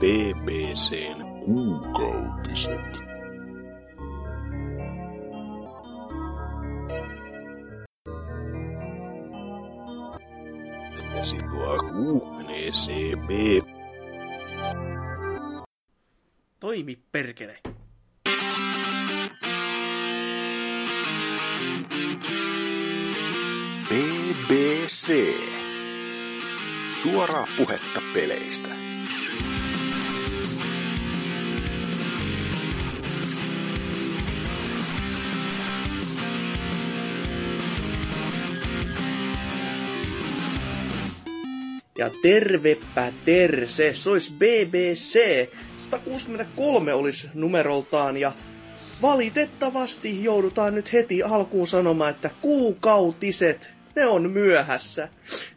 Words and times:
BBCn 0.00 1.18
kuukautiset. 1.44 3.00
Ja 11.16 11.24
sinua 11.24 11.78
kuumenee 11.78 12.70
CB. 12.70 13.30
Toimi 16.60 16.98
perkele. 17.12 17.58
BBC. 23.88 25.12
Suoraa 27.02 27.46
puhetta 27.56 28.00
peleistä. 28.14 28.68
Ja 42.00 42.10
tervepä 42.22 43.12
terse, 43.24 43.94
se 43.94 44.10
olisi 44.10 44.32
BBC. 44.32 45.48
163 45.78 46.94
olisi 46.94 47.28
numeroltaan 47.34 48.16
ja 48.16 48.32
valitettavasti 49.02 50.24
joudutaan 50.24 50.74
nyt 50.74 50.92
heti 50.92 51.22
alkuun 51.22 51.66
sanomaan, 51.66 52.10
että 52.10 52.30
kuukautiset, 52.40 53.70
ne 53.96 54.06
on 54.06 54.30
myöhässä. 54.30 55.08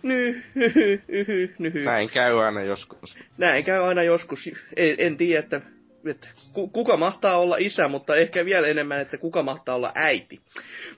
Ny, 0.02 0.44
hyhy, 0.56 1.04
hyhy, 1.12 1.56
nyhy. 1.60 1.84
Näin 1.84 2.10
käy 2.10 2.46
aina 2.46 2.62
joskus. 2.62 3.18
Näin 3.38 3.64
käy 3.64 3.84
aina 3.88 4.04
joskus. 4.04 4.50
En, 4.76 4.96
en 4.98 5.18
tiedä, 5.18 5.40
että, 5.40 5.62
että 6.06 6.28
ku- 6.54 6.68
kuka 6.68 6.98
mahtaa 6.98 7.38
olla 7.38 7.56
isä, 7.60 7.88
mutta 7.88 8.16
ehkä 8.16 8.46
vielä 8.46 8.68
enemmän, 8.68 9.02
että 9.02 9.18
kuka 9.18 9.44
mahtaa 9.44 9.76
olla 9.76 9.92
äiti. 9.96 10.42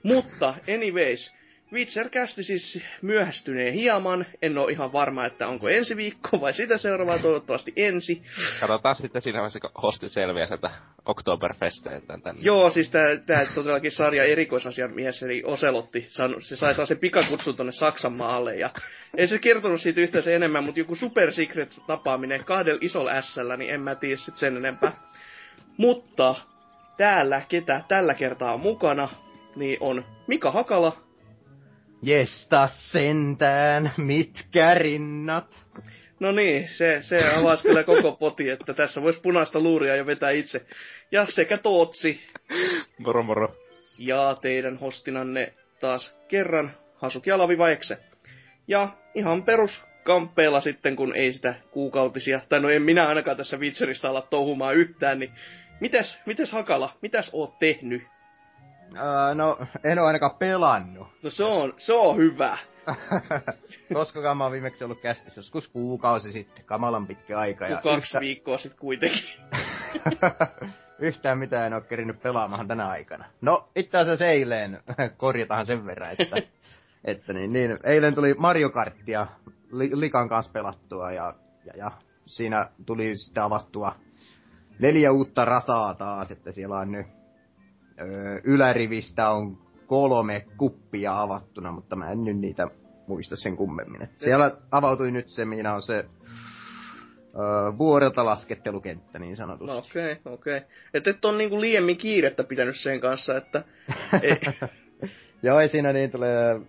Mutta 0.02 0.54
anyways, 0.74 1.35
Witcher 1.72 2.08
kästi 2.08 2.42
siis 2.42 2.82
myöhästyneen 3.02 3.74
hieman. 3.74 4.26
En 4.42 4.58
ole 4.58 4.72
ihan 4.72 4.92
varma, 4.92 5.26
että 5.26 5.48
onko 5.48 5.68
ensi 5.68 5.96
viikko 5.96 6.40
vai 6.40 6.52
sitä 6.52 6.78
seuraavaa, 6.78 7.18
toivottavasti 7.18 7.72
ensi. 7.76 8.22
Katsotaan 8.60 8.94
sitten 8.94 9.22
siinä 9.22 9.38
vaiheessa, 9.38 9.60
kun 9.60 9.70
hosti 9.82 10.08
selviää 10.08 10.46
sieltä 10.46 10.70
Oktoberfesteiltä. 11.06 12.18
Joo, 12.40 12.70
siis 12.70 12.90
tää, 12.90 13.16
tää 13.26 13.46
todellakin 13.54 13.92
sarja 13.92 14.24
erikoisasiamies, 14.24 15.22
eli 15.22 15.42
Oselotti, 15.44 16.06
se 16.40 16.56
sai 16.56 16.74
saa 16.74 16.86
sen 16.86 16.98
pikakutsun 16.98 17.56
tonne 17.56 17.72
Saksan 17.72 18.12
maalle, 18.12 18.56
ja 18.56 18.70
ei 19.16 19.28
se 19.28 19.38
kertonut 19.38 19.80
siitä 19.80 20.00
yhtään 20.00 20.24
sen 20.24 20.34
enemmän, 20.34 20.64
mutta 20.64 20.80
joku 20.80 20.94
super 20.94 21.32
secret 21.32 21.82
tapaaminen 21.86 22.44
kahdella 22.44 22.78
isolla 22.82 23.22
s 23.22 23.36
niin 23.56 23.74
en 23.74 23.80
mä 23.80 23.94
tiedä 23.94 24.16
sit 24.16 24.36
sen 24.36 24.56
enempää. 24.56 24.92
Mutta 25.76 26.34
täällä, 26.96 27.42
ketä 27.48 27.80
tällä 27.88 28.14
kertaa 28.14 28.54
on 28.54 28.60
mukana, 28.60 29.08
niin 29.56 29.76
on 29.80 30.04
Mika 30.26 30.50
Hakala, 30.50 31.05
Jesta 32.02 32.68
sentään, 32.68 33.92
mitkä 33.96 34.74
rinnat. 34.74 35.66
No 36.20 36.32
niin, 36.32 36.68
se, 36.68 36.98
se 37.02 37.34
avasi 37.34 37.62
kyllä 37.62 37.84
koko 37.84 38.12
poti, 38.12 38.50
että 38.50 38.74
tässä 38.74 39.02
voisi 39.02 39.20
punaista 39.20 39.60
luuria 39.60 39.96
jo 39.96 40.06
vetää 40.06 40.30
itse. 40.30 40.66
Ja 41.12 41.26
sekä 41.26 41.58
Tootsi, 41.58 42.20
Moro 42.98 43.22
moro. 43.22 43.56
ja 43.98 44.36
teidän 44.40 44.76
hostinanne 44.76 45.54
taas 45.80 46.18
kerran 46.28 46.70
Hasuki 46.96 47.30
Alaviva 47.30 47.68
Ekse. 47.68 47.98
Ja 48.68 48.88
ihan 49.14 49.42
peruskamppeella 49.42 50.60
sitten, 50.60 50.96
kun 50.96 51.16
ei 51.16 51.32
sitä 51.32 51.54
kuukautisia, 51.70 52.40
tai 52.48 52.60
no 52.60 52.68
en 52.68 52.82
minä 52.82 53.06
ainakaan 53.06 53.36
tässä 53.36 53.56
Witcherista 53.56 54.08
ala 54.08 54.22
touhumaan 54.22 54.76
yhtään, 54.76 55.18
niin 55.18 55.32
mitäs, 55.80 56.20
mitäs 56.26 56.52
Hakala, 56.52 56.96
mitäs 57.02 57.30
oot 57.32 57.58
tehnyt? 57.58 58.02
Öö, 58.94 59.34
no, 59.34 59.58
en 59.84 59.98
oo 59.98 60.06
ainakaan 60.06 60.34
pelannut. 60.38 61.08
No 61.22 61.30
se 61.30 61.44
on, 61.44 61.74
se 61.76 61.92
on 61.92 62.16
hyvä. 62.16 62.58
Koska 63.94 64.34
mä 64.34 64.44
oon 64.44 64.52
viimeksi 64.52 64.84
ollut 64.84 65.00
kästissä, 65.00 65.38
joskus 65.38 65.68
kuukausi 65.68 66.32
sitten, 66.32 66.64
kamalan 66.64 67.06
pitkä 67.06 67.38
aika. 67.38 67.66
Ja 67.66 67.80
kaksi 67.82 68.20
viikkoa 68.20 68.58
sitten 68.58 68.80
kuitenkin. 68.80 69.24
Yhtään 70.98 71.38
mitään 71.38 71.66
en 71.66 71.74
oo 71.74 71.80
kerinyt 71.80 72.22
pelaamaan 72.22 72.68
tänä 72.68 72.88
aikana. 72.88 73.24
No, 73.40 73.68
itse 73.76 73.98
asiassa 73.98 74.26
eilen, 74.26 74.80
korjataan 75.16 75.66
sen 75.66 75.86
verran, 75.86 76.10
että, 76.18 76.36
että 77.04 77.32
niin, 77.32 77.52
niin, 77.52 77.78
eilen 77.84 78.14
tuli 78.14 78.34
Mario 78.38 78.70
Karttia 78.70 79.26
li, 79.72 79.90
Likan 79.92 80.28
kanssa 80.28 80.52
pelattua 80.52 81.12
ja, 81.12 81.34
ja, 81.64 81.72
ja 81.76 81.90
siinä 82.26 82.68
tuli 82.86 83.16
sitten 83.16 83.42
avattua 83.42 83.94
neljä 84.78 85.12
uutta 85.12 85.44
rataa 85.44 85.94
taas, 85.94 86.30
että 86.30 86.52
siellä 86.52 86.78
on 86.78 86.92
nyt 86.92 87.06
öö, 88.00 88.40
ylärivistä 88.44 89.30
on 89.30 89.58
kolme 89.86 90.46
kuppia 90.56 91.22
avattuna, 91.22 91.72
mutta 91.72 91.96
mä 91.96 92.10
en 92.10 92.24
nyt 92.24 92.36
niitä 92.36 92.66
muista 93.06 93.36
sen 93.36 93.56
kummemmin. 93.56 94.02
Et 94.02 94.18
siellä 94.18 94.56
avautui 94.70 95.10
nyt 95.10 95.28
se, 95.28 95.44
minä 95.44 95.74
on 95.74 95.82
se 95.82 95.94
öö, 95.94 97.78
vuodelta 97.78 98.24
laskettelukenttä 98.24 99.18
niin 99.18 99.36
sanotusti. 99.36 99.72
No 99.72 99.78
okei, 99.78 100.12
okay, 100.12 100.32
okei. 100.32 100.56
Okay. 100.56 100.68
Että 100.94 101.10
et 101.10 101.24
on 101.24 101.38
niinku 101.38 101.60
liiemmin 101.60 101.96
kiirettä 101.96 102.44
pitänyt 102.44 102.76
sen 102.76 103.00
kanssa, 103.00 103.36
että... 103.36 103.64
Joo, 105.42 105.60
ei 105.60 105.68
siinä 105.68 105.92
niin 105.92 106.10
tulee, 106.10 106.60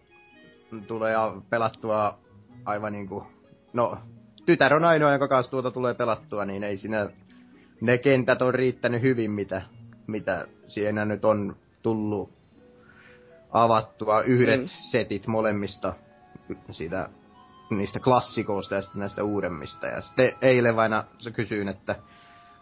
tulee 0.87 1.15
pelattua 1.49 2.19
aivan 2.65 2.93
niinku, 2.93 3.27
no, 3.73 3.97
tytär 4.45 4.73
on 4.73 4.85
ainoa, 4.85 5.11
jonka 5.11 5.27
kanssa 5.27 5.51
tuota 5.51 5.71
tulee 5.71 5.93
pelattua, 5.93 6.45
niin 6.45 6.63
ei 6.63 6.77
siinä, 6.77 7.09
ne 7.81 7.97
kentät 7.97 8.41
on 8.41 8.53
riittänyt 8.53 9.01
hyvin, 9.01 9.31
mitä, 9.31 9.61
mitä 10.07 10.47
siinä 10.67 11.05
nyt 11.05 11.25
on 11.25 11.55
tullut 11.81 12.37
avattua 13.51 14.21
yhdet 14.21 14.61
mm. 14.61 14.67
setit 14.91 15.27
molemmista 15.27 15.93
siitä, 16.71 17.09
niistä 17.69 17.99
klassikoista 17.99 18.75
ja 18.75 18.81
sitten 18.81 18.99
näistä 18.99 19.23
uudemmista. 19.23 19.87
Ja 19.87 20.01
sitten 20.01 20.31
eilen 20.41 20.75
vain 20.75 20.91
se 21.17 21.31
kysyin, 21.31 21.67
että 21.67 21.95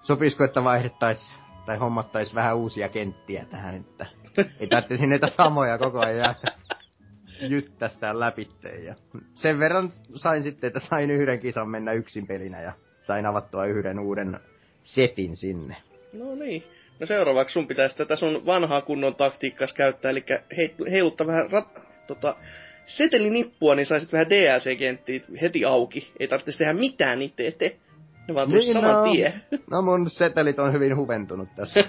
sopisiko, 0.01 0.43
että 0.43 0.63
vaihdettaisiin 0.63 1.39
tai 1.65 1.77
hommattaisiin 1.77 2.35
vähän 2.35 2.57
uusia 2.57 2.89
kenttiä 2.89 3.45
tähän, 3.45 3.75
että 3.75 4.05
ei 4.59 4.67
tarvitsisi 4.67 5.07
niitä 5.07 5.27
samoja 5.27 5.77
koko 5.77 5.99
ajan 5.99 6.35
jyttästään 7.49 8.19
läpi. 8.19 8.49
Ja 8.85 8.95
sen 9.33 9.59
verran 9.59 9.89
sain 10.15 10.43
sitten, 10.43 10.67
että 10.67 10.79
sain 10.79 11.11
yhden 11.11 11.39
kisan 11.39 11.69
mennä 11.69 11.91
yksin 11.91 12.27
pelinä 12.27 12.61
ja 12.61 12.73
sain 13.01 13.25
avattua 13.25 13.65
yhden 13.65 13.99
uuden 13.99 14.39
setin 14.83 15.35
sinne. 15.35 15.77
No 16.13 16.35
niin. 16.35 16.63
No 16.99 17.05
seuraavaksi 17.05 17.53
sun 17.53 17.67
pitäisi 17.67 17.97
tätä 17.97 18.15
sun 18.15 18.45
vanhaa 18.45 18.81
kunnon 18.81 19.15
taktiikkas 19.15 19.73
käyttää, 19.73 20.11
eli 20.11 20.25
heiluttaa 20.91 21.27
vähän 21.27 21.51
rat, 21.51 21.81
tota, 22.07 22.35
setelinippua, 22.85 23.75
niin 23.75 23.85
saisit 23.85 24.13
vähän 24.13 24.29
DLC-kenttiä 24.29 25.21
heti 25.41 25.65
auki. 25.65 26.11
Ei 26.19 26.27
tarvitsisi 26.27 26.57
tehdä 26.57 26.73
mitään 26.73 27.21
itse 27.21 27.47
eteen. 27.47 27.71
Ne 28.27 28.35
vaan 28.35 28.49
tulisi 28.49 28.65
niin, 28.65 28.73
saman 28.73 28.95
no, 28.95 29.11
tie. 29.11 29.33
No 29.71 29.81
mun 29.81 30.09
setelit 30.09 30.59
on 30.59 30.73
hyvin 30.73 30.97
huventunut 30.97 31.49
tässä 31.55 31.79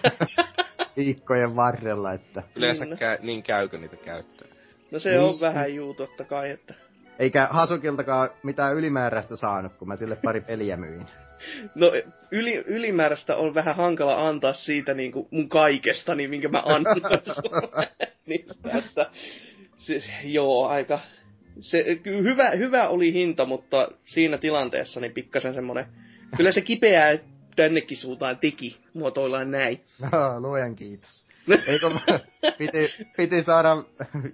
viikkojen 0.96 1.56
varrella, 1.56 2.12
että... 2.12 2.42
Yleensä 2.56 2.84
kä- 2.84 3.22
niin 3.22 3.42
käykö 3.42 3.78
niitä 3.78 3.96
käyttää? 3.96 4.48
No 4.90 4.98
se 4.98 5.10
niin. 5.10 5.20
on 5.20 5.40
vähän 5.40 5.74
juu 5.74 5.94
totta 5.94 6.24
kai, 6.24 6.50
että... 6.50 6.74
Eikä 7.18 7.48
Hasukiltakaan 7.50 8.30
mitään 8.42 8.74
ylimääräistä 8.74 9.36
saanut, 9.36 9.72
kun 9.72 9.88
mä 9.88 9.96
sille 9.96 10.16
pari 10.16 10.40
peliä 10.40 10.76
myin. 10.76 11.06
No 11.74 11.92
yli, 12.30 12.54
ylimääräistä 12.66 13.36
on 13.36 13.54
vähän 13.54 13.76
hankala 13.76 14.28
antaa 14.28 14.52
siitä 14.52 14.94
niin 14.94 15.12
kuin 15.12 15.28
mun 15.30 15.48
kaikesta, 15.48 16.14
niin 16.14 16.30
minkä 16.30 16.48
mä 16.48 16.62
annan 16.66 16.96
niin, 18.26 18.46
että, 18.78 19.10
se, 19.78 20.02
joo, 20.24 20.66
aika... 20.66 21.00
Se, 21.60 21.84
hyvä, 22.04 22.50
hyvä 22.50 22.88
oli 22.88 23.12
hinta, 23.12 23.44
mutta 23.44 23.88
siinä 24.04 24.38
tilanteessa 24.38 25.00
niin 25.00 25.12
pikkasen 25.12 25.54
semmonen... 25.54 25.86
Kyllä 26.36 26.52
se 26.52 26.60
kipeää 26.60 27.18
tännekin 27.56 27.96
suuntaan 27.96 28.38
teki, 28.38 28.76
muotoillaan 28.94 29.50
näin. 29.50 29.80
No, 30.12 30.40
luojan 30.40 30.76
kiitos. 30.76 31.25
Eikö 31.66 31.90
piti, 32.58 32.94
piti 33.16 33.42
saada 33.42 33.76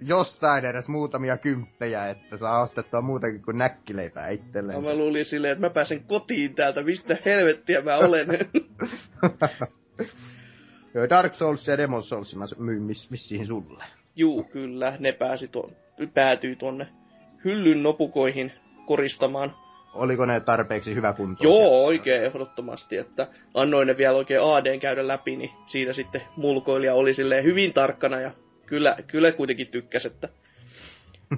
jostain 0.07 0.65
edes 0.65 0.87
muutamia 0.87 1.37
kymppejä, 1.37 2.09
että 2.09 2.37
saa 2.37 2.61
ostettua 2.61 3.01
muutakin 3.01 3.41
kuin 3.41 3.57
näkkileipää 3.57 4.29
itselleen. 4.29 4.81
No, 4.81 4.89
mä 4.89 4.95
luulin 4.95 5.25
silleen, 5.25 5.51
että 5.51 5.65
mä 5.67 5.69
pääsen 5.69 6.03
kotiin 6.03 6.55
täältä, 6.55 6.83
mistä 6.83 7.17
helvettiä 7.25 7.81
mä 7.81 7.97
olen. 7.97 8.27
Joo, 10.93 11.09
Dark 11.09 11.33
Souls 11.33 11.67
ja 11.67 11.77
Demon 11.77 12.03
Souls 12.03 12.35
mä 12.35 12.45
myyn 12.57 12.83
miss, 12.83 13.11
missiin 13.11 13.47
sulle. 13.47 13.83
Juu, 14.15 14.43
kyllä, 14.43 14.97
ne 14.99 15.11
pääsi 15.11 15.47
tuon, 15.47 15.75
päätyy 16.13 16.55
tuonne 16.55 16.87
hyllyn 17.45 17.83
nopukoihin 17.83 18.51
koristamaan 18.85 19.55
oliko 19.93 20.25
ne 20.25 20.39
tarpeeksi 20.39 20.95
hyvä 20.95 21.13
kunto? 21.13 21.43
Joo, 21.43 21.85
oikein 21.85 22.23
ehdottomasti, 22.23 22.97
että 22.97 23.27
annoin 23.53 23.87
ne 23.87 23.97
vielä 23.97 24.17
oikein 24.17 24.41
AD 24.43 24.79
käydä 24.79 25.07
läpi, 25.07 25.35
niin 25.35 25.51
siinä 25.65 25.93
sitten 25.93 26.21
mulkoilija 26.35 26.93
oli 26.93 27.13
silleen 27.13 27.43
hyvin 27.43 27.73
tarkkana 27.73 28.19
ja 28.19 28.31
kyllä, 28.65 28.97
kyllä 29.07 29.31
kuitenkin 29.31 29.67
tykkäs, 29.67 30.05
että 30.05 30.29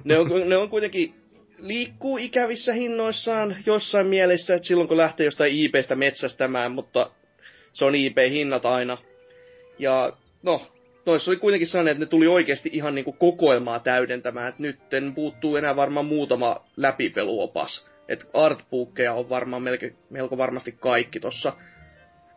ne 0.04 0.18
on, 0.18 0.28
ne 0.46 0.56
on 0.56 0.70
kuitenkin 0.70 1.14
liikkuu 1.58 2.18
ikävissä 2.18 2.72
hinnoissaan 2.72 3.56
jossain 3.66 4.06
mielessä, 4.06 4.54
että 4.54 4.68
silloin 4.68 4.88
kun 4.88 4.96
lähtee 4.96 5.24
jostain 5.24 5.52
IPstä 5.54 5.94
metsästämään, 5.94 6.72
mutta 6.72 7.10
se 7.72 7.84
on 7.84 7.94
IP-hinnat 7.94 8.66
aina. 8.66 8.98
Ja 9.78 10.12
no, 10.42 10.66
noissa 11.06 11.30
oli 11.30 11.36
kuitenkin 11.36 11.68
sellainen, 11.68 11.92
että 11.92 12.04
ne 12.04 12.08
tuli 12.08 12.26
oikeasti 12.26 12.70
ihan 12.72 12.94
niinku 12.94 13.12
kokoelmaa 13.12 13.78
täydentämään, 13.78 14.48
että 14.48 14.62
nyt 14.62 15.14
puuttuu 15.14 15.56
enää 15.56 15.76
varmaan 15.76 16.06
muutama 16.06 16.64
läpipeluopas. 16.76 17.88
Että 18.08 18.26
artbookkeja 18.34 19.12
on 19.12 19.28
varmaan 19.28 19.62
melko, 19.62 19.86
melko 20.10 20.38
varmasti 20.38 20.72
kaikki 20.72 21.20
tuossa 21.20 21.52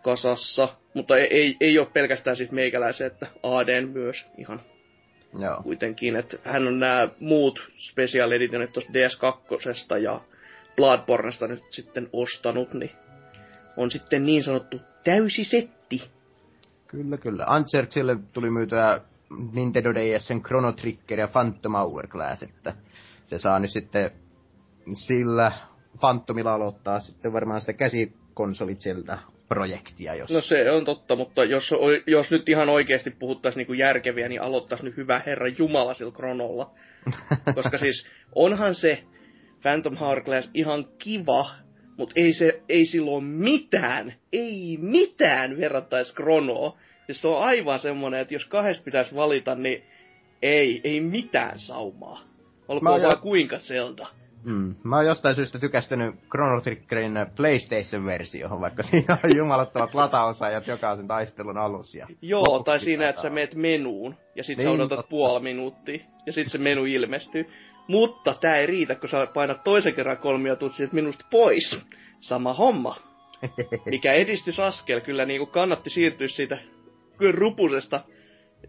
kasassa, 0.04 0.76
mutta 0.94 1.18
ei, 1.18 1.28
ei, 1.32 1.58
ei 1.60 1.80
ole 1.80 1.88
pelkästään 1.94 2.36
siis 2.36 2.52
meikäläisen, 2.52 3.08
että 3.08 3.28
ADn 3.44 3.90
myös 3.90 4.26
ihan 4.38 4.62
Joo. 5.40 5.64
kuitenkin, 5.64 6.16
että 6.16 6.38
hän 6.44 6.68
on 6.68 6.80
nämä 6.80 7.10
muut 7.20 7.70
special 7.78 8.32
editionit 8.32 8.74
tuosta 8.74 8.92
DS2 8.94 9.98
ja 9.98 10.22
Bloodbornesta 10.76 11.48
nyt 11.48 11.64
sitten 11.72 12.10
ostanut, 12.14 12.74
niin 12.74 12.92
on 13.78 13.92
sitten 13.92 14.24
niin 14.24 14.44
sanottu 14.44 14.82
täysi 15.04 15.44
setti. 15.44 16.04
Kyllä, 16.88 17.18
kyllä. 17.18 17.44
Antserksille 17.48 18.18
tuli 18.34 18.50
myytyä 18.50 19.02
Nintendo 19.54 19.94
DSn 19.94 20.42
Chrono 20.42 20.72
Trigger 20.72 21.20
ja 21.20 21.28
Phantom 21.28 21.74
Hourglass, 21.74 22.44
että 22.44 22.74
se 23.26 23.38
saa 23.38 23.60
nyt 23.60 23.72
sitten 23.72 24.12
sillä 24.94 25.52
Phantomilla 26.00 26.54
aloittaa 26.54 27.00
sitten 27.00 27.34
varmaan 27.34 27.62
sitä 27.62 27.74
käsikonsolit 27.74 28.82
sieltä 28.82 29.18
projektia, 29.48 30.16
jos... 30.16 30.30
No 30.32 30.42
se 30.42 30.72
on 30.72 30.86
totta, 30.86 31.16
mutta 31.16 31.44
jos, 31.44 31.72
jos 32.08 32.32
nyt 32.32 32.50
ihan 32.50 32.70
oikeasti 32.70 33.12
puhuttaisiin 33.12 33.68
niin 33.68 33.78
järkeviä, 33.78 34.30
niin 34.30 34.42
aloittaisi 34.42 34.86
nyt 34.86 34.98
hyvä 34.98 35.22
herra 35.26 35.48
Jumala 35.48 35.94
sillä 35.94 36.12
kronolla. 36.12 36.72
Koska 37.56 37.78
siis 37.78 38.08
onhan 38.36 38.76
se 38.76 39.04
Phantom 39.62 39.96
Hourglass 39.96 40.50
ihan 40.54 40.86
kiva, 40.98 41.50
mutta 41.98 42.14
ei, 42.16 42.34
se, 42.34 42.62
ei 42.70 42.86
silloin 42.86 43.24
mitään, 43.24 44.14
ei 44.34 44.78
mitään 44.82 45.58
verrattaisi 45.58 46.16
kronoa. 46.16 46.78
Ja 47.08 47.14
se 47.14 47.28
on 47.28 47.44
aivan 47.44 47.80
semmonen, 47.80 48.20
että 48.20 48.34
jos 48.34 48.46
kahdesta 48.46 48.84
pitäisi 48.84 49.16
valita, 49.16 49.56
niin 49.56 49.84
ei, 50.42 50.82
ei 50.84 51.02
mitään 51.02 51.60
saumaa. 51.60 52.22
Olkoon 52.68 53.02
vaan 53.02 53.22
kuinka 53.22 53.60
Zelda. 53.60 54.08
Mm. 54.44 54.76
Mä 54.84 54.96
oon 54.96 55.06
jostain 55.06 55.36
syystä 55.36 55.60
tykästänyt 55.60 56.16
Chrono 56.32 56.62
Triggerin 56.62 57.14
PlayStation-versioon, 57.36 58.62
vaikka 58.62 58.84
siinä 58.84 59.18
on 59.24 59.38
jumalattavat 59.38 59.94
latausajat 59.94 60.68
jokaisen 60.68 61.08
taistelun 61.08 61.58
alussa. 61.58 61.98
Ja 61.98 62.08
Joo, 62.22 62.64
tai 62.66 62.80
siinä, 62.80 63.10
että 63.10 63.22
sä 63.22 63.30
meet 63.30 63.56
menuun, 63.56 64.16
ja 64.36 64.44
sit 64.44 64.58
niin, 64.58 64.66
sä 64.66 64.72
odotat 64.72 64.98
totta. 64.98 65.10
puoli 65.10 65.44
minuuttia, 65.44 66.06
ja 66.26 66.34
sit 66.34 66.52
se 66.52 66.58
menu 66.58 66.86
ilmestyy. 66.86 67.50
Mutta 67.88 68.34
tää 68.42 68.58
ei 68.58 68.66
riitä, 68.66 68.96
kun 68.96 69.10
sä 69.10 69.28
painat 69.34 69.64
toisen 69.64 69.94
kerran 69.94 70.18
kolmia 70.18 70.56
tutsit 70.56 70.94
minusta 70.94 71.26
pois. 71.32 71.82
Sama 72.20 72.54
homma. 72.54 72.96
Mikä 73.92 74.14
edistysaskel 74.14 75.00
kyllä 75.02 75.26
niinku 75.26 75.46
kannatti 75.46 75.90
siirtyä 75.90 76.28
siitä 76.28 76.58
rupusesta 77.32 78.02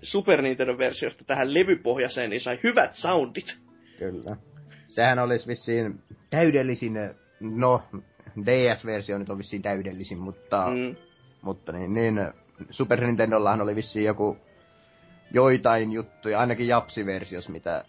Super 0.03 0.43
Nintendo-versiosta 0.43 1.25
tähän 1.27 1.55
levypohjaiseen, 1.55 2.31
niin 2.31 2.41
sai 2.41 2.59
hyvät 2.63 2.95
soundit. 2.95 3.59
Kyllä 3.99 4.37
sehän 4.91 5.19
olisi 5.19 5.49
vissiin 5.49 6.03
täydellisin, 6.31 6.95
no 7.41 7.83
DS-versio 8.47 9.19
nyt 9.19 9.31
on 9.31 9.39
vissiin 9.39 9.63
täydellisin, 9.63 10.19
mutta, 10.19 10.67
mm. 10.67 10.97
mutta 11.43 11.73
niin, 11.73 11.95
niin, 11.95 12.33
Super 12.71 13.01
Nintendollahan 13.01 13.61
oli 13.61 13.75
vissiin 13.75 14.05
joku 14.05 14.37
joitain 15.33 15.93
juttuja, 15.93 16.41
ainakin 16.41 16.69
Japsi-versios, 16.69 17.49
mitä 17.49 17.85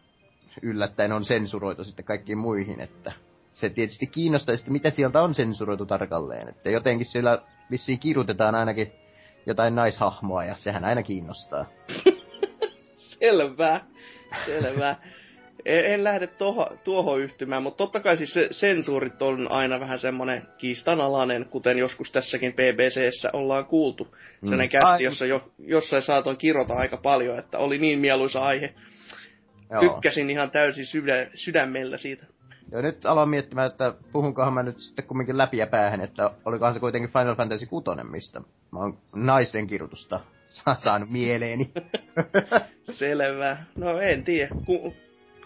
yllättäen 0.61 1.11
on 1.11 1.23
sensuroitu 1.23 1.83
sitten 1.83 2.05
kaikkiin 2.05 2.37
muihin, 2.37 2.81
että 2.81 3.11
se 3.49 3.69
tietysti 3.69 4.07
kiinnostaa 4.07 4.55
että 4.55 4.71
mitä 4.71 4.89
sieltä 4.89 5.21
on 5.21 5.33
sensuroitu 5.33 5.85
tarkalleen, 5.85 6.49
että 6.49 6.69
jotenkin 6.69 7.05
siellä 7.05 7.41
vissiin 7.71 7.99
kirjoitetaan 7.99 8.55
ainakin 8.55 8.91
jotain 9.45 9.75
naishahmoa 9.75 10.43
ja 10.45 10.55
sehän 10.55 10.85
aina 10.85 11.03
kiinnostaa. 11.03 11.65
selvä, 13.19 13.81
selvä 14.45 14.95
en, 15.65 15.85
en 15.85 16.03
lähde 16.03 16.27
toho, 16.27 16.67
tuohon 16.83 17.19
yhtymään, 17.19 17.63
mutta 17.63 17.77
totta 17.77 17.99
kai 17.99 18.17
siis 18.17 18.33
se 18.33 18.47
sensuurit 18.51 19.21
on 19.21 19.51
aina 19.51 19.79
vähän 19.79 19.99
semmoinen 19.99 20.47
kiistanalainen, 20.57 21.45
kuten 21.45 21.77
joskus 21.77 22.11
tässäkin 22.11 22.53
PBCssä 22.53 23.29
ollaan 23.33 23.65
kuultu. 23.65 24.03
Mm. 24.03 24.49
Sellainen 24.49 24.69
kästi, 24.69 25.03
jossa 25.03 25.25
jo, 25.25 25.51
jossain 25.59 26.03
saatoin 26.03 26.37
kirota 26.37 26.73
aika 26.73 26.97
paljon, 26.97 27.39
että 27.39 27.57
oli 27.57 27.77
niin 27.77 27.99
mieluisa 27.99 28.41
aihe. 28.41 28.73
Joo. 29.71 29.81
Tykkäsin 29.81 30.29
ihan 30.29 30.51
täysin 30.51 30.85
sydä, 30.85 31.27
sydämellä 31.33 31.97
siitä. 31.97 32.25
Joo, 32.71 32.81
nyt 32.81 33.05
aloin 33.05 33.29
miettimään, 33.29 33.67
että 33.67 33.93
puhunkohan 34.11 34.53
mä 34.53 34.63
nyt 34.63 34.79
sitten 34.79 35.05
kumminkin 35.05 35.37
läpi 35.37 35.57
ja 35.57 35.67
päähän, 35.67 36.01
että 36.01 36.31
olikohan 36.45 36.73
se 36.73 36.79
kuitenkin 36.79 37.11
Final 37.11 37.35
Fantasy 37.35 37.65
6, 37.65 37.85
mistä 38.11 38.41
mä 38.71 38.79
oon 38.79 38.97
naisten 39.15 39.67
kirjoitusta 39.67 40.19
saanut 40.83 41.09
mieleeni. 41.09 41.71
Selvä. 42.91 43.57
No 43.75 43.99
en 43.99 44.23
tiedä. 44.23 44.55
Ku, 44.65 44.93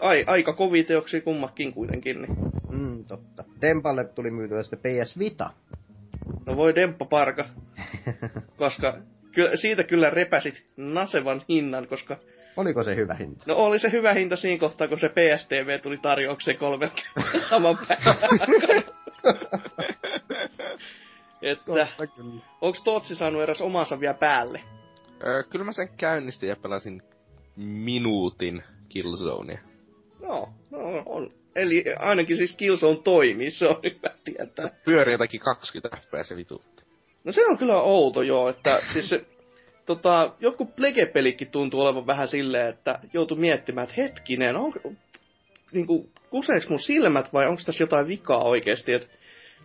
ai, 0.00 0.24
aika 0.26 0.52
kovia 0.52 0.84
teoksia 0.84 1.20
kummakin 1.20 1.72
kuitenkin. 1.72 2.22
Niin. 2.22 2.36
Mm, 2.70 3.04
totta. 3.04 3.44
Dempalle 3.60 4.04
tuli 4.04 4.30
myytyä 4.30 4.62
sitten 4.62 4.80
PS 4.80 5.18
Vita. 5.18 5.50
No 6.46 6.56
voi 6.56 6.74
Demppa 6.74 7.04
parka. 7.04 7.44
koska 8.58 8.98
kyllä, 9.32 9.56
siitä 9.56 9.84
kyllä 9.84 10.10
repäsit 10.10 10.64
nasevan 10.76 11.40
hinnan, 11.48 11.88
koska... 11.88 12.16
Oliko 12.56 12.82
se 12.82 12.96
hyvä 12.96 13.14
hinta? 13.14 13.44
No 13.46 13.54
oli 13.54 13.78
se 13.78 13.92
hyvä 13.92 14.12
hinta 14.12 14.36
siinä 14.36 14.60
kohtaa, 14.60 14.88
kun 14.88 15.00
se 15.00 15.08
PSTV 15.08 15.80
tuli 15.80 15.98
tarjoukseen 15.98 16.58
kolme 16.58 16.90
saman 17.50 17.78
päivän 17.88 18.16
Että, 21.42 21.88
onko 22.60 22.78
Tootsi 22.84 23.14
saanut 23.14 23.42
eräs 23.42 23.60
omansa 23.60 24.00
vielä 24.00 24.14
päälle? 24.14 24.62
Öö, 25.24 25.42
kyllä 25.42 25.64
mä 25.64 25.72
sen 25.72 25.88
käynnistin 25.96 26.48
ja 26.48 26.56
pelasin 26.56 27.02
minuutin 27.56 28.62
Killzonea. 28.88 29.58
No, 30.20 30.48
no 30.70 31.02
on. 31.06 31.30
Eli 31.56 31.84
ainakin 31.98 32.36
siis 32.36 32.56
Killzone 32.56 32.98
toimii, 33.04 33.50
se 33.50 33.68
on 33.68 33.80
hyvä 33.84 34.14
tietää. 34.24 34.70
Pyörii 34.84 35.14
jotakin 35.14 35.40
20 35.40 35.96
fps 35.96 36.36
vituutta. 36.36 36.82
No 37.24 37.32
se 37.32 37.46
on 37.46 37.58
kyllä 37.58 37.80
outo 37.80 38.22
joo, 38.22 38.48
että 38.48 38.80
siis 38.92 39.08
se, 39.08 39.24
tota, 39.86 40.32
joku 40.40 40.66
Plege-pelikin 40.66 41.50
tuntuu 41.50 41.80
olevan 41.80 42.06
vähän 42.06 42.28
silleen, 42.28 42.68
että 42.68 42.98
joutuu 43.12 43.36
miettimään, 43.36 43.88
että 43.88 44.02
hetkinen, 44.02 44.56
on, 44.56 44.72
niinku, 45.72 46.08
kuseeks 46.30 46.68
mun 46.68 46.80
silmät 46.80 47.32
vai 47.32 47.46
onko 47.46 47.62
tässä 47.66 47.82
jotain 47.82 48.08
vikaa 48.08 48.44
oikeasti, 48.44 48.92
että 48.92 49.08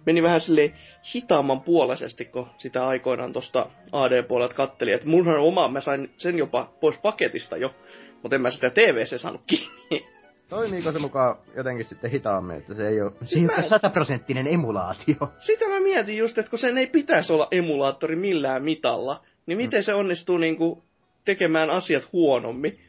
meni 0.05 0.23
vähän 0.23 0.41
sille 0.41 0.73
hitaamman 1.15 1.61
puolisesti, 1.61 2.25
kun 2.25 2.49
sitä 2.57 2.87
aikoinaan 2.87 3.33
tuosta 3.33 3.69
AD-puolelta 3.91 4.55
katteli. 4.55 4.91
Että 4.91 5.07
munhan 5.07 5.39
oma, 5.39 5.67
mä 5.67 5.81
sain 5.81 6.11
sen 6.17 6.37
jopa 6.37 6.73
pois 6.79 6.97
paketista 6.97 7.57
jo, 7.57 7.75
mutta 8.21 8.35
en 8.35 8.41
mä 8.41 8.51
sitä 8.51 8.69
TV-se 8.69 9.17
saanut 9.17 9.41
kiinni. 9.47 10.07
Toimiiko 10.51 10.91
se 10.91 10.99
mukaan 10.99 11.35
jotenkin 11.57 11.85
sitten 11.85 12.11
hitaammin, 12.11 12.57
että 12.57 12.73
se 12.73 12.87
ei 12.87 13.01
ole... 13.01 13.11
Siinä 13.23 13.53
on 13.57 13.63
sataprosenttinen 13.63 14.47
emulaatio. 14.47 15.15
Sitä 15.37 15.69
mä 15.69 15.79
mietin 15.79 16.17
just, 16.17 16.37
että 16.37 16.49
kun 16.49 16.59
sen 16.59 16.77
ei 16.77 16.87
pitäisi 16.87 17.33
olla 17.33 17.47
emulaattori 17.51 18.15
millään 18.15 18.63
mitalla, 18.63 19.23
niin 19.45 19.57
miten 19.57 19.79
mm. 19.79 19.83
se 19.83 19.93
onnistuu 19.93 20.37
niinku 20.37 20.83
tekemään 21.25 21.69
asiat 21.69 22.13
huonommin? 22.13 22.79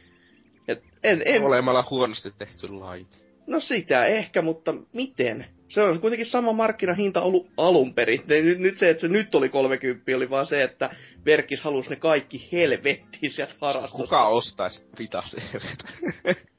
Et 0.69 0.83
en, 1.03 1.23
en... 1.25 1.43
Olemalla 1.43 1.85
huonosti 1.91 2.31
tehty 2.39 2.69
laite. 2.69 3.17
No 3.47 3.61
sitä 3.61 4.07
ehkä, 4.07 4.43
mutta 4.43 4.75
miten? 4.93 5.47
Se 5.69 5.83
on 5.83 6.01
kuitenkin 6.01 6.27
sama 6.27 6.53
markkinahinta 6.53 7.23
ollut 7.23 7.51
alun 7.57 7.95
perin. 7.95 8.23
Nyt, 8.27 8.59
nyt 8.59 8.79
se, 8.79 8.91
että 8.91 9.01
se 9.01 9.09
nyt 9.09 9.35
oli 9.35 9.49
30, 9.49 10.17
oli 10.17 10.31
vaan 10.31 10.47
se, 10.47 10.63
että 10.63 10.91
Verkis 11.25 11.63
halusi 11.63 11.91
ne 11.91 11.97
kaikki 11.97 12.49
helvettiin 12.53 13.31
sieltä 13.31 13.55
varastosta. 13.61 13.97
Kuka 13.97 14.29
ostaisi 14.29 14.83
Vita 14.99 15.23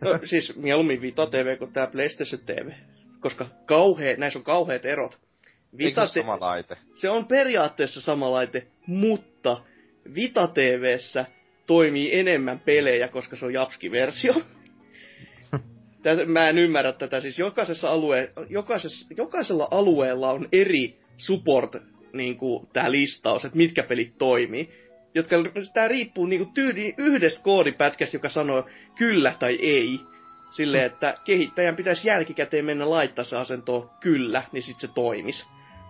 No, 0.00 0.18
siis 0.24 0.56
mieluummin 0.56 1.00
Vita 1.00 1.26
TV 1.26 1.58
kuin 1.58 1.72
tämä 1.72 1.86
PlayStation 1.86 2.40
TV. 2.46 2.70
Koska 3.20 3.46
kauhe, 3.66 4.16
näissä 4.16 4.38
on 4.38 4.44
kauheat 4.44 4.84
erot. 4.84 5.20
Vita 5.78 6.06
se 6.06 6.12
sama 6.12 6.40
laite? 6.40 6.76
Se 6.94 7.10
on 7.10 7.26
periaatteessa 7.26 8.00
sama 8.00 8.30
laite, 8.30 8.66
mutta 8.86 9.62
Vita 10.14 10.46
TVssä 10.46 11.26
toimii 11.66 12.18
enemmän 12.18 12.58
pelejä, 12.60 13.08
koska 13.08 13.36
se 13.36 13.46
on 13.46 13.52
Japski-versio. 13.52 14.34
Tätä, 16.02 16.24
mä 16.24 16.48
en 16.48 16.58
ymmärrä 16.58 16.92
tätä. 16.92 17.20
Siis 17.20 17.38
jokaisessa 17.38 17.90
alue, 17.90 18.32
jokaisessa, 18.48 19.06
jokaisella 19.16 19.68
alueella 19.70 20.30
on 20.30 20.48
eri 20.52 20.98
support 21.16 21.76
niin 22.12 22.36
kuin, 22.36 22.68
tämä 22.72 22.90
listaus, 22.90 23.44
että 23.44 23.56
mitkä 23.56 23.82
pelit 23.82 24.18
toimii 24.18 24.83
jotka, 25.14 25.36
tämä 25.74 25.88
riippuu 25.88 26.26
niinku 26.26 26.50
tyyli 26.54 26.94
yhdestä 26.98 27.42
koodipätkästä, 27.42 28.16
joka 28.16 28.28
sanoo 28.28 28.68
kyllä 28.98 29.34
tai 29.38 29.58
ei. 29.62 30.00
Silleen, 30.50 30.86
että 30.86 31.18
kehittäjän 31.24 31.76
pitäisi 31.76 32.08
jälkikäteen 32.08 32.64
mennä 32.64 32.90
laittaa 32.90 33.24
se 33.24 33.36
asento 33.36 33.90
kyllä, 34.00 34.42
niin 34.52 34.62
sitten 34.62 34.88
se 34.88 34.94
toimis. 34.94 35.46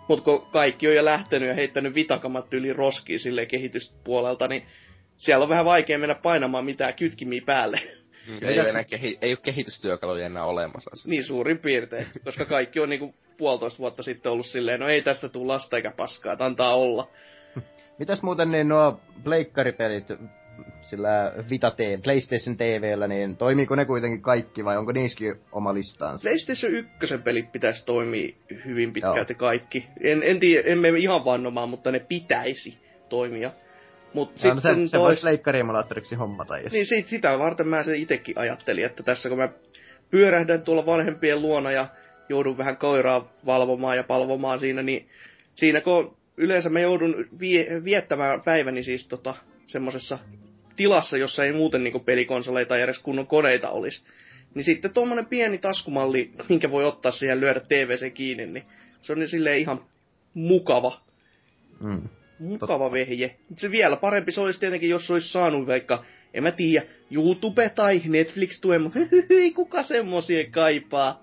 Mutta 0.09 0.25
kun 0.25 0.47
kaikki 0.53 0.89
on 0.89 0.95
jo 0.95 1.05
lähtenyt 1.05 1.49
ja 1.49 1.55
heittänyt 1.55 1.95
vitakamat 1.95 2.55
yli 2.55 2.73
roskiin 2.73 3.21
sille 3.21 3.47
kehityspuolelta, 3.47 4.49
niin 4.49 4.67
siellä 5.17 5.43
on 5.43 5.49
vähän 5.49 5.65
vaikea 5.65 5.99
mennä 5.99 6.15
painamaan 6.15 6.65
mitään 6.65 6.95
kytkimiä 6.95 7.43
päälle. 7.47 7.81
Mm, 8.27 8.39
ei, 8.49 8.61
ole 8.61 8.69
enää 8.69 8.85
kehi- 8.85 9.19
ei 9.23 9.31
ole 9.31 9.39
kehitystyökaluja 9.43 10.27
enää 10.27 10.45
olemassa. 10.45 10.91
Niin 11.07 11.25
suurin 11.25 11.59
piirtein, 11.59 12.07
koska 12.25 12.45
kaikki 12.45 12.81
on 12.81 12.89
niinku 12.89 13.15
puolitoista 13.37 13.79
vuotta 13.79 14.03
sitten 14.03 14.33
ollut 14.33 14.47
silleen, 14.47 14.81
no 14.81 14.89
ei 14.89 15.03
tästä 15.03 15.29
tule 15.29 15.47
lasta 15.47 15.77
eikä 15.77 15.91
paskaa, 15.91 16.33
että 16.33 16.45
antaa 16.45 16.75
olla. 16.75 17.11
Mitäs 17.99 18.23
muuten 18.23 18.51
niin 18.51 18.69
nuo 18.69 19.01
pleikkaripelit 19.25 20.09
sillä 20.83 21.33
Vita 21.51 21.71
TV, 21.71 21.99
PlayStation 22.03 22.57
TVllä, 22.57 23.09
niin 23.09 23.37
toimiiko 23.37 23.75
ne 23.75 23.85
kuitenkin 23.85 24.23
kaikki 24.23 24.65
vai 24.65 24.77
onko 24.77 24.93
niissäkin 24.93 25.41
oma 25.53 25.75
listaansa? 25.75 26.23
PlayStation 26.23 26.73
1 26.73 27.19
pelit 27.25 27.53
pitäisi 27.53 27.87
toimia 27.87 28.35
hyvin 28.65 28.93
pitkälti 28.93 29.33
Joo. 29.33 29.39
kaikki. 29.39 29.89
En, 30.01 30.23
en 30.23 30.41
tiedä, 30.41 30.69
emme 30.69 30.89
ihan 30.89 31.25
vannomaan, 31.25 31.69
mutta 31.69 31.91
ne 31.91 31.99
pitäisi 31.99 32.79
toimia. 33.09 33.51
Mut 34.15 34.31
no, 34.31 34.39
sitten 34.39 34.61
se, 34.61 34.91
se 34.91 34.97
tois... 34.97 35.25
voisi 35.25 36.15
hommata. 36.15 36.59
Jos... 36.59 36.73
Niin 36.73 36.87
sit, 36.87 37.07
sitä 37.07 37.39
varten 37.39 37.69
mä 37.69 37.83
se 37.83 37.97
itekin 37.97 38.39
ajattelin, 38.39 38.85
että 38.85 39.03
tässä 39.03 39.29
kun 39.29 39.39
mä 39.39 39.49
pyörähdän 40.11 40.63
tuolla 40.63 40.87
vanhempien 40.87 41.43
luona 41.43 41.71
ja 41.71 41.87
joudun 42.29 42.59
vähän 42.59 42.77
koiraa 42.77 43.33
valvomaan 43.47 43.97
ja 43.97 44.05
palvomaan 44.05 44.61
siinä, 44.61 44.83
niin 44.83 45.09
siinä 45.55 45.81
kun 45.81 46.17
yleensä 46.37 46.71
mä 46.71 46.81
joudun 46.81 47.27
vie, 47.41 47.85
viettämään 47.85 48.43
päiväni 48.43 48.83
siis 48.83 49.07
tota, 49.09 49.35
semmosessa 49.67 50.19
tilassa, 50.77 51.17
jossa 51.17 51.45
ei 51.45 51.53
muuten 51.53 51.85
niinku 51.85 52.01
pelikonsoleita 52.01 52.69
tai 52.69 52.81
edes 52.81 52.99
kunnon 52.99 53.27
koneita 53.27 53.71
olisi. 53.71 54.05
Niin 54.55 54.65
sitten 54.65 54.95
tuommoinen 54.95 55.27
pieni 55.27 55.59
taskumalli, 55.59 56.31
minkä 56.49 56.71
voi 56.71 56.85
ottaa 56.85 57.13
siihen 57.13 57.41
lyödä 57.41 57.61
TVC 57.61 58.15
kiinni, 58.15 58.47
niin 58.47 58.65
se 59.01 59.13
on 59.13 59.19
niin 59.19 59.29
silleen 59.29 59.61
ihan 59.61 59.85
mukava. 60.35 61.01
Mm. 61.81 62.03
Mukava 62.39 62.93
vehje. 62.93 63.37
Se 63.57 63.71
vielä 63.71 63.97
parempi 63.97 64.33
se 64.33 64.41
olisi 64.41 64.61
tietenkin, 64.61 64.91
jos 64.91 65.11
olisi 65.11 65.29
saanut 65.29 65.67
vaikka, 65.67 66.05
en 66.35 66.43
mä 66.43 66.53
tiedä, 66.53 66.87
YouTube 67.11 67.69
tai 67.69 68.03
Netflix 68.05 68.61
tuen, 68.61 68.83
mutta 68.83 68.99
ei 69.31 69.51
kuka 69.51 69.83
semmosia 69.83 70.51
kaipaa. 70.51 71.23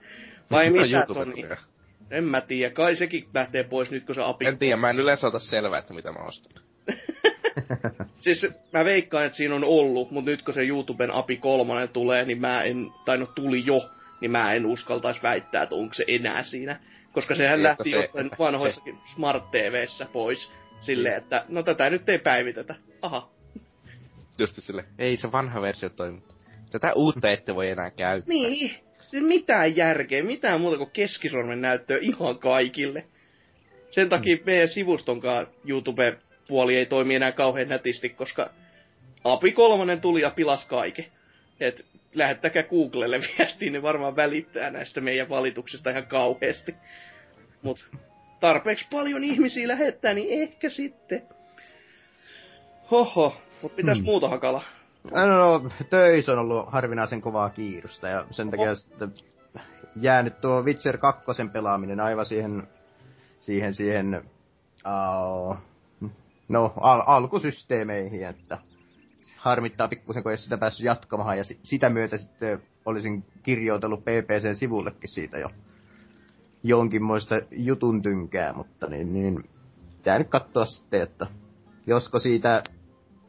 Vai 0.52 0.70
mitä 0.70 1.06
Sony? 1.06 1.34
En 2.12 2.24
mä 2.24 2.42
tiedä, 2.42 2.74
kai 2.74 2.96
sekin 2.96 3.28
lähtee 3.34 3.64
pois 3.64 3.92
nyt, 3.92 4.06
kun 4.06 4.16
se 4.16 4.22
api... 4.22 4.46
En 4.46 4.58
tiedä, 4.58 4.78
mä 4.78 4.90
en 4.90 5.00
yleensä 5.00 5.28
ota 5.28 5.40
selvää, 5.40 5.80
että 5.80 5.94
mitä 5.94 6.12
mä 6.12 6.20
ostan. 6.20 6.64
siis 8.22 8.48
mä 8.74 8.86
veikkaan, 8.86 9.26
että 9.26 9.38
siinä 9.38 9.56
on 9.56 9.64
ollut, 9.64 10.12
mutta 10.12 10.32
nyt 10.32 10.42
kun 10.42 10.54
se 10.54 10.68
YouTuben 10.68 11.12
API 11.12 11.38
kolmonen 11.38 11.90
tulee, 11.90 12.26
niin 12.26 12.42
mä 12.42 12.62
en, 12.62 12.92
tai 13.06 13.18
no 13.18 13.26
tuli 13.26 13.66
jo, 13.66 13.90
niin 14.22 14.32
mä 14.32 14.54
en 14.54 14.66
uskaltaisi 14.66 15.24
väittää, 15.24 15.64
että 15.64 15.76
onko 15.76 15.94
se 15.94 16.06
enää 16.08 16.44
siinä. 16.44 16.80
Koska 17.12 17.36
sehän 17.36 17.60
Jotta 17.60 17.70
lähti 17.70 17.90
se, 17.90 17.96
jostain 17.96 18.32
vanhoissakin 18.40 18.98
se... 19.06 19.14
Smart 19.14 19.52
TVssä 19.52 20.08
pois. 20.14 20.52
Silleen, 20.82 21.18
että 21.18 21.46
no 21.50 21.64
tätä 21.64 21.90
nyt 21.90 22.10
ei 22.10 22.20
päivitetä. 22.20 22.76
Aha. 23.02 23.30
Just 24.38 24.56
sille, 24.60 24.86
ei 24.98 25.18
se 25.18 25.32
vanha 25.32 25.62
versio 25.62 25.90
toimi. 25.90 26.24
Tätä 26.72 26.94
uutta 26.94 27.32
ette 27.32 27.56
voi 27.56 27.70
enää 27.70 27.92
käyttää. 27.92 28.34
Niin, 28.34 28.76
siis 29.12 29.24
mitään 29.24 29.76
järkeä, 29.76 30.24
mitään 30.24 30.62
muuta 30.62 30.78
kuin 30.78 30.92
keskisormen 30.92 31.62
näyttöä 31.62 31.98
ihan 32.02 32.40
kaikille. 32.40 33.06
Sen 33.90 34.10
takia 34.10 34.36
hmm. 34.36 34.46
meidän 34.46 34.68
sivustonkaan 34.68 35.48
YouTube 35.66 36.18
puoli 36.48 36.76
ei 36.76 36.86
toimi 36.86 37.16
enää 37.16 37.32
kauhean 37.32 37.70
nätisti, 37.70 38.10
koska 38.10 38.50
API 39.24 39.52
3 39.52 39.98
tuli 39.98 40.22
ja 40.22 40.30
pilas 40.30 40.66
kaiken. 40.66 41.06
Et 41.60 41.86
lähettäkää 42.16 42.64
Googlelle 42.64 43.20
viestiin, 43.38 43.74
niin 43.74 43.84
varmaan 43.84 44.16
välittää 44.16 44.70
näistä 44.70 45.02
meidän 45.02 45.30
valituksista 45.30 45.90
ihan 45.90 46.08
kauheasti. 46.08 46.76
Mut 47.62 47.90
tarpeeksi 48.40 48.88
paljon 48.92 49.24
ihmisiä 49.24 49.68
lähettää, 49.68 50.14
niin 50.14 50.42
ehkä 50.42 50.70
sitten. 50.70 51.24
Hoho, 52.92 53.42
mut 53.62 53.76
pitäis 53.76 53.98
hmm. 53.98 54.06
muuta 54.06 54.30
hakala? 54.30 54.64
No, 55.04 55.70
töissä 55.90 56.32
on 56.32 56.40
ollut 56.40 56.72
harvinaisen 56.72 57.22
kovaa 57.22 57.50
kiirusta 57.50 58.08
ja 58.08 58.26
sen 58.32 58.52
takia 58.52 58.72
oh. 58.72 58.78
sitten 58.78 59.14
jäänyt 59.96 60.42
tuo 60.42 60.62
Witcher 60.64 60.98
2 60.98 61.24
pelaaminen 61.54 62.00
aivan 62.00 62.26
siihen, 62.26 62.68
siihen, 63.40 63.74
siihen 63.74 64.22
uh, 64.86 65.58
no, 66.50 66.74
al- 66.78 67.04
alkusysteemeihin, 67.06 68.28
että 68.28 68.58
harmittaa 69.38 69.88
pikkusen, 69.88 70.24
kun 70.24 70.32
ei 70.32 70.38
sitä 70.38 70.58
päässyt 70.58 70.86
jatkamaan, 70.86 71.38
ja 71.38 71.44
sitä 71.64 71.90
myötä 71.90 72.18
sitten 72.18 72.60
olisin 72.86 73.26
kirjoitellut 73.44 74.02
PPC-sivullekin 74.02 75.10
siitä 75.10 75.38
jo 75.38 75.48
jonkinmoista 76.64 77.36
jutun 77.52 78.02
tynkää, 78.02 78.54
mutta 78.54 78.88
niin, 78.88 79.14
niin 79.14 79.44
pitää 79.98 80.20
nyt 80.20 80.30
katsoa 80.30 80.66
sitten, 80.66 81.02
että 81.02 81.28
josko 81.88 82.20
siitä 82.20 82.64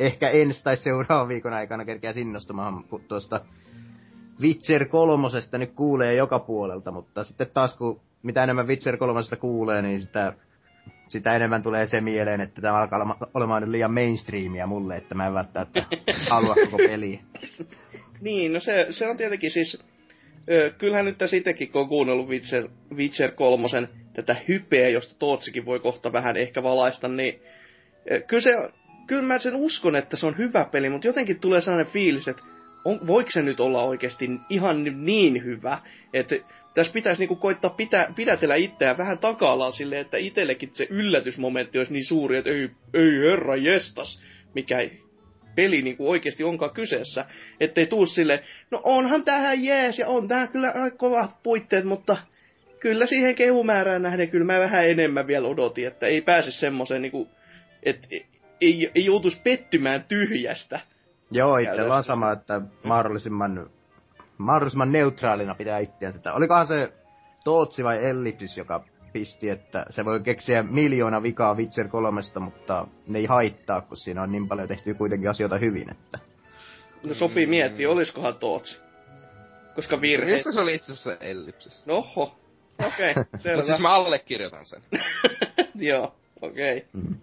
ehkä 0.07 0.31
ensi 0.31 0.65
tai 0.65 0.77
seuraavan 0.77 1.29
viikon 1.29 1.53
aikana 1.53 1.85
kerkeä 1.85 2.13
innostumaan, 2.17 2.85
kun 2.85 3.05
tuosta 3.09 3.41
Witcher 4.41 4.85
kolmosesta 4.85 5.59
nyt 5.59 5.73
kuulee 5.73 6.15
joka 6.15 6.39
puolelta, 6.39 6.93
mutta 6.93 7.25
sitten 7.25 7.47
taas 7.55 7.77
kun 7.77 8.01
mitä 8.23 8.45
enemmän 8.45 8.67
Witcher 8.67 8.97
kolmosesta 8.97 9.37
kuulee, 9.37 9.83
niin 9.83 10.01
sitä 10.01 10.33
sitä 11.09 11.37
enemmän 11.37 11.63
tulee 11.63 11.87
se 11.87 12.01
mieleen, 12.01 12.41
että 12.41 12.61
tämä 12.61 12.79
alkaa 12.79 13.29
olemaan 13.35 13.63
nyt 13.63 13.71
liian 13.71 13.95
mainstreamia 13.95 14.67
mulle, 14.67 14.97
että 14.97 15.15
mä 15.15 15.27
en 15.27 15.35
välttämättä 15.35 15.85
halua 16.31 16.55
koko 16.55 16.77
peliä. 16.77 17.21
niin, 18.21 18.53
no 18.53 18.61
se, 18.61 18.87
se 18.91 19.09
on 19.09 19.17
tietenkin 19.17 19.51
siis... 19.51 19.83
Kyllähän 20.79 21.05
nyt 21.05 21.19
tässä 21.19 21.37
itsekin, 21.37 21.73
kun 21.73 21.81
on 21.81 21.89
kuunnellut 21.89 22.29
Witcher, 22.29 22.69
Witcher 22.95 23.31
3, 23.31 23.69
tätä 24.15 24.37
hypeä, 24.49 24.89
josta 24.89 25.15
Tootsikin 25.19 25.65
voi 25.65 25.81
kohta 25.81 26.13
vähän 26.13 26.37
ehkä 26.37 26.63
valaista, 26.63 27.09
niin 27.09 27.41
kyllä, 28.27 28.41
se, 28.41 28.71
kyllä 29.07 29.23
mä 29.23 29.39
sen 29.39 29.57
uskon, 29.57 29.97
että 29.97 30.17
se 30.17 30.27
on 30.27 30.39
hyvä 30.39 30.65
peli, 30.65 30.91
mutta 30.91 31.07
jotenkin 31.07 31.41
tulee 31.41 31.61
sellainen 31.61 31.93
fiilis, 31.93 32.29
että 32.29 32.43
on, 32.85 33.07
voiko 33.07 33.31
se 33.31 33.43
nyt 33.43 33.61
olla 33.61 33.83
oikeasti 33.83 34.31
ihan 34.49 35.05
niin 35.05 35.45
hyvä, 35.45 35.79
että 36.13 36.37
tässä 36.75 36.93
pitäisi 36.93 37.21
niinku 37.21 37.37
koittaa 37.37 37.71
pitä, 37.71 38.09
pidätellä 38.17 38.55
itseään 38.55 38.99
vähän 38.99 39.19
takaallaan 39.19 39.73
silleen, 39.73 40.01
että 40.01 40.17
itsellekin 40.17 40.71
se 40.73 40.87
yllätysmomentti 40.91 41.79
olisi 41.79 41.93
niin 41.93 42.05
suuri, 42.05 42.37
että 42.37 42.51
ei, 42.51 42.71
ei 42.95 43.31
herra 43.31 43.57
jestas, 43.57 44.23
mikä 44.55 44.77
peli 45.55 45.83
niinku 45.83 46.11
oikeasti 46.11 46.45
onkaan 46.45 46.75
kyseessä. 46.75 47.25
Ettei 47.61 47.87
tuu 47.87 48.07
sille, 48.07 48.45
no 48.71 48.81
onhan 48.85 49.25
tähän 49.25 49.65
jees 49.65 49.99
ja 49.99 50.09
on 50.09 50.29
tähän 50.29 50.49
kyllä 50.49 50.71
aika 50.75 50.97
kovat 50.97 51.43
puitteet, 51.43 51.85
mutta 51.85 52.17
kyllä 52.81 53.07
siihen 53.07 53.35
kehumäärään 53.35 54.03
nähden 54.03 54.31
kyllä 54.31 54.45
mä 54.45 54.59
vähän 54.59 54.89
enemmän 54.89 55.27
vielä 55.27 55.49
odotin, 55.49 55.87
että 55.87 56.07
ei 56.07 56.21
pääse 56.21 56.51
semmoiseen 56.51 57.03
niinku, 57.03 57.29
että 57.83 58.09
ei, 58.63 58.91
ei 58.95 59.05
joutuisi 59.05 59.41
pettymään 59.45 60.05
tyhjästä. 60.05 60.81
Joo, 61.31 61.57
itsellä 61.57 61.97
on 61.97 62.05
sama, 62.05 62.33
että 62.33 62.61
mahdollisimman 62.85 63.71
mahdollisimman 64.39 64.93
neutraalina 64.93 65.55
pitää 65.55 65.79
itseänsä. 65.79 66.19
Sitä. 66.19 66.33
Olikohan 66.33 66.67
se 66.67 66.93
Tootsi 67.45 67.85
vai 67.85 68.05
Ellipsis, 68.05 68.57
joka 68.57 68.85
pisti, 69.13 69.51
että 69.51 69.87
se 69.91 70.05
voi 70.05 70.21
keksiä 70.21 70.63
miljoona 70.63 71.23
vikaa 71.23 71.55
Witcher 71.55 71.89
3, 71.89 72.21
mutta 72.41 72.87
ne 73.07 73.19
ei 73.19 73.27
haittaa, 73.27 73.81
kun 73.81 73.97
siinä 73.97 74.23
on 74.23 74.33
niin 74.33 74.49
paljon 74.49 74.69
tehty 74.69 74.95
kuitenkin 74.95 75.31
asioita 75.31 75.59
hyvin, 75.59 75.91
että... 75.91 76.19
No 77.03 77.15
sopii 77.15 77.47
miettiä, 77.47 77.91
olisikohan 77.91 78.35
Tootsi. 78.35 78.81
Koska 79.75 80.01
virhe... 80.01 80.33
Mistä 80.33 80.53
se 80.53 80.61
oli 80.61 80.75
itse 80.75 80.93
asiassa 80.93 81.17
Ellipsis? 81.21 81.87
Noho. 81.87 82.39
Okei, 82.87 83.11
okay, 83.11 83.25
selvä. 83.39 83.57
Mutta 83.57 83.67
siis 83.67 83.81
mä 83.81 83.95
allekirjoitan 83.95 84.67
sen. 84.67 84.83
Joo, 85.75 86.15
okei. 86.41 86.77
Okay. 86.77 87.03
Mm. 87.03 87.17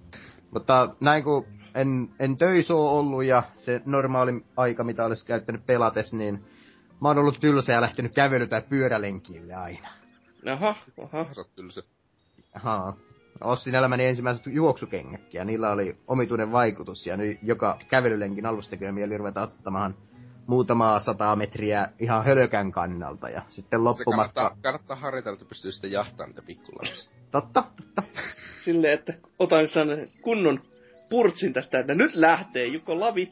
Mutta 0.51 0.95
näin 0.99 1.23
kun 1.23 1.45
en, 1.75 2.09
en 2.19 2.37
töissä 2.37 2.75
ole 2.75 2.89
ollut 2.99 3.23
ja 3.23 3.43
se 3.55 3.81
normaali 3.85 4.45
aika, 4.57 4.83
mitä 4.83 5.05
olisi 5.05 5.25
käyttänyt 5.25 5.65
pelates, 5.65 6.13
niin 6.13 6.45
mä 7.01 7.07
oon 7.07 7.17
ollut 7.17 7.39
tylsä 7.39 7.73
ja 7.73 7.81
lähtenyt 7.81 8.11
kävely- 8.11 8.47
tai 8.47 8.61
pyörälenkille 8.69 9.53
aina. 9.53 9.89
Aha, 10.53 10.75
aha. 11.03 11.25
Sä 11.33 11.41
oot 11.41 11.55
tylsä. 11.55 11.81
Aha. 12.55 12.93
Ostin 13.41 13.75
elämäni 13.75 14.05
ensimmäiset 14.05 14.45
juoksukengätkin 14.47 15.39
ja 15.39 15.45
niillä 15.45 15.71
oli 15.71 15.95
omituinen 16.07 16.51
vaikutus. 16.51 17.07
Ja 17.07 17.17
nyt 17.17 17.39
joka 17.43 17.79
kävelylenkin 17.89 18.45
alusta 18.45 18.69
tekee 18.69 18.91
mieli 18.91 19.17
ruveta 19.17 19.41
ottamaan 19.41 19.95
muutamaa 20.47 20.99
sataa 20.99 21.35
metriä 21.35 21.89
ihan 21.99 22.25
hölkän 22.25 22.71
kannalta. 22.71 23.29
Ja 23.29 23.41
sitten 23.49 23.83
loppumatka... 23.83 24.41
kannattaa, 24.41 24.61
kannattaa 24.61 24.95
harjoitella, 24.95 25.33
että 25.33 25.49
pystyy 25.49 25.71
sitten 25.71 25.91
jahtamaan 25.91 26.29
niitä 26.29 26.41
pikkulapsia. 26.41 27.11
totta, 27.31 27.63
totta. 27.95 28.03
Silleen, 28.63 28.93
että 28.93 29.13
otan 29.39 29.67
kunnon 30.21 30.61
purtsin 31.09 31.53
tästä, 31.53 31.79
että 31.79 31.95
nyt 31.95 32.15
lähtee 32.15 32.65
Jukko 32.65 32.99
Lavi. 32.99 33.31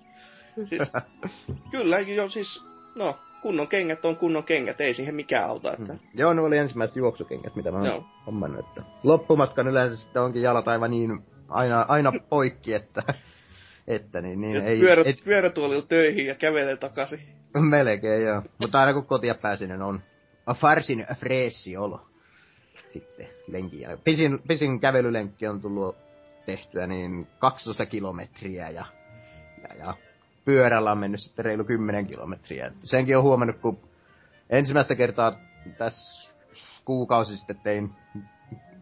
Siis, 0.66 0.82
kyllä, 1.72 2.00
jo 2.00 2.30
siis, 2.30 2.64
no, 2.96 3.18
kunnon 3.42 3.68
kengät 3.68 4.06
on 4.06 4.16
kunnon 4.16 4.44
kengät, 4.44 4.82
ei 4.82 4.94
siihen 4.94 5.16
mikään 5.16 5.50
auta. 5.50 5.74
Että... 5.74 5.94
Hmm. 5.94 6.00
Joo, 6.14 6.34
ne 6.34 6.42
oli 6.42 6.58
ensimmäiset 6.58 6.96
juoksukengät, 6.96 7.56
mitä 7.56 7.72
mä 7.72 7.78
oon 7.78 8.06
hommannut. 8.26 8.60
Että 8.60 8.82
loppumatkan 9.04 9.68
yleensä 9.68 9.96
sitten 9.96 10.22
onkin 10.22 10.42
jalat 10.42 10.68
aivan 10.68 10.92
niin 10.92 11.20
aina, 11.50 11.86
aina 11.88 12.12
poikki, 12.30 12.74
että, 12.74 13.04
että 13.88 14.22
niin, 14.22 14.42
niin 14.42 14.58
ei... 14.58 14.80
Pyörät, 14.80 15.08
et... 15.08 15.24
pyörätuolilla 15.24 15.82
töihin 15.82 16.26
ja 16.26 16.36
kävelee 16.36 16.78
takaisin. 16.78 17.20
Melkein, 17.70 18.24
joo. 18.24 18.42
Mutta 18.58 18.80
aina 18.80 18.94
kun 18.94 19.06
kotia 19.06 19.36
pääsin, 19.36 19.70
niin 19.70 19.82
on 19.82 20.02
farsin 20.56 21.06
freesi 21.20 21.78
olo. 21.78 22.08
Sitten 22.88 23.28
lenkin. 23.48 23.88
Pisin, 24.04 24.40
pisin 24.48 24.80
kävelylenkki 24.80 25.48
on 25.48 25.62
tullut 25.62 25.96
tehtyä 26.46 26.88
niin 26.88 27.28
12 27.40 27.86
kilometriä 27.86 28.70
ja, 28.70 28.86
ja, 29.70 29.76
ja 29.76 29.94
pyörällä 30.46 30.92
on 30.92 30.98
mennyt 30.98 31.22
sitten 31.22 31.46
reilu 31.46 31.64
10 31.64 32.08
kilometriä. 32.08 32.66
Et 32.66 32.74
senkin 32.84 33.18
on 33.18 33.24
huomannut, 33.24 33.58
kun 33.58 33.80
ensimmäistä 34.50 34.96
kertaa 34.96 35.40
tässä 35.78 36.34
kuukausi 36.86 37.38
sitten 37.38 37.60
tein 37.64 37.92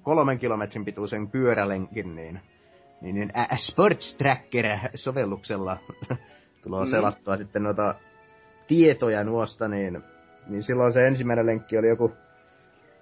kolmen 0.03 0.39
kilometrin 0.39 0.85
pituisen 0.85 1.27
pyörälenkin, 1.27 2.15
niin, 2.15 2.39
niin, 3.01 3.15
niin 3.15 3.31
ä, 3.37 3.55
Sports 3.55 4.17
Tracker-sovelluksella 4.17 5.77
tulee 6.63 6.85
Mm. 6.85 6.91
selattua 6.91 7.37
sitten 7.37 7.63
noita 7.63 7.95
tietoja 8.67 9.23
nuosta, 9.23 9.67
niin, 9.67 10.03
niin 10.47 10.63
silloin 10.63 10.93
se 10.93 11.07
ensimmäinen 11.07 11.45
lenkki 11.45 11.77
oli 11.77 11.87
joku, 11.87 12.11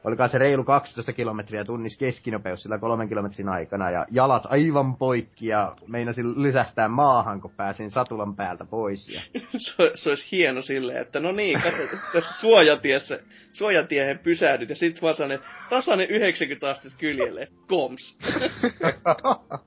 olikaan 0.04 0.30
se 0.30 0.38
reilu 0.38 0.64
12 0.64 1.14
kilometriä 1.14 1.66
tunnissa 1.66 2.00
keskinopeus 2.00 2.64
sillä 2.64 2.78
kolmen 2.78 3.10
kilometrin 3.10 3.50
aikana, 3.50 3.92
ja 3.92 4.06
jalat 4.12 4.44
aivan 4.50 4.96
poikki, 4.96 5.48
ja 5.48 5.76
meinasin 5.88 6.44
lysähtää 6.44 6.88
maahan, 6.88 7.42
kun 7.42 7.52
pääsin 7.52 7.92
satulan 7.92 8.36
päältä 8.36 8.66
pois. 8.66 9.10
Ja 9.10 9.22
se, 9.58 9.92
se 9.96 10.10
olisi 10.10 10.28
hieno 10.32 10.62
silleen, 10.62 11.02
että 11.02 11.20
no 11.20 11.32
niin, 11.32 11.62
katso, 11.62 11.98
tässä 12.14 12.40
suojatiessä, 12.40 13.20
suojatiehen 13.54 14.20
pysähdyt 14.20 14.70
ja 14.70 14.76
sit 14.76 15.02
vaan 15.02 15.16
sellainen 15.16 15.46
tasainen 15.70 16.10
90 16.10 16.70
astetta 16.70 16.98
kyljelle. 17.00 17.48
Koms. 17.68 18.18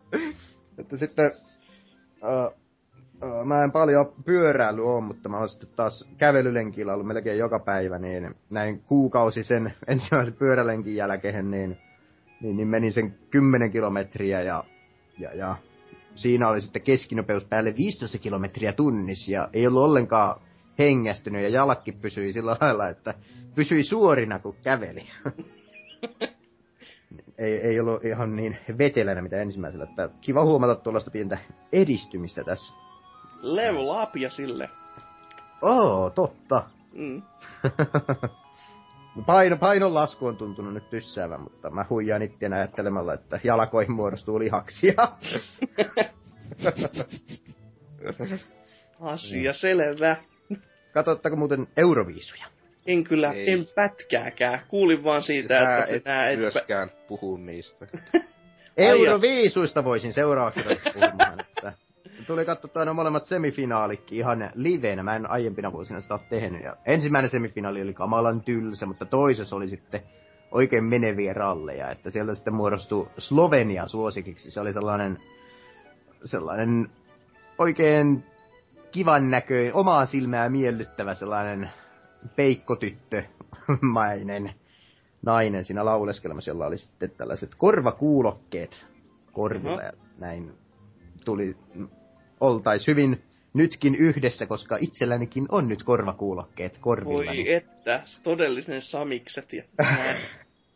että 0.78 0.96
sitten, 0.96 1.30
uh, 2.22 2.65
mä 3.44 3.64
en 3.64 3.72
paljon 3.72 4.12
pyöräily 4.24 4.82
oo, 4.84 5.00
mutta 5.00 5.28
mä 5.28 5.38
oon 5.38 5.48
sitten 5.48 5.68
taas 5.76 6.08
kävelylenkillä 6.18 6.94
ollut 6.94 7.06
melkein 7.06 7.38
joka 7.38 7.58
päivä, 7.58 7.98
niin 7.98 8.34
näin 8.50 8.80
kuukausi 8.80 9.44
sen 9.44 9.74
ensimmäisen 9.86 10.34
pyörälenkin 10.34 10.96
jälkeen, 10.96 11.50
niin, 11.50 11.78
niin, 12.40 12.56
niin 12.56 12.68
menin 12.68 12.92
sen 12.92 13.14
10 13.30 13.72
kilometriä 13.72 14.42
ja, 14.42 14.64
ja, 15.18 15.34
ja 15.34 15.56
siinä 16.14 16.48
oli 16.48 16.60
sitten 16.60 16.82
keskinopeus 16.82 17.44
päälle 17.44 17.76
15 17.76 18.18
kilometriä 18.18 18.72
tunnissa 18.72 19.32
ja 19.32 19.48
ei 19.52 19.66
ollut 19.66 19.82
ollenkaan 19.82 20.40
hengästynyt 20.78 21.42
ja 21.42 21.48
jalakki 21.48 21.92
pysyi 21.92 22.32
sillä 22.32 22.56
lailla, 22.60 22.88
että 22.88 23.14
pysyi 23.54 23.84
suorina 23.84 24.38
kun 24.38 24.56
käveli. 24.62 25.08
ei, 27.38 27.60
ei 27.60 27.80
ollut 27.80 28.04
ihan 28.04 28.36
niin 28.36 28.56
vetelänä 28.78 29.22
mitä 29.22 29.36
ensimmäisellä, 29.36 29.84
että 29.84 30.08
kiva 30.20 30.44
huomata 30.44 30.74
tuollaista 30.74 31.10
pientä 31.10 31.38
edistymistä 31.72 32.44
tässä. 32.44 32.85
Level 33.54 34.02
up 34.02 34.16
ja 34.16 34.30
sille. 34.30 34.70
Oo, 35.62 36.10
totta. 36.10 36.62
Mm. 36.92 37.22
Paino, 39.26 39.56
painon 39.56 39.94
lasku 39.94 40.26
on 40.26 40.36
tuntunut 40.36 40.74
nyt 40.74 40.90
tyssäävän, 40.90 41.40
mutta 41.40 41.70
mä 41.70 41.84
huijaan 41.90 42.22
ittien 42.22 42.52
ajattelemalla, 42.52 43.14
että 43.14 43.40
jalkoihin 43.44 43.92
muodostuu 43.92 44.38
lihaksia. 44.38 44.94
Asia 49.00 49.52
selvä. 49.52 50.16
Katsottako 50.92 51.36
muuten 51.36 51.66
Euroviisuja? 51.76 52.46
En 52.86 53.04
kyllä, 53.04 53.32
Ei. 53.32 53.50
en 53.50 53.66
pätkääkään. 53.74 54.60
Kuulin 54.68 55.04
vaan 55.04 55.22
siitä, 55.22 55.54
Sä 55.54 55.74
että 55.74 55.86
se 55.86 55.94
et 55.94 56.04
et, 56.32 56.38
myöskään 56.38 56.90
puhu 57.08 57.36
niistä. 57.36 57.86
Euroviisuista 58.76 59.84
voisin 59.84 60.12
seuraavaksi 60.12 60.60
puhumaan, 60.94 61.40
että 61.40 61.72
tuli 62.26 62.44
katsottua 62.44 62.84
ne 62.84 62.92
molemmat 62.92 63.26
semifinaalitkin 63.26 64.18
ihan 64.18 64.50
liveenä. 64.54 65.02
Mä 65.02 65.16
en 65.16 65.30
aiempina 65.30 65.72
vuosina 65.72 66.00
sitä 66.00 66.14
ole 66.14 66.22
tehnyt. 66.28 66.62
Ja 66.62 66.76
ensimmäinen 66.84 67.30
semifinaali 67.30 67.82
oli 67.82 67.94
kamalan 67.94 68.40
tylsä, 68.40 68.86
mutta 68.86 69.06
toisessa 69.06 69.56
oli 69.56 69.68
sitten 69.68 70.02
oikein 70.50 70.84
meneviä 70.84 71.32
ralleja. 71.32 71.90
Että 71.90 72.10
sieltä 72.10 72.34
sitten 72.34 72.54
muodostui 72.54 73.08
Slovenia 73.18 73.88
suosikiksi. 73.88 74.50
Se 74.50 74.60
oli 74.60 74.72
sellainen, 74.72 75.18
sellainen 76.24 76.88
oikein 77.58 78.24
kivan 78.92 79.30
näköinen, 79.30 79.74
omaa 79.74 80.06
silmää 80.06 80.48
miellyttävä 80.48 81.14
sellainen 81.14 81.70
peikkotyttömainen 82.36 84.54
nainen 85.22 85.64
siinä 85.64 85.84
lauleskelemassa, 85.84 86.50
jolla 86.50 86.66
oli 86.66 86.78
sitten 86.78 87.10
tällaiset 87.10 87.54
korvakuulokkeet 87.54 88.86
korville. 89.32 89.82
Ja 89.82 89.92
näin 90.18 90.52
tuli, 91.24 91.56
oltais 92.40 92.86
hyvin 92.86 93.22
nytkin 93.54 93.94
yhdessä, 93.94 94.46
koska 94.46 94.76
itsellänikin 94.80 95.46
on 95.48 95.68
nyt 95.68 95.82
korvakuulokkeet 95.82 96.78
korvillani. 96.78 97.26
voi 97.26 97.52
että, 97.52 98.02
todellisen 98.22 98.82
samikset 98.82 99.52
ja. 99.52 99.62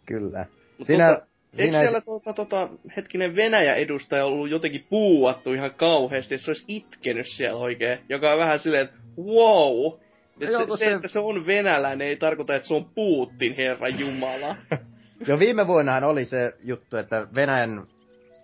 Kyllä. 0.07 0.47
Mut 0.79 0.87
Siinä, 0.87 1.09
tota, 1.09 1.27
Eikö 1.53 1.63
siinä, 1.63 1.81
siellä 1.81 2.01
tota, 2.01 2.33
tota, 2.33 2.69
hetkinen 2.97 3.37
Venäjä-edustaja 3.37 4.25
ollut 4.25 4.51
jotenkin 4.51 4.87
puuattu 4.91 5.53
ihan 5.53 5.75
kauheasti, 5.75 6.35
että 6.35 6.45
se 6.45 6.51
olisi 6.51 6.65
itkenyt 6.69 7.27
siellä 7.27 7.59
oikein, 7.59 7.99
joka 8.09 8.33
on 8.33 8.39
vähän 8.39 8.59
silleen, 8.59 8.85
että 8.85 8.97
wow, 9.19 10.01
Joo, 10.41 10.67
se, 10.67 10.67
se, 10.71 10.85
se- 10.85 10.93
että 10.93 11.09
se 11.09 11.19
on 11.19 11.47
venäläinen, 11.47 12.09
ei 12.09 12.17
tarkoita, 12.17 12.55
että 12.55 12.69
se 12.69 12.75
on 12.75 12.85
Putin, 12.95 13.57
herra 13.57 13.89
jumala. 13.89 14.57
jo 15.29 15.39
viime 15.39 15.67
vuonnahan 15.67 16.05
oli 16.05 16.25
se 16.25 16.53
juttu, 16.65 16.97
että 16.97 17.27
Venäjän 17.35 17.87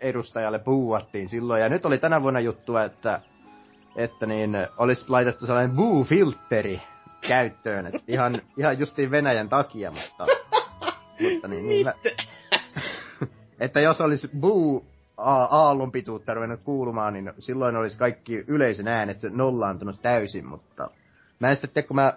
edustajalle 0.08 0.58
puuattiin 0.58 1.28
silloin, 1.28 1.62
ja 1.62 1.68
nyt 1.68 1.84
oli 1.84 1.98
tänä 1.98 2.22
vuonna 2.22 2.40
juttua, 2.40 2.84
että, 2.84 3.20
että 3.96 4.26
niin, 4.26 4.56
olisi 4.78 5.04
laitettu 5.08 5.46
sellainen 5.46 5.76
buu-filtteri 5.76 6.80
käyttöön, 7.28 7.86
että 7.86 8.02
ihan, 8.08 8.42
ihan 8.58 8.78
justiin 8.78 9.10
Venäjän 9.10 9.48
takia, 9.48 9.90
mutta, 9.90 10.26
mutta 11.20 11.48
niin, 11.48 11.68
niin 11.68 11.86
mä, 11.86 11.92
että 13.60 13.80
jos 13.80 14.00
olisi 14.00 14.30
buu 14.40 14.86
aallon 15.16 15.92
pituutta 15.92 16.34
ruvennut 16.34 16.60
kuulumaan, 16.64 17.12
niin 17.12 17.32
silloin 17.38 17.76
olisi 17.76 17.98
kaikki 17.98 18.44
yleisön 18.48 18.88
äänet 18.88 19.22
nollaantunut 19.22 20.02
täysin, 20.02 20.46
mutta 20.46 20.90
mä 21.38 21.50
en 21.50 21.56
sitten 21.56 21.84
kun 21.84 21.94
mä 21.94 22.12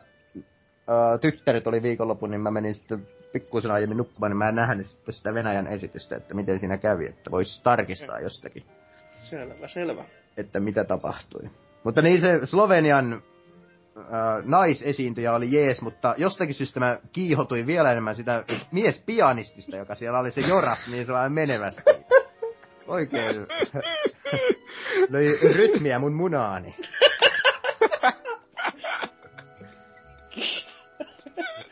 ää, 0.88 1.18
tyttäret 1.18 1.68
oli 1.68 1.82
viikonlopun, 1.82 2.32
niin 2.32 2.42
mä 2.42 2.52
menin 2.52 2.74
sitten 2.74 3.08
pikkusen 3.32 3.72
aiemmin 3.72 3.98
nukkumaan, 3.98 4.32
niin 4.32 4.38
mä 4.38 4.50
en 4.50 4.56
nähnyt 4.56 4.88
sitten 4.88 5.14
sitä 5.14 5.34
Venäjän 5.34 5.68
esitystä, 5.68 6.16
että 6.16 6.34
miten 6.34 6.60
siinä 6.60 6.78
kävi, 6.78 7.06
että 7.06 7.32
voisi 7.32 7.64
tarkistaa 7.64 8.20
jostakin, 8.20 8.64
Selvä, 9.24 9.68
selvä. 9.68 10.06
että 10.38 10.60
mitä 10.60 10.84
tapahtui. 10.84 11.50
Mutta 11.84 12.02
niin 12.02 12.22
se 12.22 12.40
Slovenian 12.46 13.14
äh, 13.14 14.04
naisesiintyjä 14.44 15.34
oli 15.34 15.52
jees, 15.52 15.82
mutta 15.82 16.16
jostakin 16.18 16.56
syystä 16.56 16.80
mä 16.80 16.98
kiihotuin 17.14 17.68
vielä 17.68 17.92
enemmän 17.92 18.16
sitä 18.16 18.44
miespianistista, 18.72 19.78
joka 19.78 19.96
siellä 19.96 20.20
oli 20.20 20.32
se 20.32 20.42
joras 20.42 20.88
niin 20.88 21.06
sellainen 21.06 21.32
menevästi. 21.32 21.82
Oikein 22.88 23.36
löi 25.10 25.40
rytmiä 25.56 26.00
mun 26.00 26.14
munaani. 26.14 26.76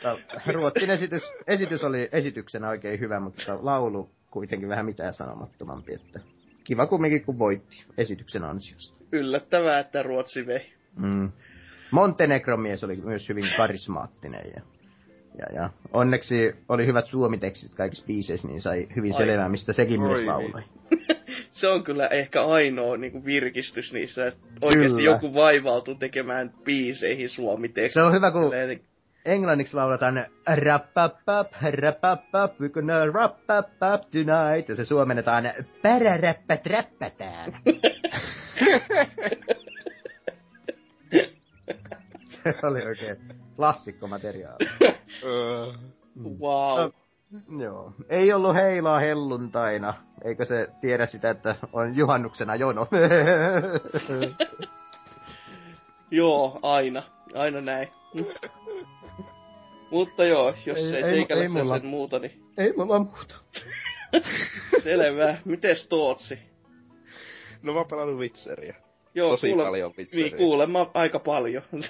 Mutta 0.04 0.52
Ruotsin 0.52 0.90
esitys, 0.90 1.24
esitys 1.48 1.84
oli 1.84 2.10
esityksenä 2.12 2.70
oikein 2.70 3.00
hyvä, 3.00 3.20
mutta 3.20 3.60
laulu 3.62 4.10
kuitenkin 4.32 4.70
vähän 4.70 4.86
mitään 4.86 5.14
sanomattomampi. 5.14 5.94
Että 5.94 6.20
kiva 6.64 6.86
kumminkin, 6.86 7.26
kun 7.26 7.40
voitti 7.40 7.86
esityksen 7.98 8.44
ansiosta. 8.44 9.00
Yllättävää, 9.12 9.80
että 9.80 10.04
Ruotsi 10.04 10.48
vei. 10.48 10.74
Mm. 10.96 11.32
Montenegron 11.92 12.62
mies 12.62 12.84
oli 12.84 12.96
myös 12.96 13.30
hyvin 13.30 13.46
karismaattinen 13.58 14.46
ja, 14.56 14.62
ja, 15.38 15.62
ja 15.62 15.70
onneksi 15.94 16.56
oli 16.70 16.86
hyvät 16.86 17.06
suomitekstit 17.06 17.76
kaikissa 17.76 18.06
biiseissä, 18.06 18.48
niin 18.48 18.62
sai 18.62 18.88
hyvin 18.96 19.14
Ai. 19.14 19.26
selvää, 19.26 19.50
mistä 19.50 19.74
sekin 19.74 20.02
Oi 20.02 20.08
myös 20.08 20.18
niin. 20.18 20.28
lauloi. 20.28 20.64
Se 21.52 21.68
on 21.68 21.84
kyllä 21.84 22.08
ehkä 22.08 22.46
ainoa 22.46 22.98
niin 22.98 23.12
kuin 23.12 23.26
virkistys 23.26 23.94
niissä, 23.94 24.28
että 24.28 24.40
oikeasti 24.62 24.98
Kyllä. 24.98 25.12
joku 25.12 25.34
vaivautuu 25.34 25.96
tekemään 25.96 26.54
biiseihin 26.64 27.30
suomi 27.30 27.74
Se 27.94 28.02
on 28.02 28.14
hyvä, 28.14 28.32
kun 28.32 28.52
englanniksi 29.28 29.76
lauletaan 29.76 30.26
rappapap, 30.64 31.48
rappapap, 31.82 32.52
we're 32.62 32.70
gonna 32.70 33.06
rappapap 33.06 34.02
tonight, 34.02 34.70
ja 34.70 34.76
se 34.76 34.86
suomennetaan 34.86 35.44
päräräppät 35.82 36.66
räppätään. 36.66 37.58
se 42.32 42.54
oli 42.64 42.86
oikein 42.86 43.18
klassikkomateriaali. 43.56 44.70
Öö, 45.24 45.74
Wow. 46.40 46.90
Joo. 47.62 47.94
Ei 48.10 48.34
ollut 48.34 48.56
heilaa 48.56 49.00
helluntaina. 49.00 49.94
Eikö 50.24 50.46
se 50.46 50.68
tiedä 50.82 51.06
sitä, 51.06 51.30
että 51.30 51.56
on 51.74 51.96
juhannuksena 51.98 52.56
jono? 52.56 52.88
Joo, 56.12 56.60
aina. 56.62 57.04
Aina 57.36 57.62
näin. 57.62 57.88
Mutta 59.92 60.26
joo, 60.26 60.54
jos 60.66 60.78
Ei- 60.78 60.84
ei, 60.86 60.90
ei- 60.94 61.04
ei 61.04 61.04
teikällä 61.04 61.44
ei 61.44 61.50
mulla. 61.50 61.78
sen 61.80 61.88
muuta, 61.88 62.20
niin 62.20 62.44
Ei 62.58 62.74
mulla 62.78 63.00
muuta. 63.00 63.36
selvä. 64.84 65.38
Mites 65.46 65.88
Tootsi? 65.88 66.40
no 67.64 67.74
mä 67.74 67.80
oon 67.80 67.88
pelannut 67.88 68.20
Witcheria. 68.20 68.74
Joo, 69.16 69.30
Tosi 69.30 69.50
kuule, 69.50 69.64
paljon 69.64 69.94
Witcheria. 69.98 70.28
Niin, 70.28 70.38
kuulemma 70.38 70.92
aika 70.94 71.20
paljon. 71.20 71.64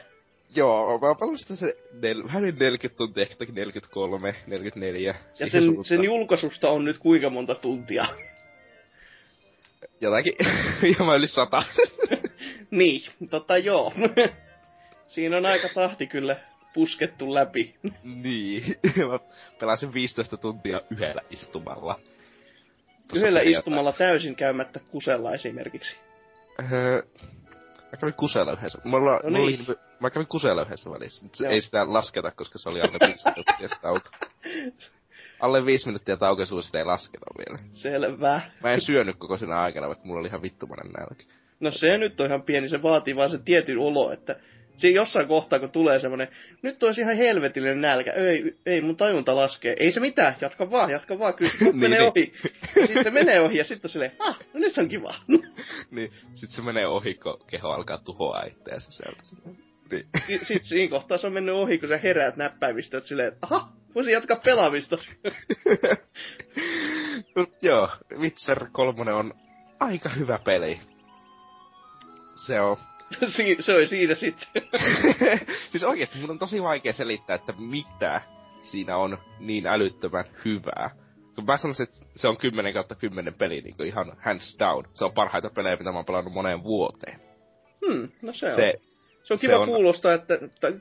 Joo, 0.55 0.99
mä 0.99 1.07
oon 1.07 1.17
pelannut 1.17 1.39
sitä 1.39 1.55
se 1.55 1.77
nel, 2.01 2.23
vähän 2.23 2.43
yli 2.43 2.51
40 2.51 2.97
tuntia, 2.97 3.23
ehkä 3.23 3.35
toki 3.35 3.51
43, 3.51 4.35
44. 4.47 5.07
ja 5.07 5.13
siihen 5.33 5.51
sen, 5.51 5.63
suuntaan. 5.63 5.85
sen 5.85 6.03
julkaisusta 6.03 6.69
on 6.69 6.85
nyt 6.85 6.97
kuinka 6.97 7.29
monta 7.29 7.55
tuntia? 7.55 8.05
Jotakin 10.01 10.33
hieman 10.81 11.17
yli 11.17 11.27
sata. 11.27 11.63
Niin, 12.71 13.01
tota 13.29 13.57
joo. 13.57 13.93
Siinä 15.07 15.37
on 15.37 15.45
aika 15.45 15.69
tahti 15.75 16.07
kyllä 16.07 16.35
puskettu 16.73 17.33
läpi. 17.33 17.75
niin. 18.03 18.63
Mä 19.11 19.19
pelasin 19.59 19.93
15 19.93 20.37
tuntia 20.37 20.81
yhdellä 20.91 21.21
istumalla. 21.29 21.99
Yhdellä 23.15 23.39
perjantai- 23.39 23.59
istumalla 23.59 23.91
täysin 23.93 24.35
käymättä 24.35 24.79
kusella 24.91 25.33
esimerkiksi. 25.33 25.95
Öö, 26.71 27.01
mä 27.91 27.97
kävin 27.99 28.13
kusella 28.13 28.51
yhdessä. 28.51 28.79
Mulla, 28.83 29.11
No 29.23 29.29
mulla 29.29 29.47
niin. 29.49 29.65
oli, 29.69 29.77
mä 29.99 30.09
kävin 30.09 30.27
kusella 30.27 30.61
yhdessä 30.61 30.89
välissä. 30.89 31.23
Mut 31.23 31.35
se 31.35 31.43
Joo. 31.45 31.53
ei 31.53 31.61
sitä 31.61 31.93
lasketa, 31.93 32.31
koska 32.31 32.59
se 32.59 32.69
oli 32.69 32.81
alle 32.81 32.97
viisi 33.07 33.23
minuuttia 33.29 33.67
se 33.67 33.75
tauko. 33.81 34.09
Alle 35.39 35.65
viisi 35.65 35.85
minuuttia 35.87 36.17
tauko 36.17 36.45
sitä 36.61 36.79
ei 36.79 36.85
lasketa 36.85 37.25
vielä. 37.37 37.59
Selvä. 37.73 38.41
Mä 38.63 38.71
en 38.71 38.81
syönyt 38.81 39.15
koko 39.17 39.37
siinä 39.37 39.59
aikana, 39.61 39.87
vaikka 39.87 40.05
mulla 40.05 40.19
oli 40.19 40.27
ihan 40.27 40.41
vittumainen 40.41 40.91
nälkä. 40.91 41.23
No 41.59 41.71
se 41.71 41.97
nyt 41.97 42.19
on 42.19 42.27
ihan 42.27 42.43
pieni, 42.43 42.69
se 42.69 42.81
vaatii 42.81 43.15
vaan 43.15 43.29
sen 43.29 43.43
tietyn 43.43 43.77
olo, 43.79 44.11
että 44.11 44.35
siinä 44.77 44.95
jossain 44.95 45.27
kohtaa, 45.27 45.59
kun 45.59 45.71
tulee 45.71 45.99
semmonen, 45.99 46.27
nyt 46.61 46.83
olisi 46.83 47.01
ihan 47.01 47.17
helvetillinen 47.17 47.81
nälkä, 47.81 48.11
ei, 48.11 48.55
ei 48.65 48.81
mun 48.81 48.97
tajunta 48.97 49.35
laskee, 49.35 49.75
ei 49.79 49.91
se 49.91 49.99
mitään, 49.99 50.35
jatka 50.41 50.71
vaan, 50.71 50.89
jatka 50.89 51.19
vaan, 51.19 51.33
kyllä 51.33 51.51
se 51.51 51.65
Niin, 51.65 51.79
menee 51.79 51.99
niin. 51.99 52.09
ohi. 52.09 52.33
Sitten 52.87 53.03
se 53.03 53.09
menee 53.09 53.41
ohi 53.41 53.57
ja 53.57 53.63
sitten 53.63 53.91
silleen, 53.91 54.11
ah, 54.19 54.39
no 54.53 54.59
nyt 54.59 54.77
on 54.77 54.87
kiva. 54.87 55.15
niin, 55.91 56.11
sit 56.33 56.49
se 56.49 56.61
menee 56.61 56.87
ohi, 56.87 57.13
kun 57.13 57.39
keho 57.49 57.69
alkaa 57.69 57.97
tuhoa 57.97 58.43
itseänsä 58.43 58.91
sieltä. 58.91 59.23
Niin. 59.91 60.07
Sitten 60.27 60.63
siinä 60.63 60.89
kohtaa 60.89 61.17
se 61.17 61.27
on 61.27 61.33
mennyt 61.33 61.55
ohi, 61.55 61.77
kun 61.77 61.89
sä 61.89 61.97
heräät 61.97 62.37
näppäimistä, 62.37 62.97
että 62.97 63.07
silleen, 63.07 63.31
aha, 63.41 63.69
voisin 63.95 64.13
jatkaa 64.13 64.37
pelaamista. 64.45 64.97
Mut 67.35 67.63
joo, 67.63 67.89
Witcher 68.17 68.65
3 68.71 69.13
on 69.13 69.33
aika 69.79 70.09
hyvä 70.09 70.39
peli. 70.45 70.79
Se 72.35 72.61
on... 72.61 72.77
Si- 73.27 73.57
se 73.59 73.73
oli 73.73 73.87
siinä 73.87 74.15
sitten. 74.15 74.61
siis 75.69 75.83
oikeesti 75.83 76.19
mun 76.19 76.29
on 76.29 76.39
tosi 76.39 76.63
vaikea 76.63 76.93
selittää, 76.93 77.35
että 77.35 77.53
mitä 77.59 78.21
siinä 78.61 78.97
on 78.97 79.17
niin 79.39 79.67
älyttömän 79.67 80.25
hyvää. 80.45 80.89
Kun 81.35 81.45
mä 81.45 81.57
sanoisin, 81.57 81.83
että 81.83 81.97
se 82.15 82.27
on 82.27 82.37
10 82.37 82.73
kautta 82.73 82.95
10 82.95 83.33
peli 83.33 83.61
niin 83.61 83.75
kuin 83.77 83.87
ihan 83.87 84.13
hands 84.25 84.55
down. 84.59 84.83
Se 84.93 85.05
on 85.05 85.13
parhaita 85.13 85.49
pelejä, 85.49 85.75
mitä 85.75 85.91
mä 85.91 85.97
oon 85.97 86.05
pelannut 86.05 86.33
moneen 86.33 86.63
vuoteen. 86.63 87.19
Hmm, 87.87 88.09
no 88.21 88.33
se 88.33 88.45
on. 88.49 88.55
Se, 88.55 88.73
Se 89.23 89.33
on 89.33 89.39
Se 89.39 89.47
kiva 89.47 89.59
on- 89.59 89.67
kuulostaa, 89.67 90.13
että, 90.13 90.39
tai 90.61 90.73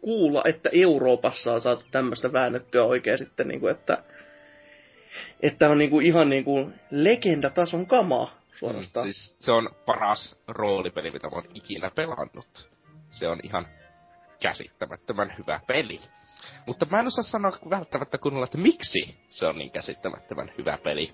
kuulla, 0.00 0.42
että 0.44 0.68
Euroopassa 0.72 1.52
on 1.52 1.60
saatu 1.60 1.84
tämmöistä 1.90 2.32
väännettyä 2.32 2.84
oikein 2.84 3.18
sitten, 3.18 3.48
niin 3.48 3.60
kuin, 3.60 3.70
että, 3.70 4.02
että 5.42 5.68
on 5.70 5.78
niin 5.78 5.90
kuin, 5.90 6.06
ihan 6.06 6.28
niin 6.30 6.44
kuin 6.44 6.74
legendatason 6.90 7.86
kamaa 7.86 8.38
suorastaan. 8.52 9.06
Mm, 9.06 9.12
siis 9.12 9.36
se 9.40 9.52
on 9.52 9.70
paras 9.86 10.38
roolipeli, 10.48 11.10
mitä 11.10 11.28
mä 11.28 11.36
oon 11.36 11.48
ikinä 11.54 11.90
pelannut. 11.90 12.70
Se 13.10 13.28
on 13.28 13.40
ihan 13.42 13.66
käsittämättömän 14.40 15.34
hyvä 15.38 15.60
peli. 15.66 16.00
Mutta 16.66 16.86
mä 16.90 17.00
en 17.00 17.06
osaa 17.06 17.24
sanoa 17.24 17.58
välttämättä 17.70 18.18
kunnolla, 18.18 18.44
että 18.44 18.58
miksi 18.58 19.18
se 19.28 19.46
on 19.46 19.58
niin 19.58 19.70
käsittämättömän 19.70 20.52
hyvä 20.58 20.78
peli. 20.84 21.12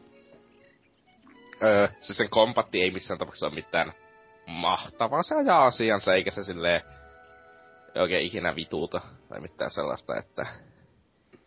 Öö, 1.62 1.88
se 1.99 2.14
sen 2.14 2.31
kompatti 2.31 2.83
ei 2.83 2.90
missään 2.90 3.18
tapauksessa 3.18 3.47
ole 3.47 3.55
mitään 3.55 3.92
mahtavaa. 4.47 5.23
Se 5.23 5.35
ajaa 5.35 5.64
asiansa, 5.64 6.14
eikä 6.14 6.31
se 6.31 6.44
silleen 6.44 6.83
oikein 7.94 8.27
ikinä 8.27 8.57
vituuta 8.57 9.01
tai 9.29 9.40
mitään 9.40 9.70
sellaista, 9.70 10.18
että 10.18 10.47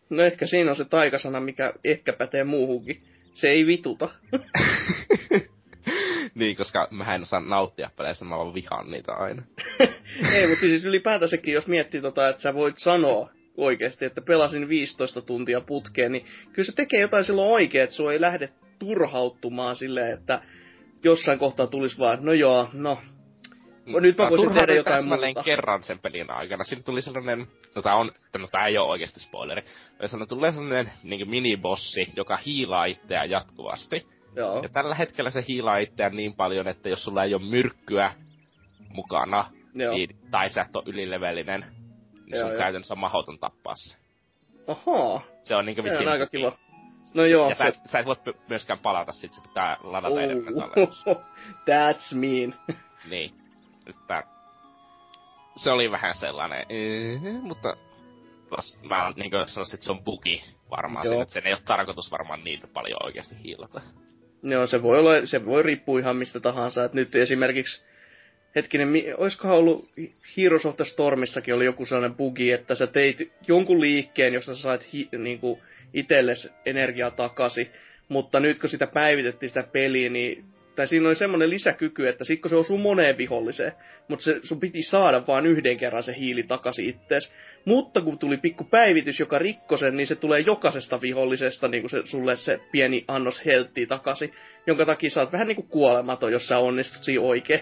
No 0.10 0.23
ehkä 0.23 0.47
siinä 0.47 0.71
on 0.71 0.78
se 0.78 0.86
taikasana, 0.86 1.39
mikä 1.39 1.73
ehkä 1.84 2.13
pätee 2.13 2.43
muuhunkin. 2.43 3.04
Se 3.34 3.47
ei 3.47 3.65
vituta. 3.65 4.10
niin, 6.38 6.56
koska 6.56 6.88
mä 6.91 7.15
en 7.15 7.21
osaa 7.21 7.39
nauttia 7.39 7.89
peleistä, 7.95 8.26
mä 8.26 8.38
vaan 8.38 8.54
vihaan 8.54 8.91
niitä 8.91 9.13
aina. 9.13 9.41
ei, 10.34 10.47
mutta 10.47 10.62
siis 10.62 10.86
ylipäätänsäkin, 10.86 11.54
jos 11.54 11.67
miettii 11.67 12.02
tota, 12.02 12.30
että 12.30 12.41
sä 12.41 12.54
voit 12.54 12.78
sanoa 12.78 13.30
oikeasti, 13.58 14.06
että 14.06 14.21
pelasin 14.21 14.69
15 14.69 15.21
tuntia 15.21 15.62
putkeen, 15.62 16.12
niin 16.12 16.26
kyllä 16.54 16.65
se 16.65 16.71
tekee 16.76 17.02
jotain 17.02 17.23
silloin 17.23 17.52
oikein, 17.52 17.84
että 17.84 17.95
sua 17.95 18.13
ei 18.13 18.21
lähde 18.21 18.50
turhauttumaan 18.80 19.76
silleen, 19.76 20.13
että 20.13 20.41
jossain 21.04 21.39
kohtaa 21.39 21.67
tulisi 21.67 21.97
vaan, 22.00 22.19
no 22.21 22.34
joo, 22.34 22.69
no, 22.73 22.97
No 23.86 24.00
nyt 24.00 24.17
mä 24.17 24.30
voisin 24.30 24.45
turhauduin 24.45 24.67
tehdä 24.67 24.76
jotain 24.76 25.08
muuta. 25.08 25.43
kerran 25.43 25.84
sen 25.84 26.00
pelin 26.00 26.32
aikana. 26.32 26.63
Siinä 26.63 26.84
tuli 26.84 27.02
sellainen, 27.02 27.47
no 27.76 27.82
tää 27.82 27.95
on, 27.95 28.12
no 28.38 28.47
tää 28.47 28.67
ei 28.67 28.78
oo 28.78 28.88
oikeesti 28.88 29.19
spoileri. 29.19 29.62
Sellainen 30.06 30.28
tulee 30.28 30.52
sellainen 30.52 30.91
niin 31.04 31.30
minibossi, 31.30 32.08
joka 32.15 32.38
hiilaa 32.38 32.86
itseään 32.86 33.30
jatkuvasti. 33.30 34.08
Joo, 34.38 34.63
Ja 34.63 34.69
tällä 34.69 34.95
hetkellä 34.95 35.30
se 35.30 35.43
hiilaa 35.47 35.78
itseään 35.78 36.15
niin 36.15 36.34
paljon, 36.36 36.67
että 36.67 36.89
jos 36.89 37.04
sulla 37.04 37.23
ei 37.23 37.34
ole 37.34 37.41
myrkkyä 37.50 38.13
mukana, 38.89 39.45
joo. 39.76 39.93
niin, 39.93 40.17
tai 40.32 40.50
sä 40.50 40.62
et 40.62 40.76
ole 40.76 40.84
ylilevelinen, 40.88 41.60
niin 41.62 42.23
Joo, 42.28 42.41
sun 42.41 42.50
joo. 42.52 42.58
käytännössä 42.60 42.93
on 42.93 43.00
mahdoton 43.00 43.39
tappaa 43.39 43.76
se. 43.76 43.95
Ahaa, 44.67 45.21
Se 45.41 45.56
on 45.56 45.65
niinku 45.65 45.82
se 45.82 45.88
on 45.88 45.91
vissiin... 45.91 46.10
aika 46.10 46.28
kiva. 46.28 46.52
No 47.13 47.26
joo, 47.26 47.50
Ja 47.50 47.56
sä, 47.56 47.65
et- 47.67 47.80
sä 47.86 48.00
et 48.00 48.06
voi 48.06 48.15
myöskään 48.50 48.80
palata 48.80 49.12
sit, 49.12 49.34
se 49.34 49.41
pitää 49.41 49.78
ladata 49.84 50.21
edelleen 50.21 50.56
tallennus. 50.56 51.08
Oh, 51.08 51.21
that's 51.69 52.15
mean. 52.15 52.56
Niin. 53.10 53.34
Että 53.88 54.23
se 55.56 55.71
oli 55.71 55.91
vähän 55.91 56.15
sellainen, 56.15 56.65
eh, 56.69 57.21
mutta 57.41 57.78
mä 58.89 59.13
niin 59.15 59.32
sanoisin, 59.47 59.76
että 59.76 59.86
se 59.86 59.91
on 59.91 60.04
bugi 60.04 60.43
varmaan 60.69 61.06
Joo. 61.06 61.10
siinä, 61.12 61.21
että 61.23 61.34
sen 61.34 61.47
ei 61.47 61.54
ole 61.54 61.62
tarkoitus 61.65 62.12
varmaan 62.12 62.43
niin 62.43 62.62
paljon 62.73 63.06
oikeasti 63.06 63.36
hiilata. 63.43 63.82
Joo, 64.43 64.67
se 64.67 64.82
voi 64.82 65.00
olla, 65.00 65.26
se 65.26 65.45
voi 65.45 65.63
riippua 65.63 66.00
ihan 66.00 66.15
mistä 66.15 66.39
tahansa. 66.39 66.84
Et 66.84 66.93
nyt 66.93 67.15
esimerkiksi, 67.15 67.84
hetkinen, 68.56 68.88
mi- 68.88 69.13
olisikohan 69.13 69.58
ollut 69.58 69.89
Heroes 70.38 70.65
of 70.65 70.76
the 70.76 70.86
Stormissakin 70.86 71.54
oli 71.54 71.65
joku 71.65 71.86
sellainen 71.86 72.17
bugi, 72.17 72.52
että 72.52 72.76
sä 72.76 72.88
teit 72.88 73.32
jonkun 73.47 73.82
liikkeen, 73.82 74.34
josta 74.34 74.56
sä 74.56 74.62
sait 74.62 74.93
hi- 74.93 75.10
niinku 75.17 75.62
itsellesi 75.93 76.50
energiaa 76.65 77.12
takaisin. 77.12 77.67
Mutta 78.10 78.39
nyt 78.39 78.60
kun 78.60 78.69
sitä 78.69 78.88
päivitettiin 78.88 79.50
sitä 79.50 79.63
peliä, 79.71 80.10
niin 80.10 80.45
tai 80.78 80.88
siinä 80.88 81.08
oli 81.08 81.16
semmoinen 81.16 81.50
lisäkyky, 81.50 82.08
että 82.08 82.24
sit 82.24 82.42
kun 82.42 82.50
se 82.50 82.56
osuu 82.56 82.78
moneen 82.78 83.18
viholliseen, 83.18 83.72
mutta 84.08 84.24
se, 84.24 84.40
sun 84.44 84.60
piti 84.60 84.84
saada 84.84 85.28
vain 85.28 85.46
yhden 85.46 85.78
kerran 85.78 86.04
se 86.04 86.16
hiili 86.18 86.44
takaisin 86.44 86.90
ittees. 86.90 87.34
Mutta 87.66 88.02
kun 88.02 88.20
tuli 88.20 88.38
pikku 88.38 88.63
päivitys, 88.63 89.20
joka 89.20 89.40
rikkoi 89.40 89.80
sen, 89.80 89.98
niin 89.98 90.08
se 90.08 90.16
tulee 90.16 90.40
jokaisesta 90.40 91.02
vihollisesta 91.02 91.68
niin 91.68 91.90
se, 91.90 92.02
sulle 92.04 92.38
se 92.38 92.60
pieni 92.72 93.06
annos 93.08 93.46
helttiä 93.46 93.88
takaisin, 93.88 94.34
jonka 94.68 94.86
takia 94.86 95.10
sä 95.10 95.22
oot 95.22 95.32
vähän 95.32 95.48
niin 95.48 95.56
kuin 95.56 95.68
kuolematon, 95.68 96.32
jos 96.32 96.48
sä 96.48 96.58
onnistut 96.58 97.04
siinä 97.04 97.22
oikein. 97.22 97.62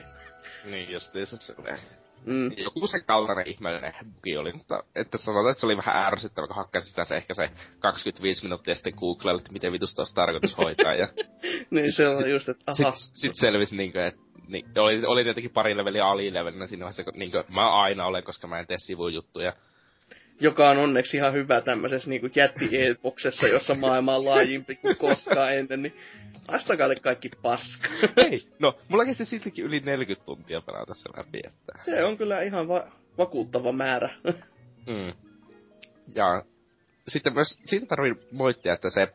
Niin, 0.66 0.92
justiinsa 0.92 1.38
sellainen. 1.38 2.05
Mm. 2.26 2.52
Joku 2.58 2.88
se 2.88 3.00
kaltainen 3.00 3.48
ihmeellinen 3.48 3.94
bugi 4.16 4.38
oli, 4.38 4.54
mutta 4.54 4.84
että 4.96 5.18
sanotaan, 5.18 5.52
että 5.52 5.60
se 5.60 5.66
oli 5.66 5.78
vähän 5.78 6.06
ärsyttävä, 6.06 6.48
kun 6.48 6.56
hakkasi 6.56 6.90
sitä 6.90 7.06
se 7.06 7.16
ehkä 7.16 7.34
se 7.34 7.50
25 7.80 8.44
minuuttia 8.44 8.76
sitten 8.76 8.94
Googlella, 8.98 9.40
että 9.40 9.54
miten 9.54 9.72
vitusta 9.72 10.02
olisi 10.02 10.16
tarkoitus 10.16 10.58
hoitaa. 10.58 10.94
Ja 10.94 11.08
Niin 11.72 11.94
se 11.94 12.08
on 12.08 12.30
just, 12.30 12.50
että 12.50 12.72
aha. 12.72 12.92
Sitten 12.92 13.20
sit 13.20 13.36
selvisi 13.36 13.78
niinkö, 13.78 14.08
että 14.08 14.22
niin, 14.48 14.66
oli, 14.78 15.06
oli 15.06 15.24
tietenkin 15.24 15.52
pari 15.52 15.78
leveliä 15.78 16.08
alilevelinä 16.08 16.68
siinä 16.68 16.84
vaiheessa, 16.84 17.04
kun 17.04 17.14
niinkö, 17.16 17.44
mä 17.50 17.82
aina 17.82 18.06
olen, 18.06 18.24
koska 18.24 18.48
mä 18.48 18.60
en 18.60 18.68
tee 18.68 18.78
sivujuttuja. 18.78 19.54
Joka 20.40 20.70
on 20.70 20.78
onneksi 20.78 21.18
ihan 21.18 21.34
hyvä 21.34 21.62
tämmöisessä 21.62 22.10
niin 22.10 22.32
jätti 22.36 22.70
boksessa 23.02 23.48
jossa 23.48 23.76
maailma 23.76 24.16
on 24.16 24.26
laajimpi 24.26 24.76
kuin 24.76 24.96
koskaan 24.98 25.54
ennen, 25.54 25.82
niin 25.82 25.94
astakaa 26.48 26.88
te 26.88 26.96
kaikki 26.96 27.30
paska. 27.42 27.88
Ei, 28.18 28.48
no, 28.60 28.78
mulla 28.90 29.06
kesti 29.06 29.26
siltikin 29.26 29.66
yli 29.66 29.80
40 29.80 30.26
tuntia 30.26 30.62
pelata 30.62 30.94
se 30.94 31.10
läpi, 31.18 31.40
että... 31.46 31.74
se 31.86 32.04
on 32.04 32.18
kyllä 32.18 32.42
ihan 32.42 32.68
va- 32.68 32.88
vakuuttava 33.18 33.72
määrä. 33.72 34.10
Mm. 34.88 35.14
Ja 36.16 36.44
sitten 37.08 37.34
myös 37.34 37.60
siitä 37.66 37.86
tarvii 37.86 38.14
moittia, 38.32 38.74
että 38.74 38.90
se, 38.90 39.14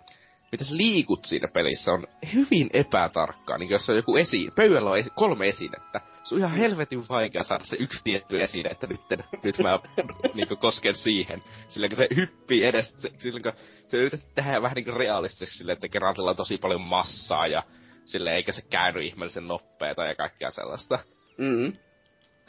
mitä 0.52 0.64
sä 0.64 0.76
liikut 0.76 1.24
siinä 1.24 1.48
pelissä 1.48 1.92
on 1.92 2.06
hyvin 2.34 2.70
epätarkkaa. 2.72 3.58
Niin 3.58 3.70
jos 3.70 3.90
on 3.90 3.96
joku 3.96 4.16
esi, 4.16 4.48
pöydällä 4.56 4.90
on 4.90 4.98
esi, 4.98 5.10
kolme 5.16 5.48
esinettä, 5.48 6.00
se 6.22 6.34
on 6.34 6.38
ihan 6.38 6.56
helvetin 6.56 7.08
vaikea 7.08 7.42
saada 7.42 7.64
se 7.64 7.76
yksi 7.80 8.04
tietty 8.04 8.42
esine, 8.42 8.70
että 8.70 8.86
nyt, 8.86 9.00
nyt 9.42 9.58
mä 9.58 9.78
niin 10.34 10.58
kosken 10.58 10.94
siihen. 10.94 11.42
Sillä 11.68 11.88
kun 11.88 11.96
se 11.96 12.08
hyppii 12.16 12.64
edes, 12.64 12.94
se, 12.98 13.10
silloin 13.18 13.42
kun 13.42 13.52
se 13.86 13.96
yritetään 13.96 14.32
tehdä 14.34 14.62
vähän 14.62 14.74
niin 14.74 14.96
realistiseksi 14.96 15.58
silleen, 15.58 15.74
että 15.74 15.88
kerralla 15.88 16.30
on 16.30 16.36
tosi 16.36 16.58
paljon 16.58 16.80
massaa 16.80 17.46
ja 17.46 17.62
sille 18.04 18.34
eikä 18.34 18.52
se 18.52 18.62
käänny 18.62 19.02
ihmeellisen 19.02 19.48
nopeeta 19.48 20.04
ja 20.04 20.14
kaikkea 20.14 20.50
sellaista. 20.50 20.98
mm. 21.38 21.72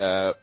Öö, 0.02 0.34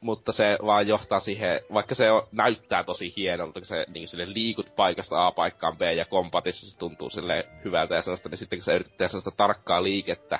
mutta 0.00 0.32
se 0.32 0.58
vaan 0.66 0.88
johtaa 0.88 1.20
siihen, 1.20 1.60
vaikka 1.72 1.94
se 1.94 2.10
on, 2.10 2.22
näyttää 2.32 2.84
tosi 2.84 3.12
hienolta, 3.16 3.60
kun 3.60 3.66
se 3.66 3.86
niin 3.94 4.08
sille 4.08 4.32
liikut 4.32 4.76
paikasta 4.76 5.26
A 5.26 5.32
paikkaan 5.32 5.76
B 5.76 5.80
ja 5.80 6.04
kompatissa 6.04 6.70
se 6.70 6.78
tuntuu 6.78 7.10
sille 7.10 7.46
hyvältä 7.64 7.94
ja 7.94 8.02
sellaista, 8.02 8.28
niin 8.28 8.38
sitten 8.38 8.58
kun 8.58 8.64
sä 8.64 8.74
yrität 8.74 8.96
tehdä 8.96 9.08
sellaista 9.08 9.30
tarkkaa 9.36 9.82
liikettä 9.82 10.38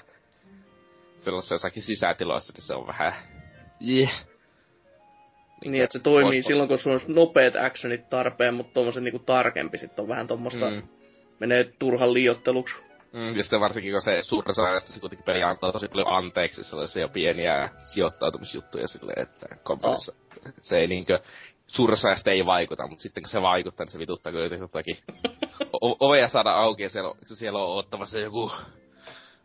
sellaisessa 1.19 1.55
jossakin 1.55 1.83
sisätiloissa, 1.83 2.53
niin 2.53 2.63
se 2.63 2.75
on 2.75 2.87
vähän... 2.87 3.13
Yeah. 3.89 4.27
Niin, 5.65 5.85
että 5.85 5.99
se 5.99 6.03
toimii 6.03 6.41
vois- 6.41 6.47
silloin, 6.47 6.69
kun 6.69 6.79
sulla 6.79 6.97
on 6.97 7.15
nopeat 7.15 7.57
actionit 7.57 8.09
tarpeen, 8.09 8.55
mutta 8.55 8.75
tommosen 8.75 9.05
niinku 9.05 9.19
tarkempi 9.19 9.79
sitten 9.79 10.03
on 10.03 10.09
vähän 10.09 10.27
tommosta, 10.27 10.71
mm. 10.71 10.77
Mm, 10.77 10.89
menee 11.41 11.73
turhan 11.79 12.15
liiotteluksi. 12.15 12.75
Mm, 13.17 13.37
ja 13.37 13.43
sitten 13.43 13.61
varsinkin 13.61 13.93
kun 13.93 14.03
se 14.03 14.23
suurin 14.23 14.55
saajasta 14.55 14.93
se 14.93 15.01
kuitenkin 15.01 15.25
peli 15.25 15.43
antaa 15.43 15.73
tosi 15.73 15.89
paljon 15.89 16.13
anteeksi 16.13 16.65
sellaisia 16.65 17.09
pieniä 17.09 17.71
sijoittautumisjuttuja 17.85 18.89
silleen, 18.89 19.23
että 19.23 19.47
kompelissa 19.63 20.13
oh. 20.13 20.53
se 20.63 20.79
ei 20.79 20.87
niinkö 20.87 21.21
suuressa 21.67 22.09
ajasta 22.09 22.31
ei 22.31 22.47
vaikuta, 22.47 22.87
mutta 22.89 23.03
sitten 23.03 23.23
kun 23.23 23.29
se 23.29 23.43
vaikuttaa, 23.43 23.85
niin 23.85 23.93
se 23.93 23.99
vituttaa 23.99 24.33
kyllä 24.33 24.57
jotakin 24.57 24.97
o- 25.83 26.09
ovea 26.09 26.29
saada 26.29 26.51
auki 26.51 26.83
ja 26.83 26.91
siellä, 26.91 27.15
siellä 27.25 27.59
on 27.59 27.79
ottamassa 27.79 28.19
joku 28.19 28.53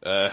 öö, 0.05 0.31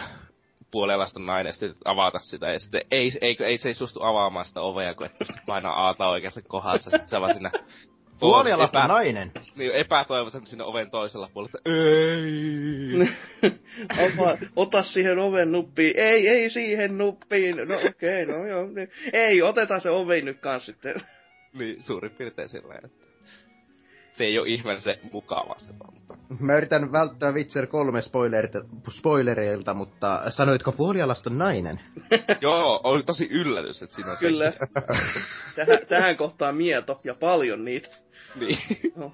puolelasta 0.70 1.20
nainen 1.20 1.52
sitten 1.52 1.74
avata 1.84 2.18
sitä 2.18 2.52
ja 2.52 2.58
sitten 2.58 2.82
ei, 2.90 3.10
ei, 3.20 3.36
ei, 3.40 3.58
se 3.58 3.68
ei 3.68 3.74
suostu 3.74 4.02
avaamaan 4.02 4.44
sitä 4.44 4.60
ovea, 4.60 4.94
kun 4.94 5.06
et 5.06 5.16
painaa 5.46 5.86
aata 5.86 6.08
oikeassa 6.08 6.42
kohdassa, 6.42 6.90
sitten 6.90 7.08
se 7.08 7.20
vaan 7.20 7.34
siinä 7.34 7.50
Puolialasta 8.20 8.78
epä... 8.78 8.88
nainen. 8.88 9.32
Niin, 9.56 9.72
epätoivoisen 9.72 10.46
sinne 10.46 10.64
oven 10.64 10.90
toisella 10.90 11.30
puolella, 11.34 11.60
ei. 11.64 13.08
Ota, 13.98 14.38
ota 14.56 14.82
siihen 14.82 15.18
oven 15.18 15.52
nuppiin. 15.52 15.96
Ei, 15.96 16.28
ei 16.28 16.50
siihen 16.50 16.98
nuppiin. 16.98 17.56
No 17.56 17.76
okei, 17.88 18.22
okay, 18.22 18.36
no 18.36 18.46
joo. 18.46 18.66
Niin. 18.66 18.88
Ei, 19.12 19.42
otetaan 19.42 19.80
se 19.80 19.90
ovi 19.90 20.22
nyt 20.22 20.40
kans 20.40 20.66
sitten. 20.66 20.94
Niin, 21.58 21.82
suurin 21.82 22.10
piirtein 22.10 22.48
silleen, 22.48 22.84
että 22.84 23.08
se 24.12 24.24
ei 24.24 24.38
ole 24.38 24.48
ihmeen 24.48 24.80
se 24.80 24.98
mukava 25.12 25.54
se 25.58 25.72
mutta... 25.72 26.16
Mä 26.40 26.56
yritän 26.56 26.92
välttää 26.92 27.32
Witcher 27.32 27.66
3 27.66 28.00
spoilereilta, 28.90 29.74
mutta 29.74 30.30
sanoitko 30.30 30.72
puolialasta 30.72 31.30
nainen? 31.30 31.80
Joo, 32.40 32.80
oli 32.84 33.02
tosi 33.02 33.28
yllätys, 33.30 33.82
että 33.82 33.94
siinä 33.94 34.10
on 34.10 34.16
Kyllä. 34.20 34.52
tähän, 35.56 35.86
tähän 35.88 36.16
kohtaan 36.16 36.56
mieto 36.56 37.00
ja 37.04 37.14
paljon 37.14 37.64
niitä. 37.64 37.88
Niin. 38.34 38.58
No. 38.96 39.12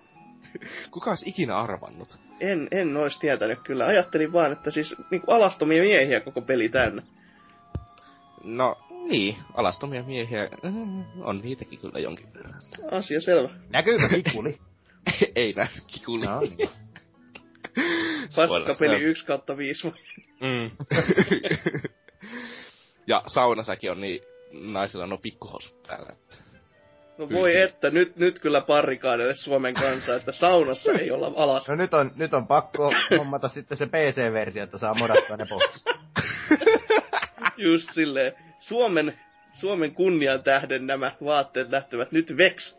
Kuka 0.91 1.11
olisi 1.11 1.29
ikinä 1.29 1.57
arvannut? 1.57 2.21
En, 2.41 2.69
en 2.71 2.97
olisi 2.97 3.21
tietänyt 3.21 3.59
kyllä. 3.65 3.87
Ajattelin 3.87 4.33
vaan, 4.33 4.53
että 4.53 4.71
siis 4.71 4.95
niin 5.11 5.23
alastomia 5.27 5.83
miehiä 5.83 6.21
koko 6.21 6.41
peli 6.41 6.69
täynnä. 6.69 7.03
No, 8.45 8.79
niin, 9.09 9.37
alastomia 9.55 10.03
miehiä 10.03 10.49
mm, 10.63 11.05
on 11.23 11.41
niitäkin 11.41 11.79
kyllä 11.79 11.99
jonkin 11.99 12.35
verran. 12.35 12.61
Asia 12.91 13.21
selvä. 13.21 13.49
Näkyykö 13.71 14.09
kikuli? 14.09 14.59
Ei 15.37 15.53
näy 15.53 15.67
kikuli. 15.87 16.25
No, 16.25 16.41
niin. 16.41 16.69
Paska 18.37 18.75
peli 18.79 19.03
1 19.03 19.27
kautta 19.27 19.57
5 19.57 19.87
mm. 20.41 20.71
ja 23.07 23.23
saunasäkin 23.27 23.91
on 23.91 24.01
niin 24.01 24.21
naisilla 24.53 25.07
no 25.07 25.19
pikkuhos 25.19 25.75
päällä. 25.87 26.17
No 27.19 27.29
voi 27.31 27.51
Yhden. 27.51 27.65
että, 27.65 27.91
nyt, 27.91 28.17
nyt 28.17 28.39
kyllä 28.39 28.61
parrikaadelle 28.61 29.35
Suomen 29.35 29.75
kanssa, 29.75 30.17
että 30.17 30.33
saunassa 30.33 30.93
ei 30.93 31.11
olla 31.11 31.33
alas. 31.37 31.69
No 31.69 31.75
nyt 31.75 31.95
on, 31.95 32.11
nyt 32.17 32.35
on 32.35 32.47
pakko 32.47 32.93
hommata 33.19 33.49
sitten 33.49 33.79
se 33.79 33.87
PC-versio, 33.87 34.63
että 34.63 34.79
saa 34.79 34.95
modattua 34.95 35.37
ne 35.37 35.47
pois. 35.47 35.85
Just 37.57 37.91
silleen. 37.95 38.33
Suomen, 38.59 39.19
Suomen 39.55 39.95
kunnian 39.95 40.43
tähden 40.43 40.87
nämä 40.87 41.13
vaatteet 41.25 41.71
lähtevät 41.71 42.13
nyt 42.13 42.37
veks. 42.37 42.79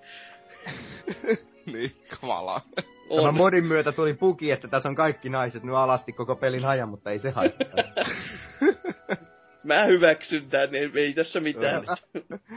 niin, 1.73 1.91
kamalaa. 2.21 2.61
On. 3.09 3.19
Tämän 3.19 3.35
modin 3.35 3.65
myötä 3.65 3.91
tuli 3.91 4.13
puki, 4.13 4.51
että 4.51 4.67
tässä 4.67 4.89
on 4.89 4.95
kaikki 4.95 5.29
naiset 5.29 5.63
nyt 5.63 5.75
alasti 5.75 6.13
koko 6.13 6.35
pelin 6.35 6.65
ajan, 6.65 6.89
mutta 6.89 7.11
ei 7.11 7.19
se 7.19 7.31
haittaa. 7.31 7.83
Mä 9.63 9.83
hyväksyn 9.83 10.49
tän, 10.49 10.75
ei, 10.75 10.91
ei 10.95 11.13
tässä 11.13 11.39
mitään. 11.39 11.83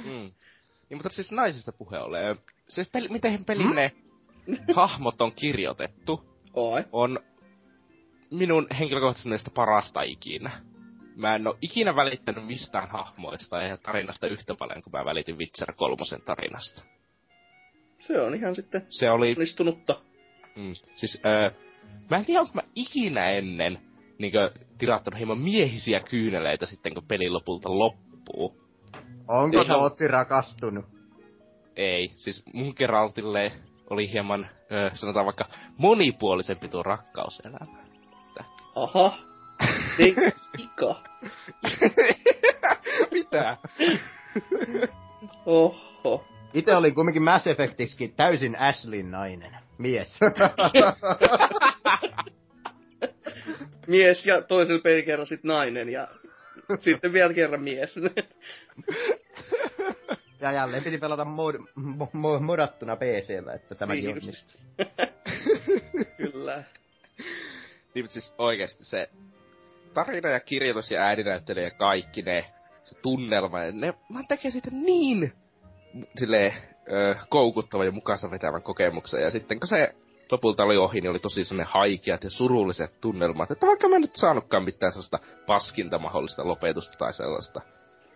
mm. 0.04 0.32
Niin, 0.90 0.98
mutta 0.98 1.08
siis 1.08 1.32
naisista 1.32 1.72
puhe 1.72 1.98
ole. 1.98 2.36
Se 2.68 2.86
peli, 2.92 3.08
miten 3.08 3.44
pelin 3.44 3.74
ne 3.74 3.92
hahmot 4.74 5.20
on 5.20 5.32
kirjoitettu, 5.32 6.24
Oi. 6.54 6.84
on 6.92 7.18
minun 8.30 8.66
henkilökohtaisesti 8.78 9.50
parasta 9.54 10.02
ikinä. 10.02 10.50
Mä 11.16 11.34
en 11.34 11.46
oo 11.46 11.58
ikinä 11.62 11.96
välittänyt 11.96 12.46
mistään 12.46 12.88
hahmoista 12.88 13.62
ja 13.62 13.76
tarinasta 13.76 14.26
yhtä 14.26 14.54
paljon 14.54 14.82
kuin 14.82 14.92
mä 14.92 15.04
välitin 15.04 15.38
Witcher 15.38 15.72
kolmosen 15.72 16.22
tarinasta. 16.22 16.82
Se 17.98 18.20
on 18.20 18.34
ihan 18.34 18.54
sitten 18.54 18.86
se 18.88 19.10
oli... 19.10 19.30
onnistunutta. 19.30 20.00
Mm, 20.56 20.72
siis, 20.96 21.20
öö, 21.26 21.50
mä 22.10 22.16
en 22.16 22.24
tiedä, 22.24 22.40
onko 22.40 22.52
mä 22.54 22.62
ikinä 22.74 23.30
ennen 23.30 23.78
niinkö 24.18 24.52
tirattanut 24.78 25.18
hieman 25.18 25.38
miehisiä 25.38 26.00
kyyneleitä 26.00 26.66
sitten, 26.66 26.94
kun 26.94 27.06
peli 27.08 27.30
lopulta 27.30 27.78
loppuu. 27.78 28.67
Onko 29.28 29.62
Ihan... 29.62 29.78
Tootsi 29.78 30.08
rakastunut? 30.08 30.84
Ei, 31.76 32.12
siis 32.16 32.44
mun 32.52 32.72
Geraltille 32.76 33.52
oli 33.90 34.12
hieman, 34.12 34.48
öö, 34.72 34.90
sanotaan 34.94 35.26
vaikka, 35.26 35.44
monipuolisempi 35.76 36.68
tuo 36.68 36.82
rakkauselämä. 36.82 37.88
Aha. 38.74 39.18
Sika. 40.56 41.02
Mitä? 43.12 43.56
Oho. 45.46 46.24
Itse 46.54 46.76
olin 46.76 46.94
kumminkin 46.94 47.22
Mass 47.22 47.46
Effectiskin 47.46 48.14
täysin 48.14 48.60
Ashlyn 48.60 49.10
nainen. 49.10 49.56
Mies. 49.78 50.18
mies 53.86 54.26
ja 54.26 54.42
toisella 54.42 54.80
pelikerran 54.82 55.26
sit 55.26 55.44
nainen 55.44 55.88
ja 55.88 56.08
sitten 56.80 57.12
vielä 57.12 57.34
kerran 57.34 57.62
mies. 57.62 57.94
ja 60.40 60.52
jälleen 60.52 60.84
piti 60.84 60.98
pelata 60.98 61.24
mod, 61.24 61.54
mod, 62.12 62.40
modattuna 62.40 62.96
PCllä, 62.96 63.52
että 63.52 63.74
tämäkin 63.74 64.04
niin 64.04 64.16
onnistui. 64.16 64.60
Kyllä. 66.16 66.64
Niin, 67.94 68.04
mutta 68.04 68.12
siis 68.12 68.34
oikeesti 68.38 68.84
se 68.84 69.10
tarina 69.94 70.28
ja 70.28 70.40
kirjoitus 70.40 70.90
ja 70.90 71.00
ääninäyttely 71.00 71.62
ja 71.62 71.70
kaikki 71.70 72.22
ne, 72.22 72.44
se 72.82 72.96
tunnelma, 73.02 73.58
ne 73.58 73.94
vaan 74.12 74.24
tekee 74.28 74.50
siitä 74.50 74.70
niin 74.72 75.32
silleen 76.18 76.52
ö, 76.92 77.14
koukuttava 77.28 77.84
ja 77.84 77.92
mukansa 77.92 78.30
vetävän 78.30 78.62
kokemuksen. 78.62 79.22
Ja 79.22 79.30
sitten 79.30 79.60
kun 79.60 79.68
se 79.68 79.94
lopulta 80.32 80.64
oli 80.64 80.76
ohi, 80.76 81.00
niin 81.00 81.10
oli 81.10 81.18
tosi 81.18 81.44
sellainen 81.44 81.72
haikeat 81.72 82.24
ja 82.24 82.30
surulliset 82.30 83.00
tunnelmat, 83.00 83.50
että 83.50 83.66
vaikka 83.66 83.88
mä 83.88 83.96
en 83.96 84.02
nyt 84.02 84.16
saanutkaan 84.16 84.64
mitään 84.64 84.92
sellaista 84.92 85.18
paskinta 85.46 85.98
mahdollista 85.98 86.48
lopetusta 86.48 86.98
tai 86.98 87.12
sellaista. 87.12 87.60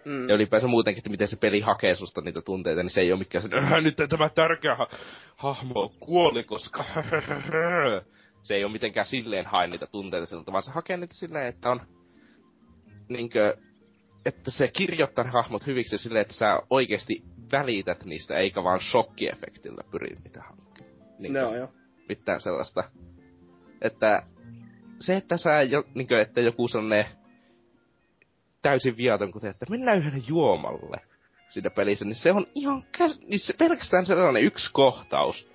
Mm. 0.05 0.29
Ja 0.29 0.35
ylipäänsä 0.35 0.69
muutenkin, 0.69 0.99
että 1.01 1.11
miten 1.11 1.29
se 1.29 1.37
peli 1.37 1.61
hakee 1.61 1.95
susta 1.95 2.21
niitä 2.21 2.43
tunteita, 2.43 2.83
niin 2.83 2.91
se 2.91 3.01
ei 3.01 3.13
ole 3.13 3.19
mikään 3.19 3.43
se, 3.43 3.49
äh, 3.57 3.83
nyt 3.83 3.97
tämä 4.09 4.29
tärkeä 4.29 4.75
ha- 4.75 4.89
hahmo 5.37 5.95
kuoli, 6.01 6.45
koska 6.45 6.85
se 8.43 8.55
ei 8.55 8.65
ole 8.65 8.73
mitenkään 8.73 9.07
silleen 9.07 9.47
hae 9.47 9.67
niitä 9.67 9.87
tunteita 9.87 10.27
siltä, 10.27 10.53
vaan 10.53 10.63
se 10.63 10.71
hakee 10.71 10.97
niitä 10.97 11.15
silleen, 11.15 11.47
että 11.47 11.71
on 11.71 11.81
niinkö, 13.09 13.57
että 14.27 14.51
se 14.51 14.69
kirjoittaa 14.69 15.25
hahmot 15.25 15.67
hyviksi 15.67 15.99
silleen, 15.99 16.23
että 16.23 16.35
sä 16.35 16.59
oikeasti 16.71 17.23
välität 17.53 18.05
niistä, 18.05 18.35
eikä 18.35 18.65
vaan 18.65 18.81
shokkiefektillä 18.81 19.83
pyri 19.91 20.17
niitä 20.25 20.43
hankkimaan. 20.43 20.93
Niin 21.19 21.33
no, 21.33 21.55
joo. 21.55 21.69
Mitään 22.09 22.41
sellaista. 22.41 22.85
Että 23.81 24.23
se, 24.99 25.17
että 25.17 25.37
sä 25.37 25.63
jo, 25.63 25.85
niin 25.95 26.09
kuin, 26.09 26.21
että 26.21 26.41
joku 26.41 26.69
sellainen 26.69 27.07
täysin 28.63 28.97
viaton, 28.97 29.33
kuten 29.33 29.51
että 29.51 29.67
mennään 29.71 29.99
yhden 29.99 30.25
juomalle 30.29 31.01
siinä 31.49 31.71
pelissä, 31.71 32.05
niin 32.05 32.15
se 32.15 32.33
on 32.33 32.47
ihan 32.55 32.83
käs... 32.99 33.21
niin 33.21 33.41
se 33.41 33.55
pelkästään 33.59 34.07
sellainen 34.07 34.43
yksi 34.43 34.73
kohtaus, 34.73 35.49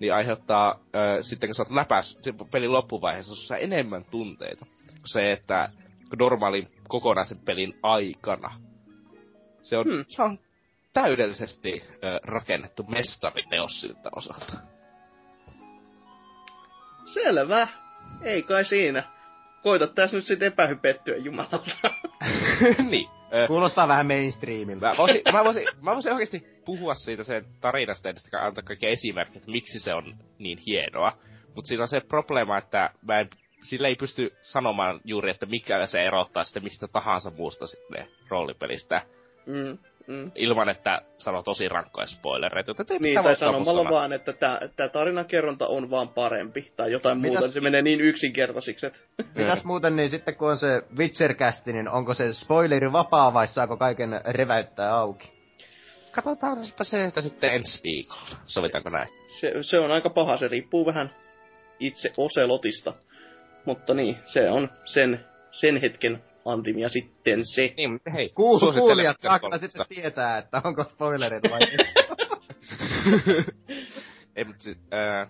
niin 0.00 0.14
aiheuttaa 0.14 0.80
ö, 0.94 1.22
sitten 1.22 1.48
kun 1.48 1.54
sä 1.54 1.62
oot 1.62 1.70
läpäs 1.70 2.18
se 2.22 2.34
pelin 2.50 2.72
loppuvaiheessa, 2.72 3.34
sussa 3.34 3.56
enemmän 3.56 4.04
tunteita 4.10 4.66
kuin 4.84 5.08
se, 5.12 5.32
että 5.32 5.70
normaalin 6.18 6.68
kokonaisen 6.88 7.38
pelin 7.38 7.78
aikana. 7.82 8.50
Se 9.62 9.76
on, 9.76 9.84
hmm. 9.84 10.04
se 10.08 10.22
on 10.22 10.38
täydellisesti 10.92 11.84
ö, 11.92 12.20
rakennettu 12.22 12.82
mestariteos 12.82 13.80
siltä 13.80 14.10
osalta. 14.16 14.77
Selvä. 17.12 17.68
Ei 18.22 18.42
kai 18.42 18.64
siinä. 18.64 19.02
Koita 19.62 19.86
tässä 19.86 20.16
nyt 20.16 20.26
sitten 20.26 20.46
epähypettyä 20.46 21.16
jumalalta. 21.16 21.90
niin. 22.90 23.08
Kuulostaa 23.46 23.88
vähän 23.88 24.06
mainstreamilta. 24.06 24.88
Mä 24.88 24.96
voisin, 24.98 25.22
mä 25.32 25.44
voisin, 25.44 25.66
mä 25.80 25.94
voisin 25.94 26.12
oikeasti 26.12 26.46
puhua 26.64 26.94
siitä 26.94 27.24
sen 27.24 27.44
tarinasta, 27.60 28.08
että 28.08 28.44
antaa 28.44 28.64
kaikki 28.64 28.86
esimerkkiä, 28.86 29.38
että 29.38 29.50
miksi 29.50 29.80
se 29.80 29.94
on 29.94 30.14
niin 30.38 30.58
hienoa. 30.66 31.12
Mutta 31.54 31.68
siinä 31.68 31.82
on 31.82 31.88
se 31.88 32.00
probleema, 32.00 32.58
että 32.58 32.90
mä 33.02 33.20
en, 33.20 33.30
sillä 33.62 33.88
ei 33.88 33.96
pysty 33.96 34.36
sanomaan 34.40 35.00
juuri, 35.04 35.30
että 35.30 35.46
mikä 35.46 35.86
se 35.86 36.02
erottaa 36.02 36.44
sitten 36.44 36.62
mistä 36.62 36.88
tahansa 36.88 37.30
muusta 37.30 37.66
sitten 37.66 38.06
roolipelistä. 38.28 39.02
Mm. 39.46 39.78
Mm. 40.08 40.30
Ilman, 40.34 40.68
että 40.68 41.02
sanoo 41.16 41.42
tosi 41.42 41.68
rankkoja 41.68 42.06
spoilereita. 42.06 42.70
Että 42.80 42.94
niin, 43.00 43.22
tai 43.22 43.36
sanomalla 43.36 43.90
vaan, 43.90 44.12
että 44.12 44.32
tämä 44.32 44.88
tarinankerronta 44.92 45.66
on 45.66 45.90
vaan 45.90 46.08
parempi. 46.08 46.72
Tai 46.76 46.92
jotain 46.92 47.18
Mitäs... 47.18 47.38
muuta. 47.38 47.52
Se 47.52 47.60
menee 47.60 47.82
niin 47.82 48.00
yksinkertaisiksi, 48.00 48.86
että... 48.86 48.98
Mitäs 49.34 49.64
muuten, 49.64 49.96
niin 49.96 50.10
sitten 50.10 50.36
kun 50.36 50.50
on 50.50 50.58
se 50.58 50.82
witcher 50.98 51.34
niin 51.66 51.88
onko 51.88 52.14
se 52.14 52.32
spoileri 52.32 52.92
vapaa 52.92 53.34
vai 53.34 53.48
saako 53.48 53.76
kaiken 53.76 54.20
reväyttää 54.24 54.96
auki? 54.96 55.32
Katsotaanpa 56.12 56.84
se, 56.84 57.04
että 57.04 57.20
sitten 57.20 57.50
ensi 57.50 57.80
viikolla. 57.84 58.36
Sovitaanko 58.46 58.90
näin? 58.90 59.08
Se, 59.40 59.52
se 59.60 59.78
on 59.78 59.90
aika 59.92 60.10
paha, 60.10 60.36
se 60.36 60.48
riippuu 60.48 60.86
vähän 60.86 61.10
itse 61.80 62.12
Oselotista. 62.16 62.94
mutta 63.64 63.94
niin, 63.94 64.16
se 64.24 64.50
on 64.50 64.70
sen, 64.84 65.24
sen 65.50 65.80
hetken 65.80 66.22
antimia 66.44 66.88
sitten 66.88 67.46
se. 67.46 67.74
Niin, 67.76 67.92
mutta 67.92 68.10
hei, 68.10 68.28
kuulijat 68.28 68.76
Witcher 68.76 69.14
saa 69.20 69.38
kyllä 69.38 69.58
3. 69.58 69.58
sitten 69.58 69.86
tietää, 69.88 70.38
että 70.38 70.62
onko 70.64 70.84
spoilerit 70.84 71.42
vai 71.50 71.60
ei. 71.60 71.78
Ei, 74.36 74.44
mutta 74.44 74.62
siis, 74.62 74.78
äh, 74.94 75.28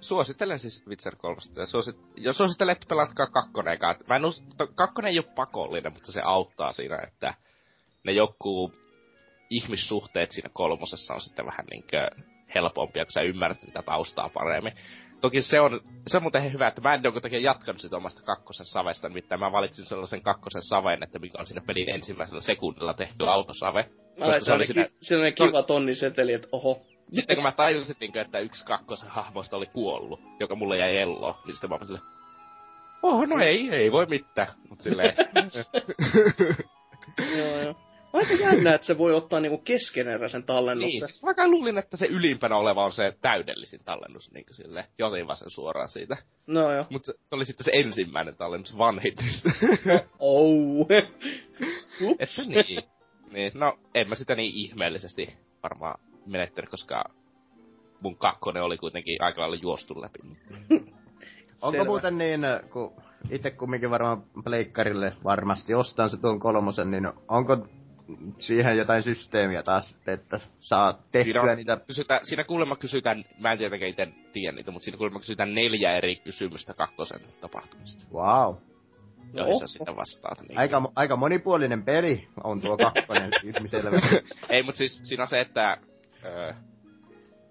suosittelen 0.00 0.58
siis 0.58 0.86
Witcher 0.88 1.16
3. 1.16 1.36
Ja 1.56 1.66
suosit, 1.66 1.96
ja 2.16 2.32
suosittelen, 2.32 2.72
että 2.72 2.86
pelatkaa 2.88 3.26
kakkonen 3.26 3.74
eka. 3.74 3.96
Mä 4.08 4.16
en 4.16 4.24
us, 4.24 4.42
to, 4.56 4.66
kakkonen 4.66 5.10
ei 5.10 5.18
ole 5.18 5.34
pakollinen, 5.34 5.92
mutta 5.92 6.12
se 6.12 6.20
auttaa 6.24 6.72
siinä, 6.72 6.98
että 7.06 7.34
ne 8.04 8.12
joku 8.12 8.72
ihmissuhteet 9.50 10.32
siinä 10.32 10.50
kolmosessa 10.52 11.14
on 11.14 11.20
sitten 11.20 11.46
vähän 11.46 11.66
niinkö 11.70 12.10
helpompia, 12.54 13.04
kun 13.04 13.12
sä 13.12 13.20
ymmärrät 13.20 13.60
sitä 13.60 13.82
taustaa 13.82 14.28
paremmin. 14.28 14.72
Toki 15.20 15.42
se 15.42 15.60
on, 15.60 15.80
se 16.06 16.16
on 16.16 16.22
muuten 16.22 16.52
hyvä, 16.52 16.68
että 16.68 16.80
mä 16.80 16.94
en 16.94 17.00
jonkun 17.04 17.22
takia 17.22 17.38
jatkanut 17.38 17.80
sitä 17.80 17.96
omasta 17.96 18.22
kakkosen 18.22 18.66
savesta, 18.66 19.08
nimittäin 19.08 19.40
mä 19.40 19.52
valitsin 19.52 19.84
sellaisen 19.84 20.22
kakkosen 20.22 20.62
saven, 20.62 21.02
että 21.02 21.18
mikä 21.18 21.38
on 21.38 21.46
siinä 21.46 21.62
pelin 21.66 21.94
ensimmäisellä 21.94 22.40
sekunnilla 22.40 22.94
tehty 22.94 23.26
autosave. 23.26 23.90
Mä 24.18 24.24
olen 24.26 24.44
se 24.44 24.52
oli 24.52 24.66
siinä- 24.66 24.88
sellainen, 25.00 25.34
kiva 25.34 25.62
tonniseteli, 25.62 26.32
että 26.32 26.48
oho. 26.52 26.82
Sitten 27.12 27.36
kun 27.36 27.42
mä 27.42 27.52
tajusin, 27.52 27.96
niinkö, 28.00 28.20
että 28.20 28.38
yksi 28.38 28.64
kakkosen 28.64 29.08
hahmoista 29.08 29.56
oli 29.56 29.66
kuollut, 29.66 30.20
joka 30.40 30.54
mulle 30.54 30.78
jäi 30.78 30.96
ello, 30.96 31.40
niin 31.46 31.54
sitten 31.54 31.70
mä 31.70 31.76
olin 31.76 31.86
silleen, 31.86 32.04
oh, 33.02 33.26
no 33.26 33.44
ei, 33.44 33.70
ei 33.70 33.92
voi 33.92 34.06
mitään. 34.06 34.48
Mut 34.68 34.80
silleen, 34.80 35.14
joo, 37.38 37.60
joo. 37.60 37.89
Aika 38.12 38.34
jännä, 38.34 38.74
että 38.74 38.86
se 38.86 38.98
voi 38.98 39.14
ottaa 39.14 39.40
niinku 39.40 39.58
keskeneräisen 39.58 40.42
tallennuksen. 40.42 40.88
niin, 40.88 41.06
siis 41.06 41.22
vaikka 41.22 41.48
luulin, 41.48 41.78
että 41.78 41.96
se 41.96 42.06
ylimpänä 42.06 42.56
oleva 42.56 42.84
on 42.84 42.92
se 42.92 43.16
täydellisin 43.20 43.80
tallennus, 43.84 44.32
niinkö 44.32 44.54
silleen, 44.54 44.84
jotin 44.98 45.26
vaan 45.26 45.36
sen 45.36 45.50
suoraan 45.50 45.88
siitä. 45.88 46.16
No 46.46 46.72
joo. 46.72 46.84
Mutta 46.90 47.06
se, 47.06 47.18
se, 47.26 47.34
oli 47.34 47.44
sitten 47.44 47.64
se 47.64 47.70
ensimmäinen 47.74 48.36
tallennus 48.36 48.78
vanhin 48.78 49.14
niistä. 49.22 49.50
Oh. 50.18 50.86
että 52.18 52.42
niin. 52.48 52.82
niin. 53.32 53.52
No, 53.54 53.78
en 53.94 54.08
mä 54.08 54.14
sitä 54.14 54.34
niin 54.34 54.54
ihmeellisesti 54.54 55.36
varmaan 55.62 56.00
menettänyt, 56.26 56.70
koska 56.70 57.04
mun 58.00 58.16
kakkonen 58.16 58.62
oli 58.62 58.78
kuitenkin 58.78 59.22
aika 59.22 59.40
lailla 59.40 59.58
juostu 59.62 60.00
läpi. 60.00 60.18
Onko 61.62 61.70
Selvä. 61.70 61.84
muuten 61.84 62.18
niin, 62.18 62.40
kun 62.72 62.92
itse 63.30 63.50
kumminkin 63.50 63.90
varmaan 63.90 64.22
pleikkarille 64.44 65.12
varmasti 65.24 65.74
ostan 65.74 66.10
se 66.10 66.16
tuon 66.16 66.40
kolmosen, 66.40 66.90
niin 66.90 67.12
onko 67.28 67.66
siihen 68.38 68.76
jotain 68.76 69.02
systeemiä 69.02 69.62
taas, 69.62 69.88
sitten, 69.88 70.14
että 70.14 70.40
saa 70.60 70.92
tehtyä 71.12 71.32
Siinä, 71.32 71.52
on, 71.52 71.56
niitä... 71.56 71.80
kysytään, 71.86 72.26
siinä 72.26 72.44
kuulemma 72.44 72.76
kysytään, 72.76 73.24
mä 73.38 73.52
en 73.52 73.58
tietenkään 73.58 73.90
itse 73.90 74.08
tiedä 74.32 74.56
niitä, 74.56 74.70
mutta 74.70 74.84
siinä 74.84 74.98
kuulemma 74.98 75.18
kysytään 75.20 75.54
neljä 75.54 75.96
eri 75.96 76.16
kysymystä 76.16 76.74
kakkosen 76.74 77.20
tapahtumista, 77.40 78.04
Wow. 78.12 78.54
sä 79.36 79.44
Oho. 79.44 79.66
sitten 79.66 79.96
vastaat. 79.96 80.40
Niin. 80.48 80.58
Aika, 80.58 80.82
aika 80.96 81.16
monipuolinen 81.16 81.82
peli 81.82 82.28
on 82.44 82.60
tuo 82.60 82.76
kakkonen, 82.76 83.30
ilmiselvä. 83.56 83.90
Ei, 84.48 84.62
mutta 84.62 84.78
siis 84.78 85.00
siinä 85.04 85.22
on 85.22 85.28
se, 85.28 85.40
että 85.40 85.76
öö, 86.24 86.52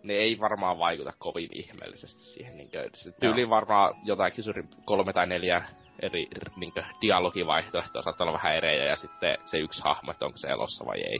ne 0.03 0.13
ei 0.13 0.39
varmaan 0.39 0.79
vaikuta 0.79 1.13
kovin 1.19 1.49
ihmeellisesti 1.51 2.21
siihen. 2.21 2.57
Niin 2.57 2.69
se 2.93 3.11
tyyli 3.11 3.49
varmaan 3.49 3.95
jotain 4.03 4.33
kysyrin 4.33 4.69
kolme 4.85 5.13
tai 5.13 5.27
neljä 5.27 5.63
eri 6.01 6.27
niin 6.55 6.73
dialogivaihtoehtoa 7.01 8.01
saattaa 8.01 8.25
olla 8.25 8.37
vähän 8.37 8.55
erejä 8.55 8.85
ja 8.85 8.95
sitten 8.95 9.37
se 9.45 9.57
yksi 9.57 9.81
hahmo, 9.85 10.11
että 10.11 10.25
onko 10.25 10.37
se 10.37 10.47
elossa 10.47 10.85
vai 10.85 10.97
ei. 11.01 11.19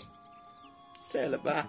Selvä. 1.02 1.66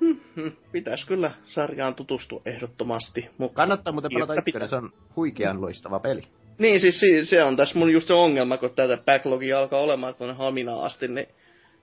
Hmm, 0.00 0.52
Pitäis 0.72 1.04
kyllä 1.04 1.30
sarjaan 1.44 1.94
tutustua 1.94 2.42
ehdottomasti. 2.44 3.30
Mutta 3.38 3.56
Kannattaa 3.56 3.92
muuten 3.92 4.10
pelata 4.14 4.34
ykkönen, 4.46 4.68
se 4.68 4.76
on 4.76 4.90
huikean 5.16 5.60
loistava 5.60 6.00
peli. 6.00 6.22
Niin, 6.58 6.80
siis 6.80 7.00
si- 7.00 7.24
se 7.24 7.42
on 7.42 7.56
tässä 7.56 7.78
mun 7.78 7.92
just 7.92 8.06
se 8.08 8.14
ongelma, 8.14 8.56
kun 8.56 8.70
tätä 8.74 8.98
backlogia 9.06 9.58
alkaa 9.58 9.80
olemaan 9.80 10.14
tuonne 10.18 10.34
haminaan 10.34 10.82
asti, 10.84 11.08
niin 11.08 11.26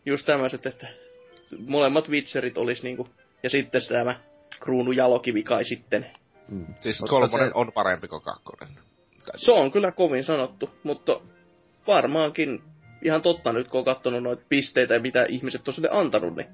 just 0.05 0.25
tämmöiset, 0.25 0.65
että 0.65 0.87
molemmat 1.67 2.09
Witcherit 2.09 2.57
olisi 2.57 2.83
niinku, 2.83 3.07
ja 3.43 3.49
sitten 3.49 3.81
tämä 3.89 4.15
kruunu 4.59 4.91
jalokivi 4.91 5.43
kai 5.43 5.63
sitten. 5.65 6.11
Mm. 6.49 6.65
Siis 6.79 6.99
Koska 6.99 7.15
kolmonen 7.15 7.47
se- 7.47 7.53
on 7.55 7.71
parempi 7.71 8.07
kuin 8.07 8.21
kakkonen. 8.21 8.67
Kai 9.25 9.39
Se 9.39 9.51
on 9.51 9.71
kyllä 9.71 9.91
kovin 9.91 10.23
sanottu, 10.23 10.69
mutta 10.83 11.19
varmaankin 11.87 12.63
ihan 13.01 13.21
totta 13.21 13.53
nyt, 13.53 13.67
kun 13.67 13.79
on 13.79 13.85
katsonut 13.85 14.23
noita 14.23 14.43
pisteitä 14.49 14.93
ja 14.93 14.99
mitä 14.99 15.25
ihmiset 15.29 15.67
on 15.67 15.73
sille 15.73 15.89
antanut, 15.91 16.35
niin, 16.35 16.47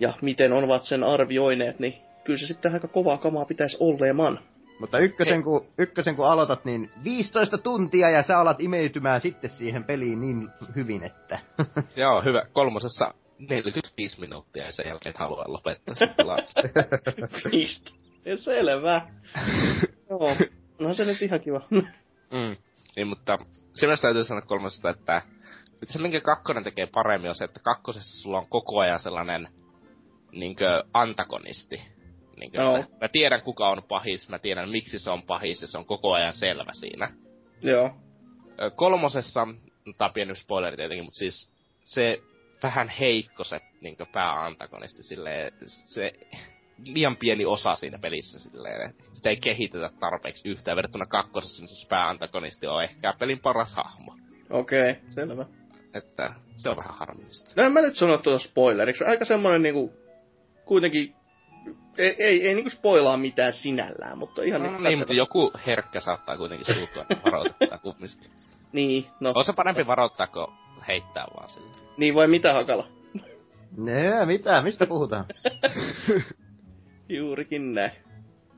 ja 0.00 0.12
miten 0.22 0.52
ovat 0.52 0.84
sen 0.84 1.04
arvioineet, 1.04 1.78
niin 1.78 1.94
kyllä 2.24 2.38
se 2.38 2.46
sitten 2.46 2.72
aika 2.72 2.88
kovaa 2.88 3.18
kamaa 3.18 3.44
pitäisi 3.44 3.76
olemaan. 3.80 4.38
Mutta 4.80 4.98
ykkösen 4.98 5.42
kun, 5.42 5.66
ykkösen 5.78 6.16
kun 6.16 6.26
aloitat, 6.26 6.64
niin 6.64 6.90
15 7.04 7.58
tuntia 7.58 8.10
ja 8.10 8.22
sä 8.22 8.38
alat 8.38 8.60
imeytymään 8.60 9.20
sitten 9.20 9.50
siihen 9.50 9.84
peliin 9.84 10.20
niin 10.20 10.48
hyvin, 10.76 11.02
että... 11.04 11.38
Joo, 11.96 12.22
hyvä. 12.22 12.42
Kolmosessa 12.52 13.14
45 13.38 14.20
minuuttia 14.20 14.64
ja 14.64 14.72
sen 14.72 14.86
jälkeen 14.88 15.10
et 15.10 15.18
halua 15.18 15.44
lopettaa 15.46 15.94
sen 15.94 16.14
pelaamista. 16.16 16.60
Selvä. 18.36 19.02
Joo. 20.10 20.36
No 20.78 20.94
se 20.94 21.04
nyt 21.04 21.22
ihan 21.22 21.40
kiva. 21.40 21.66
Mm. 21.70 22.56
Niin, 22.96 23.06
mutta 23.06 23.38
se 23.74 23.86
myös 23.86 24.00
täytyy 24.00 24.24
sanoa 24.24 24.42
kolmosesta, 24.42 24.90
että 24.90 25.22
että 25.82 25.92
se 25.92 26.02
minkä 26.02 26.20
kakkonen 26.20 26.64
tekee 26.64 26.86
paremmin 26.86 27.28
on 27.28 27.34
se, 27.34 27.44
että 27.44 27.60
kakkosessa 27.60 28.22
sulla 28.22 28.38
on 28.38 28.48
koko 28.48 28.80
ajan 28.80 28.98
sellainen 28.98 29.48
niinkö 30.32 30.84
antagonisti. 30.94 31.82
Niinkö, 32.36 32.58
Joo. 32.58 32.76
että 32.76 32.96
mä 33.00 33.08
tiedän 33.08 33.42
kuka 33.42 33.68
on 33.68 33.82
pahis, 33.88 34.28
mä 34.28 34.38
tiedän 34.38 34.68
miksi 34.70 34.98
se 34.98 35.10
on 35.10 35.22
pahis 35.22 35.62
ja 35.62 35.68
se 35.68 35.78
on 35.78 35.86
koko 35.86 36.12
ajan 36.12 36.32
selvä 36.32 36.72
siinä. 36.72 37.10
Joo. 37.62 37.96
Kolmosessa, 38.76 39.46
tää 39.98 40.08
on 40.08 40.14
pieni 40.14 40.36
spoileri 40.36 40.76
tietenkin, 40.76 41.04
mutta 41.04 41.18
siis 41.18 41.50
se 41.84 42.22
vähän 42.62 42.88
heikko 42.88 43.44
se 43.44 43.60
niinkö 43.80 44.06
pääantagonisti 44.12 45.02
silleen, 45.02 45.52
se 45.66 46.12
liian 46.86 47.16
pieni 47.16 47.44
osa 47.44 47.76
siinä 47.76 47.98
pelissä 47.98 48.38
silleen, 48.38 48.94
sitä 49.12 49.28
ei 49.30 49.36
kehitetä 49.36 49.90
tarpeeksi 50.00 50.48
yhtään 50.48 50.76
verrattuna 50.76 51.06
kakkosessa, 51.06 51.62
missä 51.62 51.80
se 51.82 51.88
pääantagonisti 51.88 52.66
on 52.66 52.82
ehkä 52.82 53.14
pelin 53.18 53.40
paras 53.40 53.74
hahmo. 53.74 54.14
Okei, 54.50 54.90
okay, 54.90 55.02
selvä. 55.10 55.46
Että 55.94 56.34
se 56.56 56.68
on 56.68 56.76
vähän 56.76 56.94
harmillista. 56.94 57.50
No 57.56 57.62
en 57.66 57.72
mä 57.72 57.80
nyt 57.80 57.96
sano 57.96 58.18
tuota 58.18 58.44
spoileriksi. 58.44 59.04
Aika 59.04 59.24
semmonen 59.24 59.62
niinku, 59.62 59.92
kuitenkin, 60.64 61.14
ei, 61.98 62.16
ei, 62.18 62.48
ei 62.48 62.54
niinku 62.54 62.70
spoilaa 62.70 63.16
mitään 63.16 63.52
sinällään, 63.52 64.18
mutta 64.18 64.42
ihan 64.42 64.62
No, 64.62 64.68
niinku 64.68 64.82
niin, 64.82 64.98
mutta 64.98 65.12
katsota- 65.14 65.18
joku 65.18 65.52
herkkä 65.66 66.00
saattaa 66.00 66.36
kuitenkin 66.36 66.74
suuttua, 66.74 67.02
että 67.02 67.20
varoittaa 67.24 67.78
kumminkin. 67.78 68.30
Niin, 68.72 69.06
no. 69.20 69.32
On 69.34 69.44
se 69.44 69.52
parempi 69.52 69.86
varoittaa, 69.86 70.26
kuin 70.26 70.46
heittää 70.88 71.26
vaan 71.36 71.48
sille. 71.48 71.76
Niin 71.96 72.14
vai 72.14 72.28
mitä 72.28 72.52
Hakala? 72.52 72.88
Nee, 73.76 74.26
mitä? 74.26 74.62
Mistä 74.62 74.86
puhutaan? 74.86 75.24
Juurikin 77.08 77.74
näin. 77.74 77.92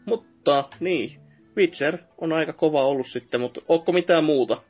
Mutta, 0.05 0.69
niin. 0.81 1.21
Witcher 1.57 1.99
on 2.19 2.33
aika 2.33 2.53
kova 2.53 2.85
ollut 2.85 3.07
sitten, 3.07 3.41
mutta 3.41 3.61
onko 3.69 3.93
mitään 3.93 4.25
muuta? 4.25 4.63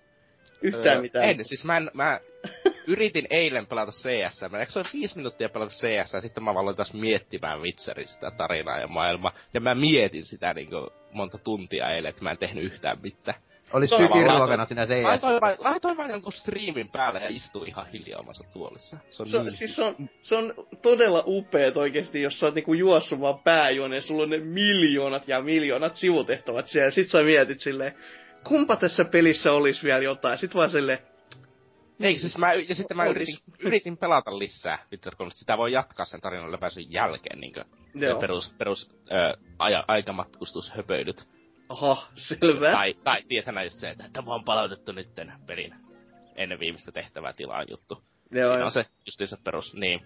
Yhtään 0.62 0.96
Öö, 0.96 1.02
mitään. 1.02 1.28
En, 1.28 1.44
siis 1.44 1.64
mä, 1.64 1.76
en, 1.76 1.90
mä 1.94 2.20
yritin 2.86 3.26
eilen 3.30 3.66
pelata 3.66 3.92
CS. 3.92 4.50
Mä 4.50 4.58
jaksoin 4.58 4.86
viisi 4.92 5.16
minuuttia 5.16 5.48
pelata 5.48 5.72
CS 5.72 6.12
ja 6.12 6.20
sitten 6.20 6.44
mä 6.44 6.50
aloin 6.50 6.76
taas 6.76 6.94
miettimään 6.94 7.62
Witcherin 7.62 8.08
sitä 8.08 8.30
tarinaa 8.30 8.78
ja 8.78 8.86
maailmaa. 8.86 9.32
Ja 9.54 9.60
mä 9.60 9.74
mietin 9.74 10.24
sitä 10.24 10.54
niin 10.54 10.68
monta 11.12 11.38
tuntia 11.38 11.90
eilen, 11.90 12.08
että 12.08 12.22
mä 12.22 12.30
en 12.30 12.38
tehnyt 12.38 12.64
yhtään 12.64 12.98
mitään. 13.02 13.40
Olis 13.72 13.90
Se 13.90 13.96
tykiruokana 13.96 14.64
siinä 14.64 14.86
CS. 14.86 15.02
Laitoin 15.02 15.40
vain, 15.40 15.56
laitoin 15.58 15.96
vain 15.96 16.10
jonkun 16.10 16.32
striimin 16.32 16.88
päälle 16.88 17.20
ja 17.20 17.28
istuin 17.28 17.68
ihan 17.68 17.86
hiljaa 17.92 18.20
omassa 18.20 18.44
tuolissa. 18.52 18.96
Se 19.10 19.22
on 19.22 19.28
Se, 19.28 19.42
niin. 19.42 19.52
siis 19.52 19.76
se 19.76 19.82
on, 19.82 19.96
se 20.22 20.36
on 20.36 20.54
todella 20.82 21.22
upeet 21.26 21.76
oikeesti, 21.76 22.22
jos 22.22 22.40
sä 22.40 22.46
oot 22.46 22.54
niinku 22.54 22.74
juossut 22.74 23.20
vaan 23.20 23.38
pääjuoneen, 23.38 24.02
sulla 24.02 24.22
on 24.22 24.30
ne 24.30 24.38
miljoonat 24.38 25.28
ja 25.28 25.42
miljoonat 25.42 25.96
sivutehtävät 25.96 26.68
siellä, 26.68 26.90
sit 26.90 27.10
sä 27.10 27.22
mietit 27.22 27.60
silleen, 27.60 27.94
kumpa 28.44 28.76
tässä 28.76 29.04
pelissä 29.04 29.52
olisi 29.52 29.82
vielä 29.82 30.02
jotain, 30.02 30.38
sit 30.38 30.54
vaan 30.54 30.70
silleen, 30.70 30.98
Ei, 32.00 32.18
siis 32.18 32.38
mä, 32.38 32.52
ja 32.52 32.74
sitten 32.74 32.96
mä 32.96 33.06
yritin, 33.06 33.36
yritin 33.58 33.96
pelata 33.96 34.38
lisää 34.38 34.78
Witcher 34.92 35.16
3. 35.16 35.30
Sitä 35.34 35.58
voi 35.58 35.72
jatkaa 35.72 36.06
sen 36.06 36.20
tarinan 36.20 36.52
läpäisyn 36.52 36.92
jälkeen, 36.92 37.40
niinkö 37.40 37.64
Joo. 37.94 38.20
perus, 38.20 38.54
perus 38.58 38.90
ö, 39.12 39.36
aja, 39.58 39.84
aikamatkustushöpöilyt. 39.88 41.35
Aha, 41.68 42.06
selvä. 42.14 42.72
Tai, 42.72 42.94
tai 43.04 43.22
tietänä 43.28 43.62
just 43.62 43.78
se, 43.78 43.90
että 43.90 44.04
tämä 44.12 44.34
on 44.34 44.44
palautettu 44.44 44.92
nytten 44.92 45.32
pelin 45.46 45.74
ennen 46.36 46.60
viimeistä 46.60 46.92
tehtävää 46.92 47.32
tilaan 47.32 47.66
juttu. 47.70 48.02
Joo, 48.30 48.50
Siinä 48.50 48.64
on 48.64 48.70
se 48.72 48.84
justiinsa 49.06 49.38
perus, 49.44 49.74
niin. 49.74 50.00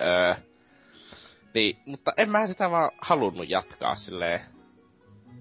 Öö, 0.00 0.34
niin, 1.54 1.76
mutta 1.86 2.12
en 2.16 2.30
mä 2.30 2.46
sitä 2.46 2.70
vaan 2.70 2.90
halunnut 3.00 3.50
jatkaa 3.50 3.94
silleen. 3.94 4.40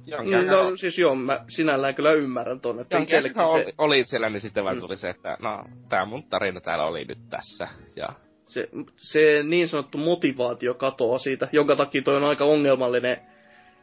Jonkin 0.05 0.47
No 0.47 0.77
siis 0.77 0.97
joo, 0.97 1.15
mä 1.15 1.45
sinällään 1.49 1.95
kyllä 1.95 2.11
ymmärrän 2.13 2.61
ton, 2.61 2.79
että 2.79 2.97
jonkin 2.97 3.17
aikaa 3.23 3.47
oli, 3.47 3.63
se, 3.63 3.73
oli 3.77 4.03
siellä, 4.03 4.29
niin 4.29 4.41
sitten 4.41 4.63
vaan 4.63 4.75
Mm. 4.75 4.81
tuli 4.81 4.97
se, 4.97 5.09
että 5.09 5.37
no, 5.41 5.63
tää 5.89 6.05
mun 6.05 6.23
tarina 6.23 6.61
täällä 6.61 6.85
oli 6.85 7.05
nyt 7.05 7.29
tässä. 7.29 7.67
Ja 7.95 8.09
se, 8.47 8.69
se 8.97 9.43
niin 9.43 9.67
sanottu 9.67 9.97
motivaatio 9.97 10.73
katoaa 10.73 11.19
siitä, 11.19 11.47
jonka 11.51 11.75
takia 11.75 12.01
toi 12.01 12.15
on 12.15 12.23
aika 12.23 12.45
ongelmallinen 12.45 13.17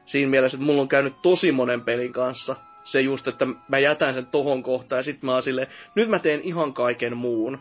siinä 0.09 0.31
mielessä, 0.31 0.57
että 0.57 0.67
mulla 0.67 0.83
on 0.83 0.89
käynyt 0.89 1.23
tosi 1.23 1.53
monen 1.53 1.81
pelin 1.81 2.13
kanssa 2.13 2.57
se 2.85 3.01
just, 3.01 3.29
että 3.29 3.47
mä 3.69 3.79
jätän 3.79 4.15
sen 4.15 4.27
tohon 4.27 4.63
kohtaan 4.63 4.99
ja 4.99 5.03
sitten 5.03 5.27
mä 5.27 5.33
oon 5.33 5.43
silleen, 5.43 5.67
nyt 5.95 6.09
mä 6.09 6.19
teen 6.19 6.41
ihan 6.41 6.75
kaiken 6.75 7.17
muun. 7.17 7.59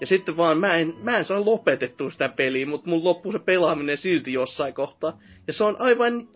Ja 0.00 0.06
sitten 0.06 0.36
vaan 0.36 0.58
mä 0.58 0.74
en, 0.74 0.94
mä 1.02 1.18
en 1.18 1.24
saa 1.24 1.44
lopetettua 1.44 2.10
sitä 2.10 2.28
peliä, 2.28 2.66
mutta 2.66 2.90
mun 2.90 3.04
loppuu 3.04 3.32
se 3.32 3.38
pelaaminen 3.38 3.96
silti 3.96 4.32
jossain 4.32 4.74
kohtaa. 4.74 5.18
Ja 5.46 5.52
se 5.52 5.64
on 5.64 5.76
aivan 5.78 6.28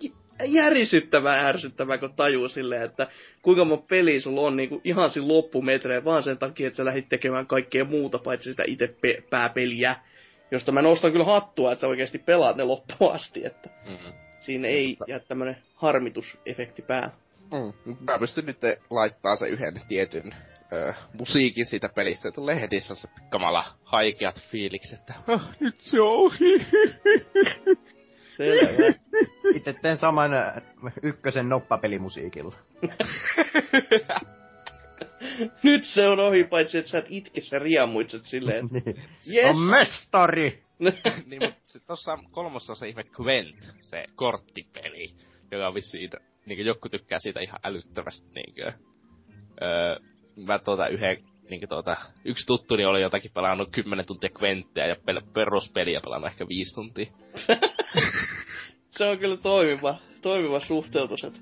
järisyttävää 0.47 1.49
ärsyttävää, 1.49 1.99
kun 1.99 2.13
tajuu 2.17 2.49
silleen, 2.49 2.83
että 2.83 3.09
kuinka 3.43 3.65
monta 3.65 3.85
peli 3.89 4.21
sulla 4.21 4.41
on 4.41 4.57
niinku 4.57 4.81
ihan 4.85 5.11
siinä 5.11 5.29
loppumetreen 5.29 6.05
vaan 6.05 6.23
sen 6.23 6.39
takia, 6.39 6.67
että 6.67 6.77
sä 6.77 6.85
lähdit 6.85 7.09
tekemään 7.09 7.47
kaikkea 7.47 7.85
muuta, 7.85 8.19
paitsi 8.19 8.51
sitä 8.51 8.65
itse 8.67 8.95
pe- 9.01 9.23
pääpeliä. 9.31 9.97
Josta 10.51 10.73
mä 10.73 10.83
nostan 10.83 11.13
kyllä 11.13 11.25
hattua, 11.25 11.73
että 11.73 11.81
sä 11.81 11.87
oikeasti 11.87 12.19
pelaat 12.19 12.57
ne 12.57 12.65
loppuun 12.65 13.13
asti, 13.13 13.47
että 13.47 13.71
Mm. 13.89 14.28
Siinä 14.41 14.69
ei 14.69 14.97
jää 15.07 15.19
tämmönen 15.19 15.57
harmitusefekti 15.75 16.83
päällä. 16.83 17.11
Mm. 17.53 17.97
Mä 18.01 18.19
pystyn 18.19 18.47
nyt 18.47 18.59
laittaa 18.91 19.37
sen 19.37 19.51
yhden 19.51 19.81
tietyn 19.89 20.35
ö, 20.73 20.95
musiikin 21.13 21.67
siitä 21.67 21.89
pelistä. 21.89 22.23
Se 22.23 22.31
tulee 22.31 22.61
heti 22.61 22.81
sellaiset 22.81 23.11
kamala 23.31 23.65
haikeat 23.85 24.41
fiilikset, 24.41 25.01
että 25.01 25.15
oh, 25.29 25.43
nyt 25.61 25.77
se 25.77 26.01
on 26.01 26.09
ohi. 26.09 26.67
Selvä. 28.37 28.95
Itse 29.55 29.73
teen 29.73 29.99
saman 29.99 30.31
ykkösen 31.03 31.49
noppapelimusiikilla. 31.49 32.55
Nyt 35.63 35.85
se 35.85 36.09
on 36.09 36.21
ohi, 36.21 36.45
paitsi 36.45 36.79
että 36.79 36.91
sä 36.91 36.99
et 36.99 37.07
itke, 37.09 37.41
sä 37.41 37.59
riemuitset 37.59 38.27
silleen, 38.27 38.69
että 38.77 38.91
Niin. 38.93 39.03
yes! 39.35 39.51
On 39.51 39.59
mestari! 39.59 40.68
niin, 41.27 41.43
mutta 41.43 41.61
sit 41.67 41.87
tossa 41.87 42.19
kolmossa 42.31 42.73
on 42.73 42.77
se 42.77 42.89
ihme 42.89 43.05
Gwent, 43.05 43.73
se 43.81 44.05
korttipeli, 44.15 45.15
joka 45.51 45.69
on 45.69 45.75
vissiin, 45.75 46.11
niin 46.47 46.67
joku 46.67 46.89
tykkää 46.89 47.19
siitä 47.19 47.41
ihan 47.41 47.61
älyttömästi, 47.65 48.29
niin 48.35 48.67
öö, 49.63 49.99
mä 50.47 50.59
tuota 50.59 50.89
yhden, 50.89 51.17
niin 51.51 51.69
tuota, 51.69 51.97
yksi 52.25 52.47
tuttuni 52.47 52.85
oli 52.85 53.03
jotakin 53.03 53.31
pelannut 53.35 53.69
10 53.73 54.07
tuntia 54.07 54.31
Gwenttiä 54.35 54.87
ja 54.87 54.95
pel- 54.95 55.33
peruspeliä 55.35 56.01
pelannut 56.01 56.31
ehkä 56.31 56.49
5 56.49 56.75
tuntia. 56.75 57.13
se 58.99 59.05
on 59.05 59.19
kyllä 59.19 59.37
toimiva, 59.37 59.95
toimiva 60.23 60.61
suhteutus. 60.61 61.25
Et 61.25 61.41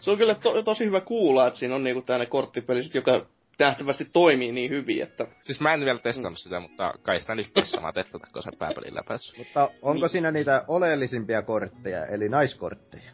se 0.00 0.10
on 0.10 0.18
kyllä 0.18 0.34
to, 0.34 0.62
tosi 0.62 0.84
hyvä 0.84 1.00
kuulla, 1.00 1.46
että 1.46 1.58
siinä 1.58 1.74
on 1.74 1.84
niinku 1.84 2.02
tämmöinen 2.02 2.28
korttipeli, 2.28 2.82
sit, 2.82 2.94
joka 2.94 3.26
nähtävästi 3.58 4.04
toimii 4.04 4.52
niin 4.52 4.70
hyvin, 4.70 5.02
että 5.02 5.26
Siis 5.42 5.60
mä 5.60 5.74
en 5.74 5.80
vielä 5.84 5.98
testannut 5.98 6.38
sitä, 6.38 6.60
mutta 6.60 6.92
kai 7.02 7.20
sitä 7.20 7.34
nyt 7.34 7.50
sama 7.64 7.92
testata, 7.92 8.26
kun 8.32 8.42
se 8.42 8.50
pääpelillä 8.58 9.02
päässyt. 9.08 9.38
Mutta 9.38 9.70
onko 9.82 10.00
Niin. 10.00 10.10
siinä 10.10 10.30
niitä 10.30 10.64
oleellisimpia 10.68 11.42
kortteja, 11.42 12.06
eli 12.06 12.28
naiskortteja? 12.28 13.12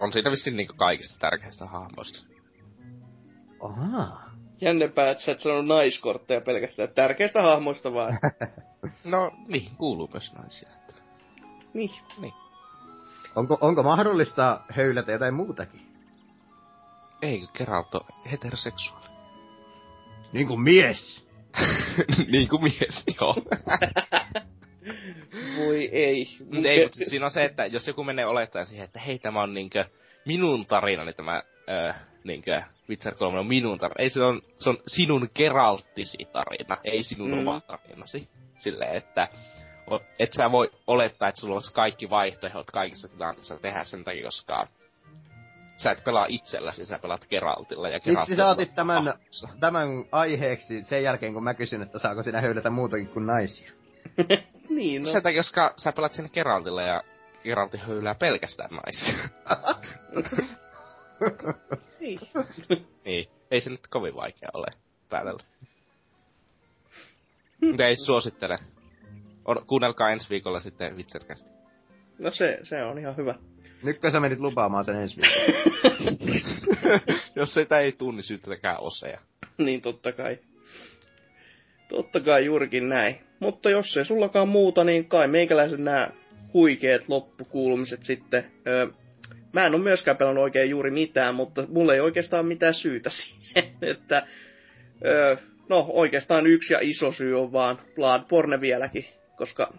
On 0.00 0.12
siitä 0.12 0.30
vissiin 0.30 0.56
niinku 0.56 0.74
kaikista 0.76 1.18
tärkeistä 1.18 1.66
hahmoista. 1.66 2.26
Ahaa. 3.62 4.30
jännempää, 4.60 5.10
että 5.10 5.24
sä 5.24 5.32
et 5.32 5.40
sanonut 5.40 5.66
naiskortteja 5.66 6.40
pelkästään. 6.40 6.88
Tärkeistä 6.94 7.42
hahmoista 7.42 7.94
vaan. 7.94 8.18
No, 9.04 9.32
niin, 9.48 9.76
kuuluu 9.76 10.10
myös 10.12 10.32
naisia. 10.32 10.68
että- 10.76 11.02
niin. 11.74 11.90
Onko, 13.36 13.58
onko 13.60 13.82
mahdollista 13.82 14.60
höylätä 14.68 15.12
jotain 15.12 15.34
muutakin? 15.34 15.93
Ei, 17.24 17.48
Geralt 17.54 17.94
on 17.94 18.00
heteroseksuaali. 18.32 19.06
Niin 20.32 20.46
kuin 20.46 20.60
mies! 20.60 21.28
niin 22.32 22.48
kuin 22.48 22.62
mies, 22.62 23.04
joo. 23.20 23.34
Voi 25.58 25.88
ei. 25.92 26.36
Mutta 26.52 26.68
ei, 26.68 26.82
mutta 26.82 27.04
siinä 27.04 27.24
on 27.24 27.30
se, 27.30 27.44
että 27.44 27.66
jos 27.66 27.86
joku 27.86 28.04
menee 28.04 28.26
olettaen 28.26 28.66
siihen, 28.66 28.84
että 28.84 29.00
hei, 29.00 29.18
tämä 29.18 29.42
on 29.42 29.54
niinkö 29.54 29.84
minun 30.24 30.66
tarinani, 30.66 31.12
tämä 31.12 31.42
äh, 31.70 31.96
niinkö 32.24 32.62
Witcher 32.88 33.14
3 33.14 33.38
on 33.38 33.46
minun 33.46 33.78
tarina. 33.78 33.94
Ei, 34.02 34.10
se 34.10 34.22
on, 34.22 34.42
se 34.56 34.70
on 34.70 34.78
sinun 34.86 35.28
Geralttisi 35.34 36.18
tarina, 36.32 36.76
ei 36.84 37.02
sinun 37.02 37.30
Mm. 37.30 37.38
oma 37.38 37.60
tarinasi. 37.60 38.28
Silleen, 38.56 38.96
että 38.96 39.28
et 40.18 40.32
sä 40.32 40.52
voi 40.52 40.70
olettaa, 40.86 41.28
että 41.28 41.40
sulla 41.40 41.54
olisi 41.54 41.72
kaikki 41.74 42.10
vaihtoehdot 42.10 42.70
kaikissa 42.70 43.08
tilanteissa 43.08 43.58
tehdä 43.58 43.84
sen 43.84 44.04
takia, 44.04 44.24
koska 44.24 44.68
sä 45.76 45.90
et 45.90 46.04
pelaa 46.04 46.26
itselläsi, 46.28 46.86
sä 46.86 46.98
pelaat 46.98 47.26
Geraltilla. 47.30 47.88
Ja 47.88 48.00
Geralt 48.00 48.28
Miksi 48.28 48.36
sä 48.36 48.48
otit 48.48 48.74
tämän, 48.74 49.14
tämän 49.60 49.88
aiheeksi 50.12 50.82
sen 50.82 51.02
jälkeen, 51.02 51.34
kun 51.34 51.44
mä 51.44 51.54
kysyn, 51.54 51.82
että 51.82 51.98
saako 51.98 52.22
sinä 52.22 52.40
höylätä 52.40 52.70
muutakin 52.70 53.08
kuin 53.08 53.26
naisia? 53.26 53.70
niin, 54.68 55.02
no. 55.02 55.12
Takia, 55.22 55.42
koska 55.42 55.74
sä 55.76 55.92
pelaat 55.92 56.12
sinne 56.12 56.28
Geraltilla 56.28 56.82
ja 56.82 57.02
Geraltti 57.42 57.78
höylää 57.78 58.14
pelkästään 58.14 58.70
naisia. 58.70 59.14
Ei. 62.00 62.18
Niin, 63.04 63.28
ei 63.50 63.60
se 63.60 63.70
nyt 63.70 63.86
kovin 63.86 64.14
vaikea 64.14 64.48
ole 64.54 64.66
päätellä. 65.10 65.42
Mutta 67.60 67.86
ei 67.86 67.96
suosittele. 67.96 68.58
On, 69.44 69.66
kuunnelkaa 69.66 70.10
ensi 70.10 70.30
viikolla 70.30 70.60
sitten 70.60 70.96
Witchercast. 70.96 71.46
No 72.18 72.30
se, 72.30 72.60
se 72.62 72.84
on 72.84 72.98
ihan 72.98 73.16
hyvä. 73.16 73.34
Nytkö 73.84 74.10
sä 74.10 74.20
menit 74.20 74.40
lupaamaan 74.40 74.84
sen 74.84 74.96
ensi 74.96 75.16
viikolla? 75.20 75.64
Jos 77.36 77.54
sitä 77.54 77.80
ei 77.80 77.92
tunni, 77.92 78.22
syyttäkää 78.22 78.78
oseja. 78.78 79.20
niin 79.58 79.82
totta 79.82 80.12
kai. 80.12 80.38
Totta 81.88 82.20
kai 82.20 82.44
juurikin 82.44 82.88
näin. 82.88 83.18
Mutta 83.40 83.70
jos 83.70 83.96
ei 83.96 84.04
sullakaan 84.04 84.48
muuta, 84.48 84.84
niin 84.84 85.08
kai 85.08 85.28
meikäläiset 85.28 85.80
nämä 85.80 86.10
huikeet 86.54 87.08
loppukuulumiset 87.08 88.02
sitten. 88.02 88.44
Öö, 88.66 88.86
mä 89.52 89.66
en 89.66 89.74
ole 89.74 89.82
myöskään 89.82 90.16
pelannut 90.16 90.44
oikein 90.44 90.70
juuri 90.70 90.90
mitään, 90.90 91.34
mutta 91.34 91.66
mulla 91.68 91.94
ei 91.94 92.00
oikeastaan 92.00 92.46
mitään 92.46 92.74
syytä 92.74 93.10
siihen, 93.10 93.64
että 93.92 94.26
öö, 95.04 95.36
no 95.68 95.86
oikeastaan 95.88 96.46
yksi 96.46 96.72
ja 96.72 96.78
iso 96.82 97.12
syy 97.12 97.40
on 97.40 97.52
vaan 97.52 97.78
Bloodborne 97.94 98.60
vieläkin, 98.60 99.06
koska 99.36 99.72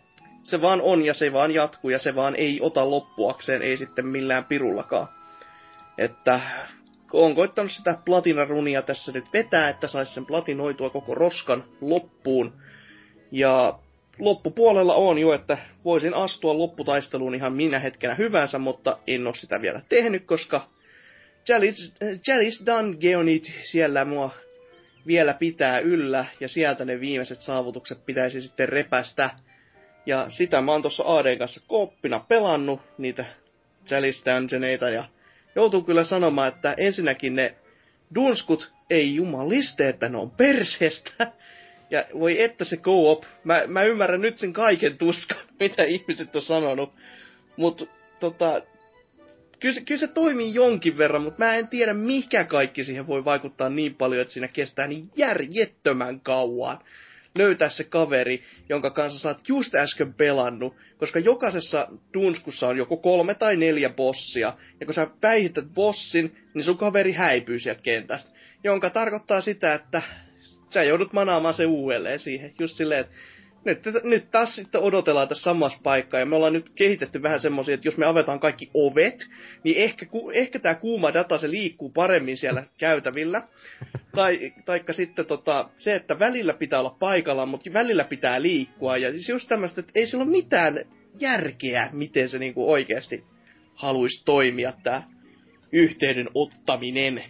se 0.46 0.62
vaan 0.62 0.82
on 0.82 1.06
ja 1.06 1.14
se 1.14 1.34
vaan 1.34 1.52
jatkuu 1.52 1.90
ja 1.90 2.00
se 2.00 2.16
vaan 2.16 2.36
ei 2.36 2.60
ota 2.62 2.90
loppuakseen, 2.90 3.62
ei 3.62 3.78
sitten 3.78 4.08
millään 4.08 4.46
pirullakaan. 4.46 5.08
Että 5.98 6.40
on 7.14 7.36
koittanut 7.36 7.72
sitä 7.72 7.98
platinarunia 8.06 8.82
tässä 8.82 9.12
nyt 9.12 9.34
vetää, 9.34 9.70
että 9.70 9.88
saisi 9.88 10.14
sen 10.14 10.26
platinoitua 10.26 10.90
koko 10.90 11.16
roskan 11.16 11.64
loppuun. 11.82 12.54
Ja 13.32 13.80
loppupuolella 14.20 14.96
on 14.96 15.18
jo, 15.18 15.34
että 15.34 15.58
voisin 15.86 16.14
astua 16.14 16.58
lopputaisteluun 16.58 17.36
ihan 17.36 17.54
minä 17.54 17.80
hetkenä 17.80 18.16
hyvänsä, 18.16 18.60
mutta 18.60 18.98
en 19.08 19.28
ole 19.28 19.36
sitä 19.36 19.62
vielä 19.62 19.82
tehnyt, 19.90 20.26
koska 20.26 20.68
Jalis, 22.28 22.64
Dungeonit 22.66 23.54
siellä 23.64 24.06
mua 24.06 24.30
vielä 25.08 25.34
pitää 25.34 25.80
yllä, 25.80 26.26
ja 26.40 26.50
sieltä 26.50 26.86
ne 26.86 27.00
viimeiset 27.00 27.42
saavutukset 27.42 28.06
pitäisi 28.06 28.42
sitten 28.42 28.70
repästä. 28.70 29.30
Ja 30.06 30.30
sitä 30.30 30.62
mä 30.62 30.72
oon 30.72 30.82
tuossa 30.82 31.04
ADn 31.08 31.40
kanssa 31.40 31.62
kooppina 31.68 32.20
pelannut, 32.20 32.82
niitä 32.98 33.26
Jalis 33.90 34.24
Dungeoneita, 34.26 34.90
ja 34.90 35.04
joutuu 35.56 35.84
kyllä 35.84 36.04
sanomaan, 36.04 36.48
että 36.48 36.74
ensinnäkin 36.78 37.36
ne 37.36 37.56
dunskut 38.16 38.74
ei 38.90 39.16
jumaliste, 39.16 39.90
että 39.90 40.10
ne 40.10 40.18
on 40.18 40.32
perseestä. 40.32 41.12
Ja 41.90 42.06
voi 42.20 42.42
että 42.42 42.66
se 42.66 42.78
co-op. 42.78 43.24
Mä, 43.44 43.64
mä 43.68 43.84
ymmärrän 43.84 44.22
nyt 44.22 44.38
sen 44.38 44.54
kaiken 44.54 44.98
tuskan, 44.98 45.38
mitä 45.60 45.84
ihmiset 45.84 46.36
on 46.36 46.42
sanonut. 46.42 46.94
Mutta 47.58 47.86
tota, 48.20 48.62
kyllä, 49.60 49.74
se- 49.74 49.82
kyllä 49.82 50.00
se 50.00 50.08
toimii 50.08 50.54
jonkin 50.54 50.98
verran, 50.98 51.22
mutta 51.22 51.44
mä 51.44 51.56
en 51.56 51.68
tiedä 51.68 51.94
mikä 51.94 52.44
kaikki 52.44 52.84
siihen 52.84 53.08
voi 53.08 53.26
vaikuttaa 53.26 53.70
niin 53.70 53.96
paljon, 53.96 54.22
että 54.22 54.34
siinä 54.34 54.48
kestää 54.48 54.88
niin 54.88 55.10
järjettömän 55.16 56.20
kauan 56.20 56.80
löytää 57.38 57.70
se 57.70 57.84
kaveri, 57.84 58.44
jonka 58.70 58.90
kanssa 58.90 59.20
sä 59.20 59.30
oot 59.30 59.50
just 59.50 59.76
äsken 59.76 60.14
pelannut, 60.14 60.76
koska 60.98 61.20
jokaisessa 61.20 61.88
dunskussa 62.14 62.68
on 62.68 62.78
joko 62.78 62.98
kolme 62.98 63.36
tai 63.36 63.58
neljä 63.58 63.90
bossia, 63.90 64.54
ja 64.80 64.86
kun 64.86 64.96
sä 64.96 65.08
päihität 65.22 65.66
bossin, 65.74 66.36
niin 66.54 66.64
sun 66.64 66.78
kaveri 66.78 67.12
häipyy 67.12 67.60
sieltä 67.60 67.82
kentästä, 67.82 68.32
jonka 68.64 68.90
tarkoittaa 68.90 69.42
sitä, 69.42 69.74
että 69.74 70.02
sä 70.74 70.84
joudut 70.84 71.14
manaamaan 71.14 71.54
se 71.54 71.66
uudelleen 71.66 72.20
siihen, 72.20 72.54
just 72.60 72.78
silleen, 72.78 73.02
että 73.02 73.14
nyt, 73.66 73.80
nyt 74.04 74.32
taas 74.32 74.56
sitten 74.56 74.82
odotellaan 74.82 75.28
tässä 75.28 75.44
samassa 75.44 75.80
paikkaa, 75.84 76.20
ja 76.20 76.26
me 76.26 76.36
ollaan 76.36 76.54
nyt 76.54 76.70
kehitetty 76.76 77.22
vähän 77.22 77.40
semmoisia, 77.40 77.74
että 77.76 77.88
jos 77.88 77.98
me 77.98 78.06
avetaan 78.06 78.40
kaikki 78.40 78.70
ovet, 78.74 79.28
niin 79.64 79.78
ehkä, 79.78 80.06
ku- 80.06 80.32
ehkä 80.32 80.60
tämä 80.60 80.76
kuuma 80.76 81.14
data 81.14 81.38
se 81.38 81.50
liikkuu 81.50 81.90
paremmin 81.90 82.38
siellä 82.38 82.64
käytävillä. 82.78 83.48
Tai, 84.16 84.54
taikka 84.66 84.94
sitten 84.94 85.26
tota, 85.26 85.70
se, 85.78 85.96
että 85.96 86.20
välillä 86.20 86.54
pitää 86.54 86.80
olla 86.80 86.96
paikalla, 87.00 87.46
mutta 87.46 87.74
välillä 87.74 88.04
pitää 88.04 88.42
liikkua. 88.42 88.98
Ja 88.98 89.12
siis 89.12 89.30
just 89.30 89.50
tämmöistä, 89.50 89.82
että 89.82 89.92
ei 89.96 90.08
sillä 90.08 90.24
ole 90.24 90.32
mitään 90.32 90.86
järkeä, 91.20 91.90
miten 91.94 92.30
se 92.30 92.40
niinku 92.40 92.72
oikeasti 92.72 93.24
haluaisi 93.74 94.26
toimia, 94.26 94.74
tämä 94.84 95.04
yhteyden 95.72 96.30
ottaminen. 96.34 97.24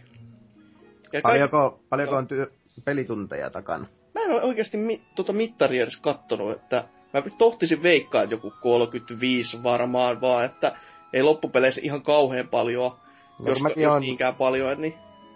Ja 1.14 1.22
Paljonko, 1.22 1.84
paljonko 1.90 2.16
on 2.16 2.28
työ, 2.28 2.52
pelitunteja 2.86 3.50
takana? 3.50 3.88
En 4.26 4.32
ole 4.32 4.44
oikeasti 4.44 4.78
mi- 4.78 5.02
tota 5.16 5.34
mittaria 5.34 5.84
edes 5.84 5.98
kattonut, 5.98 6.52
että 6.52 6.84
mä 7.14 7.22
tohtisin 7.38 7.84
veikkaa 7.84 8.24
joku 8.24 8.54
35 8.62 9.64
varmaan 9.64 10.22
vaan, 10.22 10.46
että 10.46 10.76
ei 11.14 11.24
loppupeleissä 11.24 11.82
ihan 11.84 12.02
kauhean 12.02 12.48
paljon, 12.48 12.92
No, 13.40 13.46
jos, 13.46 13.62
mäkin 13.62 13.84
jos 13.84 13.94
on- 13.94 14.02
niinkään 14.02 14.36
paljon, 14.36 14.82
niin 14.82 14.94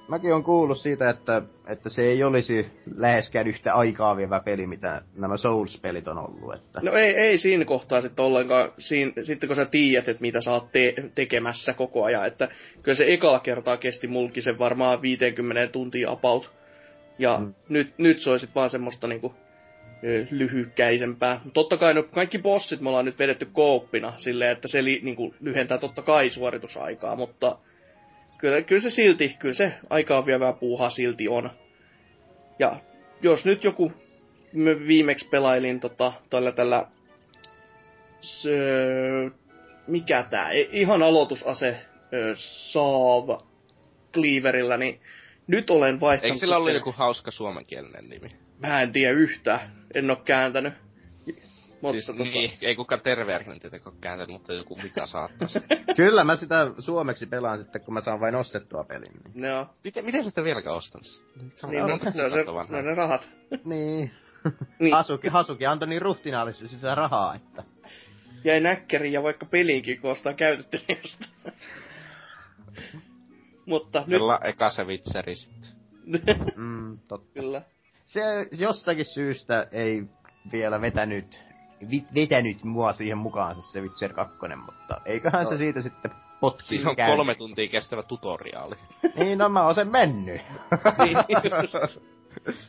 Mäkin 0.10 0.34
on 0.34 0.44
kuullut 0.44 0.78
siitä, 0.78 1.10
että, 1.10 1.42
että 1.68 1.90
se 1.90 2.02
ei 2.02 2.24
olisi 2.24 2.66
läheskään 2.96 3.48
yhtä 3.48 3.74
aikaa 3.74 4.18
vievä 4.18 4.40
peli, 4.40 4.68
mitä 4.68 5.02
nämä 5.16 5.38
Souls-pelit 5.38 6.08
on 6.08 6.18
ollut. 6.18 6.56
Että... 6.56 6.80
No 6.84 6.92
ei, 6.94 7.16
ei 7.16 7.38
siinä 7.38 7.66
kohtaa 7.66 8.02
sitten 8.02 8.26
ollenkaan, 8.26 8.72
siinä, 8.78 9.12
sitten 9.24 9.48
kun 9.50 9.56
sä 9.56 9.66
tiedät, 9.66 10.10
että 10.10 10.22
mitä 10.22 10.42
sä 10.42 10.52
oot 10.52 10.72
te- 10.72 10.94
tekemässä 11.16 11.74
koko 11.74 12.04
ajan, 12.04 12.28
että 12.28 12.48
kyllä 12.84 12.96
se 12.96 13.14
ekalla 13.14 13.40
kertaa 13.40 13.78
kesti 13.78 14.08
mulki 14.08 14.42
sen 14.42 14.60
varmaan 14.60 15.02
50 15.02 15.68
tuntia 15.72 16.12
about. 16.12 16.59
Ja 17.20 17.38
Mm. 17.40 17.54
nyt, 17.70 17.94
nyt 17.98 18.20
se 18.20 18.30
olisi 18.30 18.48
vaan 18.56 18.70
semmoista 18.70 19.08
niinku 19.08 19.36
lyhykäisempää. 20.32 21.42
Totta 21.54 21.78
kai 21.78 21.94
no, 21.94 22.04
kaikki 22.04 22.38
bossit 22.40 22.82
me 22.82 22.90
ollaan 22.90 23.06
nyt 23.06 23.20
vedetty 23.20 23.46
kooppina 23.54 24.14
silleen, 24.18 24.52
että 24.52 24.68
se 24.68 24.84
li, 24.84 25.00
niinku, 25.04 25.36
lyhentää 25.42 25.78
totta 25.78 26.02
kai 26.02 26.30
suoritusaikaa, 26.30 27.16
mutta 27.16 27.58
kyllä, 28.38 28.62
kyllä 28.62 28.82
se 28.82 28.90
silti, 28.90 29.36
kyllä 29.40 29.54
se 29.54 29.74
aikaa 29.90 30.26
vievää 30.26 30.54
puuhaa 30.54 30.90
silti 30.90 31.28
on. 31.28 31.52
Ja 32.60 32.76
jos 33.22 33.46
nyt 33.46 33.64
joku 33.64 33.92
mä 34.54 34.70
viimeksi 34.88 35.30
pelailin 35.30 35.80
tota, 35.80 36.14
tällä 36.30 36.52
tällä 36.52 36.86
se, 38.20 38.52
mikä 39.88 40.26
tää, 40.30 40.52
I- 40.52 40.70
ihan 40.72 41.04
aloitusase 41.04 41.76
ö, 42.14 42.34
Saab 42.36 43.30
Cleaverillä, 44.14 44.78
niin 44.78 45.00
nyt 45.50 45.70
olen 45.70 46.00
vaihtanut... 46.00 46.26
Eikö 46.26 46.38
sillä 46.38 46.58
ollut 46.58 46.74
joku 46.74 46.92
hauska 46.92 47.32
suomenkielinen 47.32 48.10
nimi? 48.10 48.28
Mä 48.60 48.82
en 48.82 48.92
tiedä 48.92 49.12
yhtään, 49.12 49.72
en 49.94 50.10
oo 50.10 50.16
kääntänyt. 50.16 50.74
Mutta 51.82 51.92
siis, 51.92 52.06
tota, 52.06 52.24
niin, 52.24 52.52
ei 52.62 52.76
kukaan 52.76 53.02
terveerkinen 53.02 53.60
tietenkään 53.60 53.94
ole 53.94 54.02
kääntänyt, 54.02 54.34
mutta 54.34 54.54
joku 54.54 54.80
mikä 54.84 55.06
saattaisi. 55.06 55.60
Kyllä 55.96 56.24
mä 56.24 56.36
sitä 56.36 56.72
suomeksi 56.80 57.26
pelaan 57.26 57.60
sitten, 57.60 57.82
kun 57.82 57.94
mä 57.94 58.02
saan 58.02 58.20
vain 58.20 58.36
ostettua 58.36 58.84
pelin. 58.84 59.12
Niin. 59.12 59.42
ne 59.42 59.54
on, 59.54 59.70
miten, 59.84 60.06
miten 60.06 60.24
sä 60.24 60.28
ette 60.28 60.44
vieläkään 60.44 60.76
ostanut 60.76 61.08
sitä? 61.08 61.68
niin, 61.68 61.80
no, 61.80 61.88
ne, 61.88 61.94
on 61.94 62.00
se, 62.32 62.72
ne 62.72 62.78
on 62.78 62.86
ne 62.86 62.96
rahat. 62.96 63.30
niin. 63.66 64.12
Niin, 64.80 64.94
Hasuki, 64.94 65.28
Hasuki 65.28 65.66
antoi 65.66 65.88
niin 65.88 66.02
ruhtinaallisesti 66.02 66.68
sitä 66.76 66.96
rahaa, 66.96 67.36
että... 67.36 67.64
jäi 68.44 68.60
näkkäriin 68.60 69.14
ja 69.14 69.24
vaikka 69.24 69.46
peliinkin, 69.46 70.02
kun 70.02 70.12
ostaa 70.12 70.34
käytetty 70.34 70.80
jostain. 70.90 71.54
Mutta 73.70 74.00
nyt 74.08 74.20
Kyllä 74.20 74.40
eka 74.44 74.70
se 74.70 74.88
vitseri 74.88 75.36
sitten. 75.36 75.70
Mm, 76.56 77.00
totta. 77.08 77.34
kyllä. 77.34 77.62
Se 78.06 78.22
jostakin 78.52 79.06
syystä 79.06 79.68
ei 79.72 80.04
vielä 80.52 80.82
vetänyt, 80.82 81.44
vi, 81.92 82.04
vetänyt 82.16 82.64
mua 82.64 82.94
siihen 82.94 83.18
mukaansa 83.18 83.62
se 83.62 83.82
Witcher 83.82 84.14
2, 84.14 84.36
mutta 84.66 85.02
eiköhän 85.06 85.44
No. 85.44 85.50
se 85.50 85.58
siitä 85.58 85.82
sitten 85.82 86.12
potkiin 86.40 86.68
Siinä 86.68 86.90
on 86.90 86.96
käynyt. 86.96 87.16
kolme 87.16 87.36
tuntia 87.36 87.68
kestävä 87.68 88.04
tutoriaali. 88.04 88.76
Niin, 89.16 89.38
no 89.38 89.50
mä 89.50 89.66
oon 89.66 89.76
sen 89.76 89.92
mennyt. 89.92 90.42
Niin, 91.06 91.18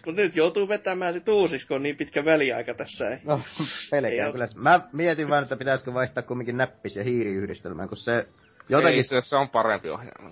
Mutta 0.06 0.22
nyt 0.22 0.36
joutuu 0.36 0.68
vetämään 0.68 1.14
sit 1.14 1.28
uusiksi, 1.28 1.66
kun 1.66 1.74
on 1.76 1.82
niin 1.82 1.96
pitkä 1.96 2.24
väliaika 2.24 2.74
tässä. 2.74 3.08
Ei. 3.08 3.18
No, 3.24 3.40
Ei 3.60 3.66
pelkään 3.90 4.26
oo. 4.28 4.32
kyllä. 4.32 4.48
Mä 4.54 4.80
mietin 4.92 5.28
vaan, 5.28 5.42
että 5.42 5.56
pitäisikö 5.56 5.94
vaihtaa 5.94 6.22
kumminkin 6.22 6.56
näppis- 6.56 6.96
ja 6.96 7.04
hiiriyhdistelmään, 7.04 7.88
kun 7.88 7.98
se 7.98 8.28
jotenkin, 8.68 8.96
Ei, 8.98 9.04
se, 9.04 9.20
se 9.20 9.36
on 9.36 9.48
parempi 9.48 9.90
ohjelma. 9.90 10.30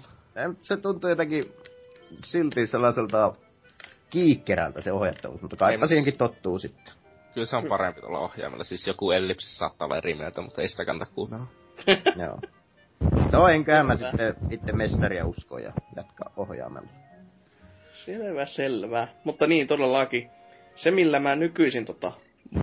Se 0.62 0.76
tuntuu 0.76 1.10
jotenkin 1.10 1.52
silti 2.24 2.66
sellaiselta 2.66 3.32
kiikkerältä 4.10 4.82
se 4.82 4.92
ohjattavuus, 4.92 5.42
mutta 5.42 5.56
kaipa 5.56 5.86
siihenkin 5.86 6.12
siis- 6.12 6.18
tottuu 6.18 6.58
sitten. 6.58 6.94
Kyllä 7.34 7.46
se 7.46 7.56
on 7.56 7.64
parempi 7.64 8.00
tuolla 8.00 8.18
ohjaimella. 8.18 8.64
Siis 8.64 8.86
joku 8.86 9.10
ellipsis 9.10 9.58
saattaa 9.58 9.86
olla 9.86 9.96
eri 9.96 10.14
mieltä, 10.14 10.40
mutta 10.40 10.62
ei 10.62 10.68
sitä 10.68 10.84
kannata 10.84 11.12
kuunnella. 11.14 11.46
Joo. 12.24 12.40
No 13.32 13.48
enköhän 13.48 13.86
mä 13.86 13.96
sitten 13.96 14.34
itse 14.50 14.72
mestaria 14.72 15.26
usko 15.26 15.58
ja 15.58 15.72
jatkaa 15.96 16.32
ohjaamalla. 16.36 16.88
Selvä, 17.92 18.46
selvä. 18.46 19.08
Mutta 19.24 19.46
niin, 19.46 19.66
todellakin. 19.66 20.30
Se, 20.76 20.90
millä 20.90 21.20
mä 21.20 21.36
nykyisin 21.36 21.84
tota 21.84 22.12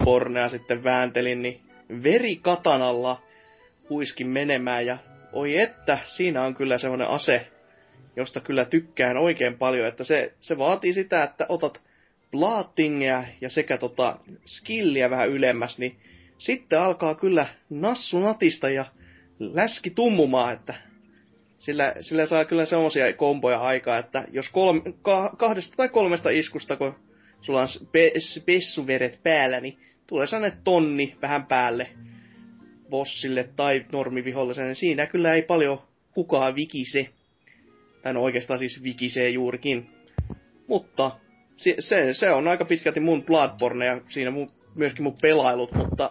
Bornea 0.04 0.50
sitten 0.50 0.84
vääntelin, 0.84 1.42
niin 1.42 1.62
verikatanalla 2.04 3.22
huiskin 3.90 4.28
menemään. 4.28 4.86
Ja 4.86 4.98
oi 5.34 5.58
että, 5.58 6.00
siinä 6.08 6.44
on 6.44 6.56
kyllä 6.56 6.78
semmoinen 6.78 7.08
ase, 7.08 7.48
josta 8.16 8.42
kyllä 8.42 8.66
tykkään 8.66 9.18
oikein 9.18 9.58
paljon. 9.58 9.88
Että 9.88 10.04
se, 10.04 10.34
se 10.42 10.58
vaatii 10.58 10.94
sitä, 10.94 11.24
että 11.24 11.46
otat 11.50 11.82
blaatingia 12.32 13.24
ja 13.42 13.50
sekä 13.50 13.78
tota 13.78 14.20
skilliä 14.46 15.10
vähän 15.10 15.30
ylemmäs, 15.30 15.78
niin 15.78 15.96
sitten 16.38 16.82
alkaa 16.82 17.16
kyllä 17.16 17.48
nassu 17.70 18.20
natista 18.20 18.70
ja 18.70 18.86
läski 19.40 19.90
tummumaan, 19.90 20.54
että 20.54 20.74
sillä, 21.58 21.94
sillä 22.02 22.26
saa 22.26 22.46
kyllä 22.46 22.66
semmosia 22.66 23.14
komboja 23.14 23.60
aikaa, 23.60 23.98
että 23.98 24.28
jos 24.32 24.50
kolme, 24.50 24.82
ka, 25.02 25.36
kahdesta 25.38 25.76
tai 25.78 25.90
kolmesta 25.90 26.30
iskusta, 26.30 26.78
kun 26.78 26.96
sulla 27.42 27.62
on 27.62 27.68
spe, 27.68 28.12
spessuveret 28.20 29.20
päällä, 29.24 29.60
niin 29.60 29.80
tulee 30.08 30.28
sellainen 30.28 30.60
tonni 30.64 31.16
vähän 31.22 31.46
päälle 31.46 31.90
bossille 32.90 33.50
tai 33.56 33.86
normiviholliselle, 33.92 34.76
siinä 34.76 35.08
kyllä 35.08 35.34
ei 35.34 35.42
paljon 35.42 35.82
kukaan 36.12 36.56
vikise. 36.56 37.10
Tai 38.06 38.14
no 38.14 38.24
oikeastaan 38.24 38.60
siis 38.60 38.84
vikisee 38.84 39.30
juurikin. 39.30 39.90
Mutta 40.68 41.12
se, 41.58 41.76
se, 41.80 42.14
se 42.14 42.32
on 42.32 42.48
aika 42.48 42.66
pitkälti 42.66 43.00
mun 43.00 43.24
Bloodborne 43.24 43.86
ja 43.86 44.02
siinä 44.08 44.32
mun, 44.32 44.50
myöskin 44.76 45.04
mun 45.04 45.16
pelailut, 45.22 45.72
mutta 45.72 46.10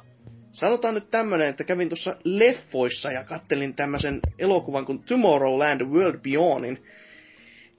sanotaan 0.53 0.95
nyt 0.95 1.11
tämmönen, 1.11 1.49
että 1.49 1.65
kävin 1.65 1.89
tuossa 1.89 2.17
leffoissa 2.25 3.13
ja 3.13 3.25
kattelin 3.25 3.75
tämmöisen 3.75 4.21
elokuvan 4.39 4.87
kuin 4.87 5.03
Tomorrowland 5.03 5.83
World 5.83 6.19
Beyondin, 6.19 6.85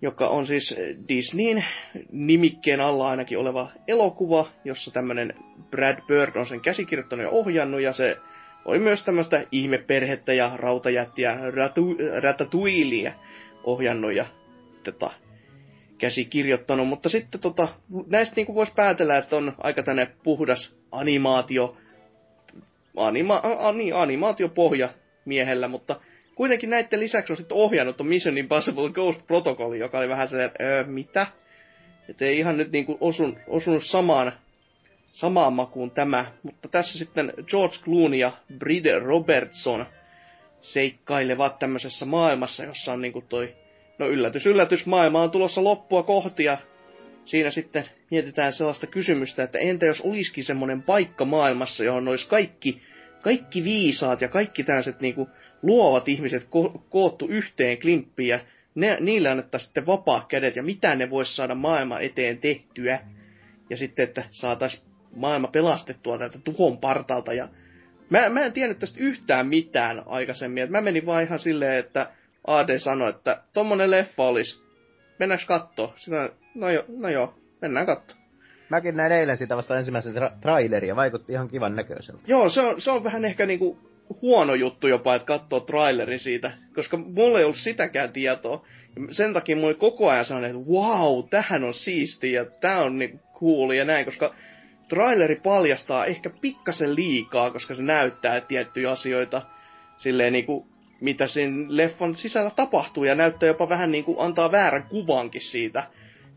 joka 0.02 0.28
on 0.28 0.48
siis 0.48 0.76
Disneyn 1.08 1.66
nimikkeen 2.12 2.82
alla 2.82 3.10
ainakin 3.10 3.38
oleva 3.38 3.72
elokuva, 3.88 4.48
jossa 4.66 4.92
tämmönen 4.92 5.34
Brad 5.72 6.02
Bird 6.08 6.36
on 6.36 6.48
sen 6.48 6.62
käsikirjoittanut 6.62 7.24
ja 7.26 7.30
ohjannut, 7.30 7.82
ja 7.82 7.94
se 7.94 8.18
oli 8.66 8.80
myös 8.80 9.04
tämmöistä 9.04 9.46
ihmeperhettä 9.52 10.34
ja 10.34 10.52
rautajättiä 10.56 11.38
Ratu, 11.56 11.96
Ratatouillea 12.22 13.14
ohjannut 13.66 14.14
ja 14.14 14.26
tota, 14.84 15.12
käsikirjoittanut, 15.98 16.88
mutta 16.88 17.10
sitten 17.10 17.42
tota, 17.42 17.68
näistä 18.08 18.34
niin 18.36 18.56
voisi 18.56 18.74
päätellä, 18.76 19.18
että 19.18 19.36
on 19.36 19.54
aika 19.58 19.84
tänne 19.84 20.08
puhdas 20.24 20.76
animaatio, 20.92 21.78
anima, 22.96 23.42
a, 23.60 23.72
niin, 23.72 23.96
animaatiopohja 23.96 24.90
miehellä, 25.26 25.68
mutta 25.68 26.00
kuitenkin 26.36 26.70
näiden 26.70 27.00
lisäksi 27.00 27.34
on 27.34 27.38
sitten 27.38 27.58
ohjannut 27.58 28.02
on 28.02 28.08
Mission 28.08 28.38
Impossible 28.38 28.90
Ghost 28.90 29.28
Protocol, 29.28 29.74
joka 29.74 29.98
oli 29.98 30.10
vähän 30.10 30.30
sellainen, 30.30 30.48
että 30.48 30.64
öö, 30.64 30.84
mitä? 30.84 31.28
Että 32.10 32.26
ei 32.26 32.38
ihan 32.38 32.58
nyt 32.58 32.72
niinku 32.72 32.98
osun, 33.02 33.38
osunut 33.48 33.84
samaan, 33.84 34.32
samaan 35.14 35.54
makuun 35.54 35.92
tämä, 35.92 36.26
mutta 36.44 36.68
tässä 36.68 37.00
sitten 37.00 37.34
George 37.48 37.76
Clooney 37.84 38.20
ja 38.20 38.32
Bride 38.58 39.00
Robertson 39.00 39.86
seikkailevat 40.66 41.60
tämmöisessä 41.60 42.06
maailmassa, 42.06 42.64
jossa 42.64 42.94
on 42.94 43.02
niinku 43.02 43.22
toi, 43.22 43.56
no 44.00 44.08
yllätys, 44.08 44.46
yllätys, 44.46 44.86
maailma 44.86 45.22
on 45.22 45.32
tulossa 45.32 45.64
loppua 45.64 46.04
kohti 46.04 46.44
ja 46.44 46.58
siinä 47.26 47.52
sitten 47.52 47.86
mietitään 48.12 48.54
sellaista 48.54 48.88
kysymystä, 48.88 49.44
että 49.44 49.60
entä 49.60 49.86
jos 49.86 50.02
olisikin 50.02 50.44
semmoinen 50.44 50.84
paikka 50.84 51.26
maailmassa, 51.26 51.84
johon 51.84 52.08
olisi 52.08 52.28
kaikki, 52.28 52.82
kaikki 53.24 53.64
viisaat 53.64 54.22
ja 54.22 54.28
kaikki 54.28 54.64
tällaiset 54.64 55.02
niinku 55.02 55.30
luovat 55.62 56.10
ihmiset 56.10 56.44
ko- 56.44 56.80
koottu 56.90 57.28
yhteen 57.28 57.78
klimppiin 57.78 58.30
ja 58.30 58.40
ne, 58.76 58.98
niille 59.00 59.30
annettaisiin 59.30 59.68
sitten 59.68 59.86
vapaa 59.86 60.26
kädet 60.28 60.56
ja 60.56 60.64
mitä 60.64 60.96
ne 60.96 61.10
voisi 61.10 61.36
saada 61.36 61.56
maailman 61.56 62.02
eteen 62.02 62.38
tehtyä. 62.38 63.00
Ja 63.70 63.78
sitten, 63.78 64.04
että 64.04 64.24
saataisiin 64.32 64.84
maailma 65.16 65.48
pelastettua 65.48 66.18
tältä 66.18 66.40
tuhon 66.40 66.78
partalta. 66.78 67.34
Ja 67.34 67.48
mä, 68.10 68.30
mä 68.30 68.46
en 68.46 68.54
tiennyt 68.54 68.80
tästä 68.80 69.00
yhtään 69.00 69.48
mitään 69.48 70.04
aikaisemmin. 70.06 70.64
Et 70.64 70.70
mä 70.70 70.82
menin 70.82 71.06
vaan 71.06 71.24
ihan 71.24 71.40
silleen, 71.40 71.80
että 71.80 72.10
AD 72.48 72.80
sanoi, 72.80 73.10
että 73.10 73.42
tommonen 73.54 73.92
leffa 73.92 74.24
olisi. 74.24 74.64
Mennäänkö 75.20 75.46
kattoo? 75.48 75.94
Sitä, 75.98 76.30
no, 76.56 76.70
jo, 76.70 76.86
no 76.88 77.10
joo, 77.10 77.36
mennään 77.62 77.86
kattoo. 77.86 78.18
Mäkin 78.70 78.96
näin 78.96 79.12
eilen 79.12 79.38
sitä 79.38 79.58
vasta 79.58 79.78
ensimmäisen 79.78 80.16
tra- 80.16 80.40
traileria, 80.42 80.96
vaikutti 80.96 81.34
ihan 81.34 81.48
kivan 81.48 81.76
näköiseltä. 81.76 82.24
Joo, 82.28 82.50
se 82.50 82.62
on, 82.62 82.82
se 82.82 82.92
on 82.92 83.04
vähän 83.04 83.26
ehkä 83.26 83.46
niinku 83.46 83.80
huono 84.22 84.54
juttu 84.56 84.88
jopa, 84.88 85.16
että 85.16 85.26
katsoo 85.26 85.60
traileri 85.60 86.20
siitä, 86.20 86.52
koska 86.76 86.98
mulla 86.98 87.40
ei 87.40 87.44
ollut 87.44 87.58
sitäkään 87.58 88.14
tietoa. 88.14 88.66
Ja 88.96 89.14
Sen 89.14 89.34
takia 89.34 89.56
mulla 89.56 89.74
koko 89.74 90.10
ajan 90.10 90.26
sellainen, 90.26 90.56
että 90.56 90.72
wow, 90.72 91.24
tähän 91.30 91.64
on 91.64 91.74
siisti 91.74 92.32
ja 92.32 92.46
tää 92.46 92.84
on 92.84 93.00
niinku 93.00 93.20
cool 93.40 93.72
ja 93.72 93.86
näin, 93.86 94.06
koska 94.06 94.36
traileri 94.90 95.36
paljastaa 95.36 96.06
ehkä 96.06 96.30
pikkasen 96.30 96.96
liikaa, 96.96 97.52
koska 97.52 97.76
se 97.76 97.82
näyttää 97.82 98.42
tiettyjä 98.42 98.92
asioita 98.92 99.42
silleen 99.98 100.34
niinku, 100.34 100.68
mitä 101.02 101.28
sen 101.28 101.66
leffan 101.70 102.16
sisällä 102.16 102.50
tapahtuu 102.50 103.04
ja 103.04 103.16
näyttää 103.16 103.48
jopa 103.48 103.70
vähän 103.70 103.92
niinku 103.92 104.20
antaa 104.20 104.52
väärän 104.52 104.84
kuvankin 104.84 105.42
siitä. 105.42 105.84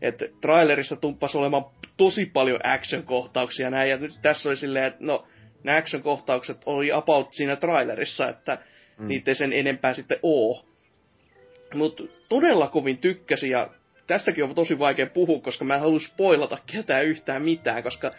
Että 0.01 0.25
trailerissa 0.41 0.95
tumppas 0.95 1.35
olemaan 1.35 1.65
tosi 1.97 2.25
paljon 2.25 2.59
action-kohtauksia 2.63 3.69
näin, 3.69 3.89
ja 3.89 3.97
nyt 3.97 4.19
tässä 4.21 4.49
oli 4.49 4.57
silleen, 4.57 4.85
että 4.85 4.99
no, 4.99 5.27
nämä 5.63 5.77
action-kohtaukset 5.77 6.57
oli 6.65 6.91
about 6.91 7.33
siinä 7.33 7.55
trailerissa, 7.55 8.29
että 8.29 8.57
mm. 8.97 9.07
niitä 9.07 9.31
ei 9.31 9.35
sen 9.35 9.53
enempää 9.53 9.93
sitten 9.93 10.19
oo. 10.23 10.65
Mutta 11.73 12.03
todella 12.29 12.67
kovin 12.67 12.97
tykkäsin 12.97 13.51
ja 13.51 13.69
tästäkin 14.07 14.43
on 14.43 14.55
tosi 14.55 14.79
vaikea 14.79 15.07
puhua, 15.07 15.41
koska 15.41 15.65
mä 15.65 15.73
en 15.75 15.81
halua 15.81 15.99
spoilata 15.99 16.57
ketään 16.71 17.05
yhtään 17.05 17.41
mitään, 17.41 17.83
koska 17.83 18.11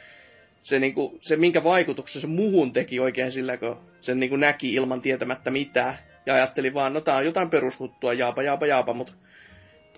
se, 0.63 0.79
niinku, 0.79 1.19
se 1.21 1.37
minkä 1.37 1.65
vaikutuksen 1.65 2.23
se 2.23 2.27
muuhun 2.27 2.73
teki 2.73 3.01
oikein 3.01 3.33
sillä, 3.33 3.57
kun 3.57 3.77
sen 4.01 4.21
niinku 4.21 4.37
näki 4.37 4.75
ilman 4.75 5.01
tietämättä 5.01 5.51
mitään. 5.51 5.95
Ja 6.27 6.35
ajatteli 6.35 6.75
vaan, 6.75 6.93
no 6.93 7.01
tää 7.01 7.17
on 7.17 7.25
jotain 7.25 7.51
perushuttua, 7.51 8.13
jaapa, 8.13 8.43
jaapa, 8.43 8.67
jaapa, 8.67 8.95
mutta 8.95 9.13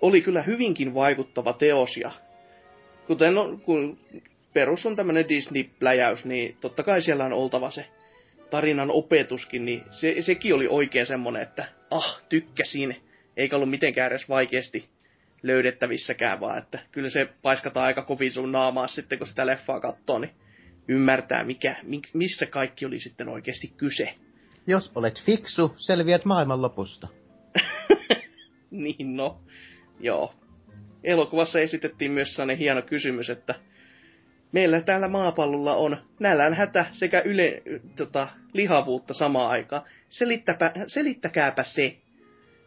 oli 0.01 0.23
kyllä 0.23 0.43
hyvinkin 0.43 0.95
vaikuttava 0.95 1.53
teos 1.53 1.97
ja 1.97 2.11
kuten 3.07 3.35
no, 3.35 3.61
kun 3.65 3.99
perus 4.53 4.87
on 4.87 4.97
tämmönen 4.97 5.29
Disney-pläjäys, 5.29 6.25
niin 6.25 6.57
totta 6.61 6.83
kai 6.83 7.03
siellä 7.03 7.25
on 7.25 7.33
oltava 7.33 7.71
se 7.71 7.87
tarinan 8.51 8.91
opetuskin, 8.91 9.65
niin 9.65 9.83
se, 9.91 10.17
sekin 10.21 10.55
oli 10.55 10.69
oikein 10.69 11.07
semmonen, 11.07 11.43
että 11.43 11.65
ah, 11.91 12.23
tykkäsin, 12.29 12.97
eikä 13.37 13.57
ollut 13.57 13.71
mitenkään 13.71 14.11
edes 14.13 14.29
vaikeasti 14.29 14.89
löydettävissäkään, 15.43 16.41
vaan 16.41 16.59
että 16.59 16.79
kyllä 16.93 17.11
se 17.11 17.29
paiskataan 17.43 17.87
aika 17.87 18.03
kovin 18.03 18.33
sun 18.33 18.53
naamaa 18.53 18.89
sitten, 18.89 19.19
kun 19.19 19.27
sitä 19.27 19.47
leffaa 19.47 19.81
katsoo, 19.81 20.19
niin 20.19 20.31
ymmärtää, 20.89 21.45
mikä, 21.45 21.77
missä 22.15 22.47
kaikki 22.47 22.87
oli 22.87 23.01
sitten 23.01 23.29
oikeasti 23.29 23.73
kyse. 23.77 24.15
Jos 24.67 24.93
olet 24.95 25.23
fiksu, 25.23 25.73
selviät 25.77 26.25
maailman 26.25 26.63
lopusta. 26.63 27.09
niin 28.71 29.17
no, 29.17 29.41
joo. 30.01 30.35
Elokuvassa 31.05 31.61
esitettiin 31.61 32.13
myös 32.13 32.35
sellainen 32.35 32.59
hieno 32.59 32.83
kysymys, 32.83 33.31
että 33.31 33.55
meillä 34.53 34.81
täällä 34.81 35.09
maapallolla 35.09 35.75
on 35.75 35.97
nälän 36.21 36.55
hätä 36.55 36.87
sekä 36.93 37.21
yle, 37.21 37.63
tota, 37.97 38.29
lihavuutta 38.53 39.15
samaan 39.15 39.51
aikaan. 39.51 39.83
Selittäpä, 40.09 40.73
selittäkääpä 40.87 41.63
se. 41.63 41.97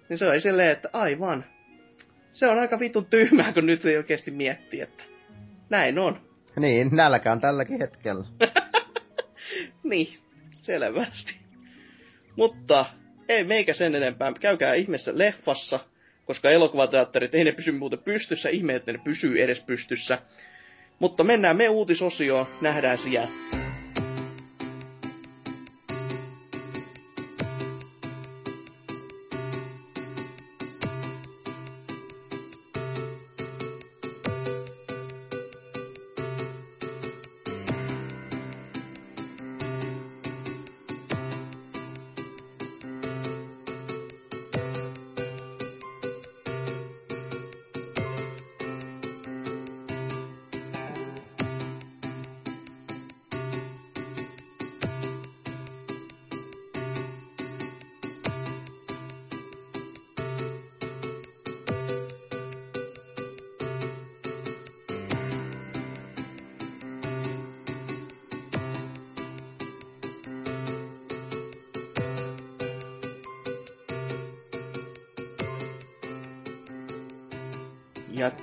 Niin 0.09 0.17
se 0.17 0.27
oli 0.27 0.41
silleen, 0.41 0.71
että 0.71 0.89
aivan. 0.93 1.45
Se 2.31 2.47
on 2.47 2.59
aika 2.59 2.79
vitun 2.79 3.05
tyhmää, 3.05 3.53
kun 3.53 3.65
nyt 3.65 3.85
ei 3.85 3.97
oikeasti 3.97 4.31
miettii, 4.31 4.81
että 4.81 5.03
näin 5.69 5.99
on. 5.99 6.21
Niin, 6.59 6.89
nälkä 6.91 7.31
on 7.31 7.41
tälläkin 7.41 7.79
hetkellä. 7.79 8.25
niin, 9.83 10.17
selvästi. 10.61 11.35
Mutta 12.35 12.85
ei 13.29 13.43
meikä 13.43 13.73
sen 13.73 13.95
enempää. 13.95 14.33
Käykää 14.39 14.73
ihmeessä 14.73 15.11
leffassa, 15.15 15.79
koska 16.25 16.51
elokuvateatterit 16.51 17.35
ei 17.35 17.43
ne 17.43 17.51
pysy 17.51 17.71
muuten 17.71 17.99
pystyssä. 17.99 18.49
Ihme, 18.49 18.75
että 18.75 18.91
ne 18.91 18.99
pysyy 19.03 19.43
edes 19.43 19.63
pystyssä. 19.63 20.17
Mutta 20.99 21.23
mennään 21.23 21.57
me 21.57 21.69
uutisosioon, 21.69 22.47
nähdään 22.61 22.97
siellä. 22.97 23.64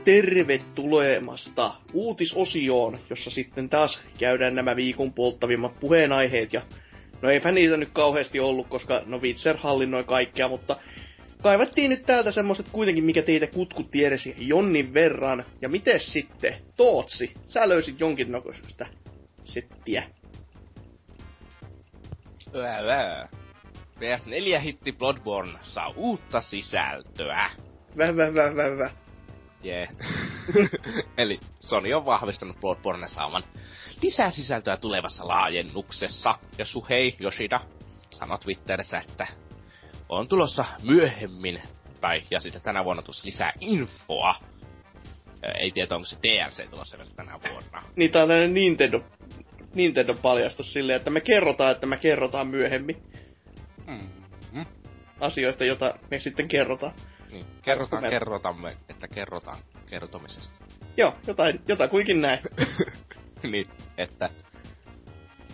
Tervetulemasta 0.05 1.75
uutisosioon, 1.93 2.99
jossa 3.11 3.31
sitten 3.31 3.69
taas 3.69 4.03
käydään 4.19 4.55
nämä 4.55 4.77
viikon 4.77 5.13
polttavimmat 5.13 5.81
puheenaiheet. 5.81 6.53
Ja 6.53 6.63
no 7.23 7.31
eipä 7.31 7.53
niitä 7.53 7.77
nyt 7.77 7.91
kauheasti 7.93 8.41
ollut, 8.41 8.69
koska 8.69 9.03
no 9.07 9.21
Witcher 9.21 9.57
hallinnoi 9.57 10.05
kaikkea, 10.05 10.49
mutta 10.49 10.77
kaivattiin 11.43 11.91
nyt 11.91 12.07
täältä 12.07 12.33
semmoset 12.33 12.67
kuitenkin, 12.73 13.05
mikä 13.05 13.23
teitä 13.23 13.47
kutkutti 13.47 14.05
edes 14.05 14.29
jonnin 14.39 14.95
verran. 14.95 15.45
Ja 15.61 15.69
miten 15.69 16.01
sitten, 16.01 16.55
Tootsi, 16.77 17.35
sä 17.47 17.69
löysit 17.69 18.01
jonkinnäköistä 18.01 18.87
settiä. 19.45 20.03
PS4 23.99 24.61
hitti 24.61 24.93
Bloodborne 24.93 25.59
saa 25.63 25.93
uutta 25.97 26.41
sisältöä. 26.41 27.51
Väh, 27.99 28.17
väh, 28.17 28.35
väh, 28.35 28.57
väh, 28.57 28.79
väh. 28.79 29.02
Jee. 29.63 29.89
Eli 31.19 31.41
Sony 31.61 31.93
on 31.93 32.05
vahvistanut 32.05 32.61
Bloodborne 32.61 33.09
saavan 33.09 33.45
lisää 34.03 34.31
sisältöä 34.31 34.77
tulevassa 34.77 35.29
laajennuksessa. 35.29 36.39
Ja 36.59 36.65
Suhei 36.65 37.17
Yoshida 37.21 37.61
sanoi 38.11 38.39
Twitterissä, 38.39 38.99
että 38.99 39.27
on 40.09 40.29
tulossa 40.29 40.65
myöhemmin, 40.83 41.63
tai 42.01 42.23
ja 42.31 42.41
sitten 42.41 42.63
tänä 42.63 42.85
vuonna 42.85 43.03
tuossa 43.03 43.27
lisää 43.27 43.53
infoa. 43.61 44.35
Ei 45.59 45.71
tiedä, 45.71 45.95
onko 45.95 46.07
se 46.07 46.17
DLC 46.23 46.71
tulossa 46.71 46.99
vielä 46.99 47.11
tänä 47.17 47.41
vuonna. 47.51 47.83
Niin, 47.97 48.11
tää 48.11 48.23
on 48.23 48.29
tämmönen 48.29 48.55
Nintendo, 48.55 49.05
Nintendo 49.75 50.15
paljastus 50.15 50.73
silleen, 50.73 50.97
että 50.97 51.11
me 51.11 51.21
kerrotaan, 51.21 51.73
että 51.73 51.87
me 51.87 51.97
kerrotaan 51.97 52.47
myöhemmin. 52.47 53.03
Mm-hmm. 53.87 54.67
Asioita, 55.21 55.65
joita 55.65 55.95
me 56.11 56.19
sitten 56.19 56.49
kerrotaan. 56.49 56.93
Niin, 57.33 57.47
kerrotaan, 57.63 58.11
kerrotamme, 58.11 58.77
että 58.89 59.09
kerrotaan 59.09 59.59
kertomisesta. 59.91 60.65
Joo, 60.97 61.15
jotain, 61.27 61.61
jotain 61.69 61.91
kuinkin 61.91 62.21
näin. 62.21 62.39
niin, 63.53 63.67
että... 63.99 64.31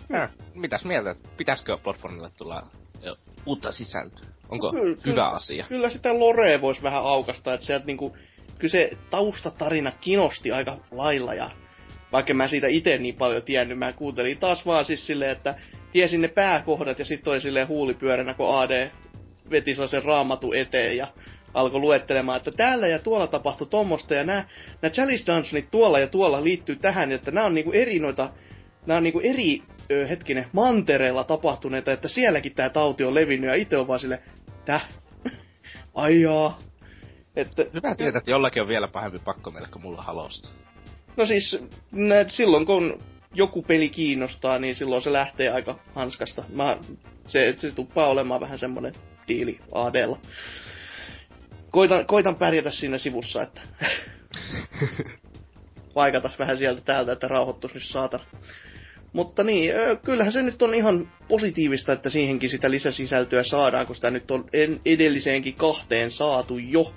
Ja, 0.09 0.29
mitäs 0.53 0.85
mieltä, 0.85 1.15
pitäisikö 1.37 1.77
Bloodborneille 1.77 2.29
tulla 2.37 2.67
jo, 3.01 3.15
uutta 3.45 3.71
sisältöä? 3.71 4.25
Onko 4.49 4.71
kyllä, 4.71 4.83
hyvä 4.85 5.01
kyllä, 5.03 5.27
asia? 5.27 5.65
Kyllä 5.69 5.89
sitä 5.89 6.19
Lore 6.19 6.61
voisi 6.61 6.83
vähän 6.83 7.03
aukasta, 7.03 7.53
että 7.53 7.65
sieltä 7.65 7.85
niinku, 7.85 8.17
kyllä 8.59 8.71
se 8.71 8.91
taustatarina 9.09 9.91
kinosti 10.01 10.51
aika 10.51 10.77
lailla 10.91 11.33
ja 11.33 11.49
vaikka 12.11 12.33
mä 12.33 12.47
siitä 12.47 12.67
itse 12.67 12.97
niin 12.97 13.15
paljon 13.15 13.43
tiennyt, 13.43 13.77
mä 13.77 13.93
kuuntelin 13.93 14.37
taas 14.37 14.65
vaan 14.65 14.85
siis 14.85 15.07
silleen, 15.07 15.31
että 15.31 15.55
tiesin 15.91 16.21
ne 16.21 16.27
pääkohdat 16.27 16.99
ja 16.99 17.05
sitten 17.05 17.31
oli 17.31 17.41
silleen 17.41 17.67
huulipyöränä, 17.67 18.33
kun 18.33 18.59
AD 18.59 18.91
veti 19.51 19.75
sen 19.75 20.03
raamatu 20.03 20.53
eteen 20.53 20.97
ja 20.97 21.07
alkoi 21.53 21.79
luettelemaan, 21.79 22.37
että 22.37 22.51
täällä 22.51 22.87
ja 22.87 22.99
tuolla 22.99 23.27
tapahtui 23.27 23.67
tommosta, 23.67 24.15
ja 24.15 24.23
nämä, 24.23 24.45
nämä 24.81 24.91
Chalice 24.91 25.33
Dungeonit 25.33 25.71
tuolla 25.71 25.99
ja 25.99 26.07
tuolla 26.07 26.43
liittyy 26.43 26.75
tähän, 26.75 27.11
että 27.11 27.31
nämä 27.31 27.45
on 27.45 27.53
niinku 27.53 27.71
eri 27.71 27.99
noita, 27.99 28.29
nämä 28.85 28.97
on 28.97 29.03
niinku 29.03 29.19
eri, 29.23 29.61
ö, 29.91 30.07
hetkinen, 30.07 30.47
mantereilla 30.53 31.23
tapahtuneita, 31.23 31.91
että 31.91 32.07
sielläkin 32.07 32.55
tämä 32.55 32.69
tauti 32.69 33.03
on 33.03 33.15
levinnyt, 33.15 33.49
ja 33.49 33.55
itse 33.55 33.77
on 33.77 33.87
vaan 33.87 33.99
sille, 33.99 34.21
täh, 34.65 34.89
ai 35.95 36.21
jaa. 36.21 36.59
Että, 37.35 37.65
Hyvä 37.73 37.95
tietää, 37.95 38.17
että 38.17 38.31
jollakin 38.31 38.61
on 38.61 38.67
vielä 38.67 38.87
pahempi 38.87 39.19
pakko 39.19 39.51
meille 39.51 39.67
kuin 39.71 39.83
mulla 39.83 40.01
halosta. 40.01 40.49
No 41.17 41.25
siis, 41.25 41.65
nä, 41.91 42.25
silloin 42.27 42.65
kun 42.65 43.03
joku 43.33 43.61
peli 43.61 43.89
kiinnostaa, 43.89 44.59
niin 44.59 44.75
silloin 44.75 45.01
se 45.01 45.13
lähtee 45.13 45.49
aika 45.49 45.79
hanskasta. 45.95 46.43
Mä, 46.55 46.77
se, 47.25 47.53
se 47.57 47.71
tuppaa 47.71 48.07
olemaan 48.07 48.41
vähän 48.41 48.59
semmonen 48.59 48.93
diili 49.27 49.59
ADlla 49.71 50.19
koitan, 51.71 52.05
koitan 52.05 52.35
pärjätä 52.35 52.71
siinä 52.71 52.97
sivussa, 52.97 53.41
että 53.41 53.61
paikatas 55.93 56.39
vähän 56.39 56.57
sieltä 56.57 56.81
täältä, 56.81 57.11
että 57.11 57.27
rauhoittuisi 57.27 57.75
nyt 57.75 57.83
saatana. 57.83 58.23
Mutta 59.13 59.43
niin, 59.43 59.71
kyllähän 60.03 60.33
se 60.33 60.41
nyt 60.41 60.61
on 60.61 60.73
ihan 60.73 61.11
positiivista, 61.27 61.93
että 61.93 62.09
siihenkin 62.09 62.49
sitä 62.49 62.71
lisäsisältöä 62.71 63.43
saadaan, 63.43 63.85
kun 63.85 63.95
sitä 63.95 64.11
nyt 64.11 64.31
on 64.31 64.45
edelliseenkin 64.85 65.53
kahteen 65.53 66.11
saatu 66.11 66.57
jo. 66.57 66.93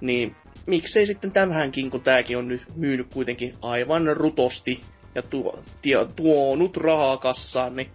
Niin 0.00 0.36
miksei 0.66 1.06
sitten 1.06 1.32
tämähänkin, 1.32 1.90
kun 1.90 2.00
tääkin 2.00 2.38
on 2.38 2.48
nyt 2.48 2.62
myynyt 2.76 3.06
kuitenkin 3.12 3.54
aivan 3.62 4.16
rutosti 4.16 4.80
ja 5.14 5.22
tuo, 5.22 5.62
tia, 5.82 6.04
tuonut 6.04 6.76
rahaa 6.76 7.16
kassaan, 7.16 7.76
niin 7.76 7.90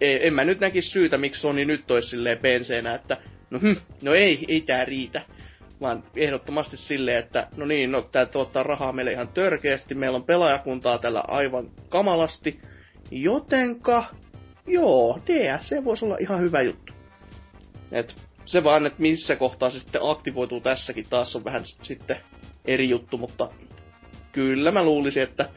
e, 0.00 0.26
en 0.26 0.34
mä 0.34 0.44
nyt 0.44 0.60
näkisi 0.60 0.90
syytä, 0.90 1.18
miksi 1.18 1.40
Sony 1.40 1.64
nyt 1.64 1.90
olisi 1.90 2.08
silleen 2.08 2.38
penseenä, 2.38 2.94
että 2.94 3.16
no, 3.52 3.58
hm, 3.58 3.76
no 4.02 4.14
ei, 4.14 4.44
ei 4.48 4.60
tää 4.60 4.84
riitä. 4.84 5.22
Vaan 5.80 6.04
ehdottomasti 6.16 6.76
silleen, 6.76 7.18
että 7.18 7.48
no 7.56 7.66
niin, 7.66 7.92
no 7.92 8.02
tää 8.02 8.26
tuottaa 8.26 8.62
rahaa 8.62 8.92
meille 8.92 9.12
ihan 9.12 9.28
törkeästi, 9.28 9.94
meillä 9.94 10.16
on 10.16 10.24
pelaajakuntaa 10.24 10.98
tällä 10.98 11.24
aivan 11.28 11.70
kamalasti. 11.88 12.60
Jotenka, 13.10 14.04
joo, 14.66 15.18
DLC 15.26 15.84
voisi 15.84 16.04
olla 16.04 16.16
ihan 16.20 16.40
hyvä 16.40 16.62
juttu. 16.62 16.92
Et 17.92 18.16
se 18.44 18.64
vaan, 18.64 18.86
että 18.86 19.02
missä 19.02 19.36
kohtaa 19.36 19.70
se 19.70 19.80
sitten 19.80 20.00
aktivoituu 20.04 20.60
tässäkin 20.60 21.06
taas 21.10 21.36
on 21.36 21.44
vähän 21.44 21.62
sitten 21.82 22.16
eri 22.64 22.88
juttu, 22.88 23.18
mutta 23.18 23.48
kyllä 24.32 24.70
mä 24.70 24.84
luulisin, 24.84 25.22
että 25.22 25.48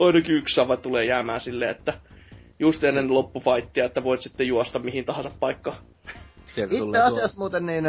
ainakin 0.00 0.34
yksi 0.34 0.54
sava 0.54 0.76
tulee 0.76 1.04
jäämään 1.04 1.40
silleen, 1.40 1.70
että 1.70 1.94
just 2.58 2.84
ennen 2.84 3.14
loppufaittia, 3.14 3.84
että 3.84 4.04
voit 4.04 4.20
sitten 4.20 4.46
juosta 4.46 4.78
mihin 4.78 5.04
tahansa 5.04 5.30
paikkaan. 5.40 5.91
Itse 6.56 6.98
asiassa 6.98 7.38
muuten 7.38 7.66
niin, 7.66 7.84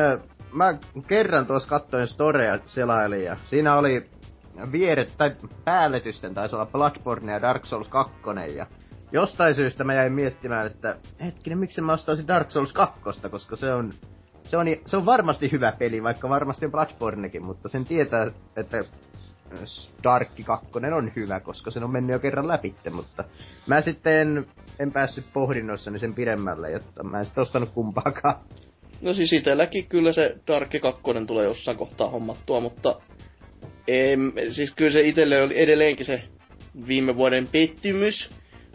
mä 0.52 0.78
kerran 1.08 1.46
tuossa 1.46 1.70
kattoin 1.70 2.08
storea 2.08 2.60
selailin 2.66 3.24
ja 3.24 3.38
siinä 3.44 3.76
oli 3.76 4.10
vieret, 4.72 5.14
tai 5.18 5.36
päälletysten 5.64 6.34
taisi 6.34 6.56
olla 6.56 6.66
Bloodborne 6.66 7.32
ja 7.32 7.42
Dark 7.42 7.66
Souls 7.66 7.88
2 7.88 8.16
ja 8.56 8.68
jostain 9.12 9.56
syystä 9.56 9.84
mä 9.84 9.94
jäin 9.94 10.14
miettimään, 10.14 10.68
että 10.68 10.96
hetkinen, 11.22 11.60
miksi 11.60 11.82
mä 11.82 11.94
ostaisin 11.94 12.28
Dark 12.28 12.52
Souls 12.52 12.74
2, 12.74 13.00
koska 13.32 13.56
se 13.56 13.74
on, 13.74 13.94
se 14.44 14.58
on, 14.58 14.68
se 14.86 14.98
on 14.98 15.06
varmasti 15.06 15.52
hyvä 15.52 15.72
peli, 15.72 16.04
vaikka 16.04 16.30
varmasti 16.30 16.68
Bloodbornekin, 16.68 17.44
mutta 17.44 17.70
sen 17.70 17.86
tietää, 17.86 18.32
että 18.56 18.84
Dark 20.04 20.30
2 20.46 20.68
on 20.96 21.12
hyvä, 21.16 21.40
koska 21.40 21.72
sen 21.72 21.84
on 21.84 21.92
mennyt 21.92 22.14
jo 22.14 22.20
kerran 22.20 22.48
läpi, 22.48 22.76
mutta 22.92 23.24
mä 23.68 23.82
sitten 23.82 24.46
en, 24.80 24.92
päässyt 24.92 25.26
pohdinnossani 25.34 26.00
sen 26.00 26.14
pidemmälle, 26.14 26.72
jotta 26.72 27.04
mä 27.04 27.20
en 27.20 27.26
sitten 27.26 27.42
ostanut 27.42 27.70
kumpaakaan. 27.70 28.36
No 29.02 29.14
siis 29.14 29.34
itselläkin 29.34 29.88
kyllä 29.88 30.14
se 30.14 30.36
Dark 30.48 30.70
2 30.82 31.02
tulee 31.28 31.46
jossain 31.46 31.78
kohtaa 31.78 32.10
hommattua, 32.10 32.60
mutta 32.60 33.02
em, 33.88 34.32
siis 34.50 34.76
kyllä 34.76 34.92
se 34.92 35.02
itselle 35.02 35.42
oli 35.42 35.60
edelleenkin 35.62 36.06
se 36.06 36.24
viime 36.88 37.16
vuoden 37.16 37.48
pettymys, 37.48 38.32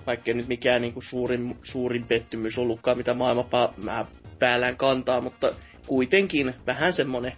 vaikka 0.06 0.32
nyt 0.34 0.48
mikään 0.48 0.82
niin 0.82 0.92
kuin 0.92 1.04
suurin, 1.04 1.58
suurin 1.62 2.04
pettymys 2.04 2.58
ollutkaan, 2.58 2.98
mitä 2.98 3.14
maailma 3.14 3.42
pää, 3.42 4.06
päällään 4.38 4.76
kantaa, 4.76 5.20
mutta 5.20 5.54
kuitenkin 5.86 6.54
vähän 6.66 6.92
semmonen 6.92 7.32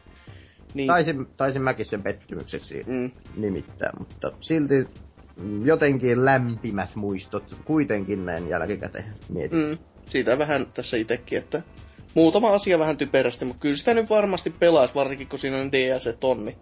niin. 0.74 0.86
Taisin, 0.86 1.26
taisin 1.36 1.62
mäkin 1.62 1.86
sen 1.86 2.02
pettymykseksi 2.02 2.84
mm. 2.86 3.10
nimittää, 3.36 3.90
mutta 3.98 4.32
silti 4.40 4.88
jotenkin 5.64 6.24
lämpimät 6.24 6.96
muistot 6.96 7.56
kuitenkin 7.64 8.26
näin 8.26 8.48
jälkikäteen 8.48 9.14
mietin. 9.28 9.58
Mm. 9.58 9.78
Siitä 10.06 10.38
vähän 10.38 10.66
tässä 10.74 10.96
itsekin, 10.96 11.38
että 11.38 11.62
muutama 12.14 12.52
asia 12.52 12.78
vähän 12.78 12.96
typerästi, 12.96 13.44
mutta 13.44 13.60
kyllä 13.60 13.76
sitä 13.76 13.94
nyt 13.94 14.10
varmasti 14.10 14.50
pelaisi, 14.50 14.94
varsinkin 14.94 15.28
kun 15.28 15.38
siinä 15.38 15.56
on 15.56 15.72
DLC-tonni. 15.72 16.56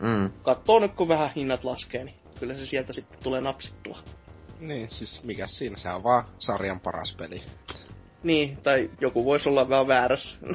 Mm. 0.00 0.30
Katsoo 0.42 0.78
nyt, 0.78 0.92
kun 0.92 1.08
vähän 1.08 1.30
hinnat 1.36 1.64
laskee, 1.64 2.04
niin 2.04 2.16
kyllä 2.40 2.54
se 2.54 2.66
sieltä 2.66 2.92
sitten 2.92 3.20
tulee 3.22 3.40
napsittua. 3.40 3.98
Niin, 4.60 4.90
siis 4.90 5.24
mikä 5.24 5.46
siinä, 5.46 5.76
se 5.76 5.88
on 5.88 6.02
vaan 6.02 6.24
sarjan 6.38 6.80
paras 6.80 7.16
peli. 7.16 7.42
Niin, 8.22 8.56
tai 8.56 8.90
joku 9.00 9.24
voisi 9.24 9.48
olla 9.48 9.68
vähän 9.68 9.88
väärässä. 9.88 10.38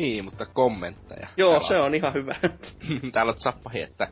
Niin, 0.00 0.24
mutta 0.24 0.46
kommentteja. 0.46 1.28
Joo, 1.36 1.50
Täällä 1.50 1.68
se 1.68 1.78
on, 1.78 1.94
ihan 1.94 2.14
hyvä. 2.14 2.34
Täällä 3.12 3.32
on 3.32 3.38
zappahi, 3.38 3.82
että 3.82 4.08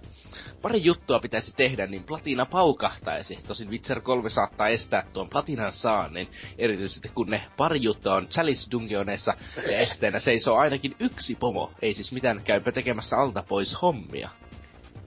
pari 0.62 0.84
juttua 0.84 1.18
pitäisi 1.18 1.52
tehdä, 1.56 1.86
niin 1.86 2.04
platina 2.04 2.46
paukahtaisi. 2.46 3.38
Tosin 3.46 3.70
Witcher 3.70 4.00
3 4.00 4.30
saattaa 4.30 4.68
estää 4.68 5.04
tuon 5.12 5.28
platinan 5.28 5.72
saannin, 5.72 6.28
erityisesti 6.58 7.08
kun 7.08 7.30
ne 7.30 7.42
pari 7.56 7.82
juttua 7.82 8.14
on 8.14 8.28
Chalice 8.28 8.70
Dungeoneissa 8.70 9.34
ja 9.70 9.78
esteenä 9.78 10.18
seisoo 10.18 10.56
ainakin 10.56 10.96
yksi 11.00 11.34
pomo. 11.34 11.72
Ei 11.82 11.94
siis 11.94 12.12
mitään 12.12 12.42
käypä 12.44 12.72
tekemässä 12.72 13.16
alta 13.16 13.44
pois 13.48 13.82
hommia. 13.82 14.28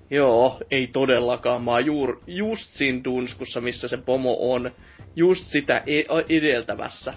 Joo, 0.10 0.58
ei 0.72 0.88
todellakaan. 0.88 1.64
Mä 1.64 1.72
oon 1.72 1.86
juur, 1.86 2.22
just 2.28 2.70
siinä 2.70 3.04
dunskussa, 3.04 3.62
missä 3.62 3.88
se 3.88 3.98
pomo 3.98 4.54
on. 4.54 4.72
Just 5.16 5.46
sitä 5.46 5.84
e- 5.86 6.36
edeltävässä. 6.38 7.14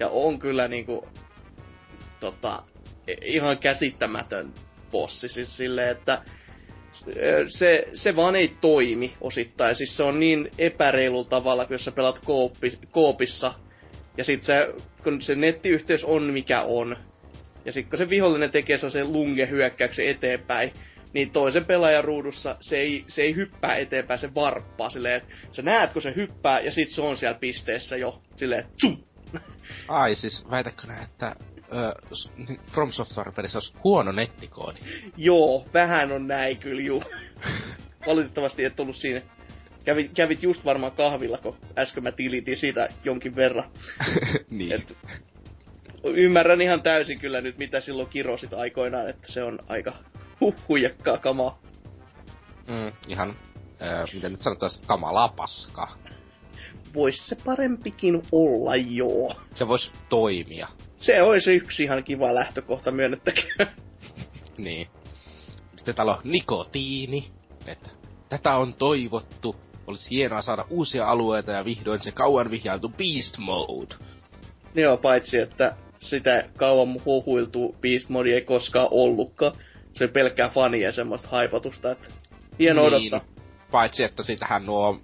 Ja 0.00 0.08
on 0.08 0.38
kyllä 0.38 0.68
niinku... 0.68 1.08
Tota, 2.20 2.62
ihan 3.22 3.58
käsittämätön 3.58 4.54
bossi. 4.90 5.28
Siis 5.28 5.56
silleen, 5.56 5.88
että 5.88 6.22
se, 7.46 7.88
se 7.94 8.16
vaan 8.16 8.36
ei 8.36 8.56
toimi 8.60 9.14
osittain. 9.20 9.76
Siis 9.76 9.96
se 9.96 10.02
on 10.02 10.20
niin 10.20 10.50
epäreilu 10.58 11.24
tavalla, 11.24 11.66
kun 11.66 11.78
sä 11.78 11.92
pelaat 11.92 12.18
koopi, 12.18 12.78
koopissa. 12.90 13.54
Ja 14.16 14.24
sit 14.24 14.44
se, 14.44 14.74
kun 15.04 15.22
se 15.22 15.34
nettiyhteys 15.34 16.04
on 16.04 16.22
mikä 16.22 16.62
on. 16.62 16.96
Ja 17.64 17.72
sit 17.72 17.88
kun 17.88 17.98
se 17.98 18.08
vihollinen 18.08 18.50
tekee 18.50 18.78
sen 18.78 19.12
lunge-hyökkäyksen 19.12 20.08
eteenpäin, 20.08 20.72
niin 21.12 21.30
toisen 21.30 21.64
pelaajan 21.64 22.04
ruudussa 22.04 22.56
se 22.60 22.76
ei, 22.76 23.04
se 23.08 23.22
ei 23.22 23.34
hyppää 23.34 23.76
eteenpäin, 23.76 24.20
se 24.20 24.34
varppaa 24.34 24.90
silleen, 24.90 25.14
että 25.14 25.34
sä 25.50 25.62
näet, 25.62 25.92
kun 25.92 26.02
se 26.02 26.12
hyppää, 26.16 26.60
ja 26.60 26.72
sit 26.72 26.90
se 26.90 27.02
on 27.02 27.16
siellä 27.16 27.38
pisteessä 27.38 27.96
jo 27.96 28.22
silleen, 28.36 28.64
tsum! 28.76 29.04
Ai 29.88 30.14
siis, 30.14 30.50
väitäkö 30.50 30.86
nää, 30.86 31.02
että 31.02 31.34
uh, 31.72 32.58
From 32.72 32.92
Software-pelissä 32.92 33.58
olisi 33.58 33.74
huono 33.84 34.12
nettikoodi. 34.12 34.78
Joo, 35.16 35.66
vähän 35.74 36.12
on 36.12 36.28
näin 36.28 36.58
kyllä 36.58 36.82
juu. 36.82 37.02
Valitettavasti 38.06 38.64
et 38.64 38.80
ollut 38.80 38.96
siinä. 38.96 39.22
Kävit, 39.84 40.12
kävit 40.14 40.42
just 40.42 40.64
varmaan 40.64 40.92
kahvilla, 40.92 41.38
kun 41.38 41.56
äsken 41.78 42.02
mä 42.02 42.12
tilitin 42.12 42.56
siitä 42.56 42.88
jonkin 43.04 43.36
verran. 43.36 43.70
niin. 44.50 44.72
Et, 44.72 44.96
ymmärrän 46.04 46.60
ihan 46.62 46.82
täysin 46.82 47.20
kyllä 47.20 47.40
nyt, 47.40 47.58
mitä 47.58 47.80
silloin 47.80 48.08
kirosit 48.08 48.52
aikoinaan, 48.52 49.10
että 49.10 49.32
se 49.32 49.42
on 49.42 49.58
aika 49.68 49.92
huijakkaa 50.68 51.18
kamaa. 51.18 51.58
Mm, 52.66 52.92
ihan, 53.08 53.36
äh, 53.82 54.14
miten 54.14 54.32
nyt 54.32 54.40
sanotaan, 54.40 54.70
kamalaa 54.86 55.28
paskaa. 55.28 55.92
Vois 56.94 57.28
se 57.28 57.36
parempikin 57.44 58.22
olla, 58.32 58.76
joo. 58.76 59.34
Se 59.50 59.68
vois 59.68 59.92
toimia 60.08 60.68
se 61.02 61.22
olisi 61.22 61.54
yksi 61.54 61.82
ihan 61.82 62.04
kiva 62.04 62.34
lähtökohta, 62.34 62.90
myönnettäkään. 62.90 63.70
niin. 64.58 64.86
Sitten 65.76 65.94
täällä 65.94 66.14
on 66.14 66.20
nikotiini. 66.24 67.24
Että 67.66 67.90
tätä 68.28 68.56
on 68.56 68.74
toivottu. 68.74 69.56
Olisi 69.86 70.10
hienoa 70.10 70.42
saada 70.42 70.64
uusia 70.70 71.06
alueita 71.06 71.52
ja 71.52 71.64
vihdoin 71.64 72.00
se 72.00 72.12
kauan 72.12 72.50
vihjailtu 72.50 72.88
Beast 72.88 73.38
Mode. 73.38 73.94
Joo, 74.74 74.96
paitsi 74.96 75.38
että 75.38 75.76
sitä 76.00 76.48
kauan 76.56 77.04
huhuiltu 77.04 77.76
Beast 77.80 78.08
Mode 78.08 78.34
ei 78.34 78.42
koskaan 78.42 78.88
ollutkaan. 78.90 79.52
Se 79.92 80.08
pelkkää 80.08 80.48
fanien 80.48 80.92
semmoista 80.92 81.28
haipatusta, 81.28 81.90
että 81.90 82.08
hieno 82.58 82.88
niin, 82.88 82.94
odottaa. 82.94 83.34
Paitsi 83.70 84.04
että 84.04 84.22
sitähän 84.22 84.66
nuo 84.66 85.00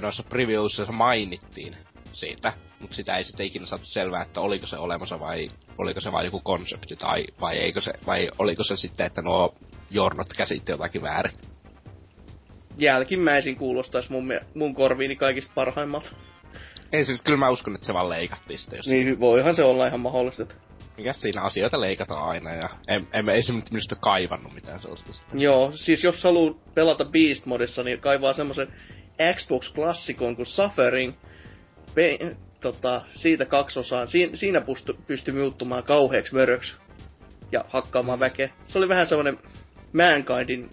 noissa 0.00 0.22
previewsissa 0.22 0.92
mainittiin 0.92 1.76
siitä 2.12 2.52
mutta 2.82 2.96
sitä 2.96 3.16
ei 3.16 3.24
sitten 3.24 3.46
ikinä 3.46 3.66
saatu 3.66 3.84
selvää, 3.84 4.22
että 4.22 4.40
oliko 4.40 4.66
se 4.66 4.76
olemassa 4.76 5.20
vai 5.20 5.50
oliko 5.78 6.00
se 6.00 6.12
vain 6.12 6.24
joku 6.24 6.40
konsepti 6.40 6.96
tai 6.96 7.24
vai, 7.40 7.56
eikö 7.56 7.80
se, 7.80 7.92
vai 8.06 8.30
oliko 8.38 8.64
se 8.64 8.76
sitten, 8.76 9.06
että 9.06 9.22
nuo 9.22 9.54
jornot 9.90 10.32
käsitti 10.36 10.72
jotakin 10.72 11.02
väärin. 11.02 11.32
Jälkimmäisin 12.76 13.56
kuulostaisi 13.56 14.12
mun, 14.12 14.32
mun 14.54 14.74
korviini 14.74 15.16
kaikista 15.16 15.52
parhaimmalta. 15.54 16.10
Ei 16.92 17.04
siis, 17.04 17.22
kyllä 17.22 17.38
mä 17.38 17.50
uskon, 17.50 17.74
että 17.74 17.86
se 17.86 17.94
vaan 17.94 18.08
leikattiin 18.08 18.58
sitten. 18.58 18.76
Jos 18.76 18.86
niin, 18.86 19.20
voihan 19.20 19.54
se 19.54 19.64
olla 19.64 19.86
ihan 19.86 20.00
mahdollista. 20.00 20.46
Mikäs 20.96 21.22
siinä 21.22 21.42
asioita 21.42 21.80
leikataan 21.80 22.28
aina 22.28 22.54
ja 22.54 22.68
em, 22.88 23.06
em, 23.12 23.28
ei 23.28 23.42
se 23.42 23.52
minusta 23.52 23.96
kaivannut 23.96 24.54
mitään 24.54 24.80
sellaista. 24.80 25.12
Joo, 25.32 25.72
siis 25.74 26.04
jos 26.04 26.24
haluaa 26.24 26.54
pelata 26.74 27.04
Beast 27.04 27.46
Modissa, 27.46 27.82
niin 27.82 28.00
kaivaa 28.00 28.32
semmoisen 28.32 28.68
Xbox-klassikon 29.34 30.36
kuin 30.36 30.46
Suffering, 30.46 31.14
tota, 32.62 33.02
siitä 33.14 33.46
kaksosaan. 33.46 34.08
Siin, 34.08 34.36
siinä 34.36 34.60
pystyi 34.60 34.94
pysty 35.06 35.32
muuttumaan 35.32 35.84
kauheaksi 35.84 36.34
möröksi 36.34 36.74
ja 37.52 37.64
hakkaamaan 37.68 38.20
väkeä. 38.20 38.50
Se 38.66 38.78
oli 38.78 38.88
vähän 38.88 39.06
semmonen 39.06 39.38
Mankindin, 39.92 40.70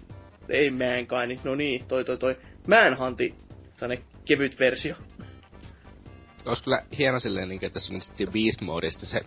ei 0.49 0.69
Mankindin, 0.71 1.39
no 1.43 1.55
niin, 1.55 1.85
toi 1.87 2.05
toi 2.05 2.17
toi, 2.17 2.37
Manhuntin 2.67 3.35
sellainen 3.77 4.05
kevyt 4.25 4.59
versio. 4.59 4.95
Olisi 6.45 6.63
kyllä 6.63 6.83
hieno 6.97 7.19
silleen, 7.19 7.49
niin, 7.49 7.65
että 7.65 7.79
se 7.79 8.25
Beast 8.25 8.61
Modesta 8.61 9.05
se 9.05 9.21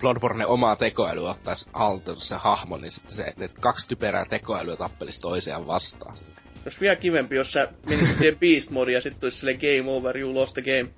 Bloodborne 0.00 0.46
omaa 0.46 0.76
tekoäly 0.76 1.28
ottaisi 1.28 1.68
haltuun 1.72 2.16
se 2.16 2.34
hahmo, 2.34 2.76
niin 2.76 2.92
sitten 2.92 3.16
se, 3.16 3.22
että 3.22 3.60
kaksi 3.60 3.88
typerää 3.88 4.24
tekoälyä 4.30 4.76
tappelisi 4.76 5.20
toisiaan 5.20 5.66
vastaan. 5.66 6.16
Olisi 6.64 6.80
vielä 6.80 6.96
kivempi, 6.96 7.36
jos 7.36 7.52
sä 7.52 7.68
menisit 7.88 8.18
siihen 8.18 8.38
Beast 8.38 8.70
Modeen 8.70 8.94
ja 8.94 9.00
sitten 9.00 9.20
tulisi 9.20 9.38
silleen 9.38 9.58
game 9.58 9.90
over, 9.90 10.18
you 10.18 10.34
lost 10.34 10.54
the 10.54 10.62
game. 10.62 10.94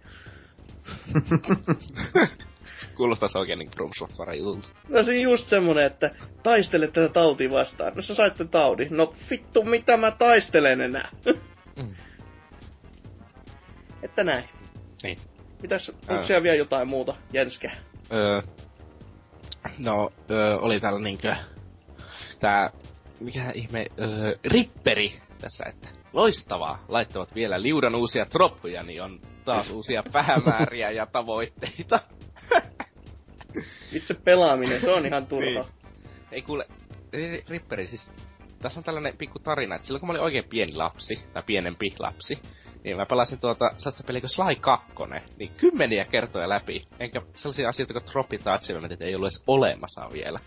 Kuulostaa 2.96 3.28
oikein 3.34 3.58
niin 3.58 3.70
From 3.76 3.90
Software 3.98 4.36
jutulta. 4.36 4.68
No 4.88 5.02
se 5.02 5.16
just 5.16 5.48
semmonen, 5.48 5.84
että 5.84 6.10
taistele 6.42 6.86
tätä 6.86 7.08
tautia 7.08 7.50
vastaan. 7.50 7.92
No 7.94 8.02
sä 8.02 8.14
saitte 8.14 8.44
taudin. 8.44 8.96
No 8.96 9.14
vittu, 9.30 9.64
mitä 9.64 9.96
mä 9.96 10.10
taistelen 10.10 10.80
enää? 10.80 11.08
mm. 11.76 11.94
Että 14.02 14.24
näin. 14.24 14.44
Niin. 15.02 15.18
Mitäs, 15.62 15.92
onko 16.08 16.22
siellä 16.22 16.42
vielä 16.42 16.56
jotain 16.56 16.88
muuta 16.88 17.14
jänskää? 17.32 17.76
Öö, 18.12 18.42
no, 19.78 20.12
öö, 20.30 20.56
oli 20.56 20.80
täällä 20.80 21.00
niinkö... 21.00 21.36
Tää... 22.38 22.70
Mikä 23.20 23.50
ihme... 23.54 23.86
Öö, 24.00 24.36
ripperi 24.44 25.12
tässä, 25.40 25.64
että 25.64 25.88
loistavaa. 26.16 26.84
Laittavat 26.88 27.34
vielä 27.34 27.62
liudan 27.62 27.94
uusia 27.94 28.26
troppuja, 28.26 28.82
niin 28.82 29.02
on 29.02 29.20
taas 29.44 29.70
uusia 29.70 30.02
päämääriä 30.12 30.90
ja 30.90 31.06
tavoitteita. 31.06 32.00
Itse 33.92 34.14
pelaaminen, 34.14 34.80
se 34.80 34.90
on 34.90 35.06
ihan 35.06 35.26
turha. 35.26 35.46
Niin. 35.46 35.64
Ei 36.32 36.42
kuule, 36.42 36.66
Ri- 37.16 37.44
Ripperi 37.48 37.86
siis, 37.86 38.10
tässä 38.62 38.80
on 38.80 38.84
tällainen 38.84 39.16
pikku 39.16 39.38
tarina, 39.38 39.74
että 39.74 39.86
silloin 39.86 40.00
kun 40.00 40.06
mä 40.06 40.12
olin 40.12 40.22
oikein 40.22 40.48
pieni 40.50 40.74
lapsi, 40.74 41.26
tai 41.32 41.42
pienempi 41.46 41.94
lapsi, 41.98 42.38
niin 42.84 42.96
mä 42.96 43.06
pelasin 43.06 43.40
tuota 43.40 43.70
sellaista 43.78 44.04
peliä 44.06 44.20
kuin 44.20 44.30
Sly 44.30 44.56
2, 44.60 44.86
niin 45.36 45.52
kymmeniä 45.60 46.04
kertoja 46.04 46.48
läpi. 46.48 46.82
Enkä 47.00 47.22
sellaisia 47.34 47.68
asioita 47.68 47.92
kuin 47.92 48.06
Dropit 48.12 48.46
Achievementit 48.46 49.02
ei 49.02 49.14
ollut 49.14 49.26
edes 49.26 49.42
olemassa 49.46 50.08
vielä. 50.12 50.38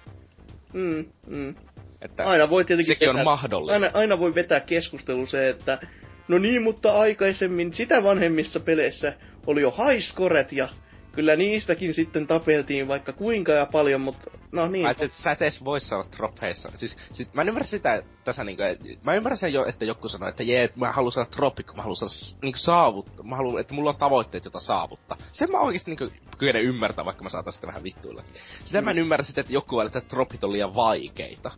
Mm, 0.73 1.05
mm. 1.27 1.55
Että 2.01 2.23
Aina 2.23 2.49
voi 2.49 2.65
tietenkin 2.65 2.95
sekin 2.95 3.09
on 3.09 3.15
vetää, 3.15 3.23
mahdollista. 3.23 3.73
aina, 3.73 3.99
aina 3.99 4.19
voi 4.19 4.35
vetää 4.35 4.59
keskustelu 4.59 5.25
se, 5.25 5.49
että 5.49 5.79
no 6.27 6.37
niin, 6.37 6.61
mutta 6.61 6.99
aikaisemmin 6.99 7.73
sitä 7.73 8.03
vanhemmissa 8.03 8.59
peleissä 8.59 9.13
oli 9.47 9.61
jo 9.61 9.73
highscoret 9.77 10.51
ja 10.51 10.69
kyllä 11.11 11.35
niistäkin 11.35 11.93
sitten 11.93 12.27
tapeltiin 12.27 12.87
vaikka 12.87 13.13
kuinka 13.13 13.51
ja 13.51 13.65
paljon, 13.65 14.01
mutta 14.01 14.31
no 14.51 14.67
niin. 14.67 14.83
Mä, 14.83 14.91
et, 14.99 15.11
sä 15.11 15.31
et 15.31 15.41
edes 15.41 15.65
voi 15.65 15.79
sanoa 15.79 16.03
tropeissa. 16.03 16.71
Siis, 16.75 16.97
sit, 17.13 17.33
mä 17.33 17.41
en 17.41 17.47
ymmärrä 17.47 17.67
sitä 17.67 18.03
tässä 18.23 18.43
niinku, 18.43 18.63
mä 19.03 19.13
ymmärrän 19.13 19.37
sen 19.37 19.53
jo, 19.53 19.65
että 19.65 19.85
joku 19.85 20.09
sanoo, 20.09 20.29
että 20.29 20.43
jee, 20.43 20.69
mä 20.75 20.91
haluan 20.91 21.11
saada 21.11 21.29
troppi, 21.29 21.63
kun 21.63 21.75
mä 21.75 21.81
haluan 21.81 21.95
saada 21.97 22.37
niinku 22.41 22.59
saavuttaa. 22.59 23.25
Mä 23.25 23.35
haluan, 23.35 23.61
että 23.61 23.73
mulla 23.73 23.89
on 23.89 23.97
tavoitteet, 23.97 24.45
jota 24.45 24.59
saavuttaa. 24.59 25.17
Sen 25.31 25.51
mä 25.51 25.59
oikeesti 25.59 25.91
niinku 25.91 26.13
kykenen 26.31 26.63
ymmärtää, 26.63 27.05
vaikka 27.05 27.23
mä 27.23 27.29
saatan 27.29 27.53
sitä 27.53 27.67
vähän 27.67 27.83
vittuilla. 27.83 28.23
Sitä 28.65 28.81
mä 28.81 28.91
en 28.91 28.99
ymmärrä 28.99 29.23
sitä, 29.23 29.41
että 29.41 29.53
joku 29.53 29.77
välillä, 29.77 29.97
että 29.97 30.09
troppit 30.09 30.43
on 30.43 30.51
liian 30.51 30.75
vaikeita. 30.75 31.51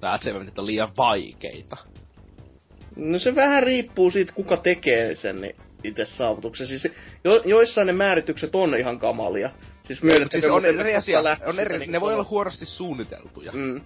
Tai 0.00 0.14
achievementit 0.14 0.58
on 0.58 0.66
liian 0.66 0.88
vaikeita. 0.96 1.76
No 2.96 3.18
se 3.18 3.34
vähän 3.34 3.62
riippuu 3.62 4.10
siitä, 4.10 4.32
kuka 4.32 4.56
tekee 4.56 5.14
sen 5.16 5.40
niin 5.40 5.56
itse 5.84 6.04
saavutuksen. 6.04 6.66
Siis 6.66 6.88
jo, 7.24 7.42
joissain 7.44 7.86
ne 7.86 7.92
määritykset 7.92 8.54
on 8.54 8.76
ihan 8.76 8.98
kamalia. 8.98 9.50
Siis 9.82 10.00
Siis 10.30 10.44
on 10.44 10.52
mutta 10.62 10.68
eri 10.82 10.96
asia, 10.96 11.20
on 11.46 11.60
eri, 11.60 11.78
niin 11.78 11.92
ne 11.92 12.00
voi 12.00 12.14
olla 12.14 12.26
huonosti 12.30 12.66
suunniteltuja. 12.66 13.52
Mm. 13.52 13.80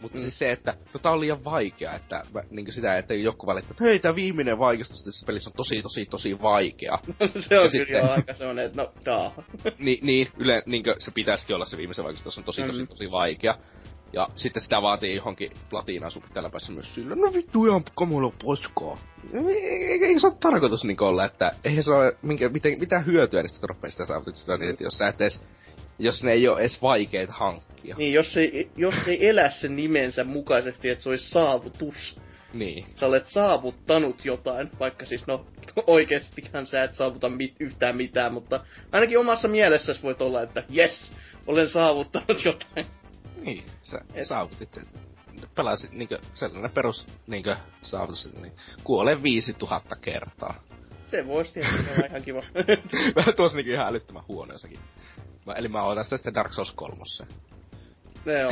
Mutta 0.00 0.18
Mm. 0.18 0.22
siis 0.22 0.38
se, 0.38 0.52
että 0.52 0.74
no 0.94 1.00
tää 1.00 1.12
on 1.12 1.20
liian 1.20 1.44
vaikea, 1.44 1.92
että 1.94 2.22
mä, 2.34 2.42
niin 2.50 2.72
sitä, 2.72 2.98
että 2.98 3.14
joku 3.14 3.46
valittaa, 3.46 3.70
että 3.70 3.84
hei, 3.84 3.98
tää 3.98 4.14
viimeinen 4.14 4.58
vaikeustus 4.58 5.04
tässä 5.04 5.26
pelissä 5.26 5.50
on 5.50 5.54
tosi, 5.56 5.82
tosi, 5.82 6.06
tosi 6.06 6.42
vaikea. 6.42 6.98
se 7.18 7.24
on 7.24 7.28
Ja 7.28 7.38
kyllä 7.48 7.68
sitten- 7.68 8.10
aika 8.10 8.34
semmonen, 8.34 8.66
että 8.66 8.82
no 8.82 8.92
daa. 9.04 9.44
Ni, 9.78 9.98
niin, 10.02 10.28
yle, 10.38 10.62
niinkö 10.66 10.96
se 10.98 11.10
pitäisikin 11.10 11.56
olla 11.56 11.64
se 11.64 11.76
viimeisen 11.76 12.04
vaikeustus 12.04 12.38
on 12.38 12.44
tosi, 12.44 12.62
tosi, 12.62 12.82
Mhm. 12.82 12.88
tosi 12.88 13.10
vaikea. 13.10 13.54
Ja 14.16 14.28
sitten 14.34 14.62
sitä 14.62 14.82
vaatii 14.82 15.16
johonkin 15.16 15.50
platinaan 15.70 16.10
sun 16.12 16.22
pitää 16.22 16.42
läpäistä 16.42 16.72
myös 16.72 16.94
sillä. 16.94 17.14
No 17.14 17.32
vittu 17.34 17.66
ihan 17.66 17.82
kamala 17.94 18.32
poskaa. 18.44 18.98
Ei- 19.34 19.64
ei- 19.66 20.04
Eikö 20.04 20.20
se 20.20 20.26
ole 20.26 20.34
tarkoitus 20.40 20.84
niin 20.84 21.02
olla, 21.02 21.24
että 21.24 21.52
eihän 21.64 21.82
se 21.84 21.94
ole 21.94 22.16
minkä, 22.22 22.48
miten, 22.48 22.78
mitään 22.78 23.06
hyötyä 23.06 23.42
niistä 23.42 23.60
troppeista 23.60 24.02
ja 24.02 24.06
saavutuksista, 24.06 24.56
niin 24.56 24.70
että 24.70 24.84
jos 24.84 24.98
sä 24.98 25.08
et 25.08 25.20
edes, 25.20 25.44
jos 25.98 26.24
ne 26.24 26.32
ei 26.32 26.48
ole 26.48 26.60
edes 26.60 26.82
vaikeita 26.82 27.32
hankkia. 27.32 27.96
Niin, 27.98 28.12
jos 28.12 28.36
ei, 28.36 28.70
jos 28.76 28.94
ei 29.06 29.28
elä 29.28 29.50
sen 29.50 29.76
nimensä 29.76 30.24
mukaisesti, 30.24 30.88
että 30.88 31.02
se 31.02 31.08
olisi 31.08 31.30
saavutus. 31.30 32.20
Niin. 32.52 32.86
Sä 32.94 33.06
olet 33.06 33.26
saavuttanut 33.26 34.24
jotain, 34.24 34.70
vaikka 34.80 35.06
siis 35.06 35.26
no 35.26 35.46
oikeastihan 35.86 36.66
sä 36.66 36.84
et 36.84 36.94
saavuta 36.94 37.28
mit, 37.28 37.54
yhtään 37.60 37.96
mitään, 37.96 38.32
mutta 38.32 38.60
ainakin 38.92 39.18
omassa 39.18 39.48
mielessäsi 39.48 40.02
voit 40.02 40.22
olla, 40.22 40.42
että 40.42 40.62
yes, 40.76 41.12
olen 41.46 41.68
saavuttanut 41.68 42.44
jotain. 42.44 42.86
Niin, 43.44 43.64
sä 43.82 43.98
Et- 44.14 44.26
saavutit 44.26 44.74
sen. 44.74 44.86
Pelasit 45.54 45.92
niinkö 45.92 46.18
sellainen 46.34 46.70
perus 46.70 47.06
niinkö 47.26 47.56
saavutus, 47.82 48.32
niin 48.42 48.52
kuolee 48.84 49.22
5000 49.22 49.96
kertaa. 49.96 50.54
Se 51.04 51.26
voisi 51.26 51.52
tietysti 51.54 51.90
olla 51.96 52.06
ihan 52.10 52.22
kiva. 52.22 52.42
Mä 53.26 53.32
tuossa 53.32 53.56
niinkö 53.56 53.74
ihan 53.74 53.86
älyttömän 53.88 54.22
huoneessakin. 54.28 54.78
Mä, 55.46 55.52
eli 55.52 55.68
mä 55.68 55.82
otan 55.82 56.04
sitä 56.04 56.16
sitten 56.16 56.34
Dark 56.34 56.52
Souls 56.52 56.72
3. 56.72 56.96
joo, 58.26 58.36
joo. 58.42 58.50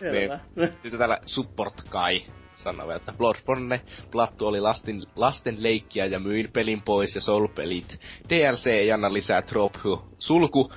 Selvä. 0.00 0.40
Sitten 0.82 0.98
täällä 0.98 1.18
Support 1.26 1.82
Kai 1.88 2.22
sanoo, 2.54 2.90
että 2.90 3.12
Bloodborne 3.12 3.80
Plattu 4.12 4.46
oli 4.46 4.60
lasten, 4.60 5.02
lasten 5.16 5.62
leikkiä 5.62 6.06
ja 6.06 6.20
myin 6.20 6.50
pelin 6.52 6.82
pois 6.82 7.14
ja 7.14 7.20
Soul-pelit. 7.20 8.00
DLC 8.28 8.66
ei 8.66 8.92
anna 8.92 9.12
lisää 9.12 9.42
trophu. 9.42 10.14
Sulku 10.18 10.72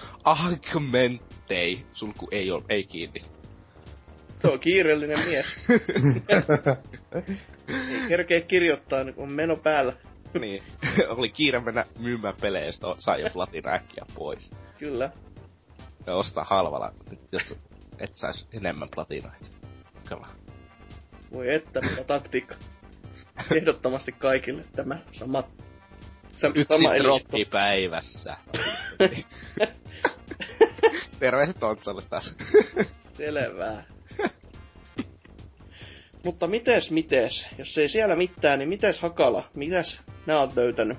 Augmentei. 1.44 1.86
Sulku 1.94 2.28
ei 2.32 2.52
ole, 2.52 2.64
ei 2.70 2.84
kiinni. 2.84 3.22
Se 4.40 4.48
on 4.48 4.60
kiireellinen 4.60 5.20
mies. 5.28 5.68
Ei 7.68 8.08
kerkeä 8.08 8.42
kirjoittaa, 8.42 9.06
kun 9.06 9.24
on 9.24 9.32
meno 9.32 9.56
päällä. 9.56 9.94
niin. 10.40 10.64
oli 11.18 11.30
kiire 11.30 11.60
mennä 11.60 11.86
myymään 12.00 12.34
peleistä, 12.42 12.88
sai 12.98 13.22
jo 13.22 13.30
platina 13.30 13.72
äkkiä 13.72 14.06
pois. 14.16 14.56
Kyllä. 14.80 15.12
Ja 16.08 16.16
ostaa 16.16 16.44
halvalla, 16.44 16.94
jos 17.32 17.56
et 18.00 18.12
sais 18.18 18.48
enemmän 18.54 18.90
platinoita. 18.96 19.46
Kala. 20.10 20.28
Voi 21.32 21.54
että, 21.54 21.82
mikä 21.82 22.04
taktiikka. 22.04 22.56
Ehdottomasti 23.56 24.12
kaikille 24.12 24.64
tämä 24.76 24.98
sama, 25.12 25.44
se, 26.34 26.48
Yksi 26.48 26.78
sama 26.78 26.98
droppi 26.98 27.46
päivässä. 27.46 28.38
Terveiset 31.20 31.60
Tontsalle 31.60 32.02
taas. 32.10 32.36
Selvää. 33.18 33.84
Mutta 36.26 36.48
mites, 36.48 36.92
mites? 36.92 37.46
Jos 37.58 37.78
ei 37.78 37.90
siellä 37.90 38.16
mitään, 38.16 38.60
niin 38.60 38.70
mites 38.70 39.00
Hakala? 39.00 39.44
Mitäs 39.56 40.02
nää 40.26 40.40
oot 40.40 40.56
löytänyt? 40.56 40.98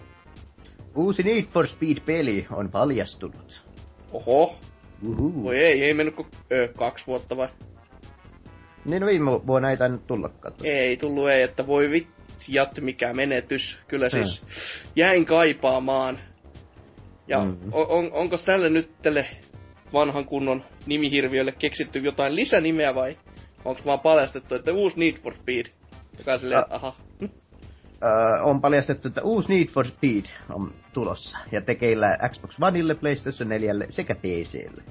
Uusi 0.95 1.23
Need 1.23 1.45
for 1.45 1.67
Speed-peli 1.67 2.47
on 2.51 2.71
paljastunut. 2.71 3.65
Oho, 4.13 4.57
Uhu. 5.09 5.43
voi 5.45 5.59
ei, 5.59 5.85
ei 5.85 5.95
mennyt 5.95 6.15
kuin 6.15 6.29
ö, 6.53 6.69
kaksi 6.77 7.07
vuotta 7.07 7.37
vai? 7.37 7.49
Niin 8.85 9.01
no 9.01 9.07
viime 9.07 9.31
vuonna 9.47 9.71
ei 9.71 9.77
tainnut 9.77 10.07
tullakaan. 10.07 10.55
Ei 10.63 10.97
tullut 10.97 11.29
ei, 11.29 11.43
että 11.43 11.67
voi 11.67 11.91
vitsijat, 11.91 12.81
mikä 12.81 13.13
menetys. 13.15 13.79
Kyllä 13.89 14.09
siis 14.09 14.43
jäin 14.97 15.27
kaipaamaan. 15.27 16.19
Ja 17.29 17.45
Mm. 17.45 17.57
on, 17.73 17.87
on, 17.89 18.13
onko 18.13 18.39
tälle 18.39 18.69
nyt 18.71 18.91
tälle 19.03 19.27
vanhan 19.95 20.25
kunnon 20.25 20.65
nimihirviölle 20.87 21.53
keksitty 21.53 21.99
jotain 21.99 22.37
lisänimeä 22.37 22.95
vai 22.95 23.17
onko 23.65 23.81
vaan 23.87 24.01
paljastettu, 24.01 24.55
että 24.55 24.73
uusi 24.73 25.01
Need 25.01 25.17
for 25.23 25.35
Speed? 25.35 25.67
Joka 26.19 26.33
on 26.33 26.41
silleen, 26.41 26.63
että 26.63 26.75
aha. 26.75 26.97
Öö, 28.05 28.43
on 28.43 28.61
paljastettu, 28.61 29.09
että 29.09 29.23
uusi 29.23 29.49
Need 29.49 29.67
for 29.67 29.87
Speed 29.87 30.25
on 30.55 30.73
tulossa 30.93 31.39
ja 31.53 31.61
tekeillä 31.61 32.19
Xbox 32.29 32.57
Oneille, 32.63 32.95
PlayStation 32.95 33.49
4 33.49 33.75
sekä 33.89 34.15
PClle. 34.15 34.83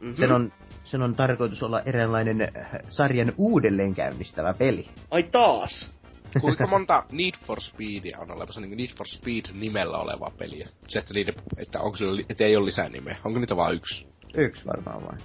Mm-hmm. 0.00 0.16
Sen, 0.16 0.32
on, 0.32 0.52
sen 0.84 1.02
on 1.02 1.14
tarkoitus 1.14 1.62
olla 1.62 1.82
eräänlainen 1.82 2.40
äh, 2.40 2.70
sarjan 2.88 3.32
uudelleen 3.36 3.94
käynnistävä 3.94 4.54
peli. 4.54 4.88
Ai 5.10 5.22
taas! 5.22 5.92
Kuinka 6.40 6.66
monta 6.66 7.04
Need 7.12 7.34
for 7.46 7.60
Speedia 7.60 8.18
on 8.20 8.30
olemassa, 8.30 8.60
niin 8.60 8.76
Need 8.76 8.96
for 8.96 9.06
Speed 9.06 9.44
nimellä 9.54 9.98
olevaa 9.98 10.30
peliä? 10.38 10.68
Se, 10.88 10.98
että, 10.98 11.14
niiden, 11.14 11.34
että, 11.58 11.80
onko 11.80 11.96
sillä, 11.96 12.22
että 12.28 12.44
ei 12.44 12.56
ole 12.56 12.66
lisää 12.66 12.88
nimeä. 12.88 13.16
Onko 13.24 13.38
niitä 13.38 13.56
vaan 13.56 13.74
yksi? 13.74 14.09
Yksi 14.36 14.66
varmaan 14.66 15.02
vain. 15.06 15.18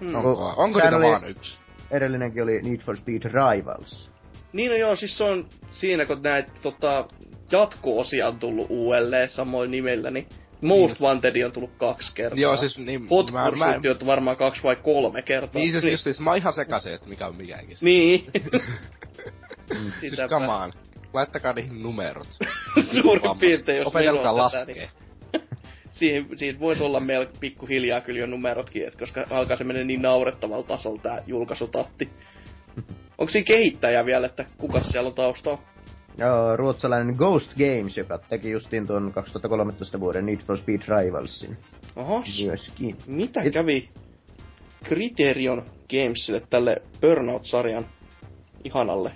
Hmm. 0.00 0.14
Onko, 0.14 0.54
onko 0.56 0.78
niitä 0.80 0.96
oli- 0.96 1.06
vaan 1.06 1.28
yksi? 1.28 1.58
Edellinenkin 1.90 2.42
oli 2.42 2.62
Need 2.62 2.80
for 2.80 2.96
Speed 2.96 3.22
Rivals. 3.22 4.12
Niin 4.52 4.70
no 4.70 4.76
joo, 4.76 4.96
siis 4.96 5.18
se 5.18 5.24
on 5.24 5.48
siinä, 5.70 6.06
kun 6.06 6.22
näitä 6.22 6.50
tota, 6.62 7.08
jatko-osia 7.50 8.28
on 8.28 8.38
tullut 8.38 8.66
uudelleen 8.70 9.30
samoin 9.30 9.70
nimellä, 9.70 10.10
niin 10.10 10.28
Most 10.60 11.00
Wanted 11.00 11.44
on 11.44 11.52
tullut 11.52 11.70
kaksi 11.78 12.14
kertaa. 12.14 12.40
Joo, 12.40 12.56
siis 12.56 12.78
niin... 12.78 13.08
Hot 13.10 13.32
mä, 13.32 13.50
mä, 13.50 13.72
Pursuit 13.74 14.02
on 14.02 14.06
varmaan 14.06 14.36
kaksi 14.36 14.62
vai 14.62 14.76
kolme 14.76 15.22
kertaa. 15.22 15.60
niin 15.60 15.72
siis 15.72 15.84
just 15.84 16.04
siis, 16.04 16.20
mä 16.20 16.30
oon 16.30 16.36
ihan 16.36 16.52
sekaisin, 16.52 16.92
että 16.92 17.08
mikä 17.08 17.26
on 17.26 17.36
mikäkin. 17.36 17.76
Niin. 17.80 18.26
siis 20.00 20.22
come 20.28 20.48
on. 20.48 20.72
Laittakaa 21.12 21.52
niihin 21.52 21.82
numerot. 21.82 22.28
Suurin 23.02 23.38
piirtein, 23.40 23.78
jos 23.78 23.86
Opetelkaa 23.86 24.36
laskee. 24.36 24.74
Niin, 24.74 25.42
siihen, 25.94 26.26
siihen 26.38 26.60
voisi 26.60 26.82
olla 26.82 27.00
meillä 27.00 27.26
pikkuhiljaa 27.40 28.00
kyllä 28.00 28.20
jo 28.20 28.26
numerotkin, 28.26 28.86
et 28.86 28.96
koska 28.96 29.26
alkaa 29.30 29.56
se 29.56 29.64
mennä 29.64 29.84
niin 29.84 30.02
naurettavalla 30.02 30.62
tasolla 30.66 31.00
tää 31.02 31.22
julkaisutahti. 31.26 32.08
Onko 33.18 33.30
siinä 33.30 33.44
kehittäjä 33.44 34.06
vielä, 34.06 34.26
että 34.26 34.44
kuka 34.58 34.80
siellä 34.80 35.08
on 35.08 35.14
taustalla? 35.14 35.62
Joo, 36.18 36.56
ruotsalainen 36.56 37.14
Ghost 37.14 37.54
Games, 37.54 37.96
joka 37.96 38.18
teki 38.18 38.50
justiin 38.50 38.86
tuon 38.86 39.12
2013 39.12 40.00
vuoden 40.00 40.26
Need 40.26 40.40
for 40.40 40.56
Speed 40.58 40.80
Rivalsin 40.88 41.56
Oho, 41.96 42.22
myöskin. 42.46 42.96
mitä 43.06 43.42
Et- 43.42 43.52
kävi 43.52 43.88
Criterion 44.84 45.62
Gamesille 45.90 46.42
tälle 46.50 46.76
Burnout-sarjan 47.00 47.86
ihanalle 48.64 49.12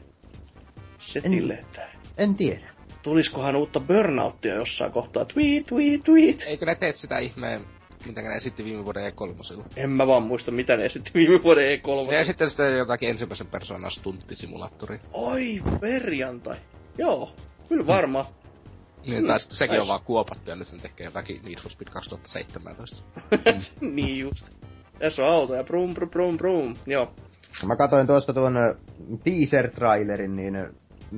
setille, 0.98 1.54
että 1.54 1.88
En 2.18 2.34
tiedä. 2.34 2.77
Tuliskohan 3.08 3.56
uutta 3.56 3.80
Burnouttia 3.80 4.54
jossain 4.54 4.92
kohtaa? 4.92 5.24
Tweet, 5.24 5.66
tweet, 5.66 6.02
tweet. 6.02 6.44
Eikö 6.46 6.66
ne 6.66 6.74
tee 6.74 6.92
sitä 6.92 7.18
ihmeen, 7.18 7.64
mitä 8.06 8.22
ne 8.22 8.36
esitti 8.36 8.64
viime 8.64 8.84
vuoden 8.84 9.12
E3? 9.12 9.64
En 9.76 9.90
mä 9.90 10.06
vaan 10.06 10.22
muista, 10.22 10.50
mitä 10.50 10.76
ne 10.76 10.84
esitti 10.84 11.10
viime 11.14 11.42
vuoden 11.42 11.64
Ne 11.64 11.76
E3. 11.76 12.12
esitti 12.12 12.48
sitten 12.48 12.78
jotakin 12.78 13.08
ensimmäisen 13.08 13.46
persoonan 13.46 13.90
stunttisimulaattori. 13.90 15.00
Oi, 15.12 15.62
perjantai. 15.80 16.56
Joo, 16.98 17.32
kyllä 17.68 17.86
varmaan. 17.86 18.26
Niin, 19.06 19.26
tai 19.26 19.40
sitten 19.40 19.56
sekin 19.56 19.80
on 19.80 19.88
vaan 19.88 20.02
kuopattu 20.04 20.50
ja 20.50 20.56
nyt 20.56 20.72
ne 20.72 20.78
tekee 20.78 21.04
jotakin 21.04 21.42
Need 21.42 21.58
for 21.58 21.70
Speed 21.72 21.88
2017. 21.92 23.04
niin 23.80 24.18
just. 24.18 24.46
Tässä 24.98 25.26
on 25.26 25.32
autoja, 25.32 25.64
brum 25.64 25.94
brum 25.94 26.10
brum 26.10 26.36
brum. 26.36 26.76
Joo. 26.86 27.14
Mä 27.66 27.76
katsoin 27.76 28.06
tuosta 28.06 28.32
tuon 28.32 28.54
teaser-trailerin, 29.24 30.36
niin 30.36 30.54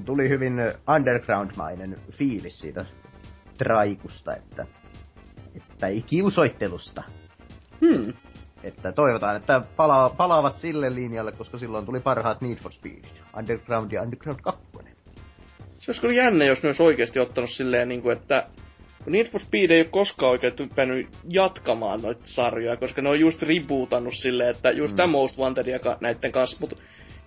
tuli 0.05 0.29
hyvin 0.29 0.55
underground-mainen 0.97 2.01
fiilis 2.11 2.61
siitä 2.61 2.87
traikusta, 3.59 4.37
että, 4.37 4.67
että 5.55 5.87
ei 5.87 6.03
kiusoittelusta. 6.03 7.03
Hmm. 7.81 8.13
Että 8.63 8.93
toivotaan, 8.93 9.37
että 9.37 9.63
palaa, 9.77 10.11
palaavat 10.11 10.59
sille 10.59 10.95
linjalle, 10.95 11.33
koska 11.33 11.59
silloin 11.59 11.87
tuli 11.87 12.01
parhaat 12.01 12.41
Need 12.41 12.57
for 12.57 12.73
Speedit. 12.73 13.23
Underground 13.39 13.93
ja 13.93 14.03
Underground 14.03 14.41
2. 14.41 14.63
Se 15.79 15.91
olisi 15.91 16.01
kyllä 16.01 16.15
jännä, 16.15 16.45
jos 16.45 16.63
ne 16.63 16.69
olisi 16.69 16.83
oikeasti 16.83 17.19
ottanut 17.19 17.51
silleen, 17.51 17.89
niin 17.89 18.03
kuin, 18.03 18.17
että 18.17 18.47
Need 19.07 19.27
for 19.27 19.41
Speed 19.41 19.71
ei 19.71 19.81
ole 19.81 19.89
koskaan 19.91 20.31
oikein 20.31 20.53
typännyt 20.53 21.09
jatkamaan 21.29 22.03
noita 22.03 22.21
sarjoja, 22.25 22.77
koska 22.77 23.03
ne 23.03 23.09
on 23.09 23.21
just 23.21 23.43
rebootannut 23.43 24.15
silleen, 24.15 24.51
että 24.51 24.71
just 24.71 24.93
mm. 24.93 24.97
tämä 24.97 25.07
Most 25.07 25.39
Wantedia 25.39 25.79
ka- 25.79 25.99
näiden 26.01 26.33
kanssa, 26.33 26.57
mutta 26.61 26.77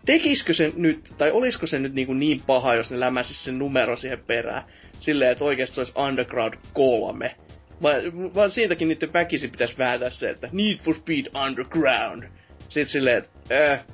tekisikö 0.06 0.54
se 0.54 0.72
nyt, 0.76 1.14
tai 1.18 1.32
olisiko 1.32 1.68
se 1.68 1.80
nyt 1.80 1.94
niin, 1.94 2.08
kuin 2.08 2.20
niin 2.20 2.42
paha, 2.48 2.76
jos 2.76 2.92
ne 2.92 3.00
lämäsis 3.00 3.44
sen 3.44 3.60
numero 3.60 3.96
siihen 3.98 4.20
perään, 4.28 4.64
silleen, 5.00 5.32
että 5.32 5.46
oikeasti 5.46 5.76
se 5.76 5.82
olisi 5.82 5.94
Underground 6.00 6.54
3. 6.74 7.36
Vai, 7.82 8.12
vaan 8.36 8.52
siitäkin 8.52 8.88
niiden 8.88 9.14
väkisin 9.14 9.52
pitäisi 9.52 9.78
vääntää 9.78 10.10
se, 10.10 10.30
että 10.30 10.50
Need 10.52 10.78
for 10.78 10.94
Speed 10.96 11.26
Underground. 11.46 12.24
Sitten 12.60 12.90
silleen, 12.92 13.18
että 13.18 13.72
äh, 13.74 13.86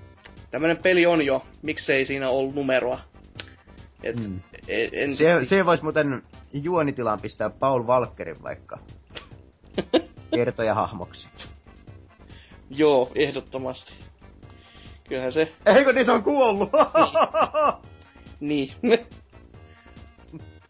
tämmönen 0.51 0.77
peli 0.77 1.05
on 1.05 1.25
jo, 1.25 1.45
miksei 1.61 2.05
siinä 2.05 2.29
ollut 2.29 2.55
numeroa. 2.55 2.99
Et, 4.03 4.15
Mm. 4.15 4.23
mm. 4.23 4.39
en, 4.67 4.89
en 4.93 5.15
Se, 5.15 5.25
se 5.43 5.65
voisi 5.65 5.83
muuten 5.83 6.21
juonitilaan 6.53 7.21
pistää 7.21 7.49
Paul 7.49 7.83
Walkerin 7.83 8.43
vaikka 8.43 8.79
kertoja 10.35 10.73
hahmoksi. 10.73 11.27
Joo, 12.69 13.11
ehdottomasti. 13.15 13.93
Kyllähän 15.09 15.31
se, 15.31 15.53
Eikö 15.65 15.93
niin 15.93 16.05
se 16.05 16.11
on 16.11 16.23
kuollut? 16.23 16.69
niin. 18.39 18.71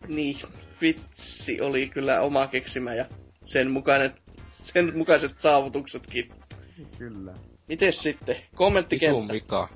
niin, 0.08 0.38
vitsi 0.82 1.62
oli 1.62 1.90
kyllä 1.90 2.22
oma 2.22 2.48
keksimä 2.48 2.94
ja 2.94 3.06
sen, 3.44 3.72
mukainen, 3.72 4.14
sen 4.52 4.98
mukaiset 4.98 5.40
saavutuksetkin. 5.40 6.32
Kyllä. 6.98 7.34
Mites 7.68 8.00
sitten? 8.00 8.36
Vitun 8.36 8.56
Kommenttikenttä. 8.56 9.34
Mika. 9.34 9.68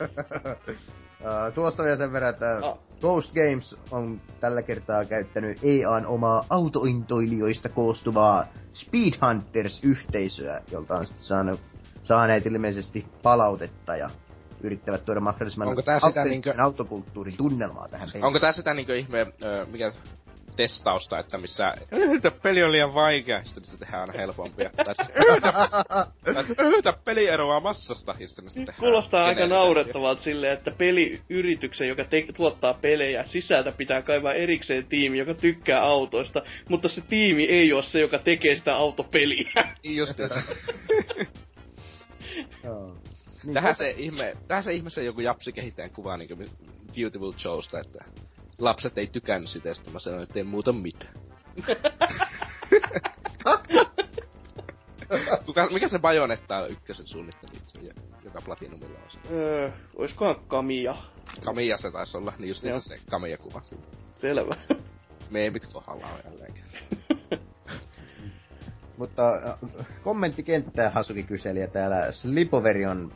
Uh, 0.00 1.52
tuosta 1.54 1.82
vielä 1.82 1.96
sen 1.96 2.12
verran, 2.12 2.34
että 2.34 2.60
Ah. 2.62 2.78
Ghost 3.00 3.32
Games 3.34 3.76
on 3.90 4.20
tällä 4.40 4.62
kertaa 4.62 5.04
käyttänyt 5.04 5.58
EAN 5.62 6.06
omaa 6.06 6.44
autointoilijoista 6.50 7.68
koostuvaa 7.68 8.46
Speed 8.72 9.12
Hunters-yhteisöä, 9.26 10.62
jolta 10.72 10.94
on 10.94 11.06
sitten 11.06 11.24
saanut, 11.24 11.60
saaneet 12.02 12.46
ilmeisesti 12.46 13.06
palautetta 13.22 13.96
ja 13.96 14.10
yrittävät 14.62 15.04
tuoda 15.04 15.20
mahdollisimman 15.20 15.68
Onko 15.68 15.82
tää 15.82 16.00
sitä 16.00 16.24
niinkö- 16.24 16.54
autokulttuurin 16.58 17.36
tunnelmaa 17.36 17.88
tähän 17.88 18.08
peliin. 18.12 18.24
Onko 18.24 18.40
tää 18.40 18.52
sitä 18.52 18.74
niinkö 18.74 18.96
ihme, 18.96 19.26
ö, 19.42 19.66
mikä 19.70 19.92
testausta, 20.56 21.18
että 21.18 21.38
missä 21.38 21.74
yhtä 21.92 22.30
peli 22.30 22.62
on 22.62 22.72
liian 22.72 22.94
vaikea, 22.94 23.44
sitten 23.44 23.64
se 23.64 23.78
tehdään 23.78 24.00
aina 24.00 24.12
helpompia. 24.12 24.70
tai 24.76 24.94
yhtä, 26.58 26.92
peli 27.04 27.26
eroaa 27.26 27.60
massasta, 27.60 28.14
ja 28.18 28.28
sitten 28.28 28.50
se 28.50 28.54
tehdään 28.54 28.78
Kuulostaa 28.78 29.26
aika 29.26 29.46
naurettavalta 29.46 30.22
silleen, 30.22 30.52
että 30.52 30.72
peliyrityksen, 30.78 31.88
joka 31.88 32.04
te- 32.04 32.26
tuottaa 32.36 32.74
pelejä, 32.74 33.24
sisältä 33.24 33.72
pitää 33.72 34.02
kaivaa 34.02 34.32
erikseen 34.32 34.86
tiimi, 34.86 35.18
joka 35.18 35.34
tykkää 35.34 35.82
autoista, 35.82 36.42
mutta 36.68 36.88
se 36.88 37.00
tiimi 37.00 37.44
ei 37.44 37.72
ole 37.72 37.82
se, 37.82 38.00
joka 38.00 38.18
tekee 38.18 38.56
sitä 38.56 38.76
autopeliä. 38.76 39.74
Niin 39.82 39.96
just 39.96 40.16
se. 40.16 40.28
Joo. 42.64 42.96
Niin, 43.44 43.54
Tähän 43.54 43.74
se 43.74 43.90
ihme, 43.90 44.36
tähän 44.48 44.64
se 44.64 44.72
ihme 44.72 44.90
se 44.90 45.04
joku 45.04 45.20
japsi 45.20 45.52
kehittäjän 45.52 45.90
kuvaa 45.90 46.16
niinku 46.16 46.36
Beautiful 46.96 47.32
Joesta, 47.44 47.78
että 47.78 48.04
lapset 48.58 48.98
ei 48.98 49.06
tykännyt 49.06 49.50
sitä, 49.50 49.74
sitten 49.74 49.92
mä 49.92 49.98
sanoin, 49.98 50.22
että 50.22 50.38
ei 50.38 50.44
muuta 50.44 50.72
mitään. 50.72 51.14
Kuka, 55.46 55.68
mikä 55.72 55.88
se 55.88 55.98
Bajonetta 55.98 56.56
on 56.56 56.70
ykkösen 56.70 57.06
suunnittelija, 57.06 57.94
joka 58.24 58.40
Platinumilla 58.44 58.98
on 59.04 59.10
se? 59.10 59.18
öö, 59.30 59.70
oiskohan 59.96 60.36
Kamia? 60.48 60.96
Kamiya 61.44 61.76
se 61.76 61.90
taisi 61.90 62.16
olla, 62.16 62.32
niin 62.38 62.48
just 62.48 62.62
se 62.78 62.98
Kamiya-kuva. 63.10 63.62
Selvä. 64.16 64.56
Meemit 65.30 65.66
kohdalla 65.66 66.06
on 66.06 66.20
jälleen. 66.24 66.54
Mutta 69.00 69.34
äh, 69.34 69.58
kommenttikenttää 70.02 70.90
Hasuki 70.90 71.22
kyseli 71.22 71.60
ja 71.60 71.68
täällä 71.68 72.12
Slipoveri 72.12 72.86
on 72.86 73.12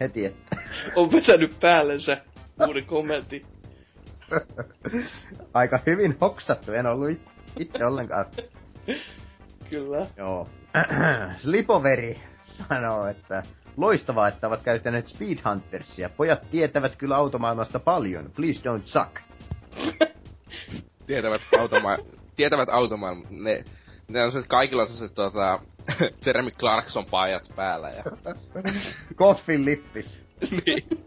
heti, 0.00 0.24
että 0.26 0.56
On 0.96 1.12
vetänyt 1.12 1.60
päällensä 1.60 2.20
uuden 2.66 2.84
kommentti. 2.86 3.46
aika 5.54 5.78
hyvin 5.86 6.16
hoksattu, 6.20 6.72
en 6.72 6.86
ollut 6.86 7.10
it- 7.10 7.28
itse 7.58 7.84
ollenkaan. 7.84 8.26
Kyllä. 9.70 10.06
Joo. 10.16 10.48
Slipoveri 11.42 12.20
sanoo, 12.42 13.06
että 13.06 13.42
loistavaa, 13.76 14.28
että 14.28 14.46
ovat 14.46 14.62
käyttäneet 14.62 15.08
Speed 15.08 15.38
Huntersia. 15.50 16.08
Pojat 16.10 16.50
tietävät 16.50 16.96
kyllä 16.96 17.16
automaailmasta 17.16 17.78
paljon. 17.78 18.30
Please 18.36 18.60
don't 18.60 18.82
suck. 18.84 19.20
Tietävät 21.06 21.40
automa... 21.58 21.96
tietävät 22.36 22.68
automaailman, 22.68 23.26
ne... 23.30 23.64
Ne 24.08 24.24
on 24.24 24.32
se, 24.32 24.42
kaikilla 24.48 24.82
on 24.82 24.88
se 24.88 25.08
tota... 25.08 25.60
Jeremy 26.26 26.50
Clarkson 26.50 27.06
paijat 27.06 27.52
päällä 27.56 27.90
ja... 27.90 28.04
Koffin 29.16 29.64
lippis. 29.64 30.18
niin. 30.50 30.84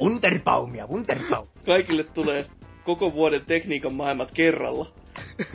Wunderbaumia, 0.00 0.86
Wunderbaum. 0.86 1.48
Kaikille 1.66 2.04
tulee 2.04 2.46
koko 2.84 3.12
vuoden 3.12 3.46
tekniikan 3.46 3.94
maailmat 3.94 4.32
kerralla. 4.32 4.92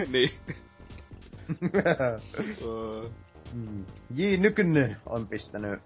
niin. 0.07 0.29
Mm. 3.53 3.85
J. 4.15 4.37
Nykyn 4.37 4.97
on 5.05 5.27
pistänyt, 5.27 5.79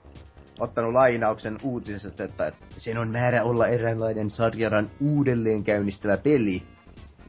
ottanut 0.59 0.93
lainauksen 0.93 1.57
uutisesta, 1.63 2.23
että 2.23 2.51
sen 2.77 2.97
on 2.97 3.09
määrä 3.09 3.43
olla 3.43 3.67
eräänlainen 3.67 4.29
sarjaran 4.29 4.91
uudelleen 4.99 5.63
käynnistävä 5.63 6.17
peli, 6.17 6.63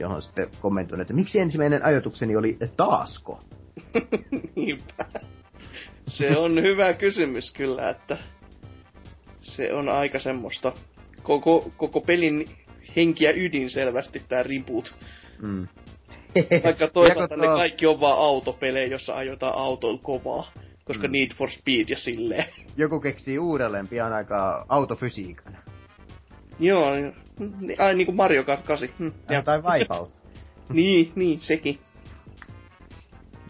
johon 0.00 0.22
sitten 0.22 0.48
kommentoin, 0.60 1.00
että 1.00 1.12
miksi 1.14 1.40
ensimmäinen 1.40 1.84
ajatukseni 1.84 2.36
oli 2.36 2.58
taasko? 2.76 3.40
Niinpä. 4.56 5.04
Se 6.08 6.36
on 6.36 6.62
hyvä 6.62 6.92
kysymys 6.92 7.52
kyllä, 7.52 7.90
että 7.90 8.18
se 9.40 9.72
on 9.74 9.88
aika 9.88 10.18
semmoista 10.18 10.72
koko, 11.22 11.72
koko 11.76 12.00
pelin 12.00 12.50
henkiä 12.96 13.32
ydin 13.36 13.70
selvästi 13.70 14.22
tää 14.28 14.42
reboot. 14.42 14.94
Mm. 15.42 15.68
Vaikka 16.64 16.88
toisaalta 16.88 17.34
Ja 17.34 17.40
ne 17.40 17.46
kaikki 17.46 17.86
on 17.86 18.00
vaan 18.00 18.18
autopelejä, 18.18 18.86
jossa 18.86 19.16
ajotaan 19.16 19.54
autoilla 19.54 20.00
kovaa. 20.02 20.50
Koska 20.84 21.08
Mm. 21.08 21.12
Need 21.12 21.34
for 21.34 21.50
Speed 21.50 21.88
ja 21.88 21.98
silleen. 21.98 22.44
Joku 22.76 23.00
keksii 23.00 23.38
uudelleen 23.38 23.88
pian 23.88 24.12
aikaa 24.12 24.66
autofysiikan. 24.68 25.56
Joo, 26.60 26.94
niin- 26.94 27.14
ai 27.78 27.94
niinku 27.94 28.12
Mario 28.12 28.44
Kart 28.44 28.64
8. 28.66 28.88
Hm, 28.98 29.04
ja, 29.04 29.10
Ja. 29.34 29.42
Tai 29.42 29.62
Wipeout. 29.62 30.12
niin, 30.72 31.12
niin, 31.14 31.40
sekin. 31.40 31.78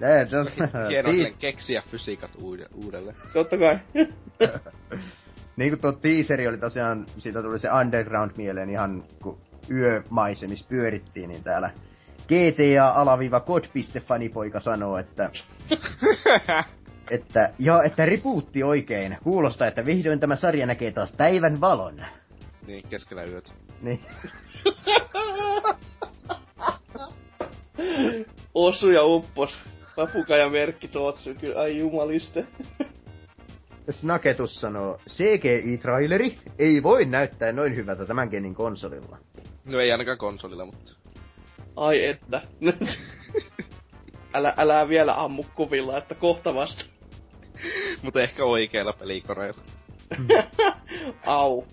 Tii- 0.01 0.89
silleen 0.89 1.35
keksiä 1.39 1.83
fysiikat 1.91 2.31
uude- 2.37 2.69
uudelleen. 2.75 3.17
Totta 3.33 3.59
kai. 3.59 3.79
niin 5.57 5.71
kuin 5.71 5.81
tuo 5.81 5.93
teaseri 5.93 6.49
oli 6.49 6.59
tosiaan, 6.59 7.07
siitä 7.19 7.43
tuli 7.43 7.59
se 7.59 7.73
underground 7.73 8.31
mieleen 8.37 8.71
ihan 8.71 9.05
kun 9.23 9.39
yömaisemissa 9.71 10.67
pyörittiin, 10.69 11.29
niin 11.29 11.43
täällä 11.43 11.71
GTA-kod.fanipoika 12.23 14.61
sanoo, 14.61 14.99
että, 14.99 15.31
että, 17.11 17.53
joo, 17.59 17.83
että 17.83 18.07
ripuutti 18.07 18.63
oikein. 18.63 19.19
Kuulostaa, 19.23 19.69
että 19.69 19.87
vihdoin 19.87 20.21
tämä 20.21 20.37
sarja 20.37 20.67
näkee 20.67 20.91
taas 20.91 21.13
päivän 21.13 21.61
valon. 21.61 22.05
niin, 22.67 22.89
keskellä 22.89 23.25
yötä. 23.25 23.53
Niin. 23.83 24.01
Osu 28.55 28.91
ja 28.91 29.05
uppos. 29.05 29.59
Papukaja 29.97 30.49
merkki 30.51 30.89
Tootsu, 30.89 31.35
kyllä, 31.35 31.61
ai 31.61 31.79
jumaliste. 31.79 32.47
Snaketus 33.91 34.61
sanoo, 34.61 35.01
CGI-traileri 35.09 36.39
ei 36.59 36.83
voi 36.83 37.05
näyttää 37.05 37.53
noin 37.53 37.77
hyvältä 37.77 38.07
tämän 38.07 38.29
genin 38.29 38.55
konsolilla. 38.55 39.19
No 39.65 39.81
ei 39.81 39.93
ainakaan 39.93 40.19
konsolilla, 40.19 40.65
mutta... 40.65 40.93
Ai 41.77 42.05
että. 42.05 42.43
älä, 44.35 44.55
älä 44.57 44.89
vielä 44.89 45.23
ammu 45.23 45.45
kuvilla, 45.55 45.99
että 45.99 46.15
kohta 46.15 46.55
vasta. 46.55 46.85
mutta 48.03 48.23
ehkä 48.23 48.45
oikeilla 48.45 48.93
pelikoreilla. 48.93 49.61
Au. 51.27 51.65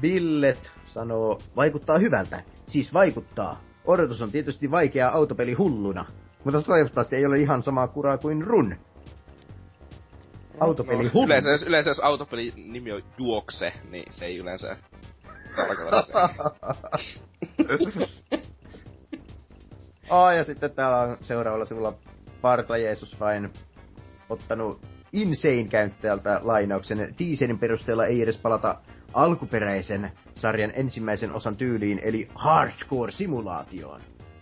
Billet 0.00 0.70
sanoo, 0.94 1.38
vaikuttaa 1.56 1.98
hyvältä. 1.98 2.42
Siis 2.66 2.94
vaikuttaa. 2.94 3.60
Odotus 3.84 4.22
on 4.22 4.30
tietysti 4.30 4.70
vaikea 4.70 5.08
autopeli 5.08 5.52
hulluna. 5.52 6.04
Mutta 6.44 6.62
toivottavasti 6.62 7.16
ei 7.16 7.26
ole 7.26 7.38
ihan 7.38 7.62
samaa 7.62 7.88
kuraa 7.88 8.18
kuin 8.18 8.42
Run. 8.42 8.76
Autopeli 10.60 11.08
hullu. 11.08 11.26
Yleensä, 11.26 11.50
jos, 11.50 11.62
yleensä 11.62 11.90
jos 11.90 12.00
autopeli 12.00 12.52
nimi 12.56 12.92
on 12.92 13.02
Juokse, 13.18 13.72
niin 13.90 14.12
se 14.12 14.24
ei 14.24 14.38
yleensä. 14.38 14.76
Aa, 20.10 20.32
ja 20.32 20.44
sitten 20.44 20.70
täällä 20.70 20.98
on 20.98 21.16
seuraavalla 21.20 21.64
sivulla 21.64 21.94
Parta 22.40 22.76
Jeesus 22.76 23.20
vain 23.20 23.52
ottanut 24.28 24.80
Insane-käyttäjältä 25.12 26.40
lainauksen. 26.42 27.14
Teaserin 27.16 27.58
perusteella 27.58 28.06
ei 28.06 28.22
edes 28.22 28.38
palata 28.38 28.76
alkuperäisen 29.14 30.12
sarjan 30.34 30.72
ensimmäisen 30.74 31.32
osan 31.32 31.56
tyyliin, 31.56 32.00
eli 32.04 32.28
hardcore-simulaatioon. 32.34 34.00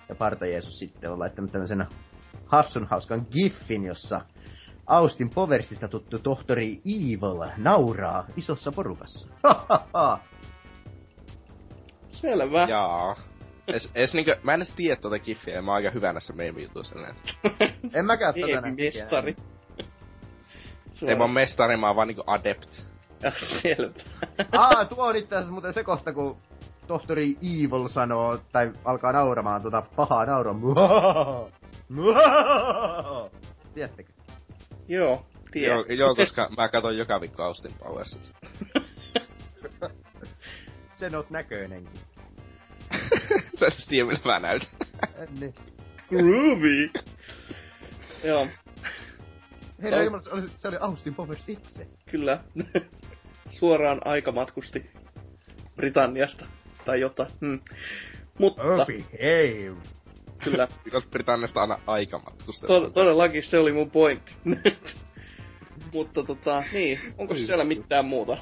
Ja 0.09 0.14
Parta 0.14 0.47
Jeesus 0.47 0.79
sitten 0.79 1.12
on 1.12 1.18
laittanut 1.18 1.53
tämmöisen 1.53 1.87
hassun 2.47 2.87
hauskan 2.91 3.27
giffin, 3.31 3.85
jossa 3.85 4.20
Austin 4.87 5.31
Powersista 5.31 5.89
tuttu 5.89 6.18
tohtori 6.18 6.81
Evil 6.87 7.51
nauraa 7.57 8.27
isossa 8.37 8.73
porukassa. 8.73 9.29
Selvä. 12.09 12.66
Jaa. 12.70 13.16
Es, 13.68 13.91
es 13.95 14.14
niinkö, 14.14 14.37
mä 14.43 14.55
en 14.55 14.59
edes 14.59 14.75
tiedä 14.75 14.97
tuota 14.97 15.18
giffiä, 15.18 15.55
ja 15.55 15.62
mä 15.62 15.70
oon 15.70 15.77
aika 15.77 15.91
hyvä 15.91 16.12
näissä 16.12 16.35
meemijutuissa 16.35 16.99
yleensä. 16.99 17.23
en 17.95 18.05
mäkään 18.05 18.35
tätä 18.35 18.70
mestari. 18.70 19.37
Se 20.95 21.18
vaan 21.18 21.31
mestari, 21.31 21.77
mä 21.77 21.87
oon 21.87 21.97
vaan 21.97 22.09
niinku 22.09 22.25
adept. 22.27 22.91
Selvä. 23.62 23.93
Aa, 24.53 24.85
tuo 24.85 25.07
on 25.07 25.16
itse 25.16 25.35
asiassa 25.35 25.53
muuten 25.53 25.75
se 25.75 25.85
kohta, 25.85 26.12
kun 26.12 26.37
tohtori 26.87 27.37
Evil 27.43 27.89
sanoo, 27.89 28.39
tai 28.53 28.73
alkaa 28.85 29.12
nauramaan 29.12 29.62
tuota 29.62 29.83
pahaa 29.97 30.27
nauraa. 30.27 31.49
Tiedättekö? 33.75 34.12
Joo, 34.89 35.27
tiedän. 35.53 35.77
Joo, 35.77 35.85
joo, 35.89 36.14
koska 36.14 36.49
mä 36.57 36.68
katon 36.68 36.97
joka 36.97 37.20
viikko 37.20 37.43
Austin 37.43 37.73
Powersit. 37.79 38.33
Sen 40.99 41.14
oot 41.14 41.31
näköinenkin. 41.31 42.01
Sä 43.59 43.66
et 43.66 43.87
tiedä, 43.89 44.09
miltä 44.09 44.29
mä 44.29 44.39
näytän. 44.41 44.70
niin. 45.41 45.55
Groovy. 46.09 46.91
Joo, 48.25 48.49
Hei, 49.83 50.11
no, 50.11 50.23
se, 50.23 50.31
oli, 50.31 50.43
se 50.57 50.68
oli 50.68 50.77
Austin 50.81 51.14
Powers 51.14 51.49
itse. 51.49 51.87
kyllä. 52.11 52.45
Suoraan 53.59 54.01
aikamatkusti 54.05 54.91
Britanniasta 55.77 56.45
tai 56.85 57.01
jotain. 57.01 57.31
Hmm. 57.41 57.61
Mutta 58.39 58.63
hei. 59.23 59.73
kyllä, 60.45 60.69
Because 60.85 61.09
Britanniasta 61.11 61.61
aina 61.61 61.79
aikamatkusta. 61.87 62.67
to- 62.67 62.91
todellakin 62.91 63.43
se 63.45 63.59
oli 63.59 63.73
mun 63.73 63.91
pointti. 63.91 64.33
Mutta 65.93 66.23
tota, 66.25 66.65
niin, 66.73 66.99
onko 67.19 67.35
siellä 67.35 67.65
mitään 67.65 68.05
muuta? 68.05 68.37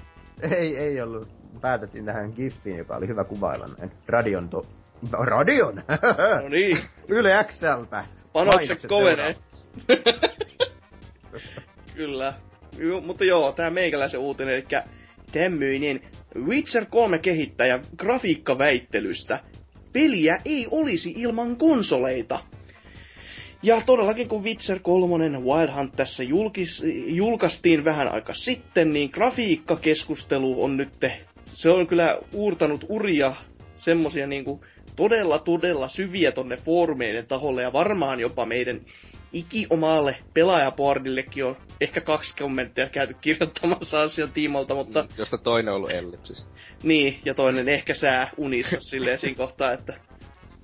Ei, 0.51 0.77
ei 0.77 1.01
ollut. 1.01 1.29
Päätettiin 1.61 2.05
tähän 2.05 2.33
giffiin, 2.37 2.77
joka 2.79 2.97
oli 2.97 3.09
hyvä 3.09 3.25
kuvailla 3.25 3.69
näin. 3.79 3.93
Radion 4.09 4.49
to... 4.49 4.67
No, 5.13 5.25
radion! 5.25 5.83
No 6.43 6.49
niin, 6.49 6.79
Yle 7.09 7.45
Xltä. 7.49 8.05
panokset 8.33 8.87
kovenee. 8.89 9.37
Kyllä. 11.95 12.35
Mutta 13.07 13.25
joo, 13.25 13.53
tää 13.53 13.71
meikäläisen 13.71 14.21
uutinen, 14.21 14.55
eli 14.55 14.67
tämmöinen 15.33 16.01
Witcher 16.47 16.87
3 16.87 17.18
kehittäjä 17.18 17.81
grafiikkaväittelystä. 17.97 19.41
Peliä 19.93 20.39
ei 20.45 20.66
olisi 20.70 21.14
ilman 21.16 21.57
konsoleita. 21.57 22.41
Ja 23.62 23.83
todellakin 23.87 24.28
kun 24.28 24.45
Witcher 24.45 24.78
3 24.78 25.28
Wild 25.39 25.74
Hunt 25.76 25.97
tässä 25.97 26.22
julkis, 26.22 26.83
julkaistiin 27.07 27.85
vähän 27.85 28.09
aika 28.09 28.35
sitten, 28.35 28.93
niin 28.93 29.11
grafiikkakeskustelu 29.12 30.64
on 30.64 30.76
nyt, 30.76 30.89
se 31.47 31.70
on 31.70 31.87
kyllä 31.87 32.18
uurtanut 32.33 32.85
uria 32.89 33.35
semmosia 33.76 34.26
niinku 34.26 34.64
todella 34.97 35.39
todella 35.39 35.89
syviä 35.89 36.33
tonne 36.33 36.57
foorumeiden 36.57 37.26
taholle 37.26 37.62
ja 37.62 37.72
varmaan 37.72 38.20
jopa 38.20 38.47
meidän 38.47 38.81
ikiomalle 39.33 40.16
pelaajaboardillekin 40.35 41.45
on 41.45 41.57
ehkä 41.81 42.01
kaksi 42.01 42.37
kommenttia 42.37 42.89
käyty 42.89 43.14
kirjoittamassa 43.20 44.01
asian 44.01 44.33
tiimolta, 44.33 44.74
mutta 44.74 45.07
Josta 45.18 45.39
toinen 45.39 45.72
on 45.72 45.76
ollut 45.76 45.91
ellipsis. 45.91 46.49
niin, 46.83 47.20
ja 47.24 47.35
toinen 47.35 47.68
ehkä 47.68 47.95
sää 47.95 48.31
unissa 48.37 48.81
silleen 48.91 49.18
siinä 49.18 49.37
kohtaa, 49.37 49.72
että 49.72 49.95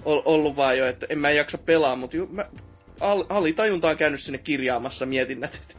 ol, 0.04 0.22
ollut 0.24 0.56
vaan 0.56 0.78
jo, 0.78 0.86
että 0.86 1.06
en 1.08 1.18
mä 1.18 1.30
jaksa 1.30 1.58
pelaa, 1.58 1.96
mutta 1.96 2.16
ju, 2.16 2.26
mä, 2.26 2.46
al, 3.00 3.24
alitajunta 3.28 3.88
on 3.88 3.96
käynyt 3.96 4.20
sinne 4.20 4.38
kirjaamassa 4.38 5.06
mietinnät. 5.06 5.76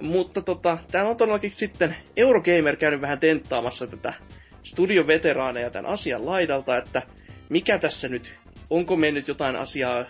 Mutta 0.00 0.42
tota, 0.42 0.78
täällä 0.90 1.10
on 1.10 1.16
todellakin 1.16 1.50
sitten 1.50 1.96
Eurogamer 2.16 2.76
käynyt 2.76 3.00
vähän 3.00 3.20
tenttaamassa 3.20 3.86
tätä 3.86 4.14
studioveteraaneja 4.62 5.70
tämän 5.70 5.92
asian 5.92 6.26
laidalta, 6.26 6.76
että 6.76 7.02
mikä 7.48 7.78
tässä 7.78 8.08
nyt, 8.08 8.34
onko 8.70 8.96
mennyt 8.96 9.28
jotain 9.28 9.56
asiaa 9.56 10.04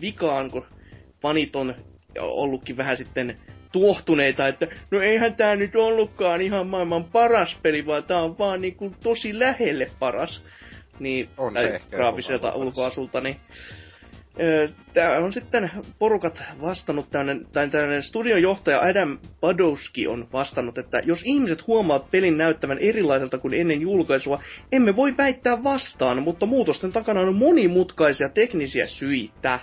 vikaan, 0.00 0.50
kun 0.50 0.66
fanit 1.24 1.56
on 1.56 1.74
ollutkin 2.18 2.76
vähän 2.76 2.96
sitten 2.96 3.38
tuohtuneita, 3.72 4.48
että 4.48 4.66
no 4.90 5.00
eihän 5.00 5.34
tää 5.34 5.56
nyt 5.56 5.76
ollutkaan 5.76 6.40
ihan 6.40 6.66
maailman 6.66 7.04
paras 7.04 7.58
peli, 7.62 7.86
vaan 7.86 8.04
tää 8.04 8.22
on 8.22 8.38
vaan 8.38 8.60
niinku 8.60 8.92
tosi 9.02 9.38
lähelle 9.38 9.90
paras. 9.98 10.44
Niin, 10.98 11.28
On 11.36 11.54
se 11.54 11.68
tai 11.68 11.80
graafiselta 11.90 12.52
ulkoasulta, 12.54 13.20
niin 13.20 13.36
Tää 14.94 15.18
on 15.18 15.32
sitten 15.32 15.70
porukat 15.98 16.42
vastannut, 16.60 17.10
tämmönen, 17.10 17.46
tai 17.52 17.68
tämmönen 17.68 18.02
studion 18.02 18.42
johtaja 18.42 18.80
Adam 18.80 19.18
Badowski 19.40 20.06
on 20.06 20.28
vastannut, 20.32 20.78
että 20.78 21.02
jos 21.04 21.22
ihmiset 21.24 21.66
huomaavat 21.66 22.10
pelin 22.10 22.36
näyttävän 22.36 22.78
erilaiselta 22.78 23.38
kuin 23.38 23.54
ennen 23.54 23.80
julkaisua, 23.80 24.42
emme 24.72 24.96
voi 24.96 25.16
väittää 25.16 25.62
vastaan, 25.64 26.22
mutta 26.22 26.46
muutosten 26.46 26.92
takana 26.92 27.20
on 27.20 27.34
monimutkaisia 27.34 28.28
teknisiä 28.28 28.86
syitä. 28.86 29.60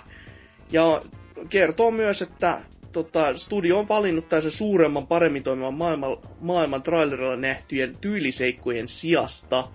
Ja 0.72 1.02
kertoo 1.48 1.90
myös, 1.90 2.22
että 2.22 2.60
tota, 2.92 3.38
studio 3.38 3.78
on 3.78 3.88
valinnut 3.88 4.28
tässä 4.28 4.50
suuremman, 4.50 5.06
paremmin 5.06 5.42
toimivan 5.42 5.74
maailman, 5.74 6.16
maailman 6.40 6.82
trailerilla 6.82 7.36
nähtyjen 7.36 7.96
tyyliseikkojen 8.00 8.88
sijasta 8.88 9.68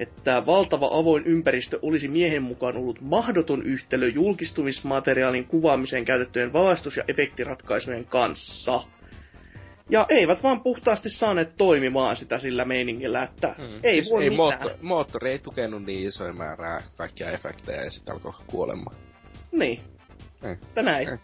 että 0.00 0.46
valtava 0.46 0.88
avoin 0.92 1.24
ympäristö 1.26 1.78
olisi 1.82 2.08
miehen 2.08 2.42
mukaan 2.42 2.76
ollut 2.76 3.00
mahdoton 3.00 3.62
yhtälö 3.62 4.08
julkistumismateriaalin 4.08 5.46
kuvaamiseen 5.46 6.04
käytettyjen 6.04 6.52
valaistus- 6.52 6.96
ja 6.96 7.04
efektiratkaisujen 7.08 8.04
kanssa. 8.04 8.82
Ja 9.90 10.06
eivät 10.08 10.42
vaan 10.42 10.60
puhtaasti 10.60 11.10
saaneet 11.10 11.56
toimimaan 11.56 12.16
sitä 12.16 12.38
sillä 12.38 12.64
meiningillä, 12.64 13.22
että 13.22 13.54
mm. 13.58 13.80
ei 13.82 14.02
voi 14.10 14.24
ei 14.24 14.30
mitään. 14.30 14.36
mootto, 14.36 14.70
moottori 14.82 15.32
ei 15.32 15.38
tukenut 15.38 15.82
niin 15.82 16.08
isoja 16.08 16.32
määrää 16.32 16.82
kaikkia 16.96 17.30
efektejä 17.30 17.84
ja 17.84 17.90
sitten 17.90 18.14
alkoi 18.14 18.32
kuolemaan. 18.46 18.96
Niin, 19.52 19.80
Ei. 20.42 20.52
että 20.52 20.82
näin. 20.82 21.08
Ei. 21.08 21.18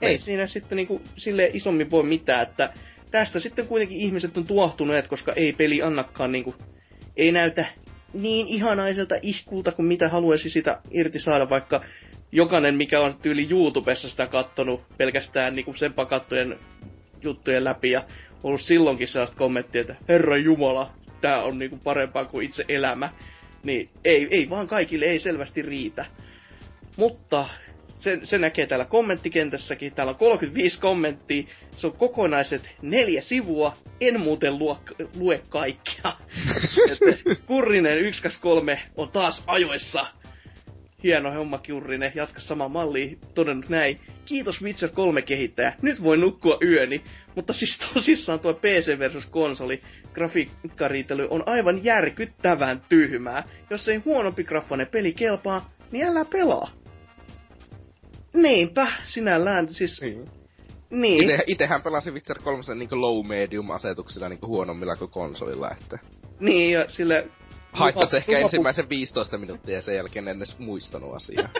Ei 0.00 0.18
siinä 0.18 0.46
sitten 0.46 0.76
niinku 0.76 1.02
sille 1.16 1.50
isommin 1.52 1.90
voi 1.90 2.02
mitään, 2.02 2.42
että 2.42 2.72
tästä 3.10 3.40
sitten 3.40 3.66
kuitenkin 3.66 3.98
ihmiset 3.98 4.36
on 4.36 4.46
tuohtuneet, 4.46 5.08
koska 5.08 5.32
ei 5.36 5.52
peli 5.52 5.82
annakaan 5.82 6.32
niinku, 6.32 6.54
ei 7.16 7.32
näytä 7.32 7.66
niin 8.12 8.46
ihanaiselta 8.46 9.14
iskulta 9.22 9.72
kuin 9.72 9.86
mitä 9.86 10.08
haluaisi 10.08 10.50
sitä 10.50 10.80
irti 10.90 11.20
saada, 11.20 11.50
vaikka 11.50 11.80
jokainen, 12.32 12.74
mikä 12.74 13.00
on 13.00 13.14
tyyli 13.22 13.46
YouTubessa 13.50 14.10
sitä 14.10 14.26
kattonut 14.26 14.82
pelkästään 14.98 15.54
niinku 15.54 15.74
sen 15.74 15.92
pakattujen 15.92 16.58
juttujen 17.22 17.64
läpi 17.64 17.90
ja 17.90 18.04
ollut 18.42 18.60
silloinkin 18.60 19.08
sellaista 19.08 19.36
kommenttia, 19.36 19.80
että 19.80 19.96
Herra 20.08 20.36
Jumala, 20.36 20.94
tää 21.20 21.42
on 21.42 21.58
niinku 21.58 21.78
parempaa 21.84 22.24
kuin 22.24 22.46
itse 22.46 22.64
elämä. 22.68 23.10
Niin 23.62 23.90
ei, 24.04 24.28
ei 24.30 24.50
vaan 24.50 24.68
kaikille 24.68 25.04
ei 25.04 25.18
selvästi 25.18 25.62
riitä. 25.62 26.06
Mutta 26.96 27.48
se, 28.00 28.18
se 28.22 28.38
näkee 28.38 28.66
täällä 28.66 28.84
kommenttikentässäkin. 28.84 29.94
Täällä 29.94 30.10
on 30.10 30.16
35 30.16 30.80
kommenttia. 30.80 31.44
Se 31.76 31.86
on 31.86 31.92
kokonaiset 31.92 32.70
neljä 32.82 33.22
sivua. 33.22 33.76
En 34.00 34.20
muuten 34.20 34.58
lue, 34.58 34.76
lue 35.16 35.42
kaikkia. 35.48 36.12
Kurrinen 37.46 37.98
123 38.14 38.82
on 38.96 39.08
taas 39.08 39.44
ajoissa. 39.46 40.06
Hieno 41.02 41.32
homma 41.32 41.58
Kurrinen. 41.58 42.12
Jatka 42.14 42.40
sama 42.40 42.68
malli. 42.68 43.18
Todennut 43.34 43.68
näin. 43.68 44.00
Kiitos 44.24 44.62
Witcher 44.62 44.90
3 44.90 45.22
kehittäjä. 45.22 45.72
Nyt 45.82 46.02
voi 46.02 46.16
nukkua 46.16 46.58
yöni. 46.64 47.02
Mutta 47.34 47.52
siis 47.52 47.78
tosissaan 47.94 48.40
tuo 48.40 48.54
PC 48.54 48.98
versus 48.98 49.26
konsoli 49.26 49.82
grafiikkariitely 50.12 51.26
on 51.30 51.42
aivan 51.46 51.84
järkyttävän 51.84 52.82
tyhmää. 52.88 53.42
Jos 53.70 53.88
ei 53.88 53.96
huonompi 53.96 54.44
graffainen 54.44 54.86
peli 54.86 55.12
kelpaa, 55.12 55.70
niin 55.92 56.04
älä 56.04 56.24
pelaa. 56.24 56.79
Niinpä, 58.32 58.92
sinällään 59.04 59.74
siis... 59.74 60.00
Niin. 60.00 60.30
Niin. 60.90 61.24
Ite, 61.24 61.44
itehän 61.46 61.82
pelasin 61.82 62.14
Witcher 62.14 62.38
3 62.42 62.62
niin 62.74 63.00
low 63.00 63.26
medium 63.26 63.70
asetuksilla 63.70 64.28
niin 64.28 64.40
huonommilla 64.46 64.96
kuin 64.96 65.10
konsolilla, 65.10 65.70
että... 65.70 65.98
Niin, 66.40 66.72
ja 66.72 66.88
sille 66.88 67.28
Haittasi 67.72 68.16
ehkä 68.16 68.32
lupa- 68.32 68.42
ensimmäisen 68.42 68.88
15 68.88 69.38
minuuttia 69.38 69.74
ja 69.74 69.82
sen 69.82 69.96
jälkeen 69.96 70.28
en 70.28 70.36
edes 70.36 70.58
muistanut 70.58 71.14
asiaa. 71.14 71.48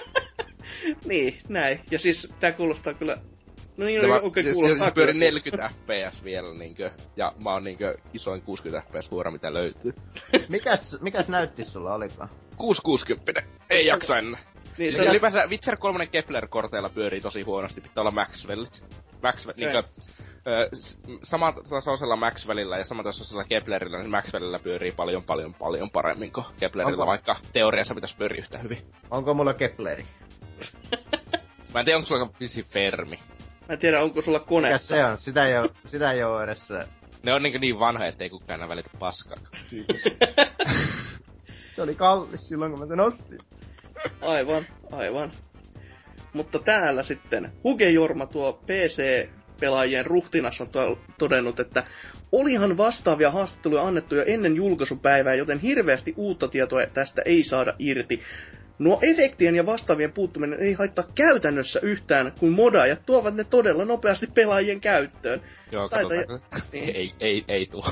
Niin, 1.05 1.39
näin. 1.49 1.81
Ja 1.91 1.99
siis 1.99 2.33
tää 2.41 2.53
kuulostaa 2.53 2.95
kyllä... 2.95 3.19
No 3.77 3.87
niin, 3.87 4.03
Ja 4.03 4.09
mä, 4.09 4.19
no, 4.19 4.21
okei, 4.27 4.45
se, 4.45 4.53
kuulostaa 4.53 4.89
se 4.89 4.95
pyöri 4.95 5.13
kyllä. 5.13 5.25
40 5.25 5.71
fps 5.75 6.25
vielä 6.25 6.55
niinkö, 6.55 6.91
ja 7.17 7.33
mä 7.39 7.53
oon 7.53 7.65
niinkö 7.65 7.97
isoin 8.13 8.43
60 8.43 8.89
fps 8.89 9.11
huora 9.11 9.31
mitä 9.31 9.55
löytyy. 9.55 9.93
Mikäs, 10.49 10.97
mikäs 11.01 11.29
näytti 11.29 11.65
sulla 11.65 11.95
olikaan? 11.95 12.29
660. 12.57 13.43
Ei 13.71 13.87
jaksa 13.87 14.19
enää. 14.19 14.41
Niin, 14.79 14.97
Se 14.97 15.05
ylipäänsä 15.05 15.47
Witcher 15.47 15.77
3 15.77 16.07
Kepler-korteilla 16.07 16.89
pyörii 16.89 17.21
tosi 17.21 17.43
huonosti, 17.43 17.81
pitää 17.81 18.03
olla 18.03 18.11
Maxwellit. 18.11 18.85
Maxwell, 19.23 19.59
Ei. 19.59 19.65
niinkö, 19.65 19.89
ö, 20.47 20.69
s- 20.77 21.01
samantasoisella 21.23 22.17
Maxwellilla 22.17 22.79
ja 22.79 22.85
samantasoisella 22.85 23.45
Keplerillä, 23.45 23.99
niin 23.99 24.11
Maxwellilla 24.11 24.59
pyörii 24.59 24.93
paljon 24.93 25.25
paljon 25.25 25.55
paljon 25.55 25.91
paremmin 25.91 26.33
kuin 26.33 26.47
Keplerillä, 26.61 26.93
Onko- 26.93 27.07
vaikka 27.07 27.37
teoriassa 27.53 27.95
pitäisi 27.95 28.17
pyöriä 28.17 28.39
yhtä 28.39 28.59
hyvin. 28.59 28.79
Onko 29.11 29.35
mulla 29.35 29.55
Kepleri? 29.55 30.07
Mä 31.75 31.81
en 31.81 31.85
tiedä, 31.85 31.97
onko 31.99 32.07
sulla 32.09 32.31
visi 32.41 32.63
Fermi. 32.63 33.17
Mä 33.69 33.73
en 33.75 33.79
tiedä, 33.79 34.03
onko 34.03 34.23
sulla 34.23 34.41
kone. 34.41 34.69
Mikäs 34.69 34.89
se 34.89 35.05
on? 35.05 35.19
Sitä 35.19 35.47
ei 35.47 35.57
oo, 35.59 35.69
sitä 35.87 36.13
ei 36.13 36.23
oo 36.23 36.41
edes. 36.43 36.69
Ne 37.23 37.35
on 37.35 37.43
niin, 37.43 37.61
niin 37.61 37.79
vanha, 37.79 38.07
ettei 38.07 38.31
kukaan 38.31 38.55
enää 38.59 38.69
välitä 38.69 38.91
paskaa. 38.99 39.37
Se 41.77 41.83
oli 41.83 41.95
kallis 41.95 42.49
silloin, 42.49 42.71
kun 42.73 42.81
mä 42.81 42.87
sen 42.87 43.01
ostin. 43.01 43.39
Aivan, 44.20 44.64
aivan. 44.93 45.32
Mutta 46.32 46.59
täällä 46.59 47.02
sitten 47.02 47.52
Huge 47.64 47.90
Jorma, 47.90 48.27
tuo 48.27 48.52
PC-pelaajien 48.52 50.06
ruhtinas, 50.06 50.60
on 50.60 50.68
to- 50.68 50.98
todennut, 51.18 51.60
että 51.60 51.85
olihan 52.32 52.77
vastaavia 52.77 53.31
haastatteluja 53.31 53.82
annettu 53.82 54.14
jo 54.14 54.24
ennen 54.27 54.56
julkaisupäivää, 54.56 55.35
joten 55.35 55.59
hirveästi 55.59 56.14
uutta 56.16 56.48
tietoa 56.48 56.86
tästä 56.86 57.22
ei 57.24 57.43
saada 57.43 57.74
irti. 57.78 58.22
Nuo 58.78 58.98
efektien 59.02 59.55
ja 59.55 59.66
vastaavien 59.66 60.12
puuttuminen 60.12 60.60
ei 60.60 60.72
haittaa 60.72 61.05
käytännössä 61.14 61.81
yhtään, 61.82 62.32
kun 62.39 62.51
modaajat 62.52 63.06
tuovat 63.06 63.35
ne 63.35 63.44
todella 63.44 63.85
nopeasti 63.85 64.27
pelaajien 64.27 64.81
käyttöön. 64.81 65.43
Joo, 65.72 65.89
katsotaan. 65.89 66.40
Niin. 66.72 66.97
Ei, 66.97 67.12
ei, 67.20 67.44
ei 67.48 67.66
tuu. 67.66 67.85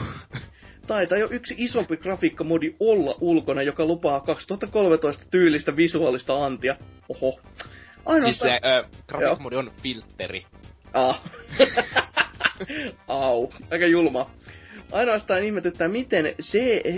Taitaa 0.88 1.18
jo 1.18 1.28
yksi 1.30 1.54
isompi 1.58 1.96
grafiikkamodi 1.96 2.74
olla 2.80 3.18
ulkona, 3.20 3.62
joka 3.62 3.84
lupaa 3.86 4.20
2013 4.20 5.24
tyylistä 5.30 5.76
visuaalista 5.76 6.44
antia. 6.44 6.76
Oho. 7.08 7.32
siis 7.32 8.02
Ainoastaan... 8.06 8.60
se 8.62 8.68
ö, 8.68 8.84
grafiikkamodi 9.06 9.56
on 9.56 9.72
filtteri. 9.82 10.46
Ah. 10.92 11.22
Au. 13.08 13.50
Aika 13.70 13.86
julma. 13.86 14.30
Ainoastaan 14.92 15.44
ihmetyttää, 15.44 15.88
miten 15.88 16.34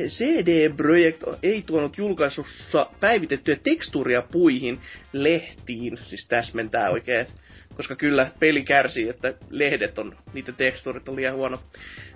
CD 0.07 0.77
Projekt 0.77 1.23
ei 1.43 1.63
tuonut 1.63 1.99
julkaisussa 1.99 2.87
päivitettyjä 3.01 3.57
tekstuuria 3.63 4.23
puihin 4.33 4.81
lehtiin, 5.13 5.99
siis 6.05 6.27
täsmentää 6.27 6.91
oikein, 6.91 7.27
koska 7.75 7.97
kyllä 7.97 8.31
peli 8.41 8.63
kärsii, 8.65 9.09
että 9.09 9.35
lehdet 9.51 9.99
on, 9.99 10.17
niiden 10.33 10.55
tekstuurit 10.55 11.09
on 11.09 11.17
liian 11.17 11.35
huono. 11.35 11.59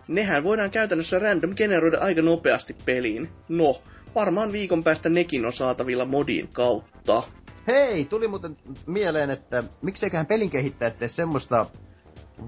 Nehän 0.08 0.44
voidaan 0.44 0.70
käytännössä 0.70 1.18
random 1.18 1.54
generoida 1.54 1.98
aika 1.98 2.22
nopeasti 2.22 2.76
peliin. 2.84 3.30
No, 3.48 3.82
varmaan 4.14 4.52
viikon 4.52 4.84
päästä 4.84 5.08
nekin 5.08 5.46
on 5.46 5.52
saatavilla 5.52 6.04
modin 6.04 6.48
kautta. 6.48 7.22
Hei, 7.66 8.04
tuli 8.04 8.28
muuten 8.28 8.56
mieleen, 8.86 9.30
että 9.30 9.64
mikseiköhän 9.82 10.26
pelin 10.26 10.50
kehittäjät 10.50 10.98
tee 10.98 11.08
semmoista 11.08 11.66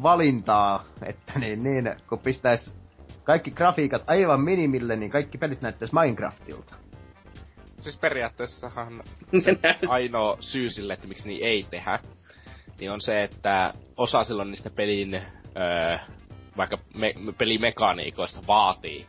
valintaa, 0.03 0.85
että 1.07 1.39
niin, 1.39 1.62
niin 1.62 1.95
kun 2.09 2.19
pistäis 2.19 2.74
kaikki 3.24 3.51
grafiikat 3.51 4.03
aivan 4.07 4.41
minimille, 4.41 4.97
niin 4.97 5.11
kaikki 5.11 5.39
pelit 5.39 5.61
näyttäis 5.61 5.93
Minecraftilta. 5.93 6.74
Siis 7.81 7.99
periaatteessahan 7.99 9.03
Se 9.45 9.57
ainoa 9.89 10.37
syy 10.41 10.70
sille, 10.70 10.93
että 10.93 11.09
miksi 11.09 11.28
niin 11.28 11.47
ei 11.47 11.66
tehdä, 11.70 11.99
niin 12.81 12.91
on 12.91 13.01
se, 13.01 13.23
että 13.23 13.74
osa 13.97 14.24
silloin 14.24 14.51
niistä 14.51 14.70
pelin, 14.70 15.15
öö, 15.15 15.99
vaikka 16.57 16.78
me, 16.95 17.15
pelimekaniikoista 17.39 18.41
vaatii 18.47 19.07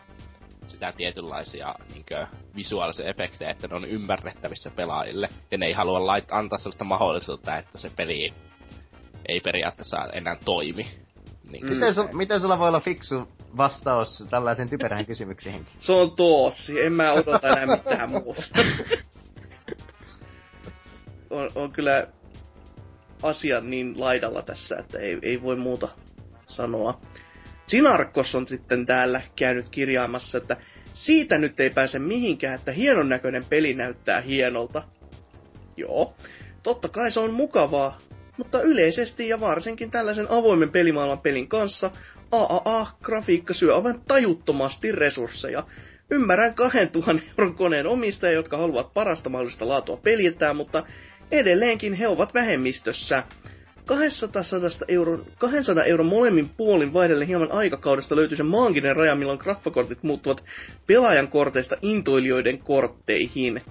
sitä 0.68 0.92
tietynlaisia 0.92 1.76
niinkö, 1.94 2.28
visuaalisia 2.56 3.10
efektejä, 3.10 3.52
että 3.52 3.68
ne 3.68 3.76
on 3.76 3.86
ymmärrettävissä 3.86 4.72
pelaajille. 4.72 5.30
Ja 5.52 5.58
ne 5.58 5.66
ei 5.66 5.74
halua 5.74 6.00
lait- 6.00 6.32
antaa 6.32 6.58
sellaista 6.58 6.84
mahdollisuutta, 6.84 7.58
että 7.58 7.78
se 7.78 7.92
peli 7.96 8.34
ei 9.28 9.40
periaatteessa 9.40 10.08
enää 10.14 10.38
toimi. 10.46 10.88
Niin 11.52 11.66
Mm. 11.66 11.70
Miten, 11.70 11.94
sul, 11.94 12.08
miten 12.14 12.42
sulla 12.42 12.60
voi 12.60 12.68
olla 12.68 12.80
fiksu 12.80 13.28
vastaus 13.58 14.26
tällaiseen 14.30 14.70
typerään 14.70 15.06
kysymyksiin? 15.12 15.66
Se 15.80 15.92
on 15.92 16.12
toossi, 16.12 16.82
en 16.82 16.94
mä 16.94 17.12
odota 17.12 17.50
enää 17.50 17.78
mitään 17.78 18.12
muuta. 18.12 18.44
on, 21.30 21.52
on 21.56 21.72
kyllä 21.72 22.08
asia 23.24 23.62
niin 23.62 24.00
laidalla 24.00 24.42
tässä, 24.42 24.76
että 24.80 25.00
ei, 25.00 25.20
ei 25.22 25.42
voi 25.42 25.56
muuta 25.56 25.88
sanoa. 26.46 27.00
Sinarkos 27.68 28.36
on 28.36 28.48
sitten 28.48 28.86
täällä 28.86 29.22
käynyt 29.36 29.70
kirjaamassa, 29.70 30.38
että 30.38 30.58
siitä 30.94 31.38
nyt 31.38 31.60
ei 31.60 31.70
pääse 31.70 32.00
mihinkään, 32.00 32.56
että 32.56 32.72
hienon 32.72 33.10
näköinen 33.10 33.46
peli 33.46 33.74
näyttää 33.74 34.22
hienolta. 34.22 34.84
Joo, 35.78 36.14
totta 36.64 36.90
kai 36.90 37.12
se 37.12 37.20
on 37.20 37.34
mukavaa, 37.34 38.00
mutta 38.38 38.62
yleisesti 38.62 39.28
ja 39.28 39.40
varsinkin 39.40 39.92
tällaisen 39.92 40.26
avoimen 40.30 40.70
pelimaailman 40.72 41.20
pelin 41.20 41.48
kanssa 41.48 41.92
AAA-grafiikka 42.32 43.54
syö 43.54 43.76
aivan 43.76 44.02
tajuttomasti 44.08 44.92
resursseja. 44.92 45.64
Ymmärrän 46.12 46.54
2000 46.54 47.26
euron 47.30 47.56
koneen 47.56 47.88
omistajia, 47.88 48.36
jotka 48.36 48.58
haluavat 48.58 48.94
parasta 48.94 49.30
mahdollista 49.30 49.68
laatua 49.68 49.98
peliltään, 49.98 50.56
mutta 50.56 50.84
edelleenkin 51.32 51.94
he 51.94 52.08
ovat 52.08 52.34
vähemmistössä. 52.34 53.24
200 53.88 54.44
euron, 54.88 55.26
200 55.38 55.84
euron 55.84 56.06
molemmin 56.06 56.50
puolin 56.50 56.94
vaihdellen 56.94 57.28
hieman 57.28 57.52
aikakaudesta 57.52 58.16
löytyy 58.16 58.38
se 58.38 58.44
maaginen 58.44 58.96
raja, 58.96 59.16
milloin 59.16 59.40
graffakortit 59.40 60.04
muuttuvat 60.04 60.44
pelaajan 60.88 61.28
korteista 61.28 61.78
intoilijoiden 61.82 62.60
kortteihin. 62.60 63.62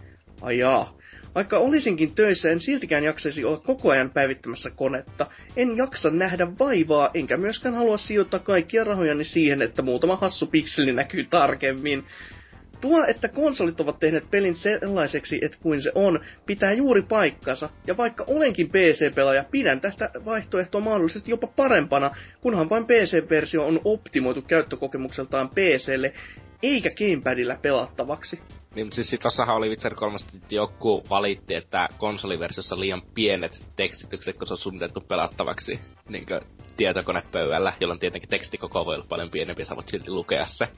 Ajaa. 0.43 0.97
Vaikka 1.35 1.59
olisinkin 1.59 2.15
töissä, 2.15 2.51
en 2.51 2.61
siltikään 2.61 3.05
jaksaisi 3.05 3.45
olla 3.45 3.59
koko 3.59 3.91
ajan 3.91 4.11
päivittämässä 4.11 4.71
konetta. 4.71 5.27
En 5.57 5.77
jaksa 5.77 6.11
nähdä 6.11 6.47
vaivaa, 6.59 7.11
enkä 7.15 7.37
myöskään 7.37 7.75
halua 7.75 7.99
sijoittaa 7.99 8.41
kaikkia 8.41 8.85
rahojani 8.85 9.25
siihen, 9.25 9.63
että 9.63 9.83
muutama 9.83 10.17
hassu 10.17 10.47
pikseli 10.47 10.93
näkyy 10.93 11.25
tarkemmin. 11.25 12.05
Tuo, 12.81 13.05
että 13.09 13.29
konsolit 13.29 13.81
ovat 13.81 13.99
tehneet 13.99 14.31
pelin 14.31 14.57
sellaiseksi, 14.57 15.39
että 15.43 15.59
kuin 15.63 15.83
se 15.83 15.93
on, 15.95 16.21
pitää 16.47 16.73
juuri 16.73 17.03
paikkansa. 17.03 17.69
Ja 17.87 17.97
vaikka 17.97 18.25
olenkin 18.29 18.69
PC-pelaaja, 18.69 19.45
pidän 19.51 19.81
tästä 19.81 20.11
vaihtoehtoa 20.25 20.81
mahdollisesti 20.81 21.31
jopa 21.31 21.47
parempana, 21.47 22.11
kunhan 22.41 22.71
vain 22.71 22.85
PC-versio 22.85 23.67
on 23.67 23.81
optimoitu 23.85 24.43
käyttökokemukseltaan 24.43 25.49
PClle, 25.49 26.13
eikä 26.63 26.91
gamepadilla 26.99 27.57
pelattavaksi. 27.63 28.41
Niin, 28.75 28.87
mutta 28.87 28.95
siis 28.95 29.11
sit 29.11 29.21
tossahan 29.21 29.57
oli 29.57 29.69
Witcher 29.69 29.95
3, 29.95 30.17
että 30.35 30.55
joku 30.55 31.05
valitti, 31.11 31.55
että 31.55 31.89
konsoliversiossa 31.99 32.75
on 32.75 32.81
liian 32.81 33.03
pienet 33.15 33.67
tekstitykset, 33.77 34.37
kun 34.37 34.47
se 34.47 34.55
on 34.55 34.59
suunniteltu 34.59 35.01
pelattavaksi 35.01 35.81
niin 36.09 36.27
tietokonepöydällä, 36.77 37.73
jolloin 37.81 38.01
tietenkin 38.01 38.31
tekstikoko 38.31 38.87
voi 38.87 38.95
olla 38.95 39.07
paljon 39.09 39.31
pienempi 39.31 39.65
sä 39.65 39.77
voit 39.77 39.89
silti 39.89 40.11
lukea 40.11 40.47
se. 40.47 40.69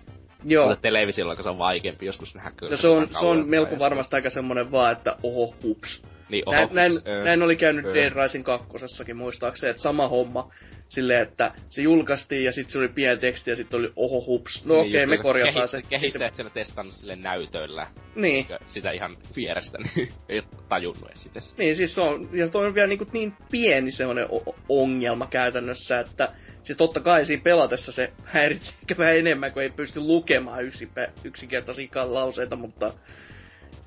Joo. 0.44 0.68
Mutta 0.68 0.82
televisiolla, 0.82 1.42
se 1.42 1.48
on 1.48 1.58
vaikeampi, 1.58 2.06
joskus 2.06 2.34
näkyy. 2.34 2.70
No 2.70 2.76
se 2.76 2.88
on, 2.88 3.08
se 3.10 3.24
on 3.26 3.48
melko 3.48 3.78
varmasti 3.78 4.16
aika 4.16 4.30
semmonen 4.30 4.70
vaan, 4.70 4.92
että 4.92 5.16
oho, 5.22 5.54
hups. 5.62 6.02
Niin, 6.28 6.42
oho, 6.46 6.56
Näin, 6.56 6.74
näin, 6.74 6.92
öö, 7.06 7.24
näin 7.24 7.42
oli 7.42 7.56
käynyt 7.56 7.84
öö. 7.84 7.94
Dead 7.94 8.12
Rising 8.22 8.44
2 8.44 9.14
muistaakseni, 9.14 9.70
että 9.70 9.82
sama 9.82 10.08
homma. 10.08 10.52
Silleen, 10.88 11.22
että 11.22 11.52
se 11.68 11.82
julkaistiin 11.82 12.44
ja 12.44 12.52
sitten 12.52 12.72
se 12.72 12.78
oli 12.78 12.88
pieni 12.88 13.20
teksti 13.20 13.50
ja 13.50 13.56
sitten 13.56 13.80
oli 13.80 13.92
oho 13.96 14.26
hups. 14.26 14.64
No 14.64 14.74
Niin, 14.74 14.86
okei, 14.86 15.04
okay, 15.04 15.16
me 15.16 15.22
korjataan 15.22 15.68
se. 15.68 15.82
Kehittäjät 15.82 16.34
siellä 16.34 16.50
testannut 16.50 16.94
sille 16.94 17.16
näytöllä. 17.16 17.86
Niin. 18.14 18.46
Sitä 18.66 18.90
ihan 18.90 19.16
vierestä, 19.36 19.78
niin 19.96 20.08
ei 20.28 20.42
tajunnut 20.68 21.08
edes 21.08 21.22
sitä. 21.22 21.40
Niin, 21.58 21.76
siis 21.76 21.94
se 21.94 22.00
on, 22.00 22.28
ja 22.32 22.48
toi 22.48 22.66
on 22.66 22.74
vielä 22.74 22.88
niin, 22.88 23.08
niin 23.12 23.34
pieni 23.50 23.92
semmoinen 23.92 24.26
ongelma 24.68 25.26
käytännössä, 25.26 26.00
että 26.00 26.32
siis 26.62 26.78
totta 26.78 27.00
kai 27.00 27.24
siinä 27.26 27.42
pelatessa 27.42 27.92
se 27.92 28.12
häiritsee 28.24 28.98
vähän 28.98 29.16
enemmän, 29.16 29.52
kun 29.52 29.62
ei 29.62 29.70
pysty 29.70 30.00
lukemaan 30.00 30.64
yksi, 30.64 30.88
yksinkertaisia 31.24 32.14
lauseita, 32.14 32.56
mutta 32.56 32.94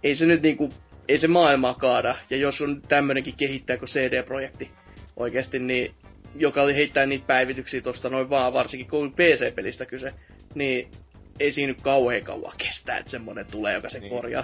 ei 0.03 0.15
se 0.15 0.25
nyt 0.25 0.41
niinku, 0.41 0.69
ei 1.11 1.17
se 1.17 1.27
maailmaa 1.27 1.73
kaada. 1.73 2.15
Ja 2.29 2.37
jos 2.37 2.61
on 2.61 2.81
tämmönenkin 2.87 3.33
kehittäjä 3.37 3.77
kuin 3.77 3.89
CD-projekti 3.89 4.71
oikeasti, 5.15 5.59
niin 5.59 5.93
joka 6.35 6.61
oli 6.61 6.75
heittää 6.75 7.05
niitä 7.05 7.25
päivityksiä 7.27 7.81
tosta 7.81 8.09
noin 8.09 8.29
vaan, 8.29 8.53
varsinkin 8.53 8.89
kun 8.89 9.03
on 9.03 9.13
PC-pelistä 9.13 9.85
kyse, 9.85 10.13
niin 10.55 10.91
ei 11.39 11.51
siinä 11.51 11.73
nyt 11.73 11.81
kauhean 11.81 12.23
kauan 12.23 12.53
kestää, 12.57 12.97
että 12.97 13.11
semmonen 13.11 13.45
tulee, 13.51 13.73
joka 13.73 13.89
se 13.89 13.99
Niin. 13.99 14.09
korjaa. 14.09 14.43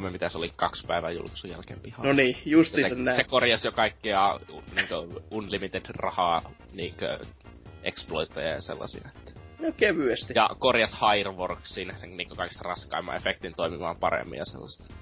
1.03, 0.00 0.10
mitä 0.10 0.28
se 0.28 0.38
oli 0.38 0.52
kaksi 0.56 0.86
päivän 0.86 1.14
julkaisun 1.14 1.50
jälkeen 1.50 1.80
pihalla. 1.80 2.06
No 2.06 2.12
niin, 2.12 2.36
justiinsa 2.44 2.94
se, 2.96 3.02
näin. 3.02 3.16
se 3.16 3.24
korjasi 3.24 3.66
jo 3.68 3.72
kaikkea 3.72 4.40
niinkö, 4.74 4.94
unlimited 5.30 5.84
rahaa 5.96 6.50
niinkö, 6.72 7.18
exploitteja 7.82 8.48
ja 8.48 8.60
sellaisia. 8.60 9.08
Että. 9.16 9.32
No 9.58 9.72
kevyesti. 9.76 10.32
Ja 10.36 10.48
korjas 10.58 10.96
Hireworksin, 11.00 11.92
sen 11.96 12.16
niinku 12.16 12.34
kaikista 12.34 12.62
raskaimman 12.64 13.16
efektin 13.16 13.54
toimimaan 13.56 13.96
paremmin 13.96 14.38
ja 14.38 14.44
sellaista. 14.44 14.94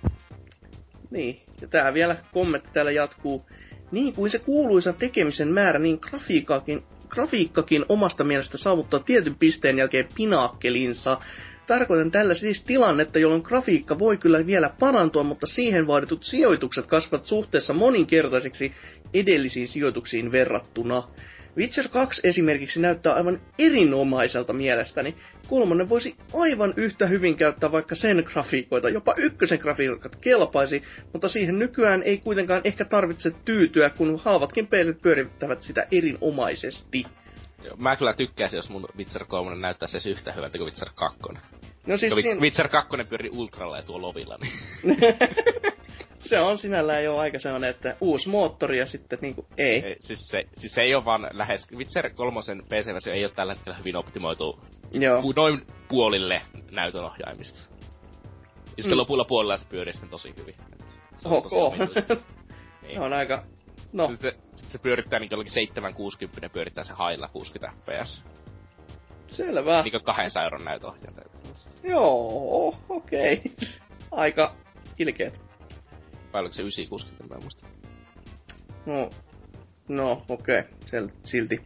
Niin, 1.11 1.43
ja 1.61 1.69
tää 1.69 1.95
vielä 1.95 2.16
kommentti 2.33 2.69
täällä 2.73 2.91
jatkuu. 2.93 3.47
Niin 3.91 4.15
kuin 4.15 4.31
se 4.31 4.39
kuuluisa 4.39 4.93
tekemisen 4.93 5.49
määrä, 5.49 5.78
niin 5.78 5.99
grafiikkakin, 6.01 6.83
grafiikkakin 7.09 7.85
omasta 7.89 8.24
mielestä 8.24 8.59
saavuttaa 8.59 9.01
tietyn 9.01 9.35
pisteen 9.35 9.78
jälkeen 9.78 10.09
pinaakkelinsa. 10.16 11.20
Tarkoitan 11.66 12.11
tällä 12.11 12.35
siis 12.35 12.65
tilannetta, 12.65 13.19
jolloin 13.19 13.43
grafiikka 13.43 13.99
voi 13.99 14.16
kyllä 14.16 14.47
vielä 14.47 14.70
parantua, 14.78 15.23
mutta 15.23 15.47
siihen 15.47 15.87
vaaditut 15.87 16.24
sijoitukset 16.24 16.87
kasvavat 16.87 17.27
suhteessa 17.27 17.74
moninkertaisiksi 17.74 18.73
edellisiin 19.15 19.69
sijoituksiin 19.69 20.33
verrattuna. 20.33 21.03
Witcher 21.57 21.89
2 21.89 22.20
esimerkiksi 22.24 22.81
näyttää 22.81 23.15
aivan 23.15 23.41
erinomaiselta 23.59 24.53
mielestäni. 24.53 25.16
Kolmonen 25.49 25.89
voisi 25.89 26.16
aivan 26.35 26.74
yhtä 26.77 27.07
hyvin 27.07 27.37
käyttää 27.37 27.73
vaikka 27.73 27.95
sen 27.95 28.24
grafiikoita, 28.27 28.89
jopa 28.89 29.15
ykkösen 29.16 29.59
grafiikat 29.59 30.16
kelpaisi, 30.16 30.83
mutta 31.12 31.28
siihen 31.28 31.59
nykyään 31.59 32.03
ei 32.03 32.19
kuitenkaan 32.19 32.61
ehkä 32.65 32.85
tarvitse 32.85 33.31
tyytyä, 33.45 33.91
kun 33.91 34.20
halvatkin 34.24 34.66
peilit 34.66 35.03
pyörittävät 35.03 35.62
sitä 35.62 35.87
erinomaisesti. 35.93 37.05
Mä 37.77 37.97
kyllä 37.97 38.12
tykkäisin, 38.15 38.57
jos 38.57 38.70
mun 38.70 38.89
Witcher 38.97 39.24
3 39.24 39.57
näyttäisi 39.57 39.97
edes 39.97 40.07
yhtä 40.07 40.33
hyvältä 40.33 40.59
kuin 40.59 40.66
Witcher 40.66 40.89
2. 40.95 41.19
No 41.87 41.97
siis 41.97 42.15
Witcher 42.41 42.69
2 42.69 42.97
pyörii 43.09 43.31
ultralla 43.31 43.77
ja 43.77 43.83
tuo 43.83 44.03
lovilla, 44.03 44.39
niin 44.41 44.97
se 46.28 46.40
on 46.40 46.59
sinällään 46.59 47.05
jo 47.05 47.16
aika 47.19 47.39
sellainen, 47.39 47.70
että 47.70 47.97
uusi 48.01 48.28
moottori 48.28 48.78
ja 48.78 48.86
sitten 48.86 49.19
niinku 49.23 49.47
ei. 49.59 49.85
ei, 49.85 49.97
siis, 50.01 50.28
se, 50.28 50.44
siis 50.55 50.74
se 50.74 50.82
ei 50.82 50.94
ole 50.94 51.05
vaan 51.05 51.28
lähes... 51.32 51.66
Witcher 51.77 52.11
3 52.11 52.40
PC-versio 52.69 53.12
ei 53.12 53.24
ole 53.24 53.32
tällä 53.32 53.55
hetkellä 53.55 53.78
hyvin 53.78 53.97
optimoitu 53.97 54.61
Joo. 54.93 55.23
noin 55.36 55.66
puolille 55.89 56.43
näytön 56.70 57.05
ohjaimista. 57.05 57.59
Ja 58.77 58.82
sitten 58.82 58.97
Mm. 58.97 59.01
lopulla 59.01 59.24
puolella 59.24 59.57
se 59.57 59.66
pyörii 59.69 59.93
sitten 59.93 60.11
tosi 60.11 60.35
hyvin. 60.36 60.55
Et 60.73 60.89
se 61.16 61.28
on 61.28 61.43
tosi 61.43 61.57
Ok. 61.57 61.74
omituista. 61.74 62.16
Niin. 62.86 63.01
On 63.01 63.12
aika... 63.12 63.44
No, 63.93 64.09
Sitten 64.09 64.32
se, 64.32 64.39
sit 64.55 64.69
se 64.69 64.78
pyörittää 64.78 65.19
niin 65.20 65.31
jollakin 65.31 65.53
760 65.53 66.48
pyörittää 66.48 66.85
se 66.85 66.93
hailla 66.93 67.28
60 67.28 67.77
fps. 67.82 68.24
selvä. 69.28 69.82
Niin 69.82 70.03
200 70.05 70.44
euron 70.44 70.65
näytöohjainta. 70.65 71.23
Joo, 71.85 72.74
okei. 72.89 73.32
Okay. 73.32 73.69
Aika 74.11 74.55
ilkeet. 74.98 75.45
Vai 76.36 76.40
oliko 76.40 76.52
se 76.52 76.62
960, 76.62 77.24
mä 77.28 77.34
en 77.34 77.42
muista. 77.42 77.66
No, 78.86 79.10
no 79.88 80.22
okei, 80.28 80.60
okay. 80.60 81.08
silti. 81.24 81.60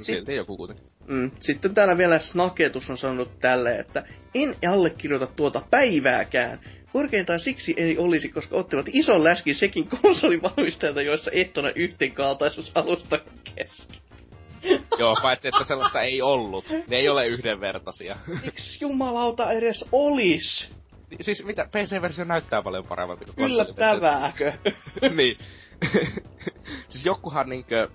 Silti 0.00 0.34
joku 0.34 0.56
kuitenkin. 0.56 0.86
Mm. 1.06 1.30
Sitten 1.40 1.74
täällä 1.74 1.98
vielä 1.98 2.18
Snaketus 2.18 2.90
on 2.90 2.98
sanonut 2.98 3.38
tälle, 3.38 3.76
että 3.76 4.04
en 4.34 4.56
allekirjoita 4.72 5.26
tuota 5.26 5.62
päivääkään. 5.70 6.60
Korkeintaan 6.92 7.40
siksi 7.40 7.74
ei 7.76 7.98
olisi, 7.98 8.28
koska 8.28 8.56
ottivat 8.56 8.86
ison 8.92 9.24
läskin 9.24 9.54
sekin 9.54 9.88
konsolivalmistajilta, 10.02 11.02
joissa 11.02 11.30
ehtona 11.30 11.70
yhteenkaltaisuus 11.70 12.72
alusta 12.74 13.20
kesken. 13.44 14.00
Joo, 14.98 15.16
paitsi 15.22 15.48
että 15.48 15.64
sellaista 15.64 16.00
ei 16.00 16.22
ollut. 16.22 16.64
Ne 16.86 16.96
ei 16.96 17.08
ole 17.08 17.26
yhdenvertaisia. 17.26 18.16
Miksi 18.44 18.84
jumalauta 18.84 19.52
edes 19.52 19.84
olis? 19.92 20.80
Siis 21.20 21.44
mitä, 21.44 21.64
PC-versio 21.64 22.24
näyttää 22.24 22.62
paljon 22.62 22.84
paremmalta 22.84 23.24
kuin. 23.24 23.50
Yllättävääkö? 23.50 24.52
niin. 25.16 25.38
siis 26.90 27.06
jokuhan 27.06 27.48
niinkö, 27.48 27.88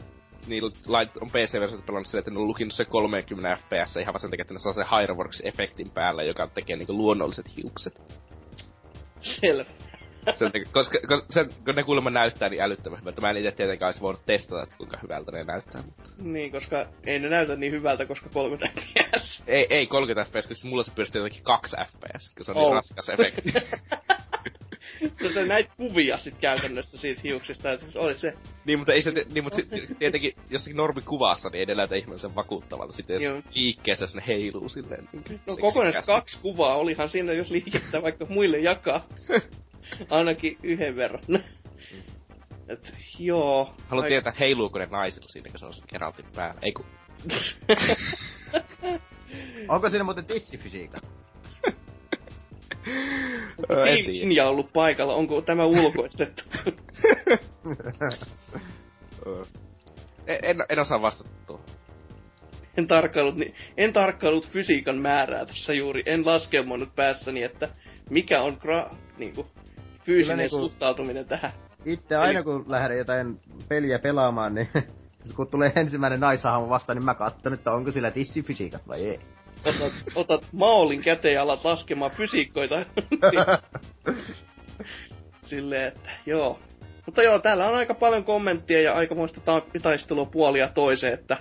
niillä 0.48 0.72
lait, 0.88 1.18
on 1.18 1.30
PC-versiot 1.30 1.86
pelannut 1.86 2.08
silleen, 2.08 2.22
että 2.22 2.32
ne 2.32 2.40
on 2.40 2.48
lukinut 2.48 2.74
se 2.74 2.86
30 2.86 3.58
fps 3.58 3.98
ihan 3.98 4.14
vaan 4.14 4.20
sen 4.20 4.30
takia, 4.30 4.42
että 4.42 4.54
ne 4.54 4.60
saa 4.60 4.74
sen 4.74 4.86
Hireworks-efektin 4.86 5.92
päälle, 5.94 6.26
joka 6.26 6.48
tekee 6.48 6.76
niinku 6.76 6.94
luonnolliset 6.94 7.58
hiukset. 7.58 8.02
Selvä. 9.20 9.66
Sen 10.34 10.52
takia, 10.52 10.72
koska, 10.72 11.00
koska 11.08 11.28
sen, 11.34 11.50
kun 11.66 11.76
ne 11.76 11.84
kuulemma 11.84 12.10
näyttää 12.10 12.50
niin 12.50 12.62
älyttömän 12.62 13.00
hyvältä. 13.00 13.22
Mä 13.22 13.30
en 13.30 13.38
itse 13.38 13.52
tietenkään 13.52 13.88
olisi 13.88 14.02
voinut 14.02 14.26
testata, 14.26 14.64
että 14.64 14.78
kuinka 14.78 15.00
hyvältä 15.04 15.32
ne 15.32 15.44
näyttää. 15.44 15.82
Mutta... 15.82 16.10
Niin, 16.18 16.52
koska 16.52 16.86
ei 17.06 17.20
ne 17.20 17.30
näytä 17.30 17.56
niin 17.56 17.72
hyvältä, 17.72 18.06
koska 18.06 18.30
30 18.34 18.82
fps. 18.82 19.44
Ei, 19.48 19.68
ei 19.70 19.88
30 19.88 20.32
fps, 20.32 20.48
koska 20.48 20.68
mulla 20.68 20.84
se 20.84 20.92
pyöristi 20.96 21.18
jotenkin 21.18 21.44
2 21.44 21.76
fps, 21.76 22.34
kun 22.38 22.46
se 22.46 22.52
on 22.52 22.58
Oh. 22.58 22.64
niin 22.64 22.74
raskas 22.76 23.10
efekti. 23.10 23.54
No 25.24 25.30
se 25.30 25.46
näit 25.46 25.70
kuvia 25.78 26.18
sit 26.18 26.36
käytännössä 26.42 26.98
siitä 26.98 27.22
hiuksista, 27.24 27.72
että 27.72 27.86
oli 28.00 28.16
se. 28.16 28.34
niin, 28.66 28.80
mutta 28.80 28.94
ei 28.94 29.02
se, 29.02 29.12
niin, 29.12 29.44
mutta 29.44 29.56
sit, 29.56 29.70
tietenkin 30.00 30.36
jossakin 30.50 30.78
normikuvassa, 30.78 31.50
niin 31.50 31.60
ei 31.60 31.66
ne 31.66 31.76
näytä 31.76 31.96
ihmeellisen 31.96 32.36
vakuuttavalta. 32.36 32.94
Sitten 32.94 33.22
jos 33.24 33.44
liikkeessä, 33.56 34.04
jos 34.04 34.16
ne 34.16 34.24
heiluu 34.28 34.70
silleen. 34.70 35.10
Niin 35.14 35.42
No 35.48 35.58
kokonaisesti 35.62 36.06
kaksi 36.06 36.38
kuvaa, 36.42 36.76
olihan 36.76 37.10
siinä 37.10 37.34
jos 37.34 37.52
liikettä 37.52 38.02
vaikka 38.02 38.26
muille 38.30 38.58
jakaa. 38.58 39.06
Ainakin 40.10 40.58
yhden 40.64 40.96
verran. 40.96 41.24
Et, 42.68 42.94
joo. 43.20 43.74
Haluan 43.88 44.04
ai- 44.04 44.10
tietää, 44.10 44.34
heiluuko 44.40 44.80
ne 44.80 44.88
naisilla 44.92 45.28
siinä, 45.28 45.50
kun 45.50 45.60
se 45.60 45.66
on 45.66 45.74
Geraltin 45.90 46.26
päällä. 46.36 46.60
Ei 46.62 46.72
kun... 46.72 46.86
Onko 49.68 49.90
siinä 49.90 50.04
muuten 50.04 50.26
tissifysiikat? 50.26 51.12
En 53.70 53.88
Ei 53.88 54.04
tiedä. 54.04 54.48
Ollut 54.48 54.74
paikalla, 54.74 55.14
onko 55.16 55.42
tämä 55.42 55.66
ulkoistettu? 55.66 56.44
Öö. 59.28 59.44
En, 60.28 60.40
en, 60.44 60.66
en 60.70 60.80
osaa 60.80 61.02
vastata 61.02 61.30
tuohon. 61.48 61.66
en, 62.78 62.88
tarkkailut, 62.88 63.36
niin, 63.36 63.56
en 63.78 63.94
tarkkailut 63.94 64.50
fysiikan 64.50 64.98
määrää 64.98 65.46
tässä 65.46 65.74
juuri. 65.74 66.04
En 66.06 66.26
laskelmoinut 66.26 66.96
päässäni, 66.96 67.44
että 67.44 67.70
mikä 68.10 68.42
on 68.42 68.58
gra, 68.62 68.90
niinku, 69.18 69.48
fyysinen 70.06 70.38
niinku- 70.38 70.58
suhtautuminen 70.58 71.26
tähän. 71.26 71.52
Itse 71.86 72.16
aina 72.16 72.44
kun 72.44 72.66
lähden 72.68 72.98
jotain 72.98 73.40
peliä 73.68 74.00
pelaamaan, 74.00 74.56
niin 74.56 74.70
kun 75.36 75.48
tulee 75.48 75.72
ensimmäinen 75.76 76.20
naishahmo 76.20 76.70
vastaan, 76.70 76.98
niin 76.98 77.06
mä 77.06 77.14
katson, 77.14 77.54
että 77.54 77.72
onko 77.72 77.92
sillä 77.92 78.12
tissifysiikat 78.12 78.88
vai 78.88 79.06
ei. 79.06 79.20
Otat, 79.66 79.94
otat 80.16 80.48
maolin 80.52 81.02
käteen 81.02 81.34
ja 81.34 81.42
alat 81.42 81.66
laskemaan 81.66 82.12
fysiikkoita. 82.12 82.86
Silleen, 85.50 85.88
että 85.88 86.10
joo. 86.26 86.60
Mutta 87.06 87.24
joo, 87.24 87.40
täällä 87.40 87.68
on 87.68 87.76
aika 87.76 87.94
paljon 87.94 88.24
kommenttia 88.24 88.82
ja 88.82 88.94
aikamoista 88.94 89.42
ta- 89.42 89.62
taistelua 89.82 90.26
puolia 90.26 90.68
toiseen, 90.68 91.14
että 91.14 91.38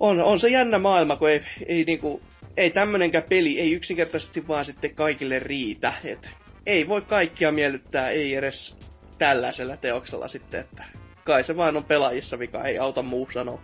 on, 0.00 0.20
on 0.20 0.40
se 0.40 0.48
jännä 0.48 0.78
maailma, 0.78 1.16
kun 1.16 1.30
ei, 1.30 1.42
ei 1.66 1.84
niinku, 1.84 2.22
ei 2.56 2.70
tämmönenkään 2.70 3.24
peli, 3.28 3.60
ei 3.60 3.72
yksinkertaisesti 3.72 4.48
vaan 4.48 4.64
sitten 4.64 4.94
kaikille 4.94 5.38
riitä. 5.38 5.92
Et 6.04 6.30
ei 6.66 6.88
voi 6.88 7.02
kaikkia 7.02 7.52
miellyttää, 7.52 8.10
ei 8.10 8.34
edes 8.34 8.76
tällaisella 9.18 9.76
teoksella 9.76 10.28
sitten, 10.28 10.60
että 10.60 10.84
kai 11.24 11.44
se 11.44 11.56
vaan 11.56 11.76
on 11.76 11.84
pelaajissa 11.84 12.38
vika, 12.38 12.64
ei 12.64 12.78
auta 12.78 13.02
muu 13.02 13.28
sanoa. 13.34 13.62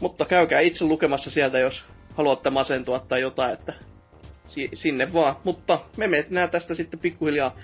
Mutta 0.00 0.24
käykää 0.24 0.60
itse 0.60 0.84
lukemassa 0.84 1.30
sieltä, 1.30 1.58
jos 1.58 1.84
haluatte 2.14 2.50
masentua 2.50 3.00
tai 3.00 3.20
jotain, 3.20 3.52
että 3.52 3.72
si- 4.46 4.70
sinne 4.74 5.12
vaan. 5.12 5.36
Mutta 5.44 5.80
me 5.96 6.06
mennään 6.06 6.50
tästä 6.50 6.74
sitten 6.74 7.00
pikkuhiljaa 7.00 7.56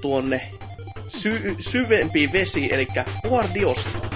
tuonne 0.00 0.50
sy- 1.08 1.56
syvempiin 1.70 2.32
vesiin, 2.32 2.74
eli 2.74 2.86
Guardios. 3.28 4.15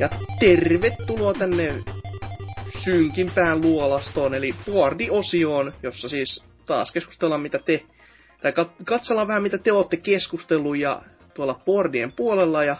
Ja 0.00 0.08
tervetuloa 0.40 1.34
tänne 1.34 1.74
synkimpään 2.84 3.60
luolastoon, 3.60 4.34
eli 4.34 4.54
Boardi-osioon, 4.66 5.72
jossa 5.82 6.08
siis 6.08 6.44
taas 6.66 6.92
keskustellaan 6.92 7.40
mitä 7.40 7.58
te, 7.58 7.82
tai 8.42 8.52
kat- 8.52 8.84
katsellaan 8.84 9.28
vähän 9.28 9.42
mitä 9.42 9.58
te 9.58 9.72
olette 9.72 9.96
keskustellut 9.96 10.76
ja 10.76 11.02
tuolla 11.34 11.60
Boardien 11.64 12.12
puolella, 12.12 12.64
ja 12.64 12.76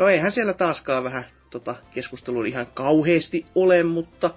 No 0.00 0.08
eihän 0.08 0.32
siellä 0.32 0.52
taaskaan 0.52 1.04
vähän 1.04 1.24
tota, 1.50 1.76
keskustelua 1.94 2.46
ihan 2.46 2.66
kauheasti 2.66 3.44
ole, 3.54 3.82
mutta 3.82 4.30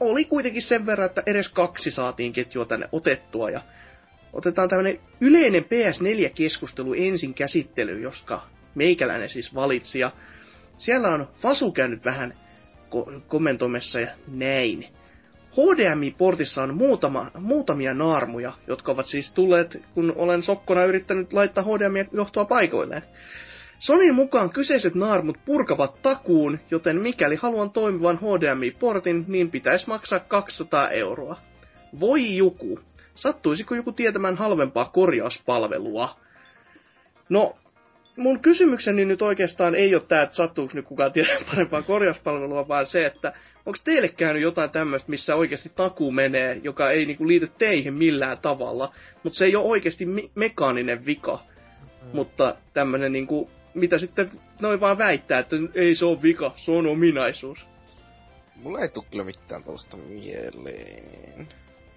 oli 0.00 0.24
kuitenkin 0.24 0.62
sen 0.62 0.86
verran, 0.86 1.06
että 1.06 1.22
edes 1.26 1.48
kaksi 1.48 1.90
saatiin 1.90 2.32
ketjua 2.32 2.64
tänne 2.64 2.88
otettua. 2.92 3.50
Ja 3.50 3.60
otetaan 4.32 4.68
tämmönen 4.68 5.00
yleinen 5.20 5.64
PS4-keskustelu 5.64 6.94
ensin 6.94 7.34
käsittely, 7.34 8.00
joska 8.00 8.46
meikäläinen 8.74 9.28
siis 9.28 9.54
valitsi. 9.54 9.98
Ja 9.98 10.10
siellä 10.80 11.08
on 11.08 11.28
Fasu 11.42 11.72
käynyt 11.72 12.04
vähän 12.04 12.34
ko- 12.90 13.20
kommentoimassa 13.26 14.00
ja 14.00 14.08
näin. 14.28 14.88
HDMI-portissa 15.50 16.62
on 16.62 16.74
muutama, 16.74 17.30
muutamia 17.38 17.94
naarmuja, 17.94 18.52
jotka 18.66 18.92
ovat 18.92 19.06
siis 19.06 19.32
tulleet, 19.34 19.82
kun 19.94 20.12
olen 20.16 20.42
sokkona 20.42 20.84
yrittänyt 20.84 21.32
laittaa 21.32 21.64
HDMI-johtoa 21.64 22.44
paikoilleen. 22.44 23.02
Sonin 23.78 24.14
mukaan 24.14 24.50
kyseiset 24.50 24.94
naarmut 24.94 25.38
purkavat 25.44 26.02
takuun, 26.02 26.58
joten 26.70 26.96
mikäli 27.00 27.36
haluan 27.36 27.70
toimivan 27.70 28.18
HDMI-portin, 28.18 29.24
niin 29.28 29.50
pitäisi 29.50 29.88
maksaa 29.88 30.20
200 30.20 30.90
euroa. 30.90 31.36
Voi 32.00 32.36
joku. 32.36 32.80
Sattuisiko 33.14 33.74
joku 33.74 33.92
tietämään 33.92 34.36
halvempaa 34.36 34.84
korjauspalvelua? 34.84 36.16
No, 37.28 37.56
mun 38.16 38.40
kysymykseni 38.40 39.04
nyt 39.04 39.22
oikeastaan 39.22 39.74
ei 39.74 39.94
ole 39.94 40.02
tämä, 40.02 40.22
että 40.22 40.36
sattuuko 40.36 40.72
nyt 40.74 40.86
kukaan 40.86 41.12
tietää 41.12 41.36
parempaa 41.50 41.82
korjauspalvelua, 41.82 42.68
vaan 42.68 42.86
se, 42.86 43.06
että 43.06 43.32
onko 43.66 43.78
teille 43.84 44.08
käynyt 44.08 44.42
jotain 44.42 44.70
tämmöistä, 44.70 45.10
missä 45.10 45.34
oikeasti 45.34 45.72
taku 45.76 46.12
menee, 46.12 46.60
joka 46.62 46.90
ei 46.90 47.06
niinku 47.06 47.28
liity 47.28 47.50
teihin 47.58 47.94
millään 47.94 48.38
tavalla, 48.38 48.94
mutta 49.22 49.38
se 49.38 49.44
ei 49.44 49.56
ole 49.56 49.66
oikeasti 49.66 50.06
me- 50.06 50.30
mekaaninen 50.34 51.06
vika, 51.06 51.38
mm. 52.02 52.08
mutta 52.12 52.56
tämmöinen 52.74 53.12
niinku, 53.12 53.50
mitä 53.74 53.98
sitten 53.98 54.30
noin 54.60 54.80
vaan 54.80 54.98
väittää, 54.98 55.38
että 55.38 55.56
ei 55.74 55.94
se 55.94 56.04
ole 56.04 56.22
vika, 56.22 56.52
se 56.56 56.72
on 56.72 56.86
ominaisuus. 56.86 57.66
Mulla 58.56 58.80
ei 58.80 58.88
tule 58.88 59.04
kyllä 59.10 59.24
mitään 59.24 59.64
tuosta 59.64 59.96
mieleen. 59.96 61.48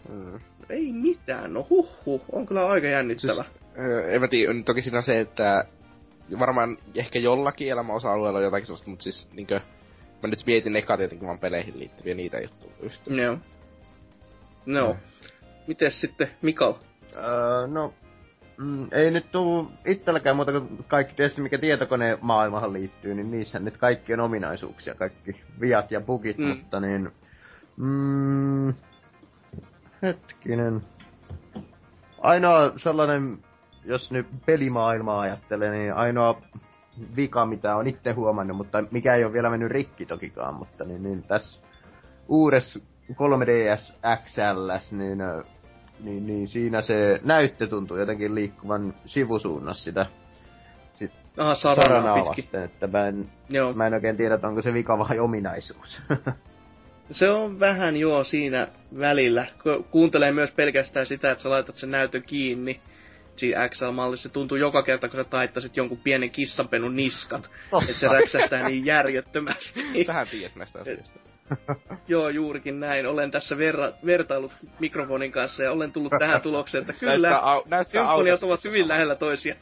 Hmm. 0.08 0.40
Ei 0.70 0.92
mitään, 0.92 1.54
no 1.54 1.68
huh 1.70 1.90
huh, 2.06 2.22
on 2.32 2.46
kyllä 2.46 2.68
aika 2.68 2.88
jännittävä. 2.88 3.34
Siis, 3.34 3.48
en 4.08 4.22
mä 4.22 4.28
tiedä, 4.28 4.54
toki 4.66 4.82
siinä 4.82 4.98
on 4.98 5.04
se, 5.04 5.20
että 5.20 5.66
varmaan 6.40 6.78
ehkä 6.98 7.20
jollakin 7.20 7.72
elämäosa-alueella 7.72 8.40
on 8.40 8.44
jotakin 8.44 8.66
sellaista, 8.66 8.90
mutta 8.90 9.04
siis 9.04 9.30
niinkö, 9.34 9.62
mä 10.24 10.30
nyt 10.30 10.44
mietin 10.46 10.76
eka 10.76 10.98
tietenkin 10.98 11.28
vaan 11.28 11.40
peleihin 11.40 11.80
liittyviä 11.80 12.16
niitä 12.16 12.40
juttuja. 12.40 13.24
Joo. 13.24 13.38
No. 14.66 14.88
no. 14.88 14.98
Mites 15.68 16.02
sitten 16.02 16.28
Mikael? 16.42 16.74
Öö, 17.16 17.68
no, 17.68 17.94
mm, 18.58 18.88
ei 18.92 19.12
nyt 19.12 19.32
tuu 19.32 19.72
itselläkään 19.86 20.36
muuta 20.36 20.52
kuin 20.52 20.86
kaikki 20.88 21.14
tietysti 21.16 21.42
mikä 21.42 21.58
tietokoneen 21.58 22.18
maailmahan 22.22 22.74
liittyy, 22.74 23.16
niin 23.16 23.32
niissä 23.32 23.60
nyt 23.60 23.78
kaikki 23.78 24.14
on 24.14 24.20
ominaisuuksia, 24.20 24.96
kaikki 24.96 25.42
viat 25.60 25.92
ja 25.92 26.02
bugit, 26.02 26.38
mm. 26.38 26.48
mutta 26.48 26.80
niin... 26.80 27.12
Mm, 27.78 28.74
hetkinen. 30.02 30.82
Ainoa 32.22 32.74
sellainen 32.78 33.38
jos 33.86 34.12
nyt 34.12 34.28
pelimaailmaa 34.46 35.20
ajattelee, 35.20 35.72
niin 35.72 35.94
ainoa 35.94 36.42
vika, 37.16 37.46
mitä 37.46 37.76
on 37.76 37.88
itse 37.88 38.12
huomannut, 38.12 38.58
mutta 38.58 38.84
mikä 38.92 39.16
ei 39.16 39.24
ole 39.24 39.34
vielä 39.34 39.50
mennyt 39.50 39.72
rikki 39.72 40.06
tokikaan, 40.06 40.54
mutta 40.54 40.84
niin, 40.84 41.04
niin 41.04 41.24
tässä 41.24 41.60
uudessa 42.28 42.80
3DS 43.12 43.94
XL, 44.24 44.96
niin, 44.98 45.18
niin, 46.00 46.28
niin, 46.28 46.48
siinä 46.48 46.82
se 46.82 47.20
näyttö 47.24 47.68
tuntuu 47.68 47.98
jotenkin 47.98 48.36
liikkuvan 48.36 48.94
sivusuunnassa 49.06 49.84
sitä 49.84 50.06
sit 50.94 51.12
Aha, 51.38 51.56
saranaa 51.56 52.26
vasten, 52.26 52.64
että 52.64 52.88
mä 52.88 53.08
en, 53.08 53.30
Joo. 53.50 53.74
mä 53.74 53.88
en 53.88 53.94
oikein 53.94 54.18
tiedä, 54.18 54.40
onko 54.44 54.62
se 54.62 54.74
vika 54.74 55.00
vai 55.00 55.20
ominaisuus. 55.20 56.02
se 57.12 57.30
on 57.30 57.60
vähän 57.60 57.98
joo 57.98 58.24
siinä 58.24 58.68
välillä. 59.00 59.46
Kuuntelee 59.92 60.32
myös 60.32 60.52
pelkästään 60.52 61.06
sitä, 61.06 61.32
että 61.32 61.44
sä 61.44 61.50
laitat 61.50 61.76
sen 61.76 61.92
näytön 61.92 62.24
kiinni 62.24 62.82
siinä 63.36 63.70
XL-mallissa. 63.70 64.30
Se 64.30 64.34
tuntuu 64.34 64.58
joka 64.58 64.84
kerta, 64.84 65.10
kun 65.10 65.20
sä 65.20 65.24
taittasit 65.24 65.78
jonkun 65.78 65.98
pienen 65.98 66.32
kissanpenun 66.32 66.96
niskat. 66.96 67.50
että 67.82 68.00
se 68.00 68.08
räksähtää 68.08 68.70
niin 68.70 68.86
järjettömästi. 68.86 69.82
Sähän 70.06 70.28
tiedät 70.28 70.56
näistä 70.56 70.80
asioista. 70.80 71.20
Joo, 72.08 72.30
juurikin 72.30 72.80
näin. 72.80 73.08
Olen 73.08 73.32
tässä 73.32 73.58
verra, 73.58 73.92
vertailut 74.06 74.56
mikrofonin 74.80 75.32
kanssa 75.32 75.64
ja 75.64 75.72
olen 75.72 75.92
tullut 75.92 76.14
tähän 76.20 76.42
tulokseen, 76.42 76.82
että 76.82 76.94
kyllä, 76.94 77.42
symfoniat 77.88 78.44
ovat 78.44 78.64
hyvin 78.64 78.88
lähellä 78.88 79.16
toisia. 79.16 79.56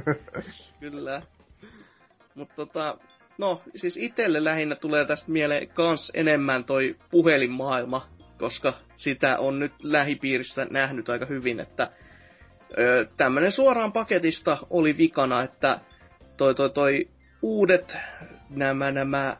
kyllä. 0.80 1.22
Mutta 2.34 2.54
tota, 2.56 2.98
no, 3.38 3.62
siis 3.74 3.96
itselle 3.96 4.44
lähinnä 4.44 4.74
tulee 4.74 5.04
tästä 5.04 5.30
mieleen 5.30 5.68
kans 5.68 6.12
enemmän 6.14 6.64
toi 6.64 6.96
puhelinmaailma, 7.10 8.06
koska 8.38 8.72
sitä 8.96 9.38
on 9.38 9.58
nyt 9.58 9.72
lähipiiristä 9.82 10.66
nähnyt 10.70 11.08
aika 11.08 11.26
hyvin, 11.26 11.60
että 11.60 11.90
tämmönen 13.16 13.52
suoraan 13.52 13.92
paketista 13.92 14.58
oli 14.70 14.96
vikana, 14.98 15.42
että 15.42 15.80
toi, 16.36 16.54
toi, 16.54 16.70
toi 16.70 17.08
uudet 17.42 17.96
nämä, 18.50 18.92
nämä 18.92 19.36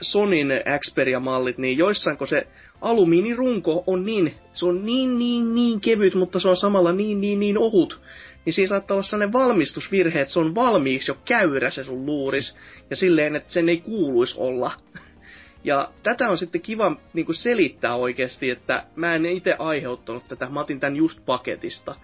Sonin 0.00 0.48
Xperia-mallit, 0.78 1.58
niin 1.58 1.78
joissain 1.78 2.18
kun 2.18 2.28
se 2.28 2.46
alumiinirunko 2.80 3.84
on 3.86 4.04
niin, 4.04 4.34
se 4.52 4.66
on 4.66 4.84
niin, 4.84 5.18
niin, 5.18 5.54
niin 5.54 5.80
kevyt, 5.80 6.14
mutta 6.14 6.40
se 6.40 6.48
on 6.48 6.56
samalla 6.56 6.92
niin, 6.92 7.20
niin, 7.20 7.40
niin 7.40 7.58
ohut, 7.58 8.00
niin 8.44 8.52
siinä 8.52 8.68
saattaa 8.68 8.94
olla 8.94 9.02
sellainen 9.02 9.32
valmistusvirhe, 9.32 10.20
että 10.20 10.32
se 10.32 10.40
on 10.40 10.54
valmiiksi 10.54 11.10
jo 11.10 11.18
käyrä 11.24 11.70
se 11.70 11.84
sun 11.84 12.06
luuris, 12.06 12.56
ja 12.90 12.96
silleen, 12.96 13.36
että 13.36 13.52
sen 13.52 13.68
ei 13.68 13.80
kuuluisi 13.80 14.34
olla. 14.38 14.70
Ja 15.64 15.90
tätä 16.02 16.30
on 16.30 16.38
sitten 16.38 16.60
kiva 16.60 16.96
niin 17.12 17.26
kuin 17.26 17.36
selittää 17.36 17.94
oikeasti, 17.94 18.50
että 18.50 18.84
mä 18.96 19.14
en 19.14 19.26
itse 19.26 19.56
aiheuttanut 19.58 20.28
tätä, 20.28 20.48
mä 20.48 20.60
otin 20.60 20.80
tän 20.80 20.96
just 20.96 21.18
paketista 21.26 21.94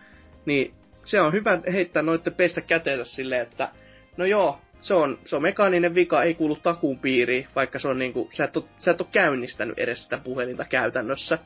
niin 0.47 0.74
se 1.05 1.20
on 1.20 1.32
hyvä 1.32 1.59
heittää 1.73 2.02
noitte 2.02 2.31
pestä 2.31 2.60
käteensä 2.60 3.05
silleen, 3.05 3.43
että 3.43 3.68
no 4.16 4.24
joo, 4.24 4.60
se 4.82 4.94
on, 4.94 5.18
se 5.24 5.36
on 5.36 5.43
mekaaninen 5.43 5.94
vika, 5.94 6.23
ei 6.23 6.35
kuulu 6.35 6.56
takuun 6.56 6.98
piiriin, 6.98 7.47
vaikka 7.56 7.78
se 7.78 7.89
on 7.89 7.98
niinku, 7.98 8.28
sä 8.32 8.44
et, 8.44 8.56
ole, 8.56 8.64
sä 8.77 8.90
et 8.90 9.01
ole 9.01 9.09
käynnistänyt 9.12 9.78
edes 9.78 10.05
sitä 10.05 10.18
puhelinta 10.18 10.64
käytännössä. 10.64 11.39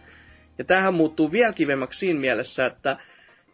Ja 0.59 0.65
tähän 0.65 0.95
muuttuu 0.95 1.33
vielä 1.33 1.53
kivemmäksi 1.53 1.99
siinä 1.99 2.21
mielessä, 2.21 2.67
että 2.67 2.97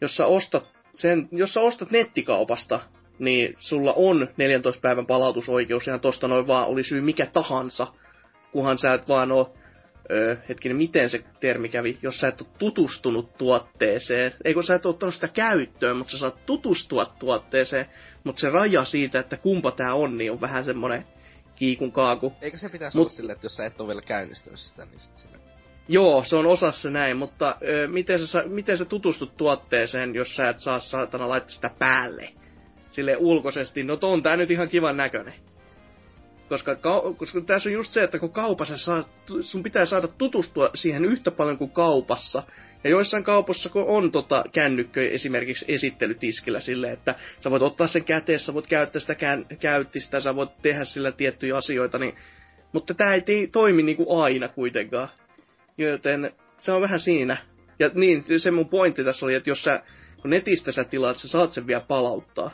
jos 0.00 0.16
sä 0.16 0.26
ostat, 0.26 0.64
sen, 0.94 1.28
jos 1.32 1.54
sä 1.54 1.60
ostat 1.60 1.90
nettikaupasta, 1.90 2.80
niin 3.18 3.54
sulla 3.58 3.92
on 3.92 4.28
14 4.36 4.80
päivän 4.80 5.06
palautusoikeus 5.06 5.88
ihan 5.88 6.00
tosta 6.00 6.28
noin 6.28 6.46
vaan, 6.46 6.66
oli 6.66 6.82
syy 6.82 7.00
mikä 7.00 7.26
tahansa, 7.26 7.86
kunhan 8.52 8.78
sä 8.78 8.94
et 8.94 9.08
vaan 9.08 9.32
oo 9.32 9.54
öö, 10.10 10.36
hetkinen, 10.48 10.76
miten 10.76 11.10
se 11.10 11.24
termi 11.40 11.68
kävi, 11.68 11.98
jos 12.02 12.20
sä 12.20 12.28
et 12.28 12.40
ole 12.40 12.48
tutustunut 12.58 13.38
tuotteeseen, 13.38 14.32
ei 14.44 14.54
kun 14.54 14.64
sä 14.64 14.74
et 14.74 14.86
ole 14.86 14.94
ottanut 14.94 15.14
sitä 15.14 15.28
käyttöön, 15.28 15.96
mutta 15.96 16.10
sä 16.10 16.18
saat 16.18 16.46
tutustua 16.46 17.06
tuotteeseen, 17.18 17.86
mutta 18.24 18.40
se 18.40 18.50
raja 18.50 18.84
siitä, 18.84 19.18
että 19.18 19.36
kumpa 19.36 19.70
tää 19.70 19.94
on, 19.94 20.18
niin 20.18 20.32
on 20.32 20.40
vähän 20.40 20.64
semmonen 20.64 21.06
kiikun 21.56 21.92
kaaku. 21.92 22.32
Eikö 22.40 22.58
se 22.58 22.68
pitäisi 22.68 22.96
Mut, 22.96 23.06
olla 23.06 23.16
silleen, 23.16 23.34
että 23.34 23.44
jos 23.44 23.56
sä 23.56 23.66
et 23.66 23.80
ole 23.80 23.88
vielä 23.88 24.02
käynnistynyt 24.06 24.58
sitä, 24.58 24.84
niin 24.84 25.00
sit 25.00 25.16
sinne... 25.16 25.38
Joo, 25.88 26.24
se 26.24 26.36
on 26.36 26.46
osassa 26.46 26.90
näin, 26.90 27.16
mutta 27.16 27.56
öö, 27.62 27.88
miten, 27.88 28.26
sä, 28.26 28.44
miten 28.46 28.78
sä 28.78 28.84
tutustut 28.84 29.36
tuotteeseen, 29.36 30.14
jos 30.14 30.36
sä 30.36 30.48
et 30.48 30.60
saa 30.60 30.80
saatana 30.80 31.28
laittaa 31.28 31.52
sitä 31.52 31.70
päälle? 31.78 32.32
Sille 32.90 33.16
ulkoisesti, 33.16 33.82
no 33.82 33.98
on 34.02 34.22
tää 34.22 34.36
nyt 34.36 34.50
ihan 34.50 34.68
kivan 34.68 34.96
näköinen. 34.96 35.34
Koska, 36.48 36.76
koska 37.16 37.40
tässä 37.40 37.68
on 37.68 37.72
just 37.72 37.92
se, 37.92 38.02
että 38.02 38.18
kun 38.18 38.32
kaupassa 38.32 38.76
saa, 38.76 39.04
sun 39.40 39.62
pitää 39.62 39.86
saada 39.86 40.08
tutustua 40.08 40.70
siihen 40.74 41.04
yhtä 41.04 41.30
paljon 41.30 41.58
kuin 41.58 41.70
kaupassa. 41.70 42.42
Ja 42.84 42.90
joissain 42.90 43.24
kaupoissa, 43.24 43.68
kun 43.68 43.84
on 43.86 44.12
tota 44.12 44.44
kännykköjä 44.52 45.10
esimerkiksi 45.10 45.64
esittelytiskillä 45.68 46.60
silleen, 46.60 46.92
että 46.92 47.14
sä 47.40 47.50
voit 47.50 47.62
ottaa 47.62 47.86
sen 47.86 48.04
käteen, 48.04 48.38
sä 48.38 48.54
voit 48.54 48.66
käyttää 48.66 49.00
sitä 49.00 49.14
kään, 49.14 49.46
käyttistä, 49.60 50.20
sä 50.20 50.36
voit 50.36 50.50
tehdä 50.62 50.84
sillä 50.84 51.12
tiettyjä 51.12 51.56
asioita, 51.56 51.98
niin, 51.98 52.14
mutta 52.72 52.94
tämä 52.94 53.14
ei 53.14 53.46
toimi 53.52 53.82
niinku 53.82 54.18
aina 54.20 54.48
kuitenkaan. 54.48 55.08
Joten 55.78 56.32
se 56.58 56.72
on 56.72 56.80
vähän 56.80 57.00
siinä. 57.00 57.36
Ja 57.78 57.90
niin, 57.94 58.24
se 58.38 58.50
mun 58.50 58.68
pointti 58.68 59.04
tässä 59.04 59.26
oli, 59.26 59.34
että 59.34 59.50
jos 59.50 59.62
sä, 59.62 59.82
kun 60.22 60.30
netistä 60.30 60.72
sä 60.72 60.84
tilaat, 60.84 61.16
sä 61.16 61.28
saat 61.28 61.52
sen 61.52 61.66
vielä 61.66 61.84
palauttaa. 61.88 62.50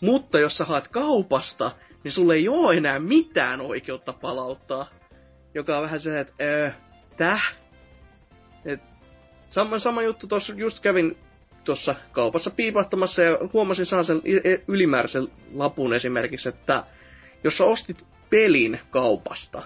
Mutta 0.00 0.38
jos 0.38 0.56
sä 0.56 0.64
haet 0.64 0.88
kaupasta, 0.88 1.70
niin 2.04 2.12
sulle 2.12 2.34
ei 2.34 2.48
ole 2.48 2.76
enää 2.76 2.98
mitään 2.98 3.60
oikeutta 3.60 4.12
palauttaa. 4.12 4.88
Joka 5.54 5.76
on 5.76 5.82
vähän 5.82 6.00
se, 6.00 6.20
että 6.20 6.32
öö, 6.40 6.70
täh? 7.16 7.54
Et, 8.64 8.80
sama, 9.48 9.78
sama 9.78 10.02
juttu 10.02 10.26
tuossa 10.26 10.54
just 10.54 10.80
kävin 10.80 11.16
tuossa 11.64 11.94
kaupassa 12.12 12.50
piipahtamassa 12.50 13.22
ja 13.22 13.38
huomasin 13.52 13.86
saan 13.86 14.04
sen 14.04 14.22
e, 14.44 14.56
ylimääräisen 14.68 15.28
lapun 15.54 15.94
esimerkiksi, 15.94 16.48
että 16.48 16.84
jos 17.44 17.58
sä 17.58 17.64
ostit 17.64 18.06
pelin 18.30 18.80
kaupasta, 18.90 19.62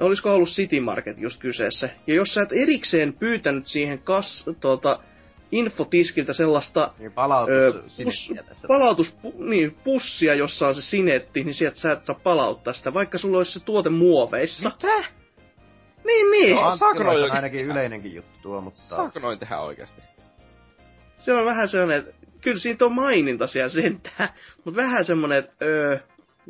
olisiko 0.00 0.34
ollut 0.34 0.48
City 0.48 0.80
Market 0.80 1.18
just 1.18 1.40
kyseessä, 1.40 1.90
ja 2.06 2.14
jos 2.14 2.34
sä 2.34 2.42
et 2.42 2.52
erikseen 2.52 3.12
pyytänyt 3.12 3.66
siihen 3.66 3.98
kas, 3.98 4.50
tuota, 4.60 5.00
infotiskiltä 5.52 6.32
sellaista 6.32 6.92
Niin 6.98 7.12
palautus 7.12 7.54
Öö, 7.54 7.82
sinne 7.86 8.12
pus, 8.12 8.32
tässä. 8.48 8.68
palautus, 8.68 9.12
pu, 9.12 9.34
niin, 9.38 9.76
pussia, 9.84 10.34
jossa 10.34 10.68
on 10.68 10.74
se 10.74 10.82
sinetti, 10.82 11.44
niin 11.44 11.54
sieltä 11.54 11.76
sä 11.78 11.92
et 11.92 12.06
saa 12.06 12.20
palauttaa 12.22 12.72
sitä, 12.72 12.94
vaikka 12.94 13.18
sulla 13.18 13.38
olisi 13.38 13.52
se 13.52 13.60
tuote 13.64 13.90
muoveissa. 13.90 14.68
Mitä? 14.68 15.04
Niin, 16.04 16.30
niin. 16.30 16.56
No, 16.56 16.62
noin- 17.04 17.24
on 17.24 17.32
ainakin 17.32 17.64
yleinenkin 17.64 18.14
juttu 18.14 18.38
tuo, 18.42 18.60
mutta... 18.60 18.80
Saako 18.80 19.18
noin 19.20 19.38
tehdä 19.38 19.58
oikeasti? 19.60 20.00
Se 21.18 21.32
on 21.32 21.44
vähän 21.44 21.68
sellainen, 21.68 21.98
että 21.98 22.26
kyllä 22.40 22.58
siitä 22.58 22.84
on 22.84 22.92
maininta 22.92 23.46
siellä 23.46 23.68
sentään, 23.70 24.28
mutta 24.64 24.82
vähän 24.82 25.04
semmonen, 25.04 25.38
että 25.38 25.64
öö, 25.64 25.98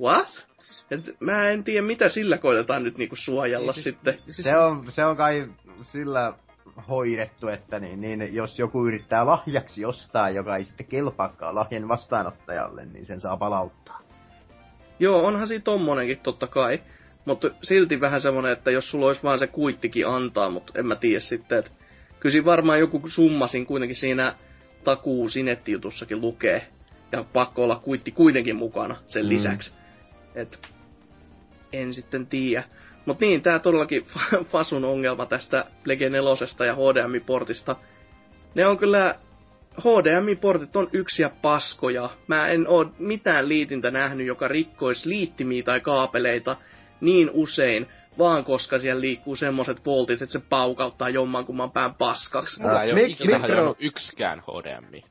what? 0.01 0.47
Et 0.91 1.21
mä 1.21 1.49
en 1.49 1.65
tiedä, 1.65 1.87
mitä 1.87 2.09
sillä 2.09 2.39
koitetaan 2.39 2.83
nyt 2.85 2.99
niinku 2.99 3.17
suojella 3.17 3.73
Niin, 3.73 3.83
sitten. 3.83 4.19
Siis, 4.25 4.37
Se 4.47 4.59
on, 4.59 4.87
se 4.93 5.05
on 5.05 5.17
kai 5.17 5.49
sillä 5.83 6.33
hoidettu, 6.89 7.49
että 7.49 7.79
niin, 7.79 8.01
niin, 8.01 8.35
jos 8.35 8.59
joku 8.59 8.87
yrittää 8.87 9.27
lahjaksi 9.27 9.85
ostaa, 9.85 10.31
joka 10.31 10.57
ei 10.57 10.65
sitten 10.65 10.87
kelpaakaan 10.87 11.55
lahjan 11.55 11.89
vastaanottajalle, 11.89 12.85
niin 12.85 13.07
sen 13.07 13.21
saa 13.21 13.37
palauttaa. 13.37 14.01
Joo, 14.99 15.27
onhan 15.27 15.49
siinä 15.49 15.63
tommonenkin 15.63 16.19
totta 16.19 16.47
kai. 16.47 16.83
Mutta 17.25 17.51
silti 17.63 18.01
vähän 18.01 18.21
semmonen, 18.21 18.53
että 18.53 18.71
jos 18.71 18.91
sulla 18.91 19.07
olisi 19.07 19.23
vaan 19.23 19.39
se 19.39 19.47
kuittikin 19.47 20.07
antaa, 20.07 20.51
mutta 20.51 20.73
en 20.79 20.87
mä 20.87 20.97
tiedä 20.97 21.21
sitten, 21.21 21.59
että 21.59 21.71
kyllä 22.21 22.45
varmaan 22.45 22.79
joku 22.79 23.03
summasin 23.07 23.67
kuitenkin 23.67 23.97
siinä 23.97 24.35
takuu 24.85 25.29
sinettijutussakin 25.29 26.21
lukee. 26.21 26.67
Ja 27.13 27.25
pakko 27.33 27.65
olla 27.65 27.77
kuitti 27.77 28.13
kuitenkin 28.13 28.57
mukana 28.57 28.97
sen 29.07 29.25
Mm. 29.25 29.29
lisäksi. 29.29 29.73
Et 30.35 30.69
en 31.73 31.95
sitten 31.95 32.27
tiedä. 32.27 32.65
Mut 33.07 33.21
niin, 33.21 33.43
tää 33.43 33.59
todellakin 33.59 34.07
Fasun 34.53 34.85
ongelma 34.85 35.27
tästä 35.27 35.65
Plege 35.85 36.11
4 36.11 36.67
ja 36.67 36.75
HDMI-portista. 36.75 37.77
Ne 38.55 38.67
on 38.67 38.79
kyllä 38.79 39.15
HDMI-portit 39.81 40.77
on 40.77 40.89
yksiä 40.93 41.31
paskoja. 41.43 42.11
Mä 42.27 42.49
en 42.49 42.69
oo 42.69 42.87
mitään 42.99 43.49
liitintä 43.49 43.91
nähnyt, 43.91 44.27
joka 44.27 44.49
rikkoisi 44.49 45.09
liittimiä 45.09 45.63
tai 45.63 45.81
kaapeleita 45.81 46.57
niin 47.01 47.31
usein, 47.33 47.87
vaan 48.19 48.45
koska 48.45 48.79
siellä 48.79 49.01
liikkuu 49.01 49.37
semmoset 49.37 49.87
voltit, 49.87 50.23
että 50.23 50.33
se 50.33 50.41
paukauttaa 50.49 51.09
jommankumman 51.09 51.71
pään 51.71 51.95
paskaksi. 51.95 52.63
Mulla 52.63 52.83
ei 52.83 52.93
ole 52.93 53.03
ikinä 53.03 53.39
mikro- 53.39 53.77
yksikään 53.79 54.41
HDMI. 54.41 55.05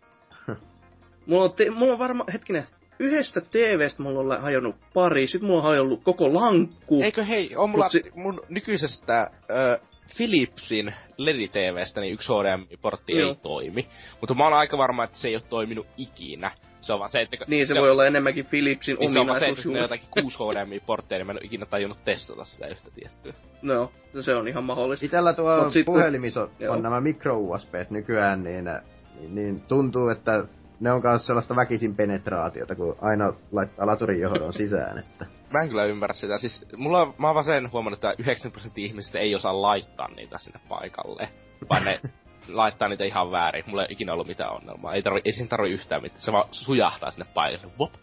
Mulla 1.26 1.44
on, 1.44 1.54
te- 1.54 1.70
mulla 1.70 1.94
on 1.94 2.00
varma, 2.00 2.26
hetkinen, 2.34 2.68
yhdestä 3.02 3.42
TVstä 3.42 4.04
mulla 4.04 4.36
on 4.36 4.42
hajonnut 4.42 4.76
pari, 4.94 5.28
sit 5.28 5.42
mulla 5.42 5.58
on 5.58 5.64
hajonnut 5.64 6.04
koko 6.04 6.34
lankku. 6.34 7.02
Eikö 7.04 7.24
hei, 7.24 7.56
on 7.56 7.70
mulla 7.70 7.86
Mut 7.86 7.92
si- 7.92 8.12
mun 8.16 8.42
nykyisestä 8.50 9.32
ö, 9.50 9.80
Philipsin 10.18 10.94
LED-TVstä 11.18 12.02
niin 12.02 12.14
yksi 12.14 12.30
HDMI-portti 12.34 13.18
Joo. 13.18 13.30
ei 13.30 13.36
toimi. 13.36 13.88
Mutta 14.22 14.34
mä 14.36 14.44
oon 14.44 14.54
aika 14.54 14.78
varma, 14.78 15.04
että 15.04 15.18
se 15.18 15.28
ei 15.28 15.36
ole 15.36 15.44
toiminut 15.50 15.88
ikinä. 15.98 16.52
Se 16.82 16.94
on 16.94 17.00
vaan 17.00 17.10
se, 17.10 17.22
että... 17.22 17.38
Niin, 17.48 17.68
se, 17.68 17.74
se 17.74 17.80
voi 17.80 17.88
on, 17.90 17.94
olla 17.94 18.06
enemmänkin 18.08 18.46
Philipsin 18.46 18.98
niin 19.00 19.14
se 19.14 19.20
on 19.20 19.28
vaan 19.28 19.40
se, 19.40 19.46
että 19.46 19.62
ominaisuus. 19.62 19.92
jotakin 19.92 20.08
kuusi 20.22 20.38
HDMI-portteja, 20.38 21.18
niin 21.20 21.28
mä 21.28 21.32
en 21.32 21.38
ole 21.38 21.46
ikinä 21.46 21.66
tajunnut 21.66 22.06
testata 22.06 22.46
sitä 22.46 22.68
yhtä 22.68 22.92
tiettyä. 22.96 23.34
No, 23.62 23.92
se 24.20 24.36
on 24.36 24.48
ihan 24.48 24.64
mahdollista. 24.64 25.06
Itellä 25.06 25.34
tuo 25.34 25.64
Mut 25.64 25.74
sit 25.74 25.86
puhelimissa 25.86 26.42
on, 26.42 26.52
Joo. 26.60 26.76
nämä 26.76 27.02
micro 27.02 27.38
USB 27.40 27.74
nykyään, 27.90 28.44
niin, 28.44 28.66
niin, 29.20 29.36
niin, 29.36 29.62
tuntuu, 29.68 30.10
että 30.10 30.46
ne 30.82 30.92
on 30.92 31.02
myös 31.04 31.26
sellaista 31.26 31.56
väkisin 31.56 31.96
penetraatiota, 31.96 32.76
kun 32.76 32.96
aina 33.02 33.34
laittaa 33.52 33.88
laturin 33.88 34.22
johdon 34.22 34.54
sisään. 34.54 34.98
Että. 34.98 35.26
Mä 35.54 35.62
en 35.62 35.70
kyllä 35.70 35.86
ymmärrä 35.86 36.14
sitä. 36.14 36.38
Siis 36.38 36.66
mulla 36.76 37.02
on, 37.02 37.14
mä 37.18 37.28
oon 37.28 37.36
vaan 37.36 37.44
sen 37.44 37.72
huomannut, 37.72 37.98
että 37.98 38.14
90 38.20 38.54
prosenttia 38.54 38.86
ihmisistä 38.86 39.20
ei 39.20 39.36
osaa 39.36 39.62
laittaa 39.62 40.08
niitä 40.08 40.38
sinne 40.38 40.60
paikalle. 40.70 41.30
Vaan 41.70 41.86
ne 41.86 42.00
laittaa 42.62 42.88
niitä 42.88 43.04
ihan 43.04 43.32
väärin. 43.32 43.64
Mulla 43.68 43.82
ei 43.82 43.86
ole 43.86 43.94
ikinä 43.94 44.14
ollut 44.14 44.28
mitään 44.28 44.54
ongelmaa. 44.54 44.94
Ei, 44.94 45.02
tarvi, 45.02 45.22
ei 45.26 45.32
siinä 45.32 45.48
tarvi 45.48 45.70
yhtään 45.70 46.02
mitään. 46.02 46.22
Se 46.22 46.32
vaan 46.32 46.48
sujahtaa 46.52 47.12
sinne 47.12 47.32
paikalle. 47.34 47.74
Vop. 47.80 47.94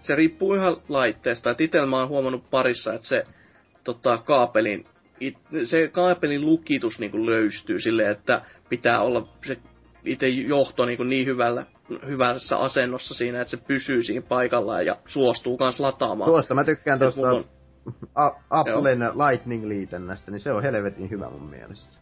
Se 0.00 0.14
riippuu 0.14 0.54
ihan 0.54 0.76
laitteesta. 0.88 1.50
Et 1.50 1.60
itellä 1.60 1.86
mä 1.86 1.98
oon 1.98 2.08
huomannut 2.08 2.50
parissa, 2.50 2.94
että 2.94 3.08
se 3.08 3.24
tota, 3.84 4.18
kaapelin, 4.18 4.86
it, 5.20 5.38
se 5.64 5.88
kaapelin 5.88 6.46
lukitus 6.46 6.98
niin 6.98 7.26
löystyy 7.26 7.80
silleen, 7.80 8.10
että 8.10 8.42
pitää 8.68 9.00
olla 9.00 9.28
se 9.46 9.56
itse 10.04 10.28
johto 10.28 10.84
niin, 10.84 11.08
niin 11.08 11.26
hyvällä, 11.26 11.64
hyvässä 12.06 12.58
asennossa 12.58 13.14
siinä, 13.14 13.40
että 13.40 13.50
se 13.50 13.56
pysyy 13.56 14.02
siinä 14.02 14.22
paikallaan 14.28 14.86
ja 14.86 14.96
suostuu 15.06 15.56
kans 15.56 15.80
lataamaan. 15.80 16.30
Tuosta 16.30 16.54
mä 16.54 16.64
tykkään 16.64 16.98
tuosta 16.98 17.30
on- 17.30 17.44
A- 18.14 18.30
Applen 18.50 18.98
Lightning-liitännästä, 19.00 20.30
niin 20.30 20.40
se 20.40 20.52
on 20.52 20.62
helvetin 20.62 21.10
hyvä 21.10 21.30
mun 21.30 21.50
mielestä. 21.50 22.00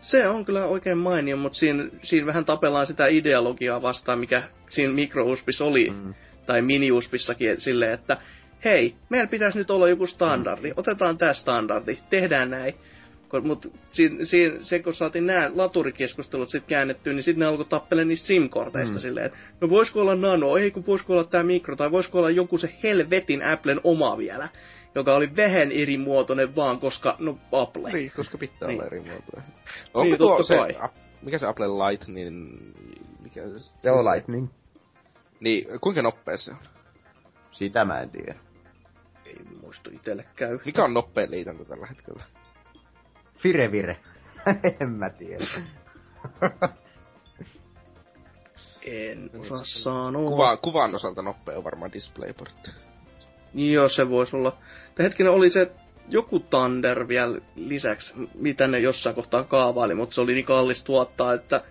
Se 0.00 0.28
on 0.28 0.44
kyllä 0.44 0.66
oikein 0.66 0.98
mainio, 0.98 1.36
mutta 1.36 1.58
siinä, 1.58 1.88
siinä 2.02 2.26
vähän 2.26 2.44
tapellaan 2.44 2.86
sitä 2.86 3.06
ideologiaa 3.06 3.82
vastaan, 3.82 4.18
mikä 4.18 4.42
siinä 4.68 4.92
mikrouspissa 4.92 5.64
oli, 5.64 5.90
mm. 5.90 5.96
Mm. 5.96 6.14
tai 6.46 6.62
miniuspissakin 6.62 7.60
silleen, 7.60 7.92
että 7.92 8.16
hei, 8.64 8.94
meillä 9.08 9.26
pitäisi 9.26 9.58
nyt 9.58 9.70
olla 9.70 9.88
joku 9.88 10.06
standardi, 10.06 10.72
otetaan 10.76 11.18
tämä 11.18 11.32
standardi, 11.34 11.98
tehdään 12.10 12.50
näin. 12.50 12.74
Mutta 13.42 13.68
se, 14.60 14.78
kun 14.78 14.94
saatiin 14.94 15.26
nämä 15.26 15.50
laturikeskustelut 15.54 16.48
sitten 16.48 16.68
käännettyä, 16.68 17.12
niin 17.12 17.22
sitten 17.22 17.40
ne 17.40 17.46
alkoi 17.46 17.64
tappelemaan 17.64 18.08
niistä 18.08 18.26
SIM-korteista 18.26 18.94
mm. 18.94 19.00
Silleen, 19.00 19.26
että 19.26 19.38
no 19.60 19.70
voisiko 19.70 20.00
olla 20.00 20.14
nano, 20.14 20.56
ei 20.56 20.70
kun 20.70 20.84
voisiko 20.86 21.12
olla 21.12 21.24
tämä 21.24 21.44
mikro, 21.44 21.76
tai 21.76 21.90
voisiko 21.90 22.18
olla 22.18 22.30
joku 22.30 22.58
se 22.58 22.74
helvetin 22.82 23.44
Applen 23.44 23.80
oma 23.84 24.18
vielä, 24.18 24.48
joka 24.94 25.14
oli 25.14 25.36
vähän 25.36 25.72
eri 25.72 25.98
muotoinen 25.98 26.56
vaan, 26.56 26.78
koska 26.80 27.16
no 27.18 27.38
Apple. 27.52 27.92
Niin, 27.92 28.12
koska 28.16 28.38
pitää 28.38 28.68
Niin. 28.68 28.78
olla 28.80 28.86
eri 28.86 29.00
muotoja. 29.00 29.42
Onko 29.94 30.04
Niin, 30.04 30.18
tuo 30.18 30.42
se, 30.42 30.58
a- 30.58 30.88
mikä 31.22 31.38
se 31.38 31.46
Apple 31.46 31.66
Light, 31.68 32.08
niin... 32.08 32.58
Mikä 33.22 33.40
se, 33.42 33.70
Joo, 33.84 33.98
siis- 34.02 34.12
Lightning. 34.14 34.48
Niin, 35.40 35.66
kuinka 35.80 36.02
nopea 36.02 36.36
se 36.36 36.50
on? 36.50 36.56
Sitä 37.50 37.84
mä 37.84 38.00
en 38.00 38.10
tiedä. 38.10 38.34
Ei 39.26 39.36
muistu 39.60 39.90
itselle 39.92 40.24
käy. 40.36 40.58
Mikä 40.64 40.84
on 40.84 40.94
nopea 40.94 41.26
liitäntä 41.30 41.64
tällä 41.64 41.86
hetkellä? 41.86 42.22
Fire 43.46 43.72
vire. 43.72 43.96
en 44.80 44.90
mä 44.90 45.10
tiedä. 45.10 45.44
En 48.82 49.30
osaa 49.38 49.64
sanoa. 49.64 50.30
Kuva, 50.30 50.56
kuvan 50.56 50.94
osalta 50.94 51.22
nopea 51.22 51.58
on 51.58 51.64
varmaan 51.64 51.92
DisplayPort. 51.92 52.74
Joo, 53.54 53.88
se 53.88 54.08
voisi 54.08 54.36
olla. 54.36 54.56
Tai 54.94 55.04
hetkinen, 55.04 55.32
oli 55.32 55.50
se 55.50 55.72
joku 56.08 56.40
Thunder 56.40 57.08
vielä 57.08 57.38
lisäksi, 57.56 58.14
mitä 58.34 58.66
ne 58.66 58.78
jossain 58.78 59.14
kohtaa 59.14 59.44
kaavaili, 59.44 59.94
mutta 59.94 60.14
se 60.14 60.20
oli 60.20 60.34
niin 60.34 60.44
kallis 60.44 60.84
tuottaa, 60.84 61.34
että 61.34 61.64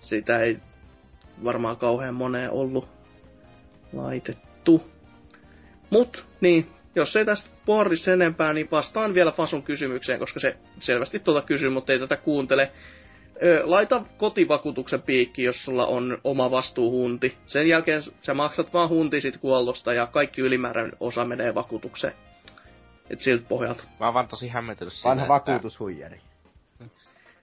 sitä 0.00 0.38
ei 0.38 0.58
varmaan 1.44 1.76
kauhean 1.76 2.14
moneen 2.14 2.50
ollut 2.50 2.88
laitettu. 3.92 4.90
Mut, 5.90 6.26
niin, 6.40 6.70
jos 6.94 7.16
ei 7.16 7.24
tästä 7.24 7.50
pohdi 7.66 7.96
sen 7.96 8.14
enempää, 8.14 8.52
niin 8.52 8.68
vastaan 8.70 9.14
vielä 9.14 9.32
Fasun 9.32 9.62
kysymykseen, 9.62 10.18
koska 10.18 10.40
se 10.40 10.56
selvästi 10.80 11.18
tuota 11.18 11.46
kysyy, 11.46 11.70
mutta 11.70 11.92
ei 11.92 11.98
tätä 11.98 12.16
kuuntele. 12.16 12.72
Ö, 13.42 13.62
laita 13.64 14.04
kotivakuutuksen 14.18 15.02
piikki, 15.02 15.42
jos 15.42 15.64
sulla 15.64 15.86
on 15.86 16.18
oma 16.24 16.50
vastuuhunti. 16.50 17.38
Sen 17.46 17.68
jälkeen 17.68 18.02
sä 18.20 18.34
maksat 18.34 18.72
vaan 18.72 18.88
hunti 18.88 19.32
kuollosta 19.40 19.94
ja 19.94 20.06
kaikki 20.06 20.40
ylimääräinen 20.40 20.96
osa 21.00 21.24
menee 21.24 21.54
vakuutukseen. 21.54 22.14
Et 23.10 23.20
siltä 23.20 23.44
pohjalta. 23.48 23.84
Mä 24.00 24.06
oon 24.06 24.14
vaan 24.14 24.28
tosi 24.28 24.48
hämmentynyt 24.48 24.92
siitä, 24.92 25.08
Vanha 25.08 25.28
vakuutushuijari. 25.28 26.20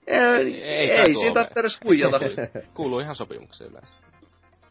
Ei, 0.07 0.63
Ei 0.63 0.91
ei, 0.91 1.13
siitä 1.13 1.33
tarvitse 1.33 1.59
edes 1.59 1.79
huijata. 1.83 2.19
Kuuluu 2.73 2.99
ihan 2.99 3.15
sopimukseen 3.15 3.69
yleensä. 3.69 3.93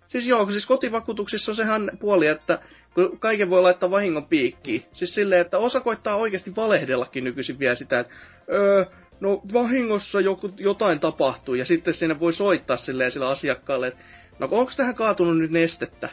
Siis 0.08 0.26
joo, 0.26 0.50
siis 0.50 0.66
kotivakuutuksissa 0.66 1.52
on 1.52 1.56
sehän 1.56 1.90
puoli, 2.00 2.26
että 2.26 2.58
kun 2.98 3.18
kaiken 3.18 3.50
voi 3.50 3.62
laittaa 3.62 3.90
vahingon 3.90 4.26
piikkiin. 4.26 4.84
Siis 4.92 5.14
silleen, 5.14 5.40
että 5.40 5.58
osa 5.58 5.80
koittaa 5.80 6.16
oikeasti 6.16 6.56
valehdellakin 6.56 7.24
nykyisin 7.24 7.58
vielä 7.58 7.74
sitä, 7.74 7.98
että 7.98 8.14
öö, 8.52 8.84
no 9.20 9.40
vahingossa 9.52 10.20
joku, 10.20 10.50
jotain 10.56 11.00
tapahtuu, 11.00 11.54
ja 11.54 11.64
sitten 11.64 11.94
sinne 11.94 12.20
voi 12.20 12.32
soittaa 12.32 12.76
silleen 12.76 13.10
sillä 13.10 13.28
asiakkaalle, 13.28 13.86
että 13.86 14.00
no 14.38 14.48
onko 14.50 14.72
tähän 14.76 14.94
kaatunut 14.94 15.38
nyt 15.38 15.50
nestettä? 15.50 16.08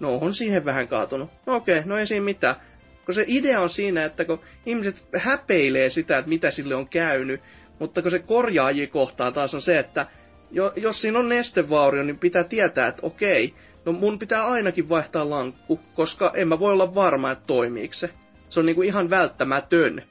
No 0.00 0.14
on 0.16 0.34
siihen 0.34 0.64
vähän 0.64 0.88
kaatunut. 0.88 1.30
No 1.46 1.56
okei, 1.56 1.82
no 1.84 1.96
ei 1.96 2.06
siinä 2.06 2.24
mitään. 2.24 2.56
Kun 3.04 3.14
se 3.14 3.24
idea 3.26 3.60
on 3.60 3.70
siinä, 3.70 4.04
että 4.04 4.24
kun 4.24 4.40
ihmiset 4.66 5.04
häpeilee 5.16 5.90
sitä, 5.90 6.18
että 6.18 6.28
mitä 6.28 6.50
sille 6.50 6.74
on 6.74 6.88
käynyt, 6.88 7.40
mutta 7.78 8.02
kun 8.02 8.10
se 8.10 8.18
korjaaji 8.18 8.86
kohtaan 8.86 9.32
taas 9.32 9.54
on 9.54 9.62
se, 9.62 9.78
että 9.78 10.06
jo, 10.50 10.72
jos 10.76 11.00
siinä 11.00 11.18
on 11.18 11.28
nestevaurio, 11.28 12.02
niin 12.02 12.18
pitää 12.18 12.44
tietää, 12.44 12.88
että 12.88 13.06
okei, 13.06 13.54
no 13.92 13.98
mun 13.98 14.18
pitää 14.18 14.46
ainakin 14.46 14.88
vaihtaa 14.88 15.30
lankku, 15.30 15.80
koska 15.94 16.32
en 16.34 16.48
mä 16.48 16.58
voi 16.58 16.72
olla 16.72 16.94
varma, 16.94 17.30
että 17.30 17.44
toimiiko 17.46 17.94
se. 17.94 18.10
Se 18.48 18.60
on 18.60 18.66
niinku 18.66 18.82
ihan 18.82 19.10
välttämätön. 19.10 20.02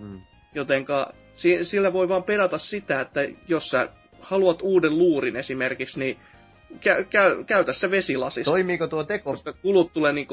Mm. 0.00 0.20
Jotenka 0.54 1.12
si- 1.36 1.64
sillä 1.64 1.92
voi 1.92 2.08
vaan 2.08 2.22
perata 2.22 2.58
sitä, 2.58 3.00
että 3.00 3.20
jos 3.48 3.68
sä 3.70 3.88
haluat 4.20 4.58
uuden 4.62 4.98
luurin 4.98 5.36
esimerkiksi, 5.36 5.98
niin 5.98 6.18
käy, 6.80 7.04
käy, 7.04 7.44
käytä 7.44 7.72
se 7.72 7.90
vesilasissa. 7.90 8.50
Toimiiko 8.50 8.86
tuo 8.86 9.04
teko, 9.04 9.30
Koska 9.30 9.52
kulut 9.52 9.92
tulee, 9.92 10.12
niin, 10.12 10.26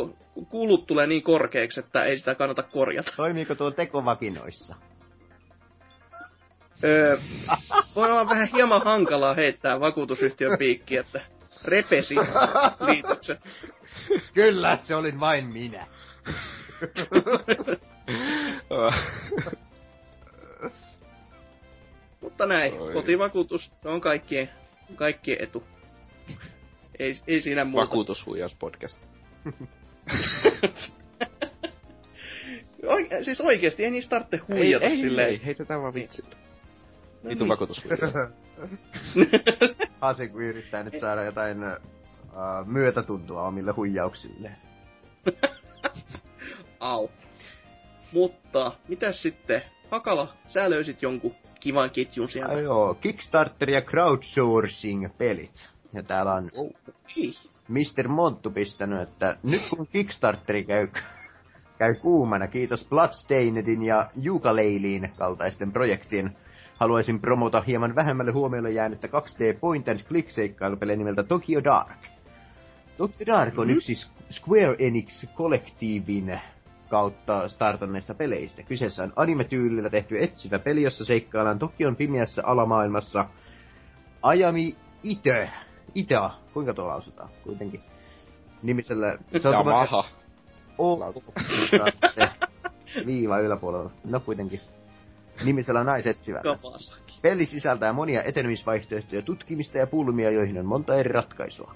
kulut 0.50 0.88
tulee 0.88 1.08
niin 1.08 1.24
korkeaksi, 1.24 1.80
että 1.80 2.04
ei 2.04 2.18
sitä 2.18 2.36
kannata 2.36 2.64
korjata. 2.64 3.12
toimiiko 3.16 3.56
tuo 3.56 3.72
teko 3.72 4.06
vakinoissa? 4.06 4.76
Öö, 6.84 7.18
voi 7.96 8.12
olla 8.12 8.30
vähän 8.30 8.50
hieman 8.54 8.82
hankalaa 8.84 9.34
heittää 9.34 9.80
vakuutusyhtiön 9.80 10.58
piikki, 10.58 10.98
että 10.98 11.22
repesi 11.66 12.16
liitoksen. 12.80 13.38
Kyllä, 14.34 14.78
se 14.82 14.96
olin 14.96 15.20
vain 15.20 15.46
minä. 15.46 15.88
Mutta 22.22 22.46
näin, 22.46 22.74
Oi. 22.74 22.94
kotivakuutus, 22.94 23.72
se 23.82 23.90
on 23.90 24.02
kaikkien, 24.02 24.50
kaikkien 24.96 25.44
etu. 25.44 25.64
Ei, 27.00 27.22
ei 27.28 27.42
siinä 27.42 27.66
muuta. 27.66 27.88
Vakuutushuijauspodcast. 27.88 29.00
Oi, 32.88 33.08
siis 33.22 33.42
oikeesti, 33.42 33.86
ei 33.86 33.92
niistä 33.92 34.10
tarvitse 34.10 34.38
huijata 34.48 34.86
ei, 34.86 34.92
ei, 34.92 34.98
silleen. 34.98 35.30
ei, 35.30 35.46
heitetään 35.46 35.82
vaan 35.82 35.94
vitsit. 35.94 36.26
No 36.26 36.38
Vitun 37.24 37.38
niin. 37.38 37.50
vakuutushuijaus. 37.50 38.14
Hase, 40.02 40.28
kun 40.28 40.42
yrittää 40.42 40.84
nyt 40.84 41.00
saada 41.00 41.24
jotain 41.24 41.58
uh, 41.64 42.68
myötätuntoa 42.68 43.48
omille 43.48 43.72
huijauksille. 43.72 44.52
Au. 46.80 47.10
Mutta, 48.12 48.72
mitäs 48.88 49.22
sitten? 49.22 49.62
Hakala, 49.92 50.34
sä 50.48 50.70
löysit 50.70 51.02
jonkun 51.02 51.36
kivan 51.60 51.90
ketjun 51.90 52.30
sieltä. 52.30 52.54
Ah, 52.54 52.62
joo, 52.62 52.94
Kickstarter 52.94 53.70
ja 53.70 53.82
crowdsourcing-pelit. 53.82 55.68
Ja 55.94 56.04
täällä 56.04 56.34
on 56.34 56.52
Ei. 57.18 57.34
Mr. 57.68 58.08
Monttu 58.08 58.52
pistänyt, 58.52 59.02
että 59.02 59.38
nyt 59.44 59.62
kun 59.70 59.88
Kickstarteri 59.88 60.64
käy, 60.64 60.88
käy 61.78 61.96
kuumana, 61.96 62.48
kiitos 62.48 62.88
Bloodstainedin 62.88 63.84
ja 63.84 64.10
Ukulelein 64.32 65.14
kaltaisten 65.18 65.72
projektien, 65.72 66.36
haluaisin 66.84 67.20
promota 67.20 67.62
hieman 67.62 67.96
vähemmälle 67.96 68.32
huomiolle 68.32 68.72
jäänyttä 68.72 69.08
2D 69.08 69.60
point 69.60 69.88
and 69.90 70.00
click 70.00 70.30
seikkailupeliä 70.30 70.96
nimeltä 70.96 71.24
Tokyo 71.24 71.64
Dark. 71.64 71.98
Tokyo 72.98 73.26
Dark 73.26 73.60
on 73.60 73.68
Mhm. 73.68 73.76
yksi 73.76 73.94
Square 74.32 74.76
Enix 74.80 75.26
kollektiivin 75.34 76.40
kautta 76.90 77.48
startanneista 77.50 78.14
peleistä. 78.14 78.64
Kyseessä 78.64 79.04
on 79.04 79.14
anime-tyylillä 79.16 79.90
tehty 79.90 80.24
etsivä 80.24 80.60
peli, 80.60 80.82
jossa 80.84 81.06
seikkaillaan 81.06 81.60
Tokion 81.60 81.96
pimeässä 81.96 82.42
alamaailmassa 82.46 83.26
Ayami 84.22 84.76
Ite. 85.04 85.50
Ita, 85.96 86.32
kuinka 86.54 86.74
tuo 86.74 86.88
lausutaan 86.88 87.30
kuitenkin? 87.44 87.82
Nimisellä... 88.64 89.18
Se 89.42 89.48
on 89.48 89.54
Yamaha. 89.54 90.04
O, 90.78 91.00
viiva 93.06 93.40
yläpuolella. 93.40 93.92
No 94.04 94.20
kuitenkin. 94.20 94.60
Nimisellä 95.46 95.84
naisetsivällä. 95.84 96.58
Peli 97.22 97.46
sisältää 97.46 97.94
monia 97.94 98.24
etenemisvaihtoehtoja, 98.24 99.22
tutkimista 99.22 99.78
ja 99.78 99.88
pulmia, 99.88 100.32
joihin 100.32 100.60
on 100.60 100.66
monta 100.66 100.96
eri 100.96 101.12
ratkaisua. 101.12 101.76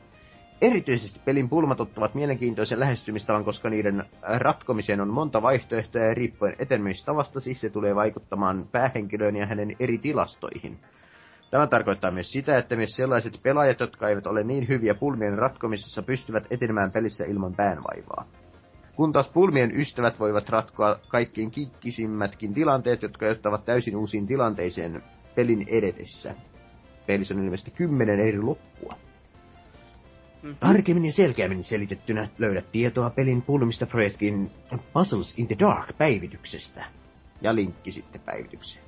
Erityisesti 0.62 1.20
pelin 1.26 1.50
pulmat 1.50 1.80
ottavat 1.80 2.16
mielenkiintoisen 2.16 2.80
lähestymistavan, 2.80 3.46
koska 3.46 3.70
niiden 3.70 4.04
ratkomiseen 4.22 5.02
on 5.02 5.08
monta 5.08 5.42
vaihtoehtoa 5.42 6.02
ja 6.02 6.14
riippuen 6.14 6.56
etenemistavasta 6.60 7.40
siis 7.40 7.62
se 7.62 7.70
tulee 7.70 7.96
vaikuttamaan 7.96 8.68
päähenkilöön 8.72 9.36
ja 9.36 9.46
hänen 9.46 9.76
eri 9.80 9.98
tilastoihin. 9.98 10.80
Tämä 11.52 11.68
tarkoittaa 11.68 12.12
myös 12.12 12.32
sitä, 12.32 12.58
että 12.58 12.76
myös 12.76 12.96
sellaiset 12.96 13.40
pelaajat, 13.44 13.80
jotka 13.80 14.10
eivät 14.10 14.28
ole 14.28 14.44
niin 14.44 14.68
hyviä 14.68 14.96
pulmien 14.96 15.38
ratkomisessa, 15.38 16.02
pystyvät 16.02 16.44
etenemään 16.52 16.92
pelissä 16.92 17.26
ilman 17.26 17.56
päänvaivaa. 17.56 18.26
Kun 18.98 19.14
taas 19.14 19.30
pulmien 19.30 19.80
ystävät 19.80 20.20
voivat 20.20 20.50
ratkoa 20.50 21.00
kaikkein 21.08 21.52
kikkisimmätkin 21.52 22.54
tilanteet, 22.54 23.02
jotka 23.02 23.26
johtavat 23.26 23.66
täysin 23.66 23.96
uusiin 23.96 24.28
tilanteeseen 24.28 25.04
pelin 25.36 25.66
edetessä. 25.68 26.36
Pelissä 27.06 27.34
on 27.34 27.44
ilmeisesti 27.44 27.72
kymmenen 27.72 28.20
eri 28.20 28.42
loppua. 28.42 28.94
Mhm. 30.44 30.54
Tarkemmin 30.60 31.06
ja 31.06 31.12
selkeämmin 31.12 31.64
selitettynä 31.64 32.28
löydät 32.38 32.72
tietoa 32.72 33.10
pelin 33.10 33.42
pulmista 33.42 33.86
projektin 33.86 34.52
Puzzles 34.94 35.34
in 35.38 35.48
the 35.48 35.56
Dark 35.60 35.98
päivityksestä. 35.98 36.86
Ja 37.42 37.56
linkki 37.56 37.92
sitten 37.92 38.22
päivitykseen. 38.22 38.86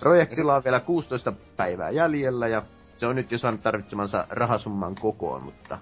Projektilla 0.00 0.56
on 0.56 0.64
vielä 0.64 0.80
16 0.80 1.32
päivää 1.56 1.90
jäljellä 1.90 2.48
ja 2.48 2.62
se 2.96 3.06
on 3.06 3.16
nyt 3.16 3.32
jo 3.32 3.38
saanut 3.38 3.62
tarvitsemansa 3.62 4.26
rahasumman 4.30 4.94
kokoon, 4.94 5.42
mutta 5.42 5.78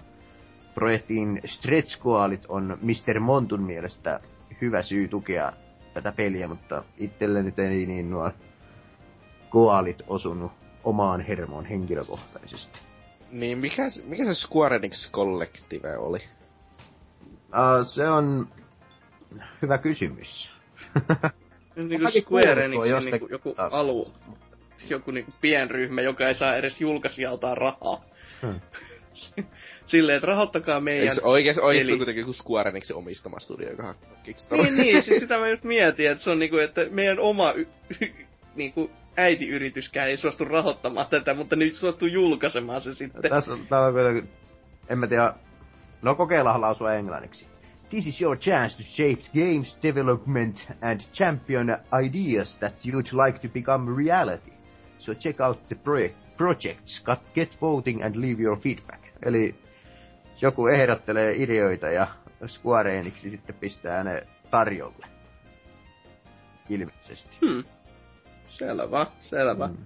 projektin 0.73 1.41
stretch 1.45 1.99
koalit 1.99 2.45
on 2.47 2.77
Mr. 2.81 3.19
Montun 3.19 3.61
mielestä 3.61 4.19
hyvä 4.61 4.81
syy 4.81 5.07
tukea 5.07 5.53
tätä 5.93 6.11
peliä, 6.11 6.47
mutta 6.47 6.83
itselle 6.97 7.43
nyt 7.43 7.59
ei 7.59 7.85
niin 7.85 8.09
nuo 8.09 8.31
koalit 9.49 10.01
osunut 10.07 10.51
omaan 10.83 11.21
hermoon 11.21 11.65
henkilökohtaisesti. 11.65 12.79
Niin, 13.31 13.57
mikä, 13.57 13.89
se- 13.89 14.03
mikä 14.03 14.25
se 14.25 14.33
Square 14.33 14.75
Enix 14.75 15.11
Collective 15.11 15.97
oli? 15.97 16.19
Uh, 17.33 17.87
se 17.87 18.09
on 18.09 18.47
hyvä 19.61 19.77
kysymys. 19.77 20.51
Niinku 21.75 22.03
Mäkin 22.03 22.23
Square 22.23 22.65
Enix, 22.65 22.73
tuo 22.75 22.83
niinku 22.83 22.85
jostakin. 22.85 23.27
joku 23.31 23.53
alu, 23.57 24.13
joku 24.89 25.11
niinku 25.11 25.31
pienryhmä, 25.41 26.01
joka 26.01 26.27
ei 26.27 26.35
saa 26.35 26.55
edes 26.55 26.81
julkaisijaltaan 26.81 27.57
rahaa. 27.57 28.01
Hmm. 28.41 28.59
Silleen, 29.91 30.15
että 30.15 30.27
rahoittakaa 30.27 30.79
meidän... 30.79 31.07
Eikö 31.07 31.61
peli. 31.61 31.91
on 31.91 31.97
kuitenkin 31.97 32.21
joku 32.21 32.33
Square 32.33 32.69
Enixin 32.69 32.95
omistama 32.95 33.39
studio, 33.39 33.69
joka 33.69 33.95
Kickstarter? 34.23 34.71
Niin, 34.71 34.77
niin, 34.77 35.03
siis 35.03 35.19
sitä 35.19 35.39
mä 35.39 35.49
just 35.49 35.63
mietin, 35.63 36.11
että 36.11 36.23
se 36.23 36.29
on 36.29 36.39
niinku, 36.39 36.57
että 36.57 36.81
meidän 36.89 37.19
oma 37.19 37.51
y- 37.51 37.67
niinku 38.55 38.91
äitiyrityskään 39.17 40.09
ei 40.09 40.17
suostu 40.17 40.45
rahoittamaan 40.45 41.07
tätä, 41.09 41.33
mutta 41.33 41.55
nyt 41.55 41.75
suostuu 41.75 42.07
julkaisemaan 42.07 42.81
se 42.81 42.93
sitten. 42.93 43.31
Tässä 43.31 43.53
on, 43.53 43.67
täällä 43.67 43.87
on 43.87 43.95
vielä, 43.95 44.23
en 44.89 44.99
mä 44.99 45.07
tiedä, 45.07 45.33
no 46.01 46.15
kokeillaan 46.15 46.61
lausua 46.61 46.93
englanniksi. 46.93 47.47
This 47.89 48.07
is 48.07 48.21
your 48.21 48.37
chance 48.37 48.77
to 48.77 48.83
shape 48.83 49.21
games 49.33 49.79
development 49.83 50.71
and 50.81 51.01
champion 51.13 51.77
ideas 52.05 52.57
that 52.57 52.73
you'd 52.85 53.25
like 53.25 53.39
to 53.39 53.53
become 53.53 53.95
reality. 53.97 54.51
So 54.99 55.13
check 55.13 55.41
out 55.41 55.67
the 55.67 55.75
project, 55.75 56.15
projects, 56.37 57.03
get 57.35 57.57
voting 57.61 58.03
and 58.03 58.15
leave 58.15 58.43
your 58.43 58.59
feedback. 58.59 59.01
Eli 59.25 59.55
joku 60.41 60.67
ehdottelee 60.67 61.33
ideoita 61.35 61.87
ja 61.87 62.07
Square 62.47 62.99
Enix 62.99 63.21
sitten 63.21 63.55
pistää 63.55 64.03
ne 64.03 64.27
tarjolle. 64.51 65.05
Ilmeisesti. 66.69 67.37
Hmm. 67.41 67.63
Selvä, 68.47 69.07
selvä. 69.19 69.67
Mm. 69.67 69.77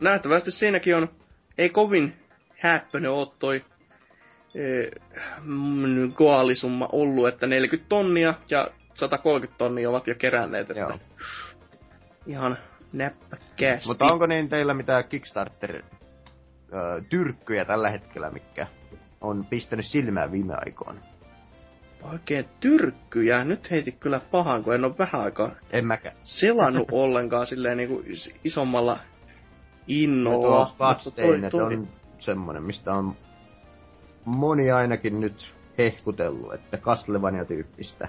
Nähtävästi 0.00 0.50
siinäkin 0.50 0.96
on, 0.96 1.08
ei 1.58 1.70
kovin 1.70 2.16
häppönen 2.58 3.10
oo 3.10 3.34
toi 3.38 3.64
eh, 4.54 4.90
mm, 5.42 6.12
koaalisumma 6.12 6.88
ollut, 6.92 7.28
että 7.28 7.46
40 7.46 7.88
tonnia 7.88 8.34
ja 8.50 8.68
130 8.94 9.58
tonnia 9.58 9.90
ovat 9.90 10.06
jo 10.06 10.14
keränneet, 10.14 10.70
että 10.70 10.80
Joo. 10.80 10.98
ihan 12.26 12.58
näppäkkäästi. 12.92 13.88
Mutta 13.88 14.06
onko 14.12 14.26
niin 14.26 14.48
teillä 14.48 14.74
mitään 14.74 15.04
Kickstarter-tyrkkyjä 15.04 17.64
tällä 17.64 17.90
hetkellä, 17.90 18.30
mikä 18.30 18.66
on 19.20 19.46
pistänyt 19.50 19.86
silmään 19.86 20.32
viime 20.32 20.54
aikoina? 20.66 21.00
Oikein 22.02 22.44
tyrkkyjä. 22.60 23.44
Nyt 23.44 23.70
heiti 23.70 23.92
kyllä 23.92 24.20
pahan, 24.30 24.64
kun 24.64 24.74
en 24.74 24.84
ole 24.84 24.98
vähän 24.98 25.22
aikaa 25.22 25.50
En 25.72 25.86
mäkään. 25.86 26.16
selannut 26.24 26.88
ollenkaan 27.02 27.46
silleen 27.46 27.76
niinku 27.76 28.02
is- 28.06 28.34
isommalla 28.44 28.94
No 28.94 29.00
innolla. 29.86 30.74
Bloodstained 30.78 31.50
toi- 31.50 31.62
on 31.74 31.88
semmonen, 32.18 32.62
mistä 32.62 32.92
on 32.92 33.16
moni 34.24 34.70
ainakin 34.70 35.20
nyt 35.20 35.54
hehkutellut, 35.78 36.54
että 36.54 36.76
Castlevania-tyyppistä 36.78 38.08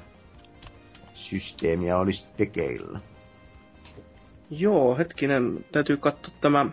systeemiä 1.13 1.97
olisi 1.97 2.27
tekeillä. 2.37 2.99
Joo, 4.49 4.97
hetkinen, 4.97 5.65
täytyy 5.71 5.97
katsoa 5.97 6.33
tämä, 6.41 6.65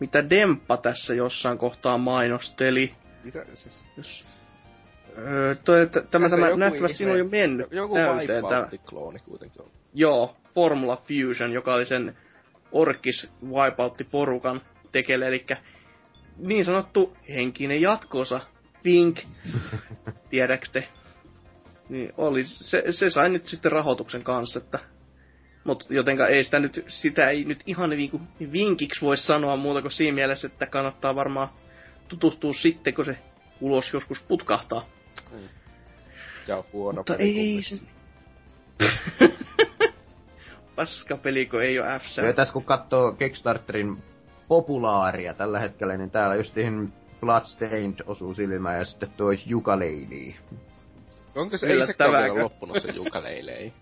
mitä 0.00 0.30
Demppa 0.30 0.76
tässä 0.76 1.14
jossain 1.14 1.58
kohtaa 1.58 1.98
mainosteli. 1.98 2.94
Mitä 3.26 3.44
siis? 3.52 3.84
Jos, 3.96 4.24
öö, 5.18 5.54
toi, 5.54 5.82
että 5.82 6.00
tämä, 6.00 6.28
tämä 6.28 6.56
nähtävästi 6.56 7.06
on 7.06 7.18
jo 7.18 7.24
mennyt 7.24 7.72
Joku 7.72 7.94
täyteen. 7.94 8.44
Tämä, 8.44 8.62
Wipeout-klooni 8.62 9.18
kuitenkin 9.24 9.62
on. 9.62 9.70
joo, 9.94 10.36
Formula 10.54 10.96
Fusion, 10.96 11.52
joka 11.52 11.74
oli 11.74 11.86
sen 11.86 12.16
Orkis 12.72 13.30
Wipeout-porukan 13.44 14.60
tekele, 14.92 15.26
eli 15.26 15.46
niin 16.38 16.64
sanottu 16.64 17.16
henkinen 17.28 17.80
jatkoosa, 17.80 18.40
Pink, 18.82 19.18
tiedäks 20.30 20.70
te? 20.70 20.88
Niin 21.88 22.12
oli, 22.16 22.42
se, 22.42 22.84
se 22.90 23.10
sai 23.10 23.28
nyt 23.28 23.46
sitten 23.46 23.72
rahoituksen 23.72 24.22
kanssa, 24.22 24.58
että 24.58 24.78
mutta 25.64 25.86
jotenka 25.90 26.26
ei 26.26 26.44
sitä 26.44 26.60
nyt, 26.60 26.84
sitä 26.88 27.30
ei 27.30 27.44
nyt 27.44 27.62
ihan 27.66 27.90
niinku 27.90 28.20
vinkiksi 28.52 29.00
voi 29.00 29.16
sanoa 29.16 29.56
muuta 29.56 29.82
kuin 29.82 29.92
siinä 29.92 30.14
mielessä, 30.14 30.46
että 30.46 30.66
kannattaa 30.66 31.14
varmaan 31.14 31.48
tutustua 32.08 32.52
sitten, 32.52 32.94
kun 32.94 33.04
se 33.04 33.18
ulos 33.60 33.92
joskus 33.92 34.22
putkahtaa. 34.22 34.86
Ja 36.46 36.64
huono 36.72 36.96
Mutta 36.96 37.14
peli 37.14 37.38
ei 37.38 37.62
se... 37.62 37.80
paskapeli, 40.76 41.46
kun 41.46 41.62
ei 41.62 41.78
ole 41.78 41.98
f 41.98 42.02
Ja 42.16 42.32
tässä 42.32 42.52
kun 42.52 42.64
katsoo 42.64 43.12
Kickstarterin 43.12 44.02
populaaria 44.48 45.34
tällä 45.34 45.60
hetkellä, 45.60 45.96
niin 45.96 46.10
täällä 46.10 46.36
justiin 46.36 46.92
Bloodstained 47.20 48.00
osuu 48.06 48.34
silmään 48.34 48.78
ja 48.78 48.84
sitten 48.84 49.10
tuo 49.10 49.32
Jukaleili. 49.46 50.36
Onko 51.34 51.56
se, 51.56 51.66
ei 51.66 51.86
sekään 51.86 52.12
vielä 52.12 52.42
loppunut 52.42 52.82
se 52.82 52.92
Jukaleili, 52.92 53.50
ei. 53.50 53.72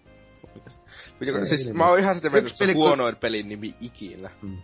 Siis 1.48 1.72
mä 1.72 1.86
oon 1.86 1.98
ihan 1.98 2.14
sitä 2.14 2.30
mieltä, 2.30 2.46
että 2.46 2.58
se 2.58 2.64
on 2.64 2.74
huonoin 2.74 3.16
pelin 3.16 3.48
nimi 3.48 3.74
ikinä. 3.80 4.30
Mm. 4.42 4.58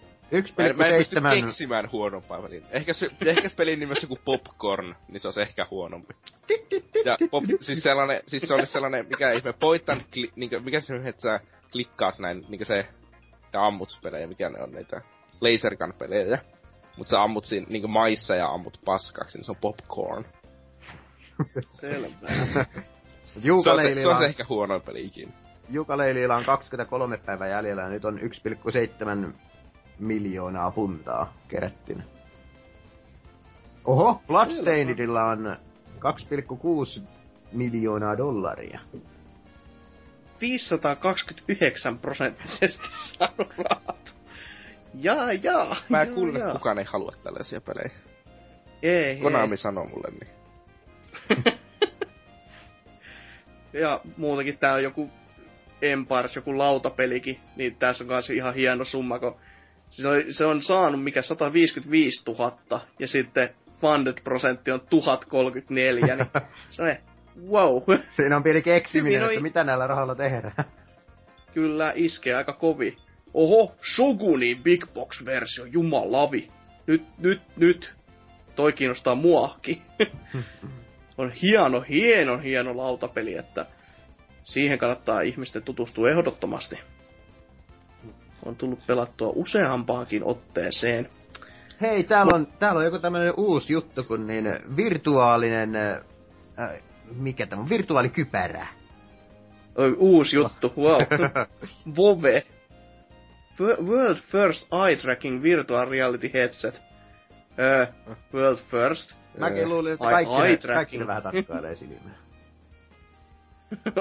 Mä, 0.59 0.66
en- 0.66 0.77
mä 0.77 0.86
en 0.86 0.98
pysty 0.98 1.16
keksimään 1.40 1.93
huonompaa 1.93 2.43
pelin. 2.43 2.65
Ehkä, 2.70 2.93
se, 2.93 3.11
ehkä 3.27 3.48
se 3.48 3.57
pelin 3.57 3.81
nimessä 3.81 4.05
joku 4.05 4.19
Popcorn, 4.24 4.94
niin 5.09 5.20
se 5.20 5.28
on 5.28 5.35
ehkä 5.40 5.66
huonompi. 5.70 6.15
Ja 7.05 7.19
pop, 7.31 7.44
siis 7.61 7.82
sellainen, 7.82 8.23
siis 8.27 8.43
se 8.43 8.55
oli 8.55 8.66
sellainen, 8.66 9.07
mikä 9.07 9.32
ihme, 9.32 9.52
poitan, 9.52 10.01
kli, 10.12 10.32
niinkö, 10.36 10.61
mikä 10.61 10.81
se 10.81 10.97
että 11.05 11.23
sä 11.23 11.40
klikkaat 11.73 12.19
näin, 12.19 12.44
niinkö 12.48 12.65
se, 12.65 12.89
ja 13.52 13.66
ammut 13.66 13.89
pelejä, 14.02 14.27
mikä 14.27 14.51
ne 14.51 14.62
on 14.62 14.73
niitä 14.73 15.02
lasergun 15.40 15.94
pelejä. 15.98 16.39
Mut 16.97 17.07
sä 17.07 17.23
ammut 17.23 17.44
siinä 17.44 17.66
niinkö 17.69 17.89
maissa 17.89 18.36
ja 18.36 18.48
ammut 18.48 18.81
paskaksi, 18.85 19.39
niin 19.39 19.44
se 19.44 19.52
on 19.52 19.57
popcorn. 19.61 20.24
Selvä. 21.70 22.09
Se 23.43 23.52
on 23.52 23.62
se, 23.62 24.01
se, 24.01 24.09
on 24.09 24.16
se 24.16 24.23
on, 24.23 24.24
ehkä 24.24 24.47
huonoin 24.48 24.82
peli 24.82 25.05
ikinä. 25.05 25.32
Jukaleililla 25.69 26.36
on 26.36 26.44
23 26.44 27.16
päivää 27.16 27.48
jäljellä 27.48 27.82
ja 27.82 27.89
nyt 27.89 28.05
on 28.05 28.19
1,7 28.19 29.32
miljoonaa 30.01 30.71
puntaa 30.71 31.35
kerättynä. 31.49 32.03
Oho, 33.85 34.23
Bloodstainedilla 34.27 35.25
on 35.25 35.57
2,6 36.99 37.03
miljoonaa 37.53 38.19
dollaria. 38.19 38.81
529 40.41 41.99
prosenttisesti 41.99 42.79
saanut 43.19 43.55
rahat. 43.59 44.15
Jaa, 44.95 45.33
jaa. 45.33 45.77
Mä 45.89 46.03
jaa, 46.03 46.15
kuulen, 46.15 46.37
että 46.37 46.53
kukaan 46.53 46.79
ei 46.79 46.85
halua 46.85 47.13
tällaisia 47.23 47.61
pelejä. 47.61 47.91
Ei, 48.83 49.17
Konami 49.17 49.57
sanoo 49.57 49.89
mulle 49.89 50.09
niin. 50.11 50.29
ei. 51.31 51.61
Ja 53.73 54.01
muutenkin 54.17 54.59
tää 54.59 54.75
on 54.75 54.83
joku 54.83 55.11
Empires, 55.83 56.37
joku 56.37 56.59
lautapelikin, 56.59 57.41
niin 57.57 57.77
tässä 57.77 58.05
on 58.05 58.09
kanssa 58.09 58.33
ihan 58.33 58.55
hieno 58.55 58.85
summa, 58.85 59.19
kun 59.19 59.37
se 59.91 60.09
on, 60.09 60.23
se 60.31 60.45
on 60.45 60.62
saanut 60.62 61.05
mikä 61.05 61.23
155 61.23 62.23
000, 62.31 62.81
ja 62.99 63.09
sitten 63.09 63.51
funded 63.81 64.19
prosentti 64.25 64.71
on 64.71 64.81
1034, 64.91 66.17
niin 66.17 66.27
se 66.71 66.83
on 66.83 66.97
wow, 67.51 67.83
Siinä 68.17 68.37
on 68.37 68.43
pieni 68.43 68.62
keksiminen, 68.62 69.21
Hyvin 69.21 69.33
että 69.33 69.43
mitä 69.43 69.65
näillä 69.65 69.87
rahoilla 69.87 70.15
tehdään. 70.15 70.55
kyllä 71.55 71.93
iskee 71.97 72.35
aika 72.35 72.53
kovi. 72.53 72.97
Oho, 73.35 73.75
Shoguni 73.95 74.55
Big 74.55 74.87
Box-versio, 74.95 75.65
jumalavi. 75.65 76.49
Nyt, 76.87 77.03
nyt, 77.19 77.43
nyt. 77.57 77.95
Toi 78.57 78.73
kiinnostaa 78.73 79.15
muakin. 79.15 79.83
on 81.19 81.31
hieno, 81.31 81.81
hieno, 81.81 82.39
hieno 82.39 82.77
lautapeli, 82.77 83.35
että 83.35 83.67
siihen 84.45 84.79
kannattaa 84.79 85.21
ihmisten 85.21 85.62
tutustua 85.62 86.11
ehdottomasti. 86.11 86.79
On 88.45 88.57
tullut 88.57 88.87
pelattua 88.87 89.33
useampaankin 89.35 90.25
otteeseen. 90.25 91.09
Hei, 91.81 92.05
täällä 92.05 92.33
on, 92.37 92.47
täällä 92.59 92.79
on 92.79 92.85
joku 92.85 92.99
tämmönen 92.99 93.33
uusi 93.37 93.73
juttu, 93.73 94.05
kun 94.05 94.27
niin 94.27 94.45
virtuaalinen... 94.77 95.77
Äh, 95.77 96.83
mikä 97.15 97.47
tämä 97.47 97.62
on? 97.62 97.69
Virtuaalikypärä. 97.69 98.67
Oi, 99.77 99.95
uusi 99.99 100.37
juttu, 100.37 100.73
wow. 100.77 101.01
Vove. 101.97 102.47
Wo- 103.61 103.83
World 103.87 104.17
First 104.19 104.69
Eye 104.87 104.97
Tracking 104.97 105.43
Virtual 105.43 105.89
Reality 105.89 106.31
Headset. 106.35 106.83
Öö, 107.59 107.87
world 108.35 108.59
First. 108.71 109.15
Mäkin 109.39 109.69
luulin, 109.69 109.93
että 109.93 110.07
Ai- 110.07 110.12
kaikki, 110.12 110.35
eye 110.35 110.43
ne, 110.51 110.57
tracking. 110.57 110.75
kaikki 110.77 110.99
ne 110.99 111.07
vähän 111.07 111.23
tarkkailee 111.23 111.75
silmää. 111.85 112.15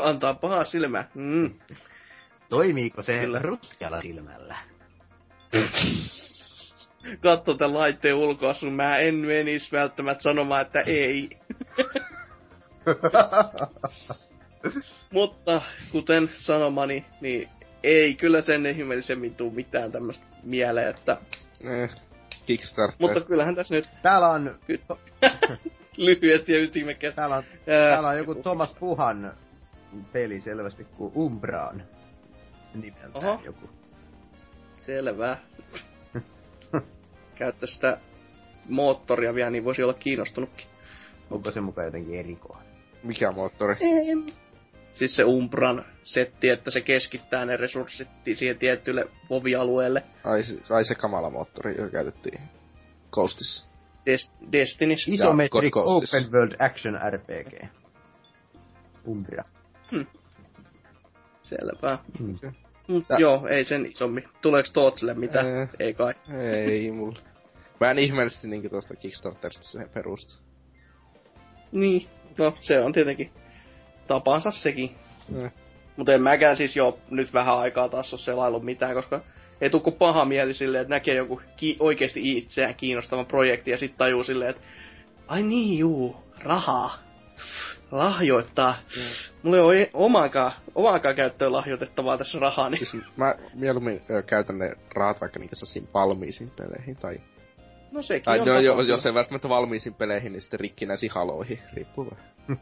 Antaa 0.01 0.33
pahaa 0.33 0.63
silmää. 0.63 1.07
Mm. 1.15 1.51
Toimiiko 2.49 3.01
se 3.03 3.19
Kyllä. 3.19 3.39
ruskealla 3.39 4.01
silmällä? 4.01 4.57
Katso 7.23 7.53
tämän 7.53 7.73
laitteen 7.77 8.15
ulkoasun, 8.15 8.73
mä 8.73 8.97
en 8.97 9.15
menis 9.15 9.71
välttämättä 9.71 10.23
sanomaan, 10.23 10.61
että 10.61 10.79
ei. 10.79 11.29
Mutta 15.13 15.61
kuten 15.91 16.29
sanomani, 16.37 17.05
niin 17.21 17.49
ei 17.83 18.15
kyllä 18.15 18.41
sen 18.41 18.65
ihmeellisemmin 18.65 19.35
tuu 19.35 19.51
mitään 19.51 19.91
tämmöistä 19.91 20.25
mieleen, 20.43 20.87
että... 20.89 21.17
Eh, 21.61 21.89
Kickstarter. 22.45 22.95
Mutta 22.99 23.21
kyllähän 23.21 23.55
tässä 23.55 23.75
nyt 23.75 23.89
Täällä 24.01 24.29
on, 24.29 24.55
ky- 24.67 24.81
lyhyesti 25.97 26.53
ja 26.53 26.59
ytimekkäästi. 26.59 27.15
täällä 27.15 27.35
on, 27.35 27.43
Ää, 27.67 27.89
täällä 27.91 28.09
on 28.09 28.17
joku 28.17 28.35
Thomas 28.35 28.75
Puhan 28.79 29.33
peli 30.13 30.39
selvästi 30.39 30.83
kuin 30.83 31.11
Umbraan 31.15 31.83
nimeltään 32.73 33.11
Oho. 33.13 33.41
joku. 33.45 33.69
Selvä. 34.79 35.37
Käyttäisi 37.35 37.73
sitä 37.75 37.97
moottoria 38.69 39.33
vielä, 39.35 39.49
niin 39.49 39.63
voisi 39.65 39.83
olla 39.83 39.93
kiinnostunutkin. 39.93 40.65
Onko 41.31 41.51
se 41.51 41.61
mukaan 41.61 41.85
jotenkin 41.85 42.19
erikoinen? 42.19 42.65
Mikä 43.03 43.31
moottori? 43.31 43.75
Siis 44.93 45.15
se 45.15 45.23
Umbran 45.23 45.85
setti, 46.03 46.49
että 46.49 46.71
se 46.71 46.81
keskittää 46.81 47.45
ne 47.45 47.57
resurssit 47.57 48.07
siihen 48.35 48.57
tiettylle 48.57 49.07
vovialueelle. 49.29 50.03
Ai, 50.23 50.43
se- 50.43 50.73
ai 50.73 50.85
se 50.85 50.95
kamala 50.95 51.29
moottori, 51.29 51.77
joka 51.77 51.89
käytettiin 51.91 52.39
Ghostissa. 53.11 53.69
Des- 54.09 54.51
Destinis. 54.51 55.07
Isometric. 55.07 55.77
Open 55.77 56.31
World 56.31 56.55
Action 56.59 56.99
RPG. 57.13 57.65
Umbra. 59.07 59.43
Selvä. 61.49 61.97
Mm. 62.19 62.39
Mut 62.87 63.07
Tää- 63.07 63.17
joo, 63.17 63.47
ei 63.47 63.63
sen 63.65 63.85
isommin. 63.85 64.23
Tuleeko 64.41 64.69
Tootsille 64.73 65.13
mitään? 65.13 65.45
Ää. 65.47 65.67
Ei 65.79 65.93
kai. 65.93 66.13
Ei 66.71 66.91
mulla. 66.91 67.19
Mä 67.79 67.91
en 67.91 67.99
ihmeellisesti 67.99 68.47
niinkö 68.47 68.69
tuosta 68.69 68.95
Kickstarterista 68.95 69.63
se 69.67 69.89
perusta. 69.93 70.41
Niin, 71.71 72.07
no 72.39 72.57
se 72.59 72.79
on 72.79 72.93
tietenkin 72.93 73.31
tapansa 74.07 74.51
sekin. 74.51 74.91
Mm. 75.29 75.51
Mutta 75.97 76.13
en 76.13 76.21
mäkään 76.21 76.57
siis 76.57 76.75
jo 76.75 76.99
nyt 77.09 77.33
vähän 77.33 77.57
aikaa 77.57 77.89
taas 77.89 78.13
ole 78.13 78.21
selailu 78.21 78.59
mitään, 78.59 78.93
koska 78.93 79.21
ei 79.61 79.69
tuu 79.69 79.79
paha 79.79 80.25
mieli 80.25 80.53
silleen, 80.53 80.81
että 80.81 80.95
näkee 80.95 81.15
joku 81.15 81.41
ki- 81.57 81.77
oikeasti 81.79 82.37
itseään 82.37 82.75
kiinnostavan 82.75 83.25
projekti 83.25 83.71
ja 83.71 83.77
sitten 83.77 83.97
tajuu 83.97 84.23
silleen, 84.23 84.49
että 84.49 84.61
ai 85.27 85.41
niin 85.43 85.79
juu, 85.79 86.15
rahaa. 86.43 86.97
Lahjoittaa. 87.91 88.75
Mm. 88.95 89.01
Mulla 89.43 89.57
ei 89.57 89.63
ole 89.63 89.89
omaakaan, 89.93 90.51
omaakaan 90.75 91.15
käyttöön 91.15 91.53
lahjoitettavaa 91.53 92.17
tässä 92.17 92.39
rahaa, 92.39 92.69
niin 92.69 92.85
Siis 92.85 93.03
mä 93.17 93.35
mieluummin 93.53 94.01
ö, 94.09 94.21
käytän 94.21 94.59
ne 94.59 94.75
rahat 94.95 95.21
vaikka 95.21 95.39
niinkö 95.39 95.55
valmiisiin 95.93 96.49
peleihin, 96.49 96.95
tai... 96.95 97.21
no 97.91 98.01
sekin 98.01 98.25
Tai 98.25 98.39
on 98.39 98.63
jo, 98.63 98.75
kyllä. 98.75 98.89
jos 98.89 99.05
ei 99.05 99.13
välttämättä 99.13 99.49
valmiisiin 99.49 99.93
peleihin, 99.93 100.31
niin 100.31 100.41
sitten 100.41 100.59
rikkinäisiin 100.59 101.11
haloihin, 101.11 101.59
riippuu 101.73 102.11
vähän. 102.11 102.25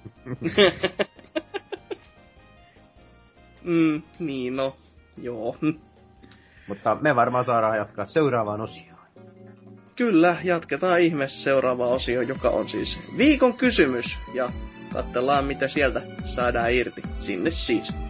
mm, 3.64 4.02
niin 4.20 4.56
no, 4.56 4.78
joo. 5.18 5.56
Mutta 6.68 6.98
me 7.02 7.16
varmaan 7.16 7.46
saadaan 7.46 7.78
jatkaa 7.78 8.06
seuraavaan 8.06 8.62
osioon. 8.62 8.98
Kyllä, 9.96 10.38
jatketaan 10.44 11.00
ihmeessä 11.00 11.44
seuraava 11.44 11.88
osio, 11.88 12.22
joka 12.22 12.50
on 12.50 12.70
siis 12.70 13.00
viikon 13.18 13.54
kysymys. 13.54 14.06
Ja 14.34 14.52
katsellaan, 14.94 15.46
mitä 15.46 15.68
sieltä 15.68 16.02
saadaan 16.26 16.74
irti. 16.74 17.02
Sinne 17.20 17.52
siis. 17.52 18.07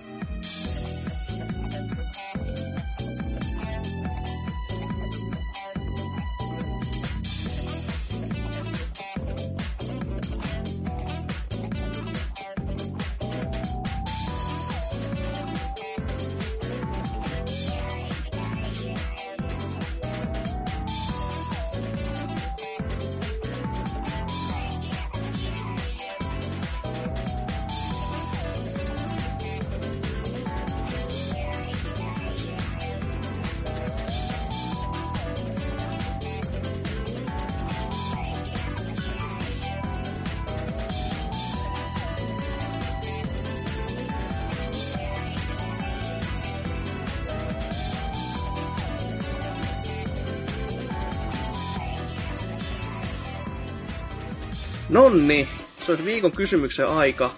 Viikon 56.18 56.31
kysymyksen 56.31 56.88
aika 56.88 57.31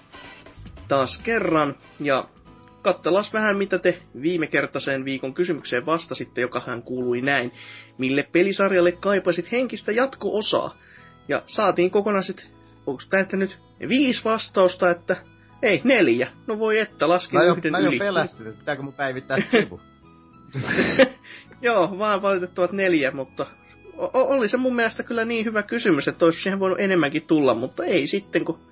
taas 0.88 1.18
kerran. 1.24 1.76
Ja 2.00 2.28
kattelas 2.82 3.34
vähän, 3.34 3.58
mitä 3.58 3.80
te 3.80 4.02
viime 4.22 4.48
kertaiseen 4.48 5.06
viikon 5.06 5.34
kysymykseen 5.34 5.86
vastasitte, 5.86 6.42
joka 6.42 6.62
hän 6.68 6.84
kuului 6.84 7.22
näin. 7.22 7.52
Mille 7.98 8.24
pelisarjalle 8.32 8.92
kaipasit 8.92 9.52
henkistä 9.52 9.92
jatko-osaa? 9.92 10.78
Ja 11.28 11.44
saatiin 11.46 11.92
kokonaiset, 11.92 12.50
onko 12.88 13.02
täältä 13.10 13.38
nyt 13.38 13.60
viisi 13.90 14.24
vastausta, 14.24 14.90
että 14.90 15.18
ei, 15.62 15.82
neljä. 15.84 16.28
No 16.48 16.60
voi 16.60 16.80
että, 16.80 17.10
laskin 17.10 17.40
Mä 17.40 17.46
jo, 17.46 17.54
yhden 17.56 17.72
mä 17.72 17.80
yli. 17.80 18.00
pelästyn, 18.00 18.48
että 18.48 18.60
pitääkö 18.60 18.82
mun 18.82 18.94
päivittää 18.94 19.38
sivu. 19.52 19.82
Joo, 21.62 22.00
vaan 22.00 22.22
valitettavat 22.22 22.72
neljä, 22.72 23.12
mutta 23.12 23.46
o- 23.98 24.10
oli 24.14 24.50
se 24.50 24.58
mun 24.58 24.76
mielestä 24.76 25.04
kyllä 25.04 25.26
niin 25.26 25.46
hyvä 25.46 25.64
kysymys, 25.64 26.08
että 26.08 26.26
olisi 26.26 26.42
siihen 26.42 26.60
voinut 26.60 26.80
enemmänkin 26.80 27.28
tulla, 27.28 27.56
mutta 27.56 27.86
ei 27.86 28.08
sitten, 28.08 28.46
kun 28.46 28.69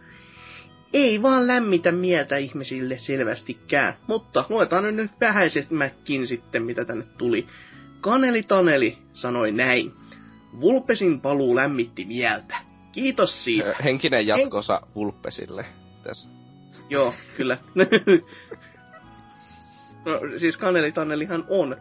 ei 0.93 1.21
vaan 1.21 1.47
lämmitä 1.47 1.91
mieltä 1.91 2.37
ihmisille 2.37 2.97
selvästikään. 2.97 3.93
Mutta 4.07 4.45
luetaan 4.49 4.95
nyt, 4.95 5.11
vähäisemmätkin 5.21 6.27
sitten, 6.27 6.63
mitä 6.63 6.85
tänne 6.85 7.05
tuli. 7.17 7.47
Kaneli 8.01 8.43
Taneli 8.43 8.97
sanoi 9.13 9.51
näin. 9.51 9.93
Vulpesin 10.61 11.21
paluu 11.21 11.55
lämmitti 11.55 12.05
mieltä. 12.05 12.57
Kiitos 12.91 13.43
siitä. 13.43 13.75
Henkinen 13.83 14.27
jatkoosa 14.27 14.81
Vulpesille 14.95 15.65
tässä. 16.03 16.29
Joo, 16.89 17.13
kyllä. 17.37 17.57
no 20.05 20.19
siis 20.37 20.57
kanelitannelihan 20.57 21.45
on. 21.49 21.77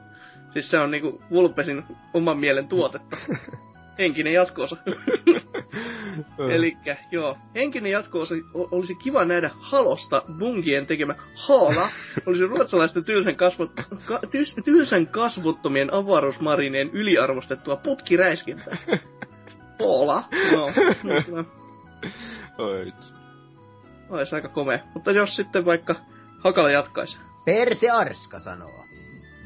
Siis 0.53 0.71
se 0.71 0.79
on 0.79 0.91
niinku 0.91 1.23
Vulpesin 1.31 1.85
oman 2.15 2.39
mielen 2.39 2.69
tuotetta. 2.69 3.17
Henkinen 3.99 4.33
jatkoosa. 4.33 4.77
Elikkä, 6.55 6.97
joo. 7.11 7.39
Henkinen 7.55 7.93
jatkoosa 7.93 8.35
olisi 8.55 8.95
kiva 8.95 9.25
nähdä 9.25 9.51
Halosta 9.59 10.23
Bungien 10.39 10.87
tekemä 10.87 11.15
Haala. 11.35 11.89
Olisi 12.27 12.47
ruotsalaisten 12.47 13.05
tylsän, 13.05 13.37
kasvot, 13.37 13.71
ka, 14.05 14.21
tyys, 14.31 14.55
tylsän 14.65 15.07
kasvottomien 15.07 15.95
avaruusmarineen 15.95 16.91
yliarvostettua 16.91 17.77
putkiräiskintää. 17.77 18.77
Haala. 19.81 20.25
No, 20.53 20.71
no, 21.37 21.45
Oi. 22.59 22.93
olisi 24.11 24.35
aika 24.35 24.49
komea. 24.49 24.79
Mutta 24.95 25.13
jos 25.13 25.37
sitten 25.37 25.65
vaikka 25.65 25.95
Hakala 26.45 26.71
jatkaisi. 26.71 27.19
Perse 27.45 27.91
Arska 27.91 28.41
sanoo. 28.41 28.86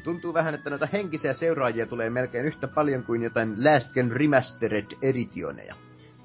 Tuntuu 0.03 0.33
vähän, 0.33 0.55
että 0.55 0.69
noita 0.69 0.87
henkisiä 0.93 1.33
seuraajia 1.33 1.85
tulee 1.85 2.09
melkein 2.09 2.45
yhtä 2.45 2.67
paljon 2.67 3.03
kuin 3.03 3.23
jotain 3.23 3.55
Last 3.65 3.93
Gen 3.93 4.11
Remastered 4.11 4.85
editioneja. 5.01 5.75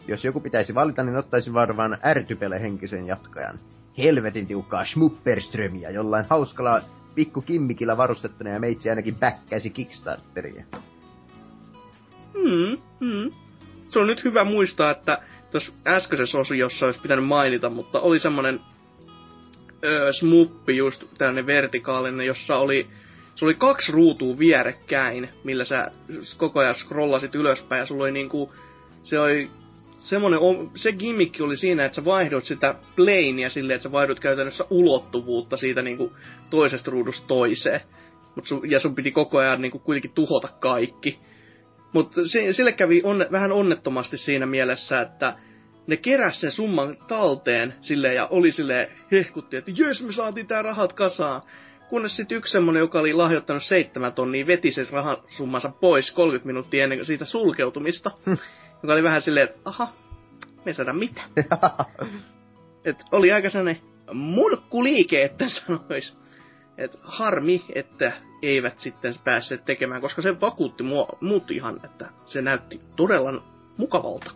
Jos 0.09 0.25
joku 0.25 0.41
pitäisi 0.41 0.75
valita, 0.75 1.03
niin 1.03 1.17
ottaisin 1.17 1.55
varmaan 1.55 1.99
ärtypele 2.05 2.61
henkisen 2.61 3.07
jatkajan. 3.07 3.59
Helvetin 3.99 4.47
tiukkaa 4.47 4.85
Schmupperströmiä 4.85 5.91
jollain 5.91 6.27
hauskalla 6.31 6.81
pikku 7.15 7.43
kimmikillä 7.43 7.97
varustettuna 7.97 8.51
ja 8.51 8.61
meitsi 8.61 8.91
ainakin 8.91 9.17
backäisi 9.17 9.71
Kickstarteria. 9.71 10.65
Hmm, 12.33 12.79
hmm. 13.01 13.33
Se 13.89 13.99
on 13.99 14.07
nyt 14.07 14.25
hyvä 14.25 14.45
muistaa, 14.45 14.91
että 14.91 15.19
tuossa 15.51 15.73
äskeisessä 15.87 16.39
osiossa 16.39 16.87
olisi 16.87 17.01
pitänyt 17.01 17.25
mainita, 17.25 17.71
mutta 17.71 18.01
oli 18.01 18.19
semmonen 18.19 18.61
öö, 19.85 20.13
smuppi 20.13 20.77
just 20.77 21.05
tällainen 21.19 21.47
vertikaalinen, 21.47 22.27
jossa 22.27 22.57
oli 22.57 22.89
se 23.37 23.45
oli 23.45 23.55
kaksi 23.55 23.93
ruutua 23.93 24.39
vierekkäin, 24.39 25.29
millä 25.45 25.65
sä 25.65 25.91
koko 26.37 26.61
ajan 26.61 26.75
scrollasit 26.75 27.35
ylöspäin 27.35 27.81
ja 27.81 27.87
sulla 27.87 28.05
oli 28.05 28.13
niinku, 28.13 28.53
se 29.03 29.21
oli 29.21 29.51
semmonen, 29.99 30.41
se 30.75 30.93
gimmikki 30.93 31.43
oli 31.43 31.57
siinä, 31.57 31.85
että 31.85 31.97
sä 31.97 32.05
vaihdot 32.05 32.45
sitä 32.45 32.75
planea 32.97 33.51
silleen, 33.51 33.75
että 33.75 33.83
sä 33.89 33.93
vaihdot 33.93 34.21
käytännössä 34.21 34.65
ulottuvuutta 34.71 35.57
siitä 35.57 35.83
niinku 35.83 36.13
toisesta 36.51 36.91
ruudusta 36.91 37.27
toiseen. 37.27 37.81
Mut 38.35 38.47
sun, 38.47 38.71
ja 38.71 38.81
sun 38.81 38.95
piti 38.95 39.13
koko 39.13 39.39
ajan 39.39 39.63
niinku 39.63 39.79
kuitenkin 39.79 40.13
tuhota 40.13 40.49
kaikki. 40.49 41.19
Mutta 41.93 42.21
sille 42.51 42.73
kävi 42.73 43.01
on, 43.05 43.27
vähän 43.33 43.53
onnettomasti 43.53 44.19
siinä 44.19 44.47
mielessä, 44.47 45.01
että 45.01 45.35
ne 45.87 45.97
keräs 45.97 46.41
sen 46.41 46.51
summan 46.51 46.97
talteen 47.09 47.75
sille 47.81 48.15
ja 48.15 48.27
oli 48.27 48.53
sille 48.53 48.91
hehkutti, 49.13 49.57
että 49.57 49.71
jes 49.77 50.03
me 50.03 50.13
saatiin 50.13 50.47
tää 50.47 50.63
rahat 50.63 50.93
kasaan. 50.93 51.43
Kunnes 51.89 52.17
sitten 52.17 52.39
yksi 52.39 52.53
semmonen, 52.53 52.81
joka 52.81 53.01
oli 53.01 53.13
lahjoittanut 53.13 53.65
seitsemän 53.65 54.13
tonnia, 54.13 54.47
veti 54.47 54.71
sen 54.71 54.89
rahasummansa 54.91 55.69
pois 55.69 56.11
30 56.11 56.47
minuuttia 56.47 56.85
ennen 56.85 57.05
siitä 57.05 57.25
sulkeutumista. 57.25 58.11
joka 58.83 58.93
oli 58.93 59.03
vähän 59.03 59.23
silleen, 59.23 59.49
että 59.49 59.61
aha, 59.65 59.89
me 60.57 60.63
ei 60.67 60.75
saada 60.75 60.93
mitään. 60.93 61.31
Et 62.85 63.05
oli 63.13 63.33
aika 63.33 63.51
sellainen 63.51 63.83
mulkkuliike, 64.13 65.25
että 65.25 65.49
sanois. 65.49 66.19
Et 66.79 66.99
harmi, 67.03 67.65
että 67.75 68.13
eivät 68.43 68.81
sitten 68.81 69.15
päässeet 69.25 69.65
tekemään, 69.65 70.01
koska 70.01 70.23
se 70.23 70.41
vakuutti 70.41 70.83
mua, 70.83 71.09
muut 71.21 71.51
ihan, 71.51 71.81
että 71.85 72.11
se 72.27 72.43
näytti 72.43 72.81
todella 72.97 73.43
mukavalta. 73.77 74.31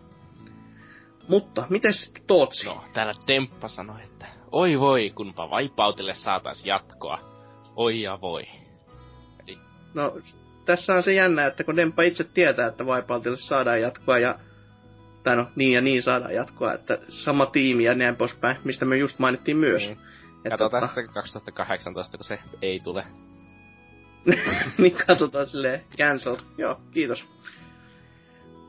Mutta, 1.27 1.67
miten 1.69 1.93
sitten 1.93 2.23
Tootsi? 2.27 2.65
No, 2.65 2.83
täällä 2.93 3.13
Temppa 3.25 3.67
sanoi, 3.67 4.03
että 4.03 4.25
oi 4.51 4.79
voi, 4.79 5.11
kunpa 5.15 5.49
vaipautille 5.49 6.13
saatais 6.13 6.65
jatkoa. 6.65 7.30
Oi 7.75 8.01
ja 8.01 8.21
voi. 8.21 8.43
No, 9.93 10.17
tässä 10.65 10.93
on 10.93 11.03
se 11.03 11.13
jännä, 11.13 11.45
että 11.45 11.63
kun 11.63 11.75
Demppa 11.75 12.03
itse 12.03 12.23
tietää, 12.23 12.67
että 12.67 12.83
Wipeoutille 12.83 13.37
saadaan 13.37 13.81
jatkoa 13.81 14.19
ja 14.19 14.39
tai 15.23 15.35
no, 15.35 15.47
niin 15.55 15.73
ja 15.73 15.81
niin 15.81 16.03
saadaan 16.03 16.35
jatkoa, 16.35 16.73
että 16.73 16.97
sama 17.07 17.45
tiimi 17.45 17.83
ja 17.83 17.95
näin 17.95 18.15
poispäin, 18.15 18.57
mistä 18.63 18.85
me 18.85 18.97
just 18.97 19.19
mainittiin 19.19 19.57
myös. 19.57 19.81
Niin. 19.81 19.97
Että 20.37 20.49
Katsotaan 20.49 20.81
tota, 20.81 20.87
sitten 20.95 21.13
2018, 21.13 22.17
kun 22.17 22.25
se 22.25 22.39
ei 22.61 22.79
tule. 22.79 23.05
niin 24.77 24.97
katsotaan 25.07 25.47
silleen, 25.47 25.81
cancelled. 25.97 26.39
Joo, 26.57 26.81
kiitos. 26.91 27.25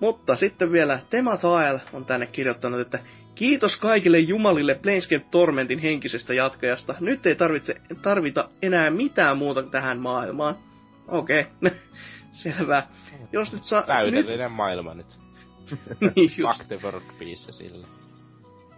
Mutta 0.00 0.36
sitten 0.36 0.72
vielä 0.72 1.00
Tematael 1.10 1.78
on 1.92 2.04
tänne 2.04 2.26
kirjoittanut, 2.26 2.80
että 2.80 2.98
Kiitos 3.42 3.76
kaikille 3.76 4.18
jumalille 4.18 4.74
Planescape 4.74 5.24
Tormentin 5.30 5.78
henkisestä 5.78 6.34
jatkajasta. 6.34 6.94
Nyt 7.00 7.26
ei 7.26 7.34
tarvitse, 7.34 7.74
tarvita 8.02 8.48
enää 8.62 8.90
mitään 8.90 9.38
muuta 9.38 9.62
tähän 9.62 9.98
maailmaan. 9.98 10.56
Okei, 11.08 11.40
okay. 11.40 11.78
selvä. 12.42 12.86
Jos 13.32 13.52
nyt 13.52 13.64
saa... 13.64 13.80
Nyt, 13.80 13.86
Täydellinen 13.86 14.50
maailma 14.50 14.94
nyt. 14.94 15.06
niin 16.16 16.30
just. 16.38 16.72
Sille. 17.50 17.86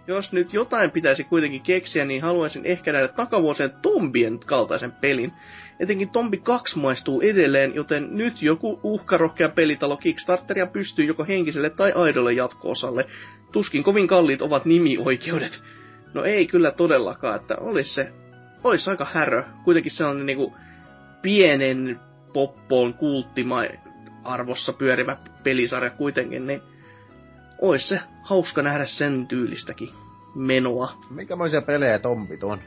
Jos 0.07 0.33
nyt 0.33 0.55
jotain 0.55 0.91
pitäisi 0.91 1.25
kuitenkin 1.25 1.63
keksiä, 1.63 2.05
niin 2.05 2.23
haluaisin 2.23 2.67
ehkä 2.67 2.93
nähdä 2.93 3.09
takavuosien 3.09 3.73
Tombien 3.83 4.39
kaltaisen 4.39 4.93
pelin. 4.93 5.33
Etenkin 5.81 6.11
Tombi 6.11 6.37
2 6.37 6.79
maistuu 6.79 7.21
edelleen, 7.21 7.75
joten 7.75 8.09
nyt 8.11 8.43
joku 8.43 8.81
uhkarohkea 8.83 9.49
pelitalo 9.49 9.97
Kickstarteria 9.97 10.67
pystyy 10.67 11.05
joko 11.05 11.25
henkiselle 11.25 11.71
tai 11.71 11.93
aidolle 11.93 12.33
jatko-osalle. 12.33 13.07
Tuskin 13.53 13.83
kovin 13.85 14.07
kalliit 14.07 14.43
ovat 14.43 14.65
nimioikeudet. 14.65 15.63
No 16.15 16.25
ei 16.25 16.47
kyllä 16.47 16.71
todellakaan, 16.71 17.37
että 17.37 17.57
olisi 17.61 17.95
se, 17.95 18.13
olisi 18.65 18.91
aika 18.91 19.07
härö. 19.13 19.45
Kuitenkin 19.65 19.93
sellainen 19.93 20.27
niinku 20.27 20.55
pienen 21.23 22.01
poppoon 22.33 22.95
kulttima 22.95 23.63
arvossa 24.25 24.73
pyörivä 24.73 25.17
pelisarja 25.43 25.91
kuitenkin, 25.91 26.47
niin 26.47 26.63
olisi 27.61 27.89
se 27.89 28.01
hauska 28.23 28.63
nähdä 28.63 28.87
sen 28.87 29.27
tyylistäkin 29.27 29.89
menoa. 30.35 30.93
Minkämoisia 31.11 31.63
pelejä 31.63 31.99
tompit 31.99 32.45
on? 32.45 32.61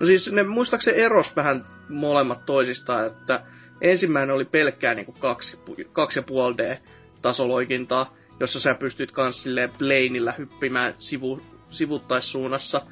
No 0.00 0.06
siis 0.06 0.32
ne 0.32 0.42
muistaakseni 0.42 0.98
eros 0.98 1.36
vähän 1.36 1.66
molemmat 1.88 2.46
toisistaan, 2.46 3.06
että 3.06 3.40
ensimmäinen 3.80 4.34
oli 4.34 4.44
pelkkää 4.44 4.94
niinku 4.94 5.12
kaksi, 5.12 5.58
kaksi 5.92 6.18
ja 6.18 6.22
puoli 6.22 6.58
D 6.58 6.76
tasoloikintaa, 7.22 8.14
jossa 8.40 8.60
sä 8.60 8.74
pystyt 8.74 9.12
kans 9.12 9.42
silleen 9.42 9.70
planeillä 9.78 10.32
hyppimään 10.32 10.94
sivu, 10.98 11.40
sivuttaissuunnassa, 11.70 12.82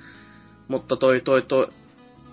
mutta 0.69 0.97
toi, 0.97 1.21
toi, 1.21 1.43
toi, 1.43 1.69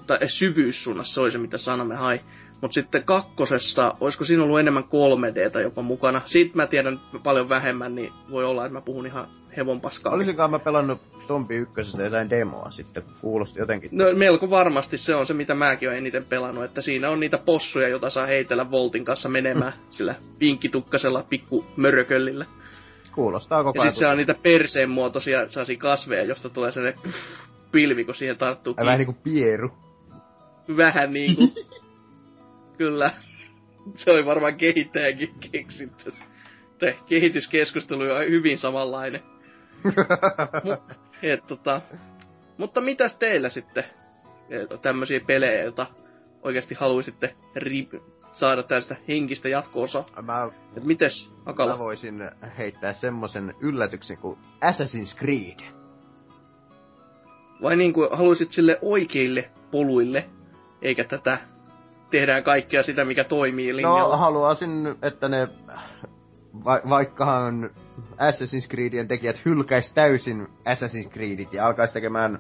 tai 0.08 0.18
syvyyssuunnassa 0.28 1.14
se 1.14 1.22
oli 1.22 1.32
se, 1.32 1.38
mitä 1.38 1.58
sanomme 1.58 1.96
hai. 1.96 2.22
Mutta 2.61 2.73
sitten 2.73 3.03
kakkosessa, 3.03 3.95
olisiko 3.99 4.26
siinä 4.26 4.44
ollut 4.44 4.60
enemmän 4.60 4.84
3Dtä 4.84 5.60
jopa 5.60 5.81
mukana? 5.81 6.22
Siitä 6.26 6.52
mä 6.56 6.68
tiedän 6.68 6.99
paljon 7.23 7.49
vähemmän, 7.49 7.95
niin 7.95 8.14
voi 8.31 8.45
olla, 8.45 8.65
että 8.65 8.73
mä 8.73 8.81
puhun 8.81 9.06
ihan 9.06 9.27
hevon 9.57 9.81
paskaa. 9.81 10.14
Olisinkaan 10.14 10.52
mä 10.52 10.60
pelannut 10.60 11.02
Tompi 11.27 11.56
ykkösestä 11.56 12.03
jotain 12.03 12.30
demoa 12.30 12.72
sitten, 12.72 13.03
kuulosti 13.22 13.60
jotenkin. 13.60 13.90
No 13.94 14.06
melko 14.15 14.49
varmasti 14.49 14.98
se 14.98 15.15
on 15.15 15.26
se, 15.27 15.34
mitä 15.34 15.56
mäkin 15.56 15.90
olen 15.90 15.98
eniten 15.98 16.26
pelannut, 16.26 16.64
että 16.64 16.81
siinä 16.81 17.10
on 17.10 17.19
niitä 17.19 17.38
possuja, 17.38 17.88
joita 17.88 18.10
saa 18.10 18.26
heitellä 18.26 18.72
Voltin 18.72 19.06
kanssa 19.06 19.30
menemään 19.30 19.73
sillä 19.90 20.15
pinkkitukkasella 20.40 21.26
pikku 21.30 21.65
mörököllillä. 21.76 22.45
Kuulostaa 23.11 23.64
koko 23.64 23.77
Ja 23.77 23.81
ajan. 23.81 23.91
sitten 23.91 23.99
siellä 23.99 24.11
on 24.11 24.18
niitä 24.18 24.36
perseen 24.44 24.90
muotoisia 24.90 25.49
saasi 25.49 25.77
kasveja, 25.77 26.23
josta 26.23 26.49
tulee 26.49 26.72
sellainen 26.72 26.99
pilvi, 27.72 28.06
kun 28.06 28.15
siihen 28.15 28.38
tarttuu 28.38 28.76
Vähän 28.76 28.98
niinku 28.98 29.18
Pieru. 29.23 29.72
Vähän 30.77 31.14
niinku. 31.14 31.44
Kyllä. 32.80 33.12
Se 33.96 34.12
oli 34.12 34.26
varmaan 34.26 34.56
kehittäjäkin 34.56 35.36
keksitty. 35.52 36.14
Te 36.78 36.98
kehityskeskustelu 37.06 38.02
on 38.02 38.30
hyvin 38.30 38.58
samanlainen. 38.58 39.22
Et, 41.24 41.48
tota, 41.48 41.82
mutta 42.58 42.82
mitäs 42.82 43.18
teillä 43.18 43.50
sitten 43.50 43.84
tämmöisiä 44.82 45.20
pelejä, 45.28 45.64
joita 45.64 45.86
oikeasti 46.42 46.76
haluaisitte 46.76 47.36
saada 48.34 48.64
tästä 48.64 48.96
henkistä 49.08 49.50
jatko-osaa? 49.50 50.06
Mä, 50.22 50.50
Et 50.78 50.84
mites, 50.84 51.32
Akala? 51.46 51.72
mä 51.72 51.80
voisin 51.80 52.30
heittää 52.58 52.94
semmosen 52.94 53.54
yllätyksen 53.62 54.18
kuin 54.18 54.40
Assassin's 54.66 55.20
Creed. 55.20 55.60
Vai 57.62 57.76
niin 57.76 57.94
kuin 57.94 58.10
haluaisit 58.12 58.52
sille 58.52 58.80
oikeille 58.82 59.52
poluille, 59.72 60.30
eikä 60.82 61.04
tätä 61.04 61.38
tehdään 62.11 62.44
kaikkea 62.44 62.84
sitä, 62.84 63.06
mikä 63.06 63.23
toimii 63.23 63.76
linjalla? 63.76 64.15
No, 64.15 64.18
haluaisin, 64.18 64.95
että 65.02 65.30
ne, 65.30 65.48
va- 66.65 66.81
vaikkahan 66.90 67.69
Assassin's 68.02 68.69
Creedien 68.69 69.07
tekijät 69.07 69.45
hylkäis 69.45 69.94
täysin 69.94 70.48
Assassin's 70.48 71.10
Creedit 71.14 71.53
ja 71.53 71.68
alkaisi 71.68 71.94
tekemään, 71.94 72.40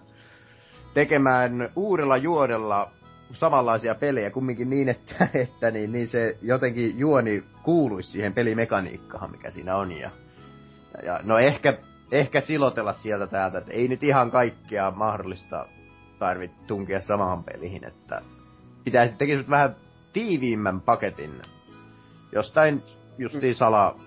tekemään 0.93 1.69
uudella 1.75 2.17
juodella 2.17 2.91
samanlaisia 3.31 3.95
pelejä 3.95 4.29
kumminkin 4.29 4.69
niin, 4.69 4.89
että, 4.89 5.29
että 5.33 5.71
niin, 5.71 5.91
niin 5.91 6.07
se 6.07 6.37
jotenkin 6.41 6.99
juoni 6.99 7.43
kuuluisi 7.63 8.11
siihen 8.11 8.33
pelimekaniikkaan, 8.33 9.31
mikä 9.31 9.51
siinä 9.51 9.75
on. 9.75 9.91
Ja, 9.91 10.09
ja 11.03 11.19
no 11.23 11.37
ehkä, 11.37 11.77
ehkä 12.11 12.41
silotella 12.41 12.93
sieltä 12.93 13.27
täältä, 13.27 13.57
että 13.57 13.73
ei 13.73 13.87
nyt 13.87 14.03
ihan 14.03 14.31
kaikkea 14.31 14.91
mahdollista 14.91 15.65
tarvitse 16.19 16.57
tunkea 16.67 17.01
samaan 17.01 17.43
peliin, 17.43 17.83
että 17.83 18.21
pitäisi 18.83 19.15
tekisi 19.15 19.49
vähän 19.49 19.75
tiiviimmän 20.13 20.81
paketin 20.81 21.41
jostain 22.31 22.83
justiin 23.17 23.55
sala 23.55 23.99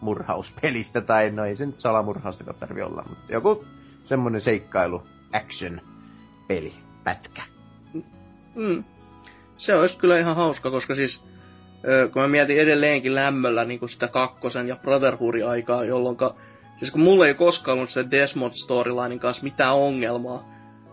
murhauspelistä, 0.00 1.00
tai 1.00 1.30
no 1.30 1.44
ei 1.44 1.56
se 1.56 1.66
nyt 1.66 1.80
salamurhausta 1.80 2.54
tarvi 2.54 2.82
olla, 2.82 3.04
mutta 3.08 3.32
joku 3.32 3.64
semmonen 4.04 4.40
seikkailu, 4.40 5.02
action 5.32 5.80
peli, 6.48 6.74
pätkä. 7.04 7.42
Mm. 8.54 8.84
Se 9.56 9.74
olisi 9.74 9.96
kyllä 9.96 10.18
ihan 10.18 10.36
hauska, 10.36 10.70
koska 10.70 10.94
siis 10.94 11.22
kun 12.12 12.22
mä 12.22 12.28
mietin 12.28 12.60
edelleenkin 12.60 13.14
lämmöllä 13.14 13.64
niin 13.64 13.80
kuin 13.80 13.90
sitä 13.90 14.08
kakkosen 14.08 14.68
ja 14.68 14.76
Brotherhoodin 14.76 15.48
aikaa, 15.48 15.84
jolloin 15.84 16.16
siis 16.78 16.90
kun 16.90 17.00
mulla 17.00 17.26
ei 17.26 17.34
koskaan 17.34 17.78
ollut 17.78 17.90
se 17.90 18.10
Desmond 18.10 18.52
storylinein 18.54 19.20
kanssa 19.20 19.42
mitään 19.42 19.76
ongelmaa, 19.76 20.44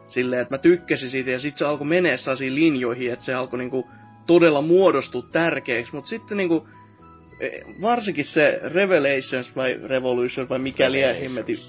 silleen, 0.08 0.42
että 0.42 0.54
mä 0.54 0.58
tykkäsin 0.58 1.10
siitä 1.10 1.32
ja 1.32 1.40
sitten 1.40 1.60
se 1.60 1.66
alkoi 1.66 1.88
menee 1.88 2.18
sellaisiin 2.18 2.56
linjoihin, 2.56 3.14
että 3.14 3.26
se 3.26 3.34
alkoi 3.34 3.60
niinku 3.60 3.90
todella 4.26 4.62
muodostua 4.62 5.24
tärkeäksi, 5.32 5.96
mutta 5.96 6.10
sitten 6.10 6.38
niinku, 6.38 6.68
e, 7.40 7.50
varsinkin 7.82 8.26
se 8.26 8.60
Revelations 8.64 9.56
vai 9.56 9.80
Revolution 9.84 10.50
vai 10.50 10.60
mikä 10.60 10.92
liian 10.92 11.16
hemmeti, 11.16 11.60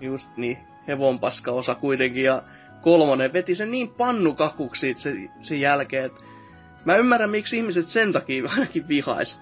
just 0.00 0.28
niin, 0.36 0.58
hevonpaska 0.88 1.52
osa 1.52 1.74
kuitenkin, 1.74 2.24
ja 2.24 2.42
kolmonen 2.80 3.32
veti 3.32 3.54
sen 3.54 3.70
niin 3.70 3.88
pannukakuksi 3.88 4.94
se, 4.98 5.14
sen 5.42 5.60
jälkeen, 5.60 6.04
että 6.04 6.20
mä 6.84 6.96
ymmärrän 6.96 7.30
miksi 7.30 7.56
ihmiset 7.56 7.88
sen 7.88 8.12
takia 8.12 8.50
ainakin 8.52 8.88
vihais, 8.88 9.40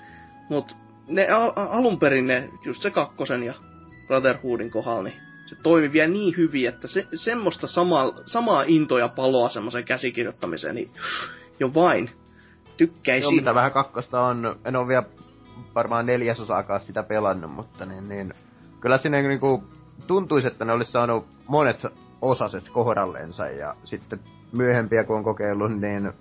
mutta 0.48 0.74
ne 1.08 1.28
al- 1.28 1.52
alun 1.56 1.98
perin 1.98 2.26
ne, 2.26 2.48
just 2.64 2.82
se 2.82 2.90
kakkosen 2.90 3.42
ja 3.42 3.54
Brotherhoodin 4.06 4.70
kohdalla, 4.70 5.02
niin 5.02 5.25
se 5.46 5.56
toimi 5.62 5.92
vielä 5.92 6.12
niin 6.12 6.36
hyvin, 6.36 6.68
että 6.68 6.88
se, 6.88 7.06
semmoista 7.14 7.66
samaa, 7.66 8.12
samaa 8.24 8.64
intoa 8.66 8.98
ja 8.98 9.08
paloa 9.08 9.48
semmoisen 9.48 9.84
käsikirjoittamiseen, 9.84 10.74
niin 10.74 10.90
jo 11.60 11.74
vain. 11.74 12.10
Tykkäisin. 12.76 13.22
Joo, 13.22 13.36
mitä 13.36 13.54
vähän 13.54 13.72
kakkosta 13.72 14.20
on, 14.20 14.56
en 14.64 14.76
ole 14.76 14.88
vielä 14.88 15.04
varmaan 15.74 16.06
neljäsosaakaan 16.06 16.80
sitä 16.80 17.02
pelannut, 17.02 17.50
mutta 17.50 17.86
niin, 17.86 18.08
niin 18.08 18.34
kyllä 18.80 18.98
sinne 18.98 19.22
niinku 19.22 19.64
tuntuisi, 20.06 20.48
että 20.48 20.64
ne 20.64 20.72
olisi 20.72 20.92
saanut 20.92 21.26
monet 21.48 21.86
osaset 22.22 22.68
kohdallensa 22.68 23.46
ja 23.46 23.74
sitten 23.84 24.20
myöhempiä 24.52 25.04
kun 25.04 25.16
on 25.16 25.24
kokeillut, 25.24 25.72
niin, 25.72 26.12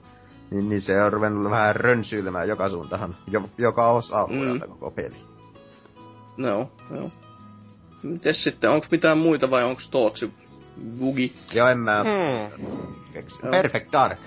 niin, 0.52 0.70
niin 0.70 0.82
se 0.82 1.04
on 1.04 1.14
ruvennut 1.14 1.52
vähän 1.52 1.76
rönsyilemään 1.76 2.48
joka 2.48 2.70
suuntaan, 2.70 3.16
jo, 3.28 3.50
joka 3.58 3.88
osa-alueelta 3.88 4.66
mm. 4.66 4.72
koko 4.72 4.92
peli. 4.92 5.16
No, 6.38 6.72
joo. 6.92 7.12
Mites 8.06 8.44
sitten, 8.44 8.70
onko 8.70 8.88
mitään 8.92 9.18
muita 9.18 9.50
vai 9.52 9.64
onko 9.64 9.82
Tootsi 9.92 10.32
bugi? 11.00 11.34
Joo, 11.54 11.68
en 11.68 11.80
mä 11.80 12.04
Hmm. 12.04 13.52
Perfect 13.52 13.92
Dark. 13.92 14.20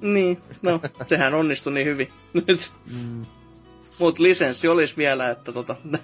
Niin, 0.00 0.42
no, 0.62 0.80
sehän 1.08 1.34
onnistui 1.34 1.72
niin 1.72 1.86
hyvin 1.86 2.08
nyt. 2.32 2.70
Mm. 2.86 3.22
Mut 3.98 4.18
lisenssi 4.18 4.68
olisi 4.68 4.96
vielä, 4.96 5.30
että 5.30 5.52
tota, 5.52 5.76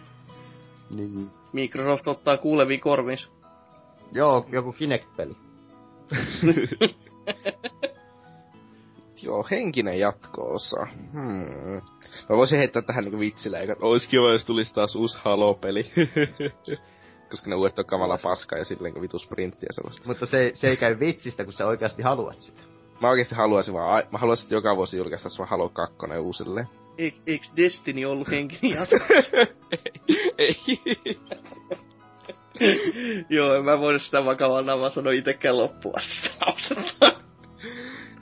Niin. 0.96 1.30
Microsoft 1.52 2.08
ottaa 2.08 2.36
kuuleviin 2.36 2.80
korviinsa. 2.80 3.28
Joo, 4.12 4.46
joku 4.52 4.72
Kinect-peli. 4.72 5.36
Joo, 9.22 9.46
henkinen 9.50 9.98
jatko-osa. 9.98 10.86
Hmm. 11.12 11.80
Mä 12.28 12.36
voisin 12.36 12.58
heittää 12.58 12.82
tähän 12.82 13.04
niinku 13.04 13.18
vitsillä, 13.18 13.58
eikä 13.58 13.76
ois 13.80 14.08
kiva, 14.08 14.32
jos 14.32 14.44
tulisi 14.44 14.74
taas 14.74 14.96
uusi 14.96 15.18
Halo-peli. 15.24 15.82
Koska 17.30 17.50
ne 17.50 17.56
uudet 17.56 17.78
on 17.78 17.86
kamala 17.86 18.18
paska 18.22 18.56
ja 18.56 18.64
silleen 18.64 19.00
vitu 19.00 19.18
sprintti 19.18 19.66
ja 19.66 19.72
sellaista. 19.72 20.08
Mutta 20.08 20.26
se, 20.26 20.50
se 20.54 20.68
ei 20.68 20.76
käy 20.76 21.00
vitsistä, 21.00 21.44
kun 21.44 21.52
sä 21.52 21.66
oikeasti 21.66 22.02
haluat 22.02 22.40
sitä. 22.40 22.62
Mä 23.00 23.10
oikeesti 23.10 23.34
haluaisin 23.34 23.74
vaan, 23.74 24.02
mä 24.12 24.18
haluaisin, 24.18 24.44
että 24.44 24.54
joka 24.54 24.76
vuosi 24.76 24.96
julkaistaan 24.96 25.32
vaan 25.38 25.48
Halo 25.48 25.68
2 25.68 25.96
uusilleen. 26.20 26.68
Eik, 26.98 27.14
eiks 27.26 27.52
Destiny 27.56 28.04
ollut 28.04 28.28
henkinen 28.30 28.76
jatko? 28.76 28.96
Ei. 30.38 30.56
Joo, 33.36 33.54
en 33.54 33.64
mä 33.64 33.80
voinut 33.80 34.02
sitä 34.02 34.24
vakavana 34.24 34.78
vaan 34.78 34.90
sanoa 34.90 35.12
itekään 35.12 35.58
loppuun 35.58 35.94
asti. 35.98 36.30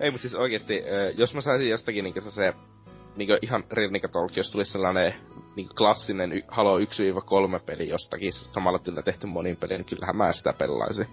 Ei, 0.00 0.10
mut 0.10 0.20
siis 0.20 0.34
oikeesti, 0.34 0.82
jos 1.16 1.34
mä 1.34 1.40
saisin 1.40 1.68
jostakin 1.68 2.04
niinku 2.04 2.20
se, 2.20 2.54
niinku 3.16 3.38
ihan 3.42 3.64
Rilnika 3.70 4.08
Talk, 4.08 4.36
jos 4.36 4.50
tulisi 4.50 4.72
sellainen 4.72 5.14
niinku 5.56 5.74
klassinen 5.74 6.32
y- 6.32 6.42
Halo 6.48 6.78
1-3 6.78 6.82
peli 7.66 7.88
jostakin 7.88 8.32
samalla 8.32 8.78
tyylillä 8.78 9.02
tehty 9.02 9.26
monin 9.26 9.56
peli, 9.56 9.74
niin 9.74 9.84
kyllähän 9.84 10.16
mä 10.16 10.32
sitä 10.32 10.52
pelaisin. 10.52 11.06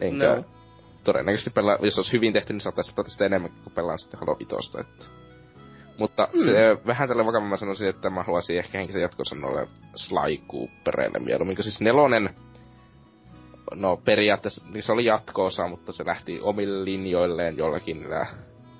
Enkä 0.00 0.36
No. 0.36 0.44
todennäköisesti 1.04 1.50
pelaa, 1.54 1.78
jos 1.82 1.98
olisi 1.98 2.12
hyvin 2.12 2.32
tehty, 2.32 2.52
niin 2.52 2.60
saattaisi 2.60 2.94
pelata 2.94 3.10
sitä 3.10 3.26
enemmän 3.26 3.50
kuin 3.64 3.74
pelaan 3.74 3.98
sitten 3.98 4.20
Halo 4.20 4.36
5. 4.38 4.78
Että. 4.80 5.04
Mutta 5.98 6.28
mm. 6.32 6.40
se, 6.44 6.76
vähän 6.86 7.08
tällä 7.08 7.26
vakavammin 7.26 7.50
mä 7.50 7.56
sanoisin, 7.56 7.88
että 7.88 8.10
mä 8.10 8.22
haluaisin 8.22 8.58
ehkä 8.58 8.78
henkisen 8.78 9.02
jatkossa 9.02 9.36
noille 9.36 9.68
Sly 9.94 10.36
Coopereille 10.48 11.18
mieluummin, 11.18 11.56
kun 11.56 11.64
siis 11.64 11.80
nelonen 11.80 12.30
no 13.74 13.96
periaatteessa 13.96 14.66
niin 14.72 14.82
se 14.82 14.92
oli 14.92 15.04
jatko-osa, 15.04 15.68
mutta 15.68 15.92
se 15.92 16.06
lähti 16.06 16.40
omille 16.42 16.84
linjoilleen 16.84 17.56
jollakin 17.56 18.06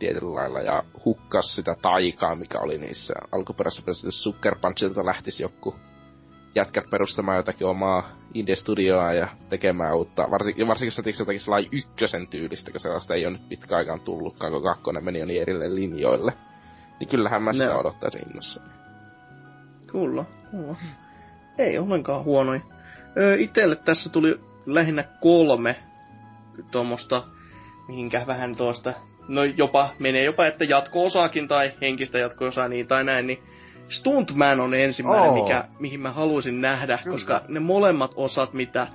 tietyllä 0.00 0.34
lailla 0.34 0.60
ja 0.60 0.82
hukkas 1.04 1.54
sitä 1.54 1.76
taikaa, 1.82 2.34
mikä 2.34 2.58
oli 2.58 2.78
niissä 2.78 3.14
alkuperäisissä 3.32 3.84
pelissä. 3.84 4.10
Sucker 4.10 4.56
Punchilta 4.62 5.06
lähtisi 5.06 5.42
joku 5.42 5.74
jätkät 6.54 6.84
perustamaan 6.90 7.36
jotakin 7.36 7.66
omaa 7.66 8.08
indie-studioa 8.34 9.12
ja 9.12 9.28
tekemään 9.48 9.96
uutta. 9.96 10.30
Varsinkin, 10.30 10.68
varsinkin 10.68 10.86
jos 10.86 10.98
nätiinkö 10.98 11.22
jotakin 11.22 11.40
sellainen 11.40 11.70
ykkösen 11.72 12.26
tyylistä, 12.26 12.70
kun 12.70 12.80
sellaista 12.80 13.14
ei 13.14 13.26
ole 13.26 13.32
nyt 13.32 13.48
pitkä 13.48 13.76
aikaan 13.76 14.00
tullutkaan, 14.00 14.52
kun 14.52 14.62
kakkonen 14.62 15.04
meni 15.04 15.18
jo 15.18 15.26
niin 15.26 15.42
erille 15.42 15.74
linjoille. 15.74 16.32
Niin 17.00 17.08
kyllähän 17.08 17.42
mä 17.42 17.52
sitä 17.52 17.66
No. 17.66 17.78
odottaisin 17.78 18.22
innossa. 18.30 18.60
Kyllä, 19.86 20.24
kyllä. 20.50 20.74
Ei 21.58 21.78
ollenkaan 21.78 22.24
huonoin. 22.24 22.62
Öö, 23.16 23.36
itelle 23.38 23.76
tässä 23.76 24.10
tuli 24.10 24.40
lähinnä 24.66 25.04
kolme 25.20 25.76
tuommoista, 26.70 27.22
mihinkä 27.88 28.24
vähän 28.26 28.56
tuosta, 28.56 28.92
no 29.30 29.44
jopa, 29.44 29.90
menee 29.98 30.24
jopa, 30.24 30.46
että 30.46 30.64
jatko-osaakin 30.64 31.48
tai 31.48 31.72
henkistä 31.80 32.18
jatko-osaa 32.18 32.68
niin 32.68 32.86
tai 32.86 33.04
näin, 33.04 33.26
niin 33.26 33.42
Stuntman 33.88 34.60
on 34.60 34.74
ensimmäinen, 34.74 35.30
Oo. 35.30 35.44
mikä, 35.44 35.64
mihin 35.78 36.00
mä 36.00 36.12
haluaisin 36.12 36.60
nähdä, 36.60 36.98
Kyllä. 36.98 37.14
koska 37.14 37.42
ne 37.48 37.60
molemmat 37.60 38.12
osat, 38.16 38.52
mitä 38.52 38.86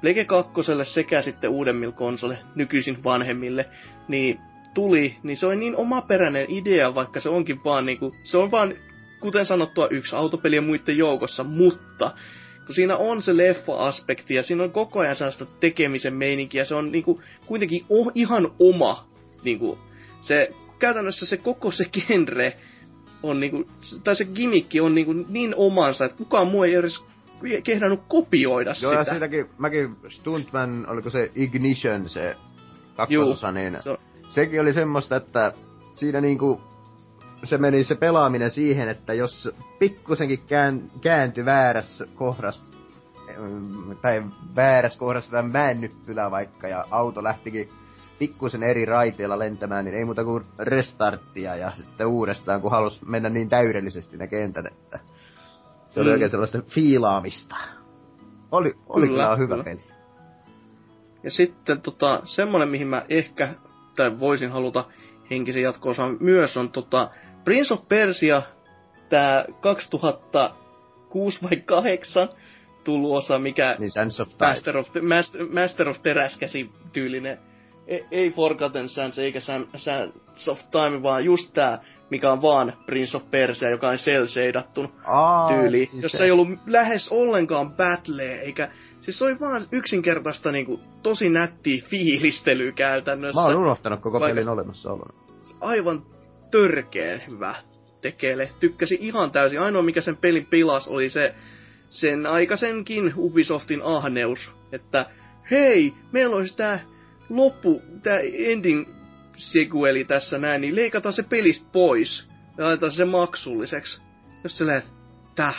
Plege 0.00 0.24
2 0.24 0.52
sekä 0.84 1.22
sitten 1.22 1.50
uudemmille 1.50 1.94
konsole, 1.94 2.38
nykyisin 2.54 3.04
vanhemmille, 3.04 3.66
niin 4.08 4.40
tuli, 4.74 5.16
niin 5.22 5.36
se 5.36 5.46
on 5.46 5.60
niin 5.60 5.76
omaperäinen 5.76 6.46
idea, 6.48 6.94
vaikka 6.94 7.20
se 7.20 7.28
onkin 7.28 7.64
vaan 7.64 7.86
niinku, 7.86 8.14
se 8.22 8.38
on 8.38 8.50
vaan, 8.50 8.74
kuten 9.20 9.46
sanottua, 9.46 9.88
yksi 9.88 10.16
autopeli 10.16 10.56
ja 10.56 10.62
muiden 10.62 10.98
joukossa, 10.98 11.44
mutta 11.44 12.10
kun 12.66 12.74
siinä 12.74 12.96
on 12.96 13.22
se 13.22 13.36
leffa-aspekti 13.36 14.34
ja 14.34 14.42
siinä 14.42 14.62
on 14.62 14.72
koko 14.72 15.00
ajan 15.00 15.16
sellaista 15.16 15.46
tekemisen 15.60 16.14
meininkiä, 16.14 16.64
se 16.64 16.74
on 16.74 16.92
niinku 16.92 17.22
kuitenkin 17.46 17.84
o- 17.90 18.12
ihan 18.14 18.50
oma, 18.58 19.09
niinku, 19.44 19.78
se, 20.20 20.50
käytännössä 20.78 21.26
se 21.26 21.36
koko 21.36 21.70
se 21.70 21.84
genre 21.84 22.56
on 23.22 23.40
niinku, 23.40 23.68
tai 24.04 24.16
se 24.16 24.24
gimmikki 24.24 24.80
on 24.80 24.94
niinku 24.94 25.12
niin 25.12 25.54
omansa, 25.56 26.04
että 26.04 26.16
kukaan 26.16 26.48
muu 26.48 26.62
ei 26.62 26.74
edes 26.74 27.04
kehdannut 27.64 28.00
kopioida 28.08 28.74
Joo, 28.82 28.92
ja 28.92 29.04
sitä. 29.04 29.14
siitäkin, 29.14 29.46
mäkin 29.58 29.96
Stuntman, 30.08 30.86
oliko 30.88 31.10
se 31.10 31.32
Ignition 31.34 32.08
se 32.08 32.36
kakkososa, 32.96 33.52
niin 33.52 33.76
Se 33.82 33.90
on, 33.90 33.98
sekin 34.28 34.60
oli 34.60 34.72
semmoista, 34.72 35.16
että 35.16 35.52
siinä 35.94 36.20
niinku 36.20 36.60
se 37.44 37.58
meni 37.58 37.84
se 37.84 37.94
pelaaminen 37.94 38.50
siihen, 38.50 38.88
että 38.88 39.14
jos 39.14 39.50
pikkusenkin 39.78 40.40
kään, 40.46 40.90
kääntyi 41.00 41.44
väärässä 41.44 42.06
kohdassa 42.14 42.62
tai 44.02 44.22
väärässä 44.56 44.98
kohdassa 44.98 45.30
tämän 45.30 45.50
mäennyppylä 45.50 46.30
vaikka, 46.30 46.68
ja 46.68 46.84
auto 46.90 47.22
lähtikin 47.22 47.68
pikkusen 48.20 48.62
eri 48.62 48.84
raiteilla 48.84 49.38
lentämään, 49.38 49.84
niin 49.84 49.94
ei 49.94 50.04
muuta 50.04 50.24
kuin 50.24 50.44
restarttia 50.58 51.56
ja 51.56 51.72
sitten 51.76 52.06
uudestaan, 52.06 52.60
kun 52.60 52.70
halus 52.70 53.06
mennä 53.06 53.28
niin 53.28 53.48
täydellisesti 53.48 54.16
ne 54.16 54.26
kentät, 54.26 54.66
että 54.66 54.98
se 55.88 56.00
oli 56.00 56.08
Mm. 56.08 56.12
oikein 56.12 56.30
sellaista 56.30 56.62
fiilaamista. 56.68 57.56
Oli, 58.52 58.74
oli 58.88 59.06
kyllä, 59.06 59.22
Kyllä, 59.24 59.36
hyvä 59.36 59.54
kyllä. 59.54 59.64
peli. 59.64 59.80
Ja 61.22 61.30
sitten 61.30 61.80
tota, 61.80 62.20
semmonen, 62.24 62.68
mihin 62.68 62.86
mä 62.86 63.04
ehkä, 63.08 63.48
tai 63.96 64.20
voisin 64.20 64.50
haluta 64.50 64.84
henkisen 65.30 65.62
jatkoosan 65.62 66.16
myös, 66.20 66.56
on 66.56 66.70
tota, 66.70 67.10
Prince 67.44 67.74
of 67.74 67.88
Persia, 67.88 68.42
tää 69.08 69.44
2006 69.60 71.38
vai 71.42 71.56
8 71.56 72.28
tullut 72.84 73.16
osa, 73.16 73.38
mikä 73.38 73.76
Niin 73.78 73.90
Sands 73.90 74.20
of 74.20 74.28
Time. 74.28 74.50
Master 74.50 74.76
of, 74.78 74.88
Master, 75.08 75.46
Master 75.46 75.88
of 75.88 76.02
teräskäsi 76.02 76.70
tyylinen. 76.92 77.38
Ei, 77.86 78.04
ei 78.10 78.30
Forgotten 78.30 78.88
Sands 78.88 79.18
eikä 79.18 79.40
Sam, 79.40 79.66
Sands 79.76 80.48
of 80.48 80.60
Time, 80.70 81.02
vaan 81.02 81.24
just 81.24 81.54
tää, 81.54 81.84
mikä 82.10 82.32
on 82.32 82.42
vaan 82.42 82.72
Prince 82.86 83.16
of 83.16 83.30
Persia, 83.30 83.70
joka 83.70 83.88
on 83.88 83.98
Aa, 85.04 85.48
tyyli, 85.48 85.88
niin 85.92 86.02
jossa 86.02 86.18
se. 86.18 86.24
ei 86.24 86.30
ollut 86.30 86.48
lähes 86.66 87.08
ollenkaan 87.08 87.72
battleä, 87.72 88.40
eikä... 88.40 88.70
Siis 89.00 89.18
se 89.18 89.24
oli 89.24 89.40
vaan 89.40 89.62
yksinkertaista 89.72 90.52
niinku, 90.52 90.80
tosi 91.02 91.28
nättiä 91.28 91.82
fiilistelyä 91.88 92.72
käytännössä. 92.72 93.40
Mä 93.40 93.46
oon 93.46 93.56
unohtanut 93.56 94.00
koko 94.00 94.20
Vaikka- 94.20 94.34
pelin 94.34 94.48
olemassaolon. 94.48 95.14
Aivan 95.60 96.02
törkeen 96.50 97.22
hyvä 97.28 97.54
tekele. 98.00 98.50
Tykkäsin 98.60 98.98
ihan 99.00 99.30
täysin. 99.30 99.60
Ainoa 99.60 99.82
mikä 99.82 100.00
sen 100.00 100.16
pelin 100.16 100.46
pilas 100.46 100.88
oli 100.88 101.08
se 101.08 101.34
sen 101.88 102.26
aikaisenkin 102.26 103.14
Ubisoftin 103.16 103.80
ahneus, 103.84 104.50
että 104.72 105.06
hei, 105.50 105.94
meillä 106.12 106.36
olisi 106.36 106.56
tää 106.56 106.80
loppu, 107.30 107.82
tää 108.02 108.20
ending 108.32 108.86
sequeli 109.36 110.04
tässä 110.04 110.38
näin, 110.38 110.60
niin 110.60 110.76
leikataan 110.76 111.12
se 111.12 111.22
pelistä 111.22 111.66
pois 111.72 112.28
ja 112.58 112.64
laitetaan 112.64 112.92
se 112.92 113.04
maksulliseksi. 113.04 114.00
Jos 114.44 114.58
se 114.58 114.66
lähet, 114.66 114.84
täh. 115.34 115.56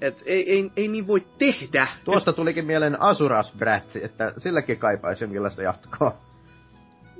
Et 0.00 0.22
ei, 0.26 0.50
ei, 0.52 0.70
ei 0.76 0.88
niin 0.88 1.06
voi 1.06 1.26
tehdä. 1.38 1.86
Tuosta 2.04 2.32
tulikin 2.32 2.64
mieleen 2.64 3.00
Asuras 3.00 3.52
Brat, 3.58 3.96
että 3.96 4.34
silläkin 4.38 4.78
kaipaisi 4.78 5.24
jonkinlaista 5.24 5.62
jatkoa. 5.62 6.18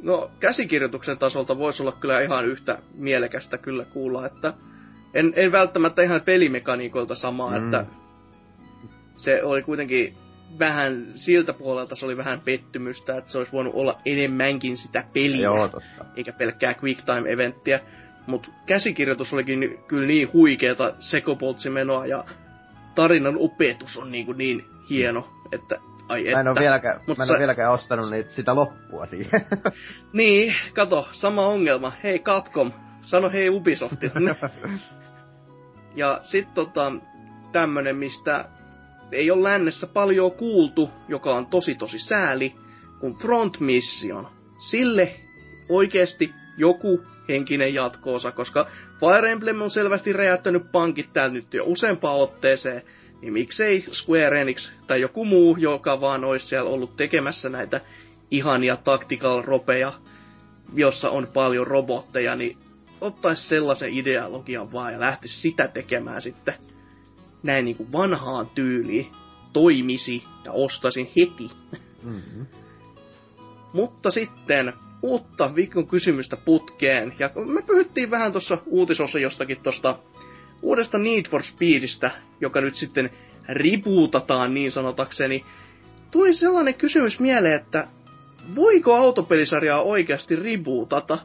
No, 0.03 0.31
käsikirjoituksen 0.41 1.19
tasolta 1.19 1.59
voisi 1.59 1.83
olla 1.83 1.93
kyllä 1.93 2.21
ihan 2.21 2.47
yhtä 2.47 2.79
mielekästä 2.95 3.59
kyllä 3.59 3.85
kuulla, 3.85 4.27
että 4.27 4.55
en, 5.15 5.33
en 5.37 5.53
välttämättä 5.53 6.03
ihan 6.03 6.21
pelimekaniikoilta 6.21 7.15
samaa, 7.15 7.51
mm. 7.51 7.65
että 7.65 7.87
se 9.17 9.43
oli 9.43 9.63
kuitenkin 9.63 10.15
vähän, 10.59 11.07
siltä 11.15 11.53
puolelta 11.53 11.97
se 11.97 12.05
oli 12.05 12.17
vähän 12.17 12.41
pettymystä, 12.41 13.17
että 13.17 13.31
se 13.31 13.39
olisi 13.39 13.53
voinut 13.53 13.75
olla 13.75 14.01
enemmänkin 14.07 14.77
sitä 14.77 15.05
peliä, 15.13 15.43
Joo, 15.43 15.69
totta. 15.69 16.05
eikä 16.17 16.33
pelkkää 16.33 16.75
quick 16.83 17.05
time 17.05 17.33
eventtiä. 17.33 17.81
Mutta 18.27 18.49
käsikirjoitus 18.67 19.33
olikin 19.33 19.79
kyllä 19.89 20.07
niin 20.07 20.33
huikeeta 20.33 20.95
sekopoltsimenoa 20.99 22.07
ja 22.07 22.25
tarinan 22.95 23.37
opetus 23.39 23.97
on 23.97 24.13
niin, 24.13 24.27
kuin 24.27 24.39
niin 24.39 24.65
hieno, 24.91 25.29
että 25.53 25.79
ai 26.09 26.21
että. 26.21 26.35
Mä 26.37 26.41
en 26.41 26.49
oo 26.49 26.55
vieläkään, 26.55 27.01
Mut 27.07 27.19
mä 27.19 27.25
en 27.25 27.29
sä- 27.29 27.39
vieläkään 27.39 27.73
ostanut 27.73 28.11
niitä, 28.11 28.31
sitä 28.31 28.55
loppua 28.55 29.07
siihen. 29.07 29.47
Niin, 30.13 30.55
kato, 30.75 31.09
sama 31.13 31.47
ongelma. 31.47 31.93
Hei 32.03 32.19
Capcom, 32.19 32.73
sano 33.03 33.31
hei 33.31 33.51
Ubisoftille. 33.51 34.37
ja 35.95 36.21
sit 36.23 36.55
tota, 36.55 36.93
tämmönen, 37.53 37.97
mistä 37.97 38.45
ei 39.13 39.31
ole 39.31 39.43
lännessä 39.43 39.87
paljon 39.87 40.33
kuultu, 40.33 40.91
joka 41.09 41.35
on 41.35 41.47
tosi 41.47 41.75
tosi 41.75 41.99
sääli, 41.99 42.53
kun 43.01 43.15
Front 43.19 43.61
Mission. 43.61 44.29
Sille 44.71 45.15
oikeesti 45.69 46.33
joku 46.59 47.03
henkinen 47.29 47.75
jatkoosa, 47.75 48.33
koska 48.33 48.67
Fire 49.01 49.33
Emblem 49.33 49.63
on 49.63 49.71
selvästi 49.71 50.13
räjäyttänyt 50.13 50.73
pankit 50.73 51.13
täällä 51.13 51.35
nyt 51.35 51.55
jo 51.55 51.65
useampaan 51.67 52.17
otteeseen, 52.17 52.83
niin 53.21 53.33
miksei 53.33 53.85
Square 53.93 54.41
Enix 54.41 54.71
tai 54.87 55.01
joku 55.01 55.25
muu, 55.25 55.57
joka 55.57 56.01
vaan 56.01 56.25
olisi 56.25 56.47
siellä 56.47 56.71
ollut 56.71 56.97
tekemässä 56.97 57.49
näitä 57.49 57.81
ihania 58.31 58.77
tactical 58.77 59.43
ropeja, 59.43 59.93
jossa 60.75 61.11
on 61.11 61.27
paljon 61.27 61.67
robotteja, 61.67 62.37
niin 62.37 62.57
ottaisi 63.01 63.49
sellaisen 63.49 63.93
ideologian 63.93 64.73
vaan 64.73 64.93
ja 64.93 65.01
lähtisi 65.01 65.41
sitä 65.41 65.69
tekemään 65.69 66.23
sitten 66.23 66.55
näin 67.43 67.65
niin 67.65 67.77
kuin 67.77 67.93
vanhaan 67.93 68.47
tyyliin, 68.55 69.13
toimisi 69.53 70.25
ja 70.45 70.53
ostaisin 70.53 71.11
heti. 71.17 71.51
mm-hmm. 72.03 72.47
Mutta 73.73 74.11
sitten 74.11 74.73
uutta 75.03 75.55
viikon 75.55 75.87
kysymystä 75.87 76.37
putkeen. 76.37 77.15
Ja 77.19 77.31
me 77.47 77.63
pyhyttiin 77.63 78.11
vähän 78.11 78.33
tuossa 78.33 78.59
uutisossa 78.67 79.19
jostakin 79.19 79.61
tuosta 79.63 79.99
uudesta 80.63 80.99
Need 80.99 81.29
for 81.31 81.43
Speedistä, 81.43 82.11
joka 82.41 82.61
nyt 82.61 82.75
sitten 82.75 83.11
ripuutataan 83.49 84.55
niin 84.55 84.73
sanotakseni. 84.73 85.45
Tuli 86.11 86.35
sellainen 86.35 86.75
kysymys 86.75 87.21
mieleen, 87.21 87.55
että 87.61 87.89
voiko 88.55 88.95
autopelisarjaa 88.95 89.83
oikeasti 89.83 90.37
ribuutata? 90.37 91.19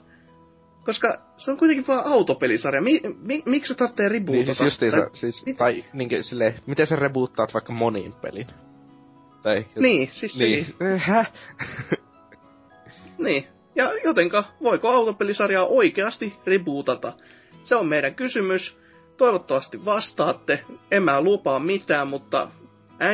Koska 0.88 1.18
se 1.38 1.52
on 1.52 1.58
kuitenkin 1.58 1.88
vaan 1.88 2.06
autopelisarja. 2.06 2.82
Mi- 2.82 3.02
mi- 3.20 3.44
miksi 3.46 3.68
se 3.74 3.76
tarvitsee 3.78 4.10
ribuutata? 4.10 4.46
Niin 4.46 4.56
siis 4.56 4.62
justiinsa, 4.62 4.98
Tai- 4.98 5.10
siis, 5.14 5.46
mit- 5.46 5.58
tai 5.58 5.86
niinkö 5.94 6.24
silleen, 6.24 6.60
miten 6.66 6.88
sä 6.88 6.96
reboottaat 6.96 7.54
vaikka 7.54 7.74
moniin 7.74 8.14
pelin? 8.14 8.48
Tai, 9.44 9.66
Niin, 9.80 10.10
siis 10.14 10.40
niin. 10.40 10.66
sekin. 10.66 10.88
Eh, 10.88 11.02
Häh? 11.06 11.32
Niin. 13.18 13.48
Ja 13.76 13.92
jotenka, 14.04 14.44
voiko 14.64 14.90
autopelisarjaa 14.90 15.66
oikeasti 15.66 16.34
rebootata? 16.46 17.14
Se 17.64 17.76
on 17.76 17.88
meidän 17.88 18.16
kysymys. 18.16 18.78
Toivottavasti 19.18 19.86
vastaatte. 19.86 20.60
En 20.92 21.04
mä 21.04 21.22
lupaa 21.22 21.60
mitään, 21.60 22.08
mutta 22.08 22.50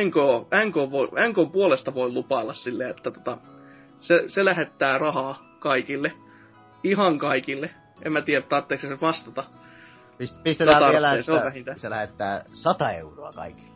NK, 0.04 0.14
NK, 0.66 0.90
voi, 0.90 1.08
NK 1.28 1.52
puolesta 1.52 1.94
voi 1.94 2.10
lupailla 2.12 2.52
silleen, 2.54 2.90
että 2.90 3.10
tota, 3.10 3.38
se, 4.00 4.24
se 4.28 4.44
lähettää 4.44 4.98
rahaa 4.98 5.56
kaikille. 5.58 6.12
Ihan 6.84 7.18
kaikille. 7.18 7.70
En 8.02 8.12
mä 8.12 8.20
tiedä, 8.22 8.46
tarvitseeko 8.46 8.96
se 8.96 9.00
vastata. 9.00 9.44
Pist- 10.22 10.42
pistetään 10.42 10.82
No 10.82 10.88
vielä, 10.88 11.14
että 11.14 11.74
se 11.76 11.90
lähettää 11.90 12.44
100 12.52 12.90
euroa 12.92 13.30
kaikille. 13.32 13.74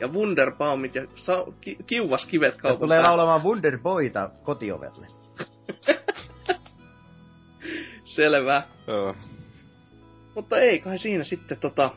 Ja 0.00 0.08
Wunderbaumit 0.08 0.94
ja 0.94 1.06
sa- 1.14 1.46
ki- 1.60 1.76
kiuvaskivet 1.86 2.56
kaupan 2.56 2.78
tulee 2.78 3.02
laulamaan 3.02 3.42
Wunderboyta 3.42 4.30
kotiovelle. 4.42 5.06
Selvä. 8.04 8.62
Joo. 8.86 9.16
Mutta 10.34 10.58
ei 10.58 10.78
kai 10.78 10.98
siinä 10.98 11.24
sitten 11.24 11.58
tota, 11.58 11.90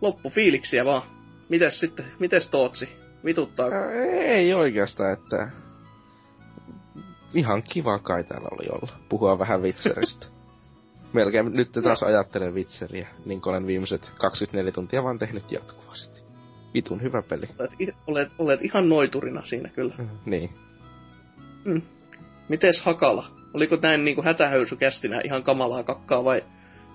loppufiiliksiä 0.00 0.84
vaan. 0.84 1.02
Mites 1.48 1.80
sitten, 1.80 2.04
mites 2.18 2.48
Tootsi? 2.48 2.88
Vituttaa. 3.24 3.90
Ei 4.14 4.54
oikeastaan, 4.54 5.12
että... 5.12 5.48
Ihan 7.36 7.62
kiva 7.62 7.98
kai 7.98 8.24
täällä 8.24 8.48
oli 8.50 8.68
olla. 8.68 8.92
Puhua 9.08 9.38
vähän 9.38 9.62
vitseristä. 9.62 10.26
Melkein 11.12 11.52
nyt 11.52 11.72
taas 11.82 12.02
ajattelen 12.02 12.54
vitseriä, 12.54 13.08
niin 13.26 13.40
kuin 13.40 13.50
olen 13.50 13.66
viimeiset 13.66 14.12
24 14.18 14.72
tuntia 14.72 15.04
vaan 15.04 15.18
tehnyt 15.18 15.52
jatkuvasti. 15.52 16.20
Vitun 16.74 17.02
hyvä 17.02 17.22
peli. 17.22 17.48
Olet, 17.58 17.94
olet, 18.06 18.32
olet 18.38 18.62
ihan 18.62 18.88
noiturina 18.88 19.42
siinä 19.46 19.68
kyllä. 19.68 19.94
Niin. 20.26 20.50
Mm. 21.64 21.82
Mites 22.48 22.82
Hakala? 22.82 23.26
Oliko 23.54 23.76
näin 23.82 24.04
niinku 24.04 24.22
hätähöysykästinä 24.22 25.20
ihan 25.24 25.42
kamalaa 25.42 25.82
kakkaa 25.82 26.24
vai 26.24 26.44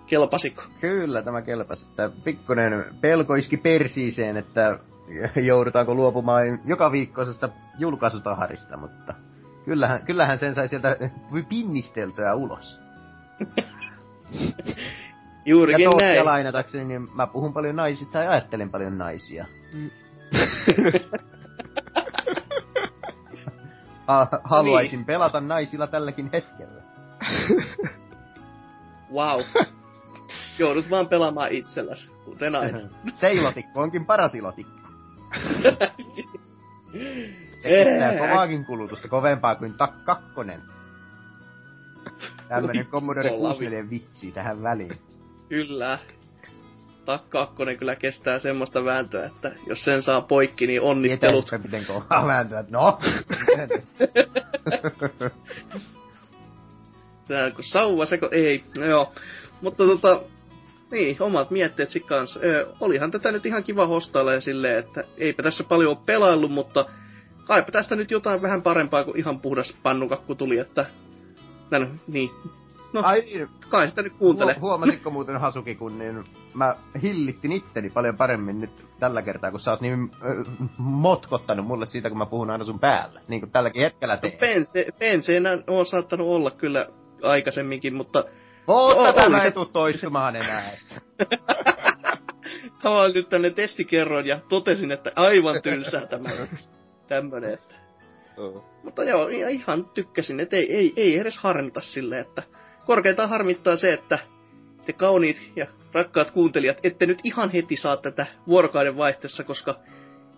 kelpasiko? 0.07 0.63
Kyllä 0.81 1.21
tämä 1.21 1.41
kelpasi, 1.41 1.85
että 1.89 2.09
pikkunen 2.23 2.85
pelko 3.01 3.35
iski 3.35 3.57
persiiseen, 3.57 4.37
että 4.37 4.79
joudutaanko 5.49 5.95
luopumaan 5.95 6.59
joka 6.65 6.91
viikkoisesta 6.91 7.49
julkaisutaharista, 7.79 8.77
mutta 8.77 9.13
kyllähän, 9.65 10.05
kyllähän 10.05 10.39
sen 10.39 10.55
sai 10.55 10.67
sieltä 10.67 10.97
pinnisteltyä 11.49 12.33
ulos. 12.35 12.79
Ja 15.45 15.51
Juurikin 15.51 15.89
Tootsia 15.89 16.07
näin. 16.13 16.25
lainatakseni, 16.25 16.85
niin 16.85 17.07
mä 17.15 17.27
puhun 17.27 17.53
paljon 17.53 17.75
naisista 17.75 18.17
ja 18.23 18.31
ajattelen 18.31 18.69
paljon 18.69 18.97
naisia. 18.97 19.45
Ha- 24.07 24.27
haluaisin 24.43 24.97
Niin. 24.99 25.05
pelata 25.05 25.41
naisilla 25.41 25.87
tälläkin 25.87 26.29
hetkellä. 26.33 26.81
Wow. 29.13 29.41
Joudut 30.59 30.89
vaan 30.89 31.07
pelaamaan 31.07 31.51
itselläsi, 31.51 32.09
kuten 32.25 32.55
aina. 32.55 32.79
Seilotikko 33.13 33.81
onkin 33.81 34.05
paras 34.05 34.35
ilotikko. 34.35 34.77
Se 37.61 37.69
kestää 37.69 38.17
kovaakin 38.17 38.65
kulutusta, 38.65 39.07
kovempaa 39.07 39.55
kuin 39.55 39.73
tak 39.73 40.03
kakkonen. 40.03 40.61
Tämmönen 42.47 42.85
Commodore 42.85 43.29
Vittu, 43.29 43.43
Lavi. 43.43 43.55
64 43.55 43.89
vitsi 43.89 44.31
tähän 44.31 44.63
väliin. 44.63 44.97
Kyllä. 45.49 45.99
Tak 47.05 47.29
2 47.29 47.55
kyllä 47.79 47.95
kestää 47.95 48.39
semmoista 48.39 48.85
vääntöä, 48.85 49.25
että 49.25 49.51
jos 49.67 49.83
sen 49.83 50.01
saa 50.01 50.21
poikki, 50.21 50.67
niin 50.67 50.81
onnittelut. 50.81 51.45
Tietää, 51.45 51.65
miten 51.65 51.85
kovaa 51.85 52.27
vääntöä. 52.27 52.63
No! 52.69 52.97
Tää 57.27 57.51
kun 57.51 57.63
sauva 57.63 58.05
seko... 58.05 58.29
Ei, 58.31 58.63
no 58.77 58.85
joo. 58.85 59.13
Mutta 59.61 59.85
tota, 59.85 60.21
niin, 60.91 61.17
omat 61.19 61.51
mietteet 61.51 61.91
sit 61.91 62.05
kanssa. 62.05 62.39
Ö, 62.43 62.67
olihan 62.79 63.11
tätä 63.11 63.31
nyt 63.31 63.45
ihan 63.45 63.63
kiva 63.63 63.87
hostailla 63.87 64.33
ja 64.33 64.41
silleen, 64.41 64.79
että 64.79 65.03
eipä 65.17 65.43
tässä 65.43 65.63
paljon 65.63 65.89
ole 65.89 65.97
pelaillut, 66.05 66.51
mutta 66.51 66.85
kaipa 67.51 67.71
tästä 67.71 67.95
nyt 67.95 68.11
jotain 68.11 68.41
vähän 68.41 68.61
parempaa 68.61 69.03
kuin 69.03 69.17
ihan 69.19 69.39
puhdas 69.39 69.77
pannukakku 69.83 70.35
tuli, 70.35 70.57
että... 70.57 70.85
Tän, 71.69 71.99
niin. 72.07 72.31
No, 72.93 73.01
Ai 73.03 73.47
kai 73.69 73.89
sitä 73.89 74.01
nyt 74.01 74.13
kuuntele. 74.13 74.53
Huo- 74.53 74.59
huomasitko 74.61 75.09
muuten 75.15 75.37
Hasuki, 75.37 75.75
kun 75.75 75.99
niin 75.99 76.23
mä 76.53 76.75
hillittin 77.01 77.51
itteni 77.51 77.89
paljon 77.89 78.17
paremmin 78.17 78.61
nyt 78.61 78.85
tällä 78.99 79.21
kertaa, 79.21 79.51
kun 79.51 79.59
sä 79.59 79.71
oot 79.71 79.81
niin 79.81 80.11
ö, 80.25 80.43
motkottanut 80.77 81.65
mulle 81.65 81.85
siitä, 81.85 82.09
kun 82.09 82.17
mä 82.17 82.25
puhun 82.25 82.49
aina 82.49 82.63
sun 82.63 82.79
päällä. 82.79 83.21
Niin 83.27 83.41
kuin 83.41 83.51
tälläkin 83.51 83.81
hetkellä 83.81 84.13
No, 84.15 84.21
teet. 84.21 84.39
pense, 84.39 84.87
penseenä 84.99 85.49
on 85.67 85.85
saattanut 85.85 86.27
olla 86.27 86.51
kyllä 86.51 86.87
aikaisemminkin, 87.23 87.95
mutta 87.95 88.23
Oo, 88.67 88.91
Joo, 88.93 89.05
tätä 89.05 89.21
oli 89.21 89.29
mä 89.29 89.39
se- 89.41 89.47
en 89.47 89.53
tuu 89.53 89.65
toistumaan 89.65 90.35
enää. 90.35 90.71
tavallaan 92.83 93.11
nyt 93.13 93.29
tänne 93.29 93.49
testikerroin 93.49 94.25
ja 94.25 94.39
totesin, 94.49 94.91
että 94.91 95.11
aivan 95.15 95.61
tylsää 95.61 96.05
tämä 96.05 96.29
tämmönen. 97.15 97.53
Että. 97.53 97.75
Joo. 98.37 98.65
Mutta 98.83 99.03
joo, 99.03 99.27
ihan 99.27 99.85
tykkäsin, 99.85 100.39
että 100.39 100.55
ei, 100.55 100.75
ei, 100.75 100.93
ei 100.95 101.19
edes 101.19 101.37
harmita 101.37 101.81
sille, 101.81 102.19
että 102.19 102.43
korkeintaan 102.85 103.29
harmittaa 103.29 103.77
se, 103.77 103.93
että 103.93 104.19
te 104.85 104.93
kauniit 104.93 105.51
ja 105.55 105.65
rakkaat 105.93 106.31
kuuntelijat, 106.31 106.77
ette 106.83 107.05
nyt 107.05 107.19
ihan 107.23 107.51
heti 107.51 107.75
saa 107.75 107.97
tätä 107.97 108.25
vuorokauden 108.47 108.97
vaihteessa, 108.97 109.43
koska 109.43 109.79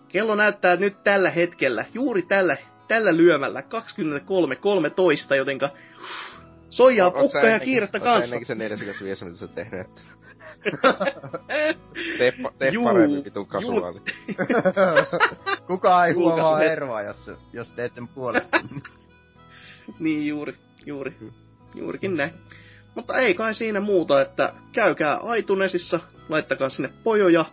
kello 0.08 0.34
näyttää 0.34 0.76
nyt 0.76 1.04
tällä 1.04 1.30
hetkellä, 1.30 1.84
juuri 1.94 2.22
tällä, 2.22 2.56
tällä 2.88 3.16
lyömällä 3.16 3.60
23.13, 5.30 5.34
jotenka 5.36 5.70
soijaa, 6.70 7.10
pukka 7.10 7.48
ja 7.48 7.60
kiirettä 7.60 8.00
kanssa. 8.00 8.24
ennenkin 8.24 8.46
sen 8.46 8.58
45 8.58 9.24
mitä 9.24 9.36
sä 9.36 9.44
oot 9.44 9.54
tehnyt, 9.54 9.80
että... 9.80 10.02
tee, 12.18 12.30
pa- 12.30 12.52
tee 12.58 12.70
Juu, 12.70 12.84
paremmin 12.84 13.24
vitun 13.24 13.46
kasuaali. 13.46 14.00
Kukaan 15.66 16.06
ei 16.06 16.12
huomaa 16.12 16.62
eroa, 16.62 17.02
jos, 17.02 17.30
jos 17.52 17.68
teet 17.70 17.94
sen 17.94 18.08
puolesta. 18.08 18.60
Niin 19.98 20.26
juuri, 20.26 20.54
juuri. 20.86 21.14
Juurikin 21.74 22.16
näin. 22.16 22.30
Mutta 22.94 23.18
ei 23.18 23.34
kai 23.34 23.54
siinä 23.54 23.80
muuta, 23.80 24.20
että 24.20 24.52
käykää 24.72 25.16
Aitunesissa, 25.16 26.00
laittakaa 26.28 26.68
sinne 26.68 26.90
pojoja, 27.04 27.44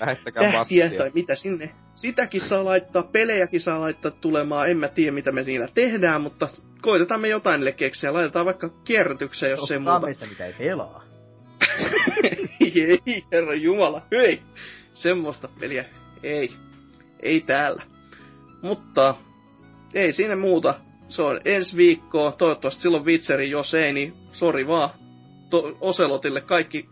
Lähettäkää 0.00 0.52
tähtiä 0.52 0.90
tai 0.90 1.10
mitä 1.14 1.34
sinne. 1.34 1.70
Sitäkin 1.94 2.40
saa 2.40 2.64
laittaa, 2.64 3.02
pelejäkin 3.02 3.60
saa 3.60 3.80
laittaa 3.80 4.10
tulemaan, 4.10 4.70
en 4.70 4.76
mä 4.76 4.88
tiedä 4.88 5.12
mitä 5.12 5.32
me 5.32 5.44
siinä 5.44 5.68
tehdään, 5.74 6.20
mutta 6.20 6.48
koitetaan 6.82 7.20
me 7.20 7.28
jotain 7.28 7.58
niille 7.58 7.72
keksiä. 7.72 8.12
Laitetaan 8.12 8.46
vaikka 8.46 8.68
kierrätykseen, 8.84 9.50
jos 9.50 9.70
ei 9.70 9.76
Ottaa 9.76 9.92
muuta. 9.92 10.06
meistä 10.06 10.26
mitä 10.26 10.46
ei 10.46 10.52
pelaa. 10.52 11.04
Ei, 12.60 13.24
herra 13.32 13.54
jumala, 13.54 14.02
hei! 14.10 14.42
Semmoista 14.94 15.48
peliä, 15.60 15.84
ei. 16.22 16.52
Ei 17.22 17.40
täällä. 17.40 17.82
Mutta, 18.62 19.14
ei 19.94 20.12
siinä 20.12 20.36
muuta. 20.36 20.74
Se 21.08 21.22
on 21.22 21.40
ensi 21.44 21.76
viikkoa, 21.76 22.32
toivottavasti 22.32 22.82
silloin 22.82 23.04
Witcheri, 23.04 23.50
jos 23.50 23.74
ei, 23.74 23.92
niin 23.92 24.14
sori 24.32 24.66
vaan. 24.66 24.90
To- 25.50 25.76
Oselotille 25.80 26.40
kaikki 26.40 26.88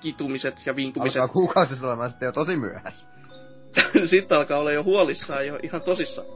kitumiset 0.00 0.54
ja 0.66 0.76
vinkumiset. 0.76 1.20
Alkaa 1.22 1.32
kuukausissa 1.32 1.86
olemaan 1.86 2.10
sitten 2.10 2.26
jo 2.26 2.32
tosi 2.32 2.56
myöhässä. 2.56 3.06
Sitten 4.04 4.38
alkaa 4.38 4.58
olla 4.58 4.72
jo 4.72 4.82
huolissaan 4.82 5.46
jo 5.46 5.58
ihan 5.62 5.82
tosissaan. 5.82 6.28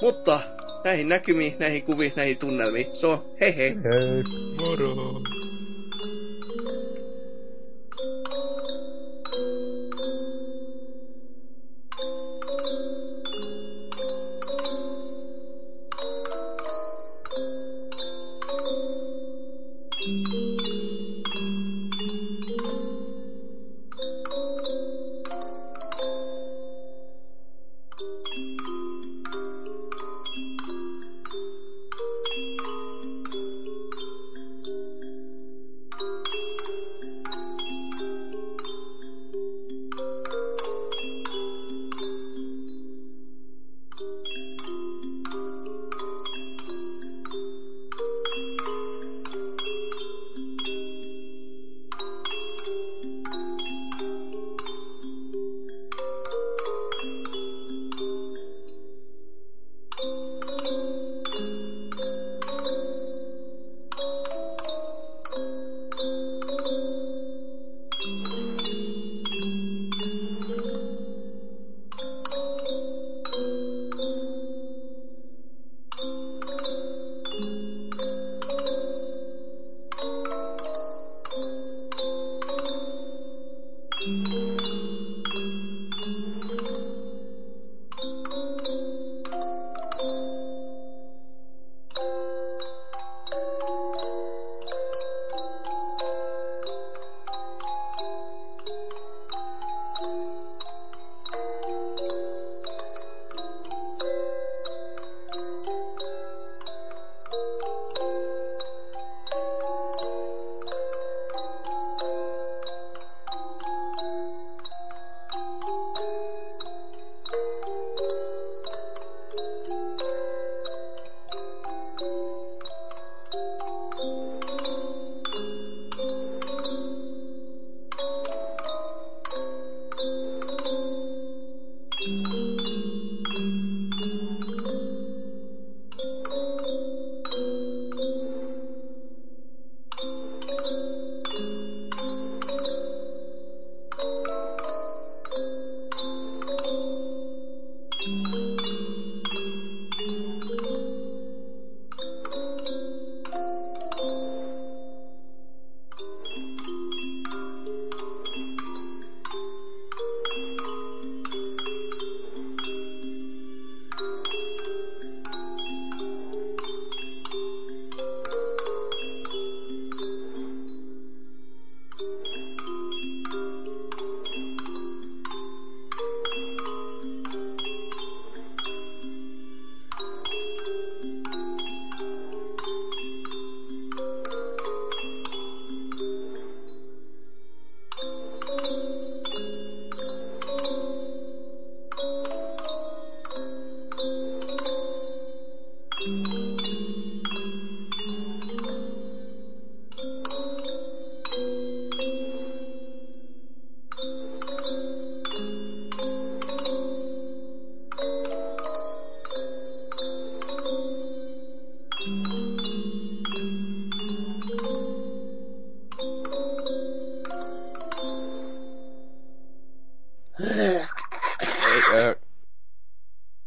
Mutta 0.00 0.40
näihin 0.84 1.08
näkymiin, 1.08 1.56
näihin 1.58 1.82
kuviin, 1.82 2.12
näihin 2.16 2.38
tunnelmiin. 2.38 2.96
Se 2.96 3.06
on 3.06 3.24
hei 3.40 3.56
hei. 3.56 3.74
Hei. 3.74 4.22
Moro! 4.56 5.22